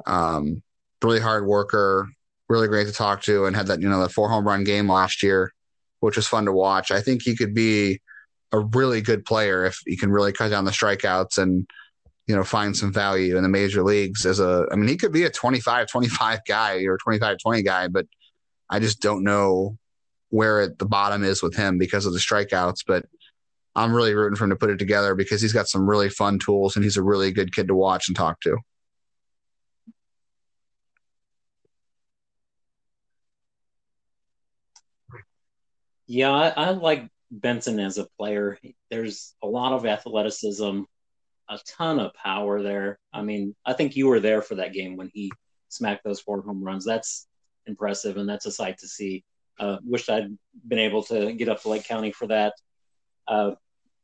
um, 0.06 0.62
really 1.02 1.22
hard 1.22 1.46
worker, 1.46 2.10
really 2.50 2.68
great 2.68 2.88
to 2.88 2.94
talk 2.94 3.22
to, 3.24 3.46
and 3.46 3.56
had 3.56 3.68
that, 3.68 3.82
you 3.82 3.90
know, 3.90 4.02
that 4.02 4.12
four 4.12 4.30
home 4.30 4.48
run 4.48 4.64
game 4.64 4.90
last 4.90 5.24
year, 5.24 5.54
which 6.00 6.16
was 6.16 6.28
fun 6.28 6.46
to 6.46 6.52
watch. 6.52 6.92
I 6.92 7.02
think 7.02 7.22
he 7.24 7.36
could 7.36 7.54
be 7.54 8.02
a 8.52 8.60
really 8.60 9.02
good 9.02 9.26
player 9.26 9.66
if 9.66 9.80
he 9.86 9.98
can 9.98 10.12
really 10.12 10.32
cut 10.32 10.50
down 10.50 10.66
the 10.66 10.72
strikeouts 10.72 11.38
and 11.38 11.68
you 12.28 12.36
know, 12.36 12.44
find 12.44 12.76
some 12.76 12.92
value 12.92 13.38
in 13.38 13.44
the 13.44 13.50
major 13.50 13.84
leagues 13.84 14.26
as 14.26 14.40
a, 14.40 14.66
I 14.72 14.76
mean, 14.76 14.88
he 14.88 14.98
could 14.98 15.12
be 15.12 15.24
a 15.24 15.30
25, 15.30 15.88
25 15.88 16.40
guy 16.48 16.78
or 16.86 16.98
25, 16.98 17.38
20 17.38 17.62
guy, 17.62 17.88
but 17.88 18.08
I 18.70 18.80
just 18.80 19.00
don't 19.00 19.24
know 19.24 19.78
where 20.30 20.62
at 20.62 20.80
the 20.80 20.88
bottom 20.88 21.24
is 21.24 21.44
with 21.44 21.56
him 21.56 21.78
because 21.78 22.06
of 22.06 22.14
the 22.14 22.20
strikeouts. 22.20 22.80
But 22.88 23.06
I'm 23.76 23.94
really 23.94 24.16
rooting 24.16 24.36
for 24.36 24.46
him 24.46 24.50
to 24.50 24.56
put 24.56 24.72
it 24.72 24.78
together 24.78 25.14
because 25.14 25.42
he's 25.42 25.54
got 25.54 25.68
some 25.68 25.88
really 25.88 26.10
fun 26.10 26.40
tools 26.40 26.76
and 26.76 26.84
he's 26.84 26.98
a 26.98 27.04
really 27.04 27.32
good 27.32 27.54
kid 27.54 27.68
to 27.68 27.76
watch 27.76 28.08
and 28.08 28.16
talk 28.16 28.42
to. 28.42 28.58
Yeah, 36.08 36.32
I, 36.32 36.50
I 36.50 36.70
like 36.72 37.10
Benson 37.32 37.80
as 37.80 37.98
a 37.98 38.08
player. 38.18 38.60
There's 38.90 39.34
a 39.42 39.48
lot 39.48 39.74
of 39.74 39.86
athleticism 39.86 40.84
a 41.50 41.60
ton 41.78 42.00
of 42.00 42.14
power 42.14 42.62
there. 42.62 43.00
I 43.14 43.22
mean, 43.22 43.56
I 43.66 43.74
think 43.74 43.96
you 43.96 44.08
were 44.08 44.20
there 44.20 44.42
for 44.42 44.56
that 44.56 44.74
game 44.74 44.98
when 44.98 45.10
he 45.14 45.32
smacked 45.70 46.04
those 46.04 46.20
four 46.20 46.42
home 46.42 46.64
runs. 46.64 46.86
That's 46.86 47.28
impressive, 47.66 48.18
and 48.18 48.28
that's 48.28 48.46
a 48.46 48.52
sight 48.52 48.80
to 48.80 48.88
see. 48.88 49.24
Uh, 49.60 49.78
wish 49.84 50.10
I'd 50.10 50.38
been 50.68 50.80
able 50.80 51.04
to 51.04 51.34
get 51.34 51.50
up 51.50 51.62
to 51.62 51.70
Lake 51.70 51.86
County 51.86 52.12
for 52.12 52.28
that. 52.28 52.54
Uh, 53.28 53.52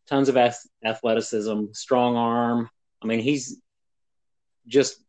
tons 0.08 0.30
of 0.30 0.38
ath- 0.38 0.68
athleticism, 0.84 1.66
strong 1.74 2.16
arm. 2.16 2.70
I 3.02 3.08
mean, 3.08 3.20
he's 3.20 3.60
just 4.68 5.04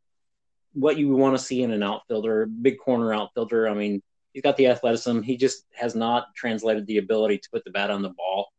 what 0.73 0.97
you 0.97 1.15
want 1.15 1.37
to 1.37 1.43
see 1.43 1.63
in 1.63 1.71
an 1.71 1.83
outfielder, 1.83 2.47
big 2.47 2.79
corner 2.79 3.13
outfielder. 3.13 3.69
I 3.69 3.75
mean, 3.75 4.03
he's 4.33 4.43
got 4.43 4.57
the 4.57 4.67
athleticism. 4.69 5.23
He 5.23 5.37
just 5.37 5.65
has 5.75 5.95
not 5.95 6.35
translated 6.35 6.87
the 6.87 6.99
ability 6.99 7.39
to 7.39 7.51
put 7.51 7.65
the 7.65 7.71
bat 7.71 7.91
on 7.91 8.03
the 8.03 8.11
ball. 8.11 8.53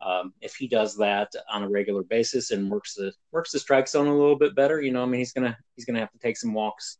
Um, 0.00 0.32
if 0.40 0.54
he 0.54 0.68
does 0.68 0.96
that 0.98 1.32
on 1.50 1.64
a 1.64 1.68
regular 1.68 2.02
basis 2.02 2.50
and 2.50 2.70
works 2.70 2.94
the 2.94 3.12
works 3.32 3.50
the 3.50 3.58
strike 3.58 3.88
zone 3.88 4.06
a 4.06 4.16
little 4.16 4.38
bit 4.38 4.54
better, 4.54 4.80
you 4.80 4.92
know, 4.92 5.02
I 5.02 5.06
mean, 5.06 5.18
he's 5.18 5.32
gonna 5.32 5.56
he's 5.74 5.84
gonna 5.84 6.00
have 6.00 6.12
to 6.12 6.18
take 6.18 6.36
some 6.36 6.54
walks. 6.54 6.98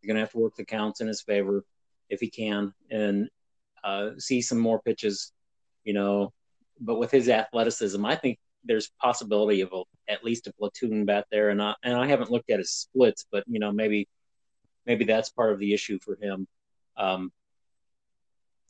He's 0.00 0.08
gonna 0.08 0.20
have 0.20 0.32
to 0.32 0.38
work 0.38 0.56
the 0.56 0.64
counts 0.64 1.00
in 1.00 1.06
his 1.06 1.22
favor 1.22 1.64
if 2.08 2.20
he 2.20 2.28
can, 2.28 2.74
and 2.90 3.28
uh, 3.84 4.10
see 4.18 4.42
some 4.42 4.58
more 4.58 4.80
pitches, 4.82 5.32
you 5.84 5.92
know. 5.92 6.32
But 6.80 6.98
with 6.98 7.12
his 7.12 7.28
athleticism, 7.28 8.04
I 8.04 8.16
think 8.16 8.38
there's 8.64 8.90
possibility 9.00 9.60
of 9.60 9.72
a, 9.72 9.82
at 10.08 10.24
least 10.24 10.48
a 10.48 10.52
platoon 10.52 11.04
bat 11.04 11.26
there, 11.30 11.50
and 11.50 11.62
I 11.62 11.74
and 11.84 11.94
I 11.96 12.08
haven't 12.08 12.32
looked 12.32 12.50
at 12.50 12.58
his 12.58 12.72
splits, 12.72 13.26
but 13.30 13.44
you 13.46 13.60
know, 13.60 13.70
maybe 13.70 14.08
maybe 14.86 15.04
that's 15.04 15.30
part 15.30 15.52
of 15.52 15.60
the 15.60 15.72
issue 15.72 16.00
for 16.00 16.16
him. 16.20 16.48
Um, 16.96 17.30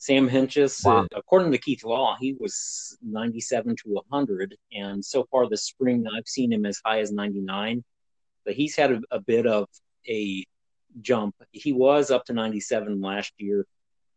Sam 0.01 0.27
Hentges, 0.27 0.83
wow. 0.83 1.03
uh, 1.03 1.07
according 1.15 1.51
to 1.51 1.59
Keith 1.59 1.83
Law, 1.83 2.17
he 2.19 2.33
was 2.33 2.97
97 3.03 3.75
to 3.83 4.01
100. 4.09 4.57
And 4.73 5.05
so 5.05 5.27
far 5.29 5.47
this 5.47 5.61
spring, 5.61 6.05
I've 6.07 6.27
seen 6.27 6.51
him 6.51 6.65
as 6.65 6.81
high 6.83 7.01
as 7.01 7.11
99. 7.11 7.83
But 8.43 8.55
he's 8.55 8.75
had 8.75 8.93
a, 8.93 9.01
a 9.11 9.19
bit 9.19 9.45
of 9.45 9.67
a 10.09 10.43
jump. 11.01 11.35
He 11.51 11.71
was 11.71 12.09
up 12.09 12.25
to 12.25 12.33
97 12.33 12.99
last 12.99 13.31
year, 13.37 13.67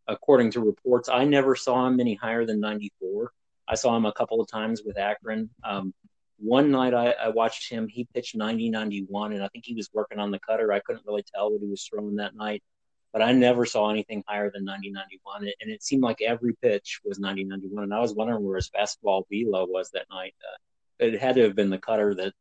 according 0.08 0.52
to 0.52 0.62
reports. 0.62 1.10
I 1.10 1.26
never 1.26 1.54
saw 1.54 1.86
him 1.86 2.00
any 2.00 2.14
higher 2.14 2.46
than 2.46 2.60
94. 2.60 3.30
I 3.68 3.74
saw 3.74 3.94
him 3.94 4.06
a 4.06 4.12
couple 4.14 4.40
of 4.40 4.48
times 4.48 4.80
with 4.86 4.96
Akron. 4.96 5.50
Um, 5.64 5.92
one 6.38 6.70
night 6.70 6.94
I, 6.94 7.10
I, 7.10 7.28
watched 7.28 7.70
him, 7.70 7.88
he 7.88 8.08
pitched 8.14 8.34
90 8.34 8.70
91, 8.70 9.34
and 9.34 9.44
I 9.44 9.48
think 9.48 9.66
he 9.66 9.74
was 9.74 9.90
working 9.92 10.18
on 10.18 10.30
the 10.30 10.38
cutter. 10.38 10.72
I 10.72 10.80
couldn't 10.80 11.04
really 11.06 11.24
tell 11.34 11.52
what 11.52 11.60
he 11.60 11.68
was 11.68 11.84
throwing 11.84 12.16
that 12.16 12.34
night 12.34 12.62
but 13.14 13.22
I 13.22 13.30
never 13.30 13.64
saw 13.64 13.90
anything 13.90 14.24
higher 14.26 14.50
than 14.50 14.64
90 14.64 14.90
91. 14.90 15.42
And 15.60 15.70
it 15.70 15.84
seemed 15.84 16.02
like 16.02 16.20
every 16.20 16.52
pitch 16.60 17.00
was 17.04 17.20
90 17.20 17.44
91. 17.44 17.84
And 17.84 17.94
I 17.94 18.00
was 18.00 18.12
wondering 18.12 18.44
where 18.44 18.56
his 18.56 18.68
fastball 18.68 19.22
velo 19.30 19.66
was 19.66 19.88
that 19.92 20.06
night. 20.10 20.34
Uh, 20.42 21.06
it 21.06 21.20
had 21.20 21.36
to 21.36 21.42
have 21.42 21.54
been 21.54 21.70
the 21.70 21.78
cutter 21.78 22.12
that, 22.16 22.32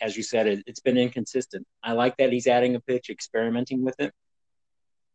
as 0.00 0.16
you 0.16 0.22
said, 0.22 0.46
it, 0.46 0.62
has 0.68 0.78
been 0.78 0.96
inconsistent. 0.96 1.66
I 1.82 1.94
like 1.94 2.16
that 2.18 2.32
he's 2.32 2.46
adding 2.46 2.76
a 2.76 2.80
pitch, 2.80 3.10
experimenting 3.10 3.84
with 3.84 3.98
it. 3.98 4.12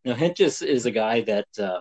Now, 0.03 0.13
Hentges 0.13 0.61
is 0.61 0.85
a 0.85 0.91
guy 0.91 1.21
that 1.21 1.47
uh, 1.57 1.79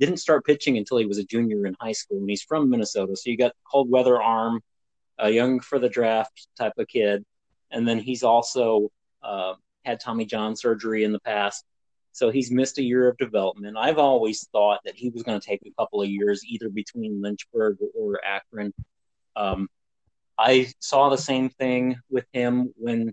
didn't 0.00 0.16
start 0.16 0.46
pitching 0.46 0.78
until 0.78 0.96
he 0.96 1.04
was 1.04 1.18
a 1.18 1.24
junior 1.24 1.66
in 1.66 1.76
high 1.78 1.92
school, 1.92 2.20
and 2.20 2.30
he's 2.30 2.42
from 2.42 2.70
Minnesota. 2.70 3.16
So 3.16 3.28
you 3.28 3.36
got 3.36 3.52
cold 3.70 3.90
weather 3.90 4.20
arm, 4.20 4.62
a 5.18 5.28
young 5.28 5.60
for 5.60 5.78
the 5.78 5.90
draft 5.90 6.48
type 6.58 6.72
of 6.78 6.88
kid. 6.88 7.22
And 7.70 7.86
then 7.86 7.98
he's 7.98 8.22
also 8.22 8.90
uh, 9.22 9.54
had 9.84 10.00
Tommy 10.00 10.24
John 10.24 10.56
surgery 10.56 11.04
in 11.04 11.12
the 11.12 11.20
past 11.20 11.62
so 12.16 12.30
he's 12.30 12.50
missed 12.50 12.78
a 12.78 12.82
year 12.82 13.10
of 13.10 13.18
development. 13.18 13.76
I've 13.76 13.98
always 13.98 14.48
thought 14.50 14.80
that 14.86 14.96
he 14.96 15.10
was 15.10 15.22
going 15.22 15.38
to 15.38 15.46
take 15.46 15.60
a 15.66 15.72
couple 15.78 16.00
of 16.00 16.08
years, 16.08 16.42
either 16.46 16.70
between 16.70 17.20
Lynchburg 17.20 17.76
or 17.94 18.18
Akron. 18.24 18.72
Um, 19.36 19.68
I 20.38 20.72
saw 20.80 21.10
the 21.10 21.18
same 21.18 21.50
thing 21.50 21.98
with 22.08 22.24
him 22.32 22.72
when 22.76 23.12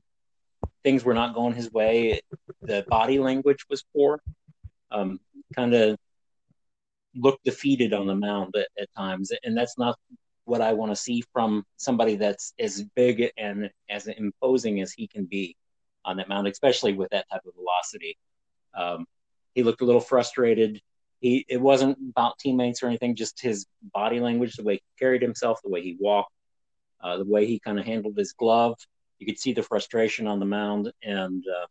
things 0.86 1.04
were 1.04 1.14
not 1.14 1.36
going 1.36 1.54
his 1.54 1.70
way. 1.70 2.22
The 2.62 2.86
body 2.88 3.20
language 3.20 3.66
was 3.70 3.84
poor. 3.94 4.22
Um, 4.90 5.20
kind 5.54 5.74
of 5.74 5.98
looked 7.14 7.44
defeated 7.44 7.92
on 7.92 8.08
the 8.08 8.16
mound 8.16 8.56
at, 8.56 8.70
at 8.82 8.88
times, 8.96 9.34
and 9.44 9.58
that's 9.58 9.78
not 9.78 10.00
what 10.46 10.62
I 10.62 10.72
want 10.72 10.94
to 10.94 10.96
see 10.96 11.26
from 11.34 11.66
somebody 11.76 12.16
that's 12.16 12.54
as 12.58 12.86
big 12.96 13.32
and 13.38 13.70
as 13.90 14.08
imposing 14.08 14.80
as 14.80 14.94
he 14.94 15.08
can 15.08 15.26
be 15.26 15.58
on 16.06 16.16
that 16.18 16.30
mound, 16.30 16.48
especially 16.48 16.94
with 16.94 17.10
that 17.10 17.26
type 17.30 17.42
of 17.46 17.54
velocity. 17.56 18.18
Um, 18.74 19.06
he 19.54 19.64
looked 19.64 19.82
a 19.82 19.86
little 19.86 20.02
frustrated. 20.02 20.82
He 21.20 21.46
it 21.48 21.62
wasn't 21.62 21.98
about 22.10 22.40
teammates 22.40 22.84
or 22.84 22.88
anything, 22.88 23.16
just 23.16 23.42
his 23.42 23.66
body 23.94 24.20
language, 24.20 24.56
the 24.56 24.64
way 24.64 24.76
he 24.76 24.82
carried 25.00 25.22
himself, 25.22 25.60
the 25.64 25.70
way 25.70 25.82
he 25.82 25.96
walked, 26.00 26.34
uh, 27.02 27.18
the 27.18 27.26
way 27.26 27.46
he 27.46 27.60
kind 27.60 27.80
of 27.80 27.86
handled 27.86 28.18
his 28.18 28.34
glove. 28.34 28.78
You 29.20 29.26
could 29.26 29.40
see 29.40 29.54
the 29.54 29.64
frustration 29.64 30.28
on 30.28 30.40
the 30.40 30.46
mound, 30.46 30.92
and 31.02 31.44
uh, 31.48 31.68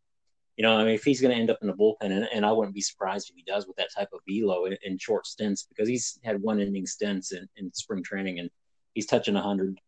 you 0.57 0.63
know, 0.63 0.77
I 0.77 0.85
mean, 0.85 0.95
if 0.95 1.05
he's 1.05 1.21
going 1.21 1.35
to 1.35 1.41
end 1.41 1.51
up 1.51 1.59
in 1.63 1.69
the 1.69 1.75
bullpen, 1.75 1.97
and, 2.03 2.29
and, 2.33 2.45
I 2.45 2.53
wouldn't 2.53 2.75
be 2.75 2.81
surprised 2.81 3.31
if 3.31 3.37
he 3.37 3.43
does 3.43 3.67
with 3.67 3.77
that 3.77 3.93
type 3.95 4.11
of 4.13 4.21
velo 4.29 4.67
in, 4.67 4.77
in 4.83 4.99
short 4.99 5.27
stints, 5.27 5.65
because 5.65 5.89
he's 5.89 6.19
had 6.25 6.41
one 6.43 6.61
inning 6.61 6.87
stints 6.87 7.33
in, 7.33 7.49
in 7.57 7.73
spring 7.73 8.03
training, 8.03 8.39
and 8.39 8.51
he's 8.95 9.07
touching 9.07 9.35
hundred. 9.35 9.79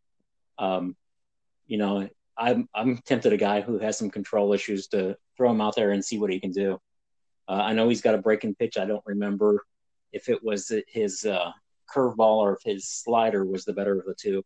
Um, 0.58 0.96
you 1.66 1.78
know, 1.78 2.08
I'm 2.36 2.68
I'm 2.74 2.98
tempted 2.98 3.32
a 3.32 3.36
guy 3.36 3.60
who 3.60 3.78
has 3.78 3.98
some 3.98 4.10
control 4.10 4.52
issues 4.52 4.88
to 4.88 5.16
throw 5.36 5.50
him 5.50 5.60
out 5.60 5.76
there 5.76 5.90
and 5.90 6.04
see 6.04 6.18
what 6.18 6.30
he 6.30 6.40
can 6.40 6.52
do. 6.52 6.80
Uh, 7.48 7.52
I 7.52 7.72
know 7.72 7.88
he's 7.88 8.00
got 8.00 8.14
a 8.14 8.18
breaking 8.18 8.54
pitch. 8.54 8.78
I 8.78 8.86
don't 8.86 9.04
remember 9.04 9.64
if 10.12 10.28
it 10.28 10.42
was 10.42 10.72
his 10.88 11.24
uh, 11.24 11.50
curveball 11.92 12.38
or 12.38 12.54
if 12.54 12.62
his 12.64 12.88
slider 12.88 13.44
was 13.44 13.64
the 13.64 13.72
better 13.72 13.98
of 13.98 14.06
the 14.06 14.14
two. 14.14 14.44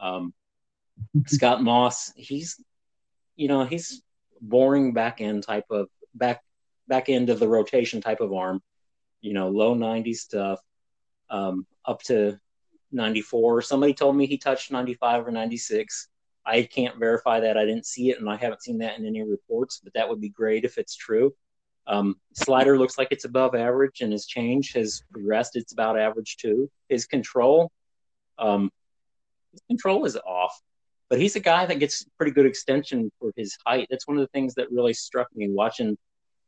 Um, 0.00 0.34
Scott 1.26 1.62
Moss, 1.62 2.12
he's, 2.16 2.62
you 3.36 3.48
know, 3.48 3.64
he's 3.64 4.02
boring 4.40 4.92
back 4.92 5.20
end 5.20 5.42
type 5.42 5.66
of 5.70 5.88
back 6.14 6.42
back 6.88 7.08
end 7.08 7.30
of 7.30 7.38
the 7.38 7.48
rotation 7.48 8.00
type 8.00 8.20
of 8.20 8.32
arm. 8.32 8.62
You 9.20 9.32
know, 9.32 9.48
low 9.48 9.74
90 9.74 10.14
stuff, 10.14 10.60
um, 11.30 11.66
up 11.84 12.02
to 12.04 12.38
94. 12.92 13.62
Somebody 13.62 13.94
told 13.94 14.16
me 14.16 14.26
he 14.26 14.38
touched 14.38 14.70
95 14.70 15.26
or 15.26 15.30
96. 15.30 16.08
I 16.44 16.62
can't 16.62 16.98
verify 16.98 17.40
that. 17.40 17.56
I 17.56 17.64
didn't 17.64 17.86
see 17.86 18.10
it, 18.10 18.20
and 18.20 18.28
I 18.28 18.36
haven't 18.36 18.62
seen 18.62 18.78
that 18.78 18.98
in 18.98 19.06
any 19.06 19.22
reports. 19.22 19.80
But 19.82 19.94
that 19.94 20.08
would 20.08 20.20
be 20.20 20.28
great 20.28 20.64
if 20.64 20.78
it's 20.78 20.94
true. 20.94 21.34
Um, 21.86 22.16
slider 22.34 22.78
looks 22.78 22.98
like 22.98 23.08
it's 23.10 23.24
above 23.24 23.54
average, 23.54 24.00
and 24.00 24.12
his 24.12 24.26
change 24.26 24.72
has 24.72 25.02
progressed. 25.12 25.56
It's 25.56 25.72
about 25.72 25.98
average 25.98 26.36
too. 26.36 26.70
His 26.88 27.06
control, 27.06 27.70
um, 28.38 28.70
his 29.52 29.62
control 29.68 30.04
is 30.04 30.16
off, 30.16 30.60
but 31.08 31.20
he's 31.20 31.36
a 31.36 31.40
guy 31.40 31.66
that 31.66 31.78
gets 31.78 32.04
pretty 32.16 32.32
good 32.32 32.46
extension 32.46 33.10
for 33.20 33.32
his 33.36 33.56
height. 33.64 33.86
That's 33.90 34.06
one 34.06 34.16
of 34.16 34.22
the 34.22 34.28
things 34.28 34.54
that 34.54 34.70
really 34.72 34.94
struck 34.94 35.28
me 35.34 35.48
watching 35.48 35.96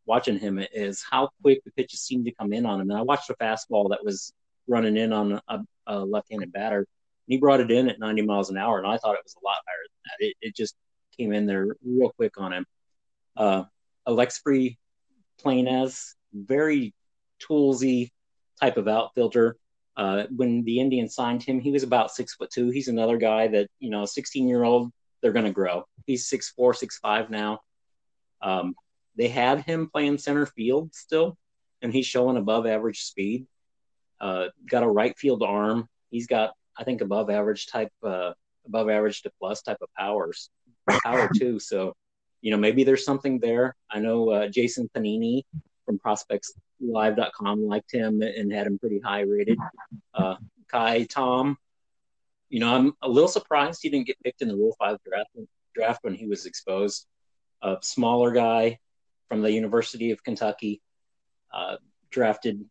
watching 0.06 0.38
him 0.38 0.58
is 0.72 1.04
how 1.08 1.28
quick 1.42 1.62
the 1.64 1.70
pitches 1.72 2.00
seem 2.00 2.24
to 2.24 2.32
come 2.32 2.52
in 2.52 2.64
on 2.64 2.80
him. 2.80 2.90
And 2.90 2.98
I 2.98 3.02
watched 3.02 3.28
a 3.28 3.34
fastball 3.34 3.90
that 3.90 4.02
was 4.02 4.32
running 4.66 4.96
in 4.96 5.12
on 5.12 5.40
a, 5.46 5.60
a 5.86 5.98
left-handed 6.00 6.50
batter, 6.50 6.78
and 6.78 6.86
he 7.26 7.36
brought 7.36 7.60
it 7.60 7.70
in 7.70 7.88
at 7.88 8.00
90 8.00 8.22
miles 8.22 8.50
an 8.50 8.56
hour, 8.56 8.78
and 8.78 8.86
I 8.86 8.96
thought 8.96 9.14
it 9.14 9.20
was 9.22 9.36
a 9.40 9.44
lot 9.44 9.58
higher 9.66 9.84
than 9.86 10.02
that. 10.06 10.26
It, 10.26 10.48
it 10.48 10.56
just 10.56 10.74
came 11.16 11.32
in 11.32 11.46
there 11.46 11.76
real 11.84 12.10
quick 12.16 12.40
on 12.40 12.52
him. 12.52 12.66
Uh, 13.36 13.64
Alex 14.06 14.40
Playing 15.40 15.68
as 15.68 16.14
very 16.32 16.94
toolsy 17.40 18.10
type 18.60 18.76
of 18.76 18.88
outfielder. 18.88 19.56
Uh, 19.96 20.24
when 20.34 20.62
the 20.62 20.78
Indians 20.80 21.14
signed 21.14 21.42
him, 21.42 21.60
he 21.60 21.72
was 21.72 21.82
about 21.82 22.12
six 22.12 22.34
foot 22.34 22.50
two. 22.50 22.70
He's 22.70 22.88
another 22.88 23.16
guy 23.16 23.48
that 23.48 23.68
you 23.80 23.90
know, 23.90 24.04
16 24.04 24.48
year 24.48 24.62
old, 24.62 24.92
they're 25.20 25.32
going 25.32 25.44
to 25.44 25.52
grow. 25.52 25.84
He's 26.06 26.28
six 26.28 26.50
four, 26.50 26.74
six 26.74 26.98
five 26.98 27.30
now. 27.30 27.60
Um, 28.40 28.74
they 29.16 29.28
had 29.28 29.62
him 29.62 29.90
playing 29.92 30.18
center 30.18 30.46
field 30.46 30.94
still, 30.94 31.36
and 31.82 31.92
he's 31.92 32.06
showing 32.06 32.36
above 32.36 32.66
average 32.66 33.02
speed. 33.02 33.46
Uh, 34.20 34.46
got 34.68 34.84
a 34.84 34.88
right 34.88 35.16
field 35.18 35.42
arm. 35.42 35.88
He's 36.10 36.26
got, 36.28 36.52
I 36.76 36.84
think, 36.84 37.00
above 37.00 37.30
average 37.30 37.66
type, 37.66 37.90
uh, 38.04 38.32
above 38.66 38.88
average 38.88 39.22
to 39.22 39.32
plus 39.40 39.62
type 39.62 39.78
of 39.82 39.88
powers, 39.98 40.50
power 41.02 41.28
too. 41.36 41.58
So 41.58 41.94
you 42.40 42.50
know, 42.50 42.56
maybe 42.56 42.84
there's 42.84 43.04
something 43.04 43.38
there. 43.40 43.74
I 43.90 43.98
know 43.98 44.30
uh, 44.30 44.48
Jason 44.48 44.88
Pennini 44.94 45.42
from 45.84 45.98
ProspectsLive.com 45.98 47.66
liked 47.66 47.92
him 47.92 48.22
and 48.22 48.52
had 48.52 48.66
him 48.66 48.78
pretty 48.78 49.00
high 49.00 49.22
rated. 49.22 49.58
Uh, 50.14 50.36
Ka'ai 50.70 51.04
Tom, 51.04 51.56
you 52.50 52.60
know, 52.60 52.74
I'm 52.74 52.92
a 53.02 53.08
little 53.08 53.28
surprised 53.28 53.80
he 53.82 53.90
didn't 53.90 54.06
get 54.06 54.22
picked 54.22 54.42
in 54.42 54.48
the 54.48 54.56
Rule 54.56 54.76
Five 54.78 54.98
draft 55.04 55.30
draft 55.74 56.04
when 56.04 56.14
he 56.14 56.26
was 56.26 56.46
exposed. 56.46 57.06
A 57.62 57.76
smaller 57.82 58.32
guy 58.32 58.78
from 59.28 59.42
the 59.42 59.50
University 59.50 60.10
of 60.10 60.22
Kentucky, 60.22 60.80
uh, 61.52 61.76
drafted 62.10 62.64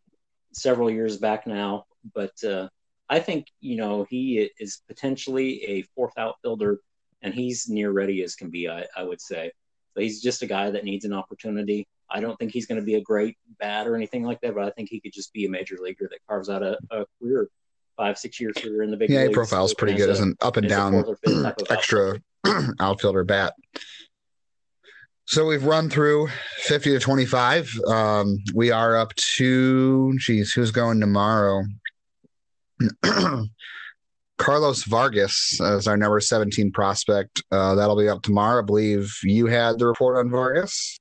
several 0.52 0.90
years 0.90 1.18
back 1.18 1.46
now, 1.46 1.84
but 2.14 2.32
uh, 2.42 2.68
I 3.08 3.20
think 3.20 3.46
you 3.60 3.76
know 3.76 4.06
he 4.08 4.50
is 4.58 4.82
potentially 4.88 5.64
a 5.64 5.82
fourth 5.94 6.16
outfielder 6.16 6.80
and 7.22 7.34
he's 7.34 7.68
near 7.68 7.90
ready 7.90 8.22
as 8.22 8.34
can 8.34 8.50
be. 8.50 8.68
I, 8.68 8.86
I 8.96 9.02
would 9.02 9.20
say. 9.20 9.50
So 9.94 10.00
he's 10.00 10.22
just 10.22 10.42
a 10.42 10.46
guy 10.46 10.70
that 10.70 10.84
needs 10.84 11.04
an 11.04 11.12
opportunity. 11.12 11.86
I 12.10 12.20
don't 12.20 12.38
think 12.38 12.52
he's 12.52 12.66
going 12.66 12.80
to 12.80 12.84
be 12.84 12.94
a 12.94 13.00
great 13.00 13.36
bat 13.58 13.86
or 13.86 13.94
anything 13.94 14.22
like 14.22 14.40
that, 14.40 14.54
but 14.54 14.64
I 14.64 14.70
think 14.70 14.88
he 14.90 15.00
could 15.00 15.12
just 15.12 15.32
be 15.32 15.44
a 15.44 15.50
major 15.50 15.76
leaguer 15.80 16.08
that 16.10 16.20
carves 16.28 16.48
out 16.48 16.62
a, 16.62 16.78
a 16.90 17.04
career, 17.20 17.48
five, 17.96 18.16
six 18.16 18.40
year 18.40 18.52
career 18.52 18.82
in 18.82 18.90
the 18.90 18.96
big 18.96 19.10
yeah, 19.10 19.24
leagues. 19.24 19.34
profile's 19.34 19.74
pretty 19.74 19.94
good 19.94 20.08
as 20.08 20.20
an 20.20 20.34
up 20.40 20.56
and 20.56 20.68
down 20.68 21.04
extra 21.70 22.20
outfielder 22.80 23.24
bat. 23.24 23.54
So 25.26 25.44
we've 25.44 25.64
run 25.64 25.90
through 25.90 26.28
50 26.60 26.92
to 26.92 27.00
25. 27.00 27.78
Um, 27.86 28.38
we 28.54 28.70
are 28.70 28.96
up 28.96 29.14
to, 29.36 30.16
geez, 30.18 30.52
who's 30.52 30.70
going 30.70 31.00
tomorrow? 31.00 31.64
Carlos 34.38 34.84
Vargas 34.84 35.60
as 35.60 35.86
our 35.86 35.96
number 35.96 36.20
17 36.20 36.70
prospect. 36.70 37.42
Uh, 37.50 37.74
that'll 37.74 37.96
be 37.98 38.08
up 38.08 38.22
tomorrow. 38.22 38.62
I 38.62 38.64
believe 38.64 39.12
you 39.22 39.46
had 39.46 39.78
the 39.78 39.86
report 39.86 40.16
on 40.16 40.30
Vargas. 40.30 40.98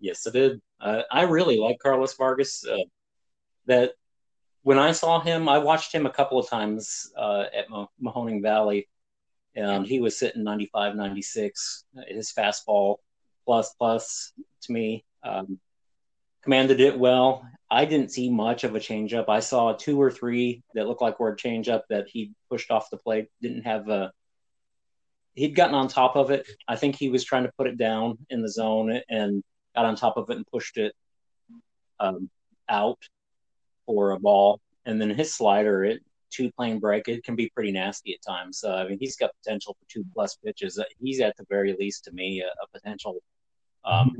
Yes, 0.00 0.26
I 0.26 0.30
did. 0.30 0.60
Uh, 0.80 1.02
I 1.10 1.22
really 1.22 1.58
like 1.58 1.78
Carlos 1.78 2.14
Vargas. 2.14 2.64
Uh, 2.66 2.84
that 3.66 3.92
when 4.62 4.78
I 4.78 4.92
saw 4.92 5.20
him, 5.20 5.48
I 5.48 5.58
watched 5.58 5.94
him 5.94 6.06
a 6.06 6.10
couple 6.10 6.38
of 6.38 6.48
times 6.48 7.12
uh, 7.16 7.44
at 7.54 7.68
Mahoning 8.02 8.42
Valley, 8.42 8.88
and 9.54 9.86
he 9.86 10.00
was 10.00 10.18
sitting 10.18 10.44
95, 10.44 10.96
96. 10.96 11.84
His 12.08 12.32
fastball 12.32 12.96
plus 13.44 13.72
plus 13.78 14.32
to 14.62 14.72
me. 14.72 15.04
Um, 15.22 15.58
commanded 16.46 16.80
it 16.80 16.96
well. 16.96 17.44
I 17.68 17.86
didn't 17.86 18.12
see 18.12 18.30
much 18.30 18.62
of 18.62 18.76
a 18.76 18.78
changeup. 18.78 19.28
I 19.28 19.40
saw 19.40 19.72
two 19.72 20.00
or 20.00 20.12
three 20.12 20.62
that 20.74 20.86
looked 20.86 21.02
like 21.02 21.18
were 21.18 21.32
a 21.32 21.36
changeup 21.36 21.82
that 21.90 22.06
he 22.06 22.30
pushed 22.48 22.70
off 22.70 22.88
the 22.88 22.96
plate. 22.96 23.26
Didn't 23.42 23.64
have 23.64 23.88
a. 23.88 24.12
He'd 25.34 25.56
gotten 25.56 25.74
on 25.74 25.88
top 25.88 26.14
of 26.14 26.30
it. 26.30 26.46
I 26.68 26.76
think 26.76 26.94
he 26.94 27.08
was 27.08 27.24
trying 27.24 27.42
to 27.42 27.52
put 27.58 27.66
it 27.66 27.76
down 27.76 28.18
in 28.30 28.42
the 28.42 28.48
zone 28.48 29.00
and 29.08 29.42
got 29.74 29.86
on 29.86 29.96
top 29.96 30.16
of 30.16 30.30
it 30.30 30.36
and 30.36 30.46
pushed 30.46 30.76
it 30.76 30.94
um, 31.98 32.30
out 32.68 33.00
for 33.86 34.12
a 34.12 34.20
ball. 34.20 34.60
And 34.84 35.00
then 35.00 35.10
his 35.10 35.34
slider, 35.34 35.84
it 35.84 36.00
two 36.30 36.52
plane 36.52 36.78
break, 36.78 37.08
it 37.08 37.24
can 37.24 37.34
be 37.34 37.50
pretty 37.50 37.72
nasty 37.72 38.14
at 38.14 38.22
times. 38.24 38.62
I 38.62 38.86
mean, 38.86 38.98
he's 39.00 39.16
got 39.16 39.32
potential 39.42 39.76
for 39.80 39.86
two 39.88 40.04
plus 40.14 40.36
pitches. 40.36 40.80
He's 41.00 41.20
at 41.20 41.36
the 41.36 41.44
very 41.48 41.74
least, 41.76 42.04
to 42.04 42.12
me, 42.12 42.40
a, 42.42 42.46
a 42.46 42.68
potential 42.72 43.16
um, 43.84 44.16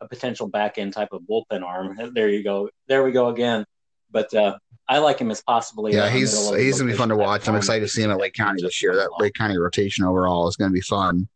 a 0.00 0.08
potential 0.08 0.48
back 0.48 0.78
end 0.78 0.92
type 0.92 1.12
of 1.12 1.22
bullpen 1.22 1.62
arm. 1.62 1.98
There 2.14 2.28
you 2.28 2.42
go. 2.42 2.70
There 2.86 3.04
we 3.04 3.12
go 3.12 3.28
again. 3.28 3.64
But 4.10 4.32
uh, 4.32 4.58
I 4.88 4.98
like 4.98 5.18
him 5.18 5.30
as 5.30 5.42
possibly. 5.42 5.92
Yeah, 5.92 6.08
he's 6.08 6.32
he's 6.54 6.78
gonna 6.78 6.90
be 6.90 6.96
fun 6.96 7.10
to 7.10 7.16
watch. 7.16 7.48
I'm 7.48 7.56
excited 7.56 7.84
to 7.84 7.88
see 7.88 8.02
him 8.02 8.10
at 8.10 8.18
Lake 8.18 8.34
County 8.34 8.62
this 8.62 8.82
year. 8.82 8.96
That 8.96 9.10
Lake 9.18 9.34
County 9.34 9.58
rotation 9.58 10.04
overall 10.04 10.48
is 10.48 10.56
gonna 10.56 10.72
be 10.72 10.80
fun. 10.80 11.28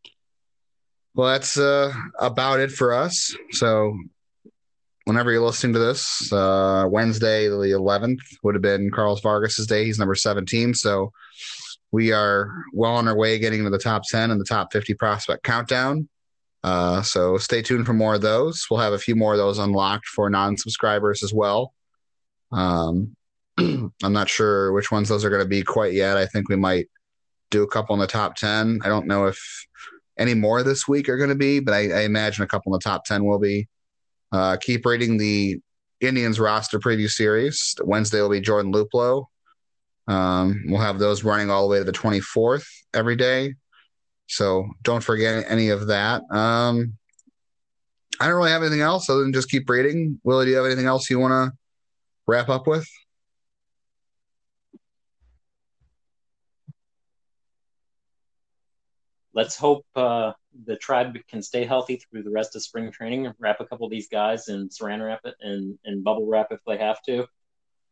Well, 1.15 1.27
that's 1.27 1.57
uh, 1.57 1.93
about 2.19 2.59
it 2.59 2.71
for 2.71 2.93
us. 2.93 3.35
So, 3.51 3.95
whenever 5.05 5.31
you're 5.31 5.45
listening 5.45 5.73
to 5.73 5.79
this, 5.79 6.33
uh, 6.33 6.87
Wednesday 6.89 7.47
the 7.47 7.55
11th 7.55 8.17
would 8.41 8.55
have 8.55 8.63
been 8.63 8.89
Carlos 8.89 9.21
Vargas's 9.21 9.67
day. 9.67 9.85
He's 9.85 9.99
number 9.99 10.15
17. 10.15 10.73
So, 10.73 11.11
we 11.91 12.11
are 12.11 12.49
well 12.73 12.95
on 12.95 13.07
our 13.07 13.15
way 13.15 13.37
getting 13.37 13.63
to 13.63 13.69
the 13.69 13.77
top 13.77 14.01
10 14.09 14.31
and 14.31 14.41
the 14.41 14.45
top 14.45 14.73
50 14.73 14.95
prospect 14.95 15.43
countdown. 15.43 16.09
Uh, 16.63 17.01
so 17.01 17.37
stay 17.37 17.61
tuned 17.61 17.85
for 17.85 17.93
more 17.93 18.15
of 18.15 18.21
those. 18.21 18.65
We'll 18.69 18.79
have 18.79 18.93
a 18.93 18.99
few 18.99 19.15
more 19.15 19.33
of 19.33 19.37
those 19.37 19.59
unlocked 19.59 20.07
for 20.07 20.29
non-subscribers 20.29 21.23
as 21.23 21.33
well. 21.33 21.73
Um, 22.51 23.15
I'm 23.57 23.91
not 24.01 24.29
sure 24.29 24.71
which 24.71 24.91
ones 24.91 25.09
those 25.09 25.25
are 25.25 25.29
going 25.29 25.41
to 25.41 25.47
be 25.47 25.63
quite 25.63 25.93
yet. 25.93 26.17
I 26.17 26.25
think 26.25 26.49
we 26.49 26.55
might 26.55 26.87
do 27.51 27.63
a 27.63 27.67
couple 27.67 27.93
in 27.93 27.99
the 27.99 28.07
top 28.07 28.35
10. 28.35 28.79
I 28.83 28.87
don't 28.87 29.07
know 29.07 29.25
if 29.25 29.67
any 30.17 30.33
more 30.33 30.63
this 30.63 30.87
week 30.87 31.09
are 31.09 31.17
going 31.17 31.29
to 31.29 31.35
be, 31.35 31.59
but 31.59 31.73
I, 31.73 31.89
I, 31.91 32.01
imagine 32.01 32.43
a 32.43 32.47
couple 32.47 32.73
in 32.73 32.77
the 32.77 32.83
top 32.83 33.05
10 33.05 33.25
will 33.25 33.39
be. 33.39 33.67
Uh, 34.31 34.57
keep 34.57 34.85
reading 34.85 35.17
the 35.17 35.59
Indians 36.01 36.39
roster 36.39 36.79
preview 36.79 37.09
series. 37.09 37.75
Wednesday 37.83 38.21
will 38.21 38.29
be 38.29 38.41
Jordan 38.41 38.73
Luplow. 38.73 39.25
Um, 40.07 40.63
we'll 40.67 40.81
have 40.81 40.99
those 40.99 41.23
running 41.23 41.49
all 41.49 41.63
the 41.63 41.71
way 41.71 41.77
to 41.79 41.83
the 41.83 41.91
24th 41.91 42.65
every 42.93 43.15
day. 43.15 43.53
So 44.27 44.69
don't 44.81 45.03
forget 45.03 45.45
any 45.47 45.69
of 45.69 45.87
that. 45.87 46.21
Um, 46.31 46.97
I 48.19 48.27
don't 48.27 48.35
really 48.35 48.51
have 48.51 48.61
anything 48.61 48.81
else 48.81 49.09
other 49.09 49.21
than 49.21 49.33
just 49.33 49.49
keep 49.49 49.69
reading. 49.69 50.19
Willie, 50.23 50.45
do 50.45 50.51
you 50.51 50.57
have 50.57 50.65
anything 50.65 50.85
else 50.85 51.09
you 51.09 51.19
want 51.19 51.31
to 51.31 51.57
wrap 52.27 52.49
up 52.49 52.67
with? 52.67 52.87
Let's 59.35 59.57
hope 59.57 59.85
uh, 59.95 60.33
the 60.65 60.75
tribe 60.75 61.17
can 61.27 61.41
stay 61.41 61.65
healthy 61.65 61.95
through 61.97 62.21
the 62.21 62.29
rest 62.29 62.55
of 62.55 62.61
spring 62.61 62.91
training. 62.91 63.33
Wrap 63.39 63.59
a 63.59 63.65
couple 63.65 63.85
of 63.85 63.91
these 63.91 64.07
guys 64.07 64.47
in 64.47 64.69
saran 64.69 65.03
wrap 65.03 65.21
it 65.25 65.35
and, 65.41 65.77
and 65.85 66.03
bubble 66.03 66.27
wrap 66.27 66.47
if 66.51 66.59
they 66.67 66.77
have 66.77 67.01
to. 67.07 67.25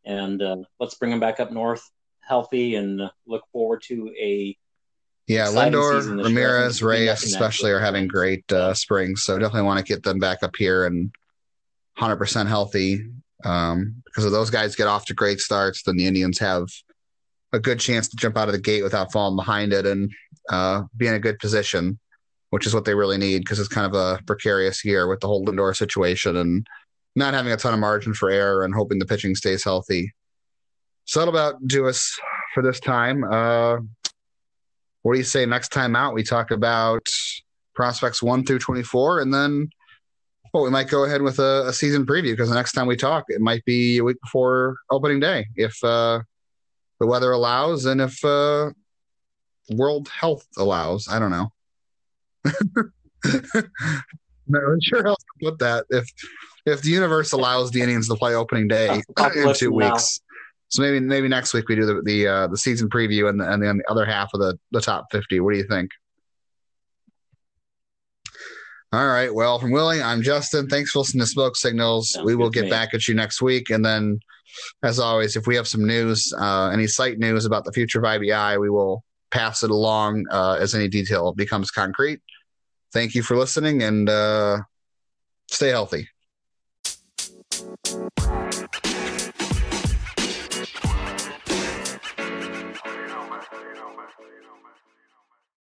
And 0.04 0.40
uh, 0.40 0.56
let's 0.78 0.94
bring 0.94 1.10
them 1.10 1.20
back 1.20 1.40
up 1.40 1.50
north 1.50 1.82
healthy 2.20 2.76
and 2.76 3.02
look 3.26 3.42
forward 3.52 3.82
to 3.88 4.08
a 4.18 4.56
yeah, 5.32 5.46
Lindor, 5.46 6.24
Ramirez, 6.24 6.82
Reyes, 6.82 7.22
especially 7.24 7.70
are 7.70 7.80
having 7.80 8.06
great 8.06 8.50
uh, 8.52 8.74
springs. 8.74 9.24
So 9.24 9.38
definitely 9.38 9.66
want 9.66 9.78
to 9.78 9.84
get 9.84 10.02
them 10.02 10.18
back 10.18 10.42
up 10.42 10.54
here 10.56 10.86
and 10.86 11.12
100% 11.98 12.46
healthy. 12.46 13.06
Um, 13.44 14.02
because 14.04 14.24
if 14.24 14.30
those 14.30 14.50
guys 14.50 14.76
get 14.76 14.88
off 14.88 15.06
to 15.06 15.14
great 15.14 15.40
starts, 15.40 15.82
then 15.82 15.96
the 15.96 16.06
Indians 16.06 16.38
have 16.38 16.68
a 17.52 17.58
good 17.58 17.80
chance 17.80 18.08
to 18.08 18.16
jump 18.16 18.36
out 18.36 18.48
of 18.48 18.52
the 18.52 18.60
gate 18.60 18.82
without 18.82 19.12
falling 19.12 19.36
behind 19.36 19.72
it 19.72 19.86
and 19.86 20.12
uh, 20.48 20.82
be 20.96 21.06
in 21.06 21.14
a 21.14 21.18
good 21.18 21.38
position, 21.38 21.98
which 22.50 22.66
is 22.66 22.74
what 22.74 22.84
they 22.84 22.94
really 22.94 23.18
need 23.18 23.40
because 23.40 23.58
it's 23.58 23.68
kind 23.68 23.86
of 23.86 23.94
a 23.94 24.22
precarious 24.24 24.84
year 24.84 25.08
with 25.08 25.20
the 25.20 25.26
whole 25.26 25.44
Lindor 25.44 25.74
situation 25.76 26.36
and 26.36 26.66
not 27.14 27.34
having 27.34 27.52
a 27.52 27.56
ton 27.56 27.74
of 27.74 27.80
margin 27.80 28.14
for 28.14 28.30
error 28.30 28.64
and 28.64 28.74
hoping 28.74 28.98
the 28.98 29.06
pitching 29.06 29.34
stays 29.34 29.64
healthy. 29.64 30.12
So 31.04 31.20
that'll 31.20 31.34
about 31.34 31.66
do 31.66 31.88
us 31.88 32.18
for 32.54 32.62
this 32.62 32.80
time. 32.80 33.24
Uh, 33.24 33.78
what 35.02 35.12
do 35.12 35.18
you 35.18 35.24
say 35.24 35.44
next 35.46 35.68
time 35.70 35.96
out? 35.96 36.14
We 36.14 36.22
talk 36.22 36.50
about 36.50 37.06
prospects 37.74 38.22
one 38.22 38.44
through 38.44 38.60
24, 38.60 39.20
and 39.20 39.32
then 39.32 39.68
well, 40.52 40.64
we 40.64 40.70
might 40.70 40.88
go 40.88 41.04
ahead 41.04 41.22
with 41.22 41.38
a, 41.38 41.64
a 41.66 41.72
season 41.72 42.04
preview 42.04 42.32
because 42.32 42.50
the 42.50 42.54
next 42.54 42.72
time 42.72 42.86
we 42.86 42.96
talk, 42.96 43.24
it 43.28 43.40
might 43.40 43.64
be 43.64 43.98
a 43.98 44.04
week 44.04 44.20
before 44.20 44.76
opening 44.90 45.18
day 45.18 45.46
if 45.56 45.82
uh, 45.82 46.20
the 47.00 47.06
weather 47.06 47.32
allows 47.32 47.86
and 47.86 48.00
if 48.00 48.22
uh, 48.24 48.70
world 49.70 50.08
health 50.08 50.46
allows. 50.58 51.08
I 51.08 51.18
don't 51.18 51.30
know. 51.30 51.52
Not 54.46 54.62
really 54.62 54.80
sure 54.82 55.02
how 55.02 55.14
to 55.14 55.24
put 55.40 55.58
that. 55.60 55.86
If 55.88 56.06
if 56.66 56.82
the 56.82 56.90
universe 56.90 57.32
allows 57.32 57.70
the 57.70 57.80
Indians 57.80 58.08
to 58.08 58.14
play 58.14 58.34
opening 58.34 58.68
day 58.68 59.02
in 59.34 59.54
two 59.54 59.72
weeks, 59.72 60.20
so 60.72 60.80
maybe 60.80 61.00
maybe 61.00 61.28
next 61.28 61.52
week 61.52 61.68
we 61.68 61.76
do 61.76 61.84
the 61.84 62.00
the, 62.02 62.26
uh, 62.26 62.46
the 62.46 62.56
season 62.56 62.88
preview 62.88 63.28
and 63.28 63.38
the, 63.38 63.52
and 63.52 63.62
then 63.62 63.76
the 63.76 63.90
other 63.90 64.06
half 64.06 64.30
of 64.32 64.40
the 64.40 64.58
the 64.70 64.80
top 64.80 65.04
fifty. 65.12 65.38
What 65.38 65.52
do 65.52 65.58
you 65.58 65.66
think? 65.68 65.90
All 68.90 69.06
right. 69.06 69.32
Well, 69.34 69.58
from 69.58 69.70
Willie, 69.70 70.02
I'm 70.02 70.22
Justin. 70.22 70.68
Thanks 70.68 70.90
for 70.90 71.00
listening 71.00 71.20
to 71.20 71.26
Smoke 71.26 71.56
Signals. 71.56 72.12
Sounds 72.12 72.24
we 72.24 72.36
will 72.36 72.48
get 72.48 72.70
back 72.70 72.94
at 72.94 73.06
you 73.06 73.14
next 73.14 73.42
week. 73.42 73.68
And 73.68 73.84
then, 73.84 74.18
as 74.82 74.98
always, 74.98 75.36
if 75.36 75.46
we 75.46 75.56
have 75.56 75.68
some 75.68 75.86
news, 75.86 76.32
uh, 76.38 76.70
any 76.72 76.86
site 76.86 77.18
news 77.18 77.44
about 77.44 77.64
the 77.64 77.72
future 77.72 77.98
of 77.98 78.04
IBI, 78.04 78.58
we 78.58 78.70
will 78.70 79.04
pass 79.30 79.62
it 79.62 79.70
along 79.70 80.24
uh, 80.30 80.56
as 80.58 80.74
any 80.74 80.88
detail 80.88 81.32
becomes 81.32 81.70
concrete. 81.70 82.20
Thank 82.94 83.14
you 83.14 83.22
for 83.22 83.36
listening 83.36 83.82
and 83.82 84.08
uh, 84.08 84.60
stay 85.50 85.68
healthy. 85.68 86.08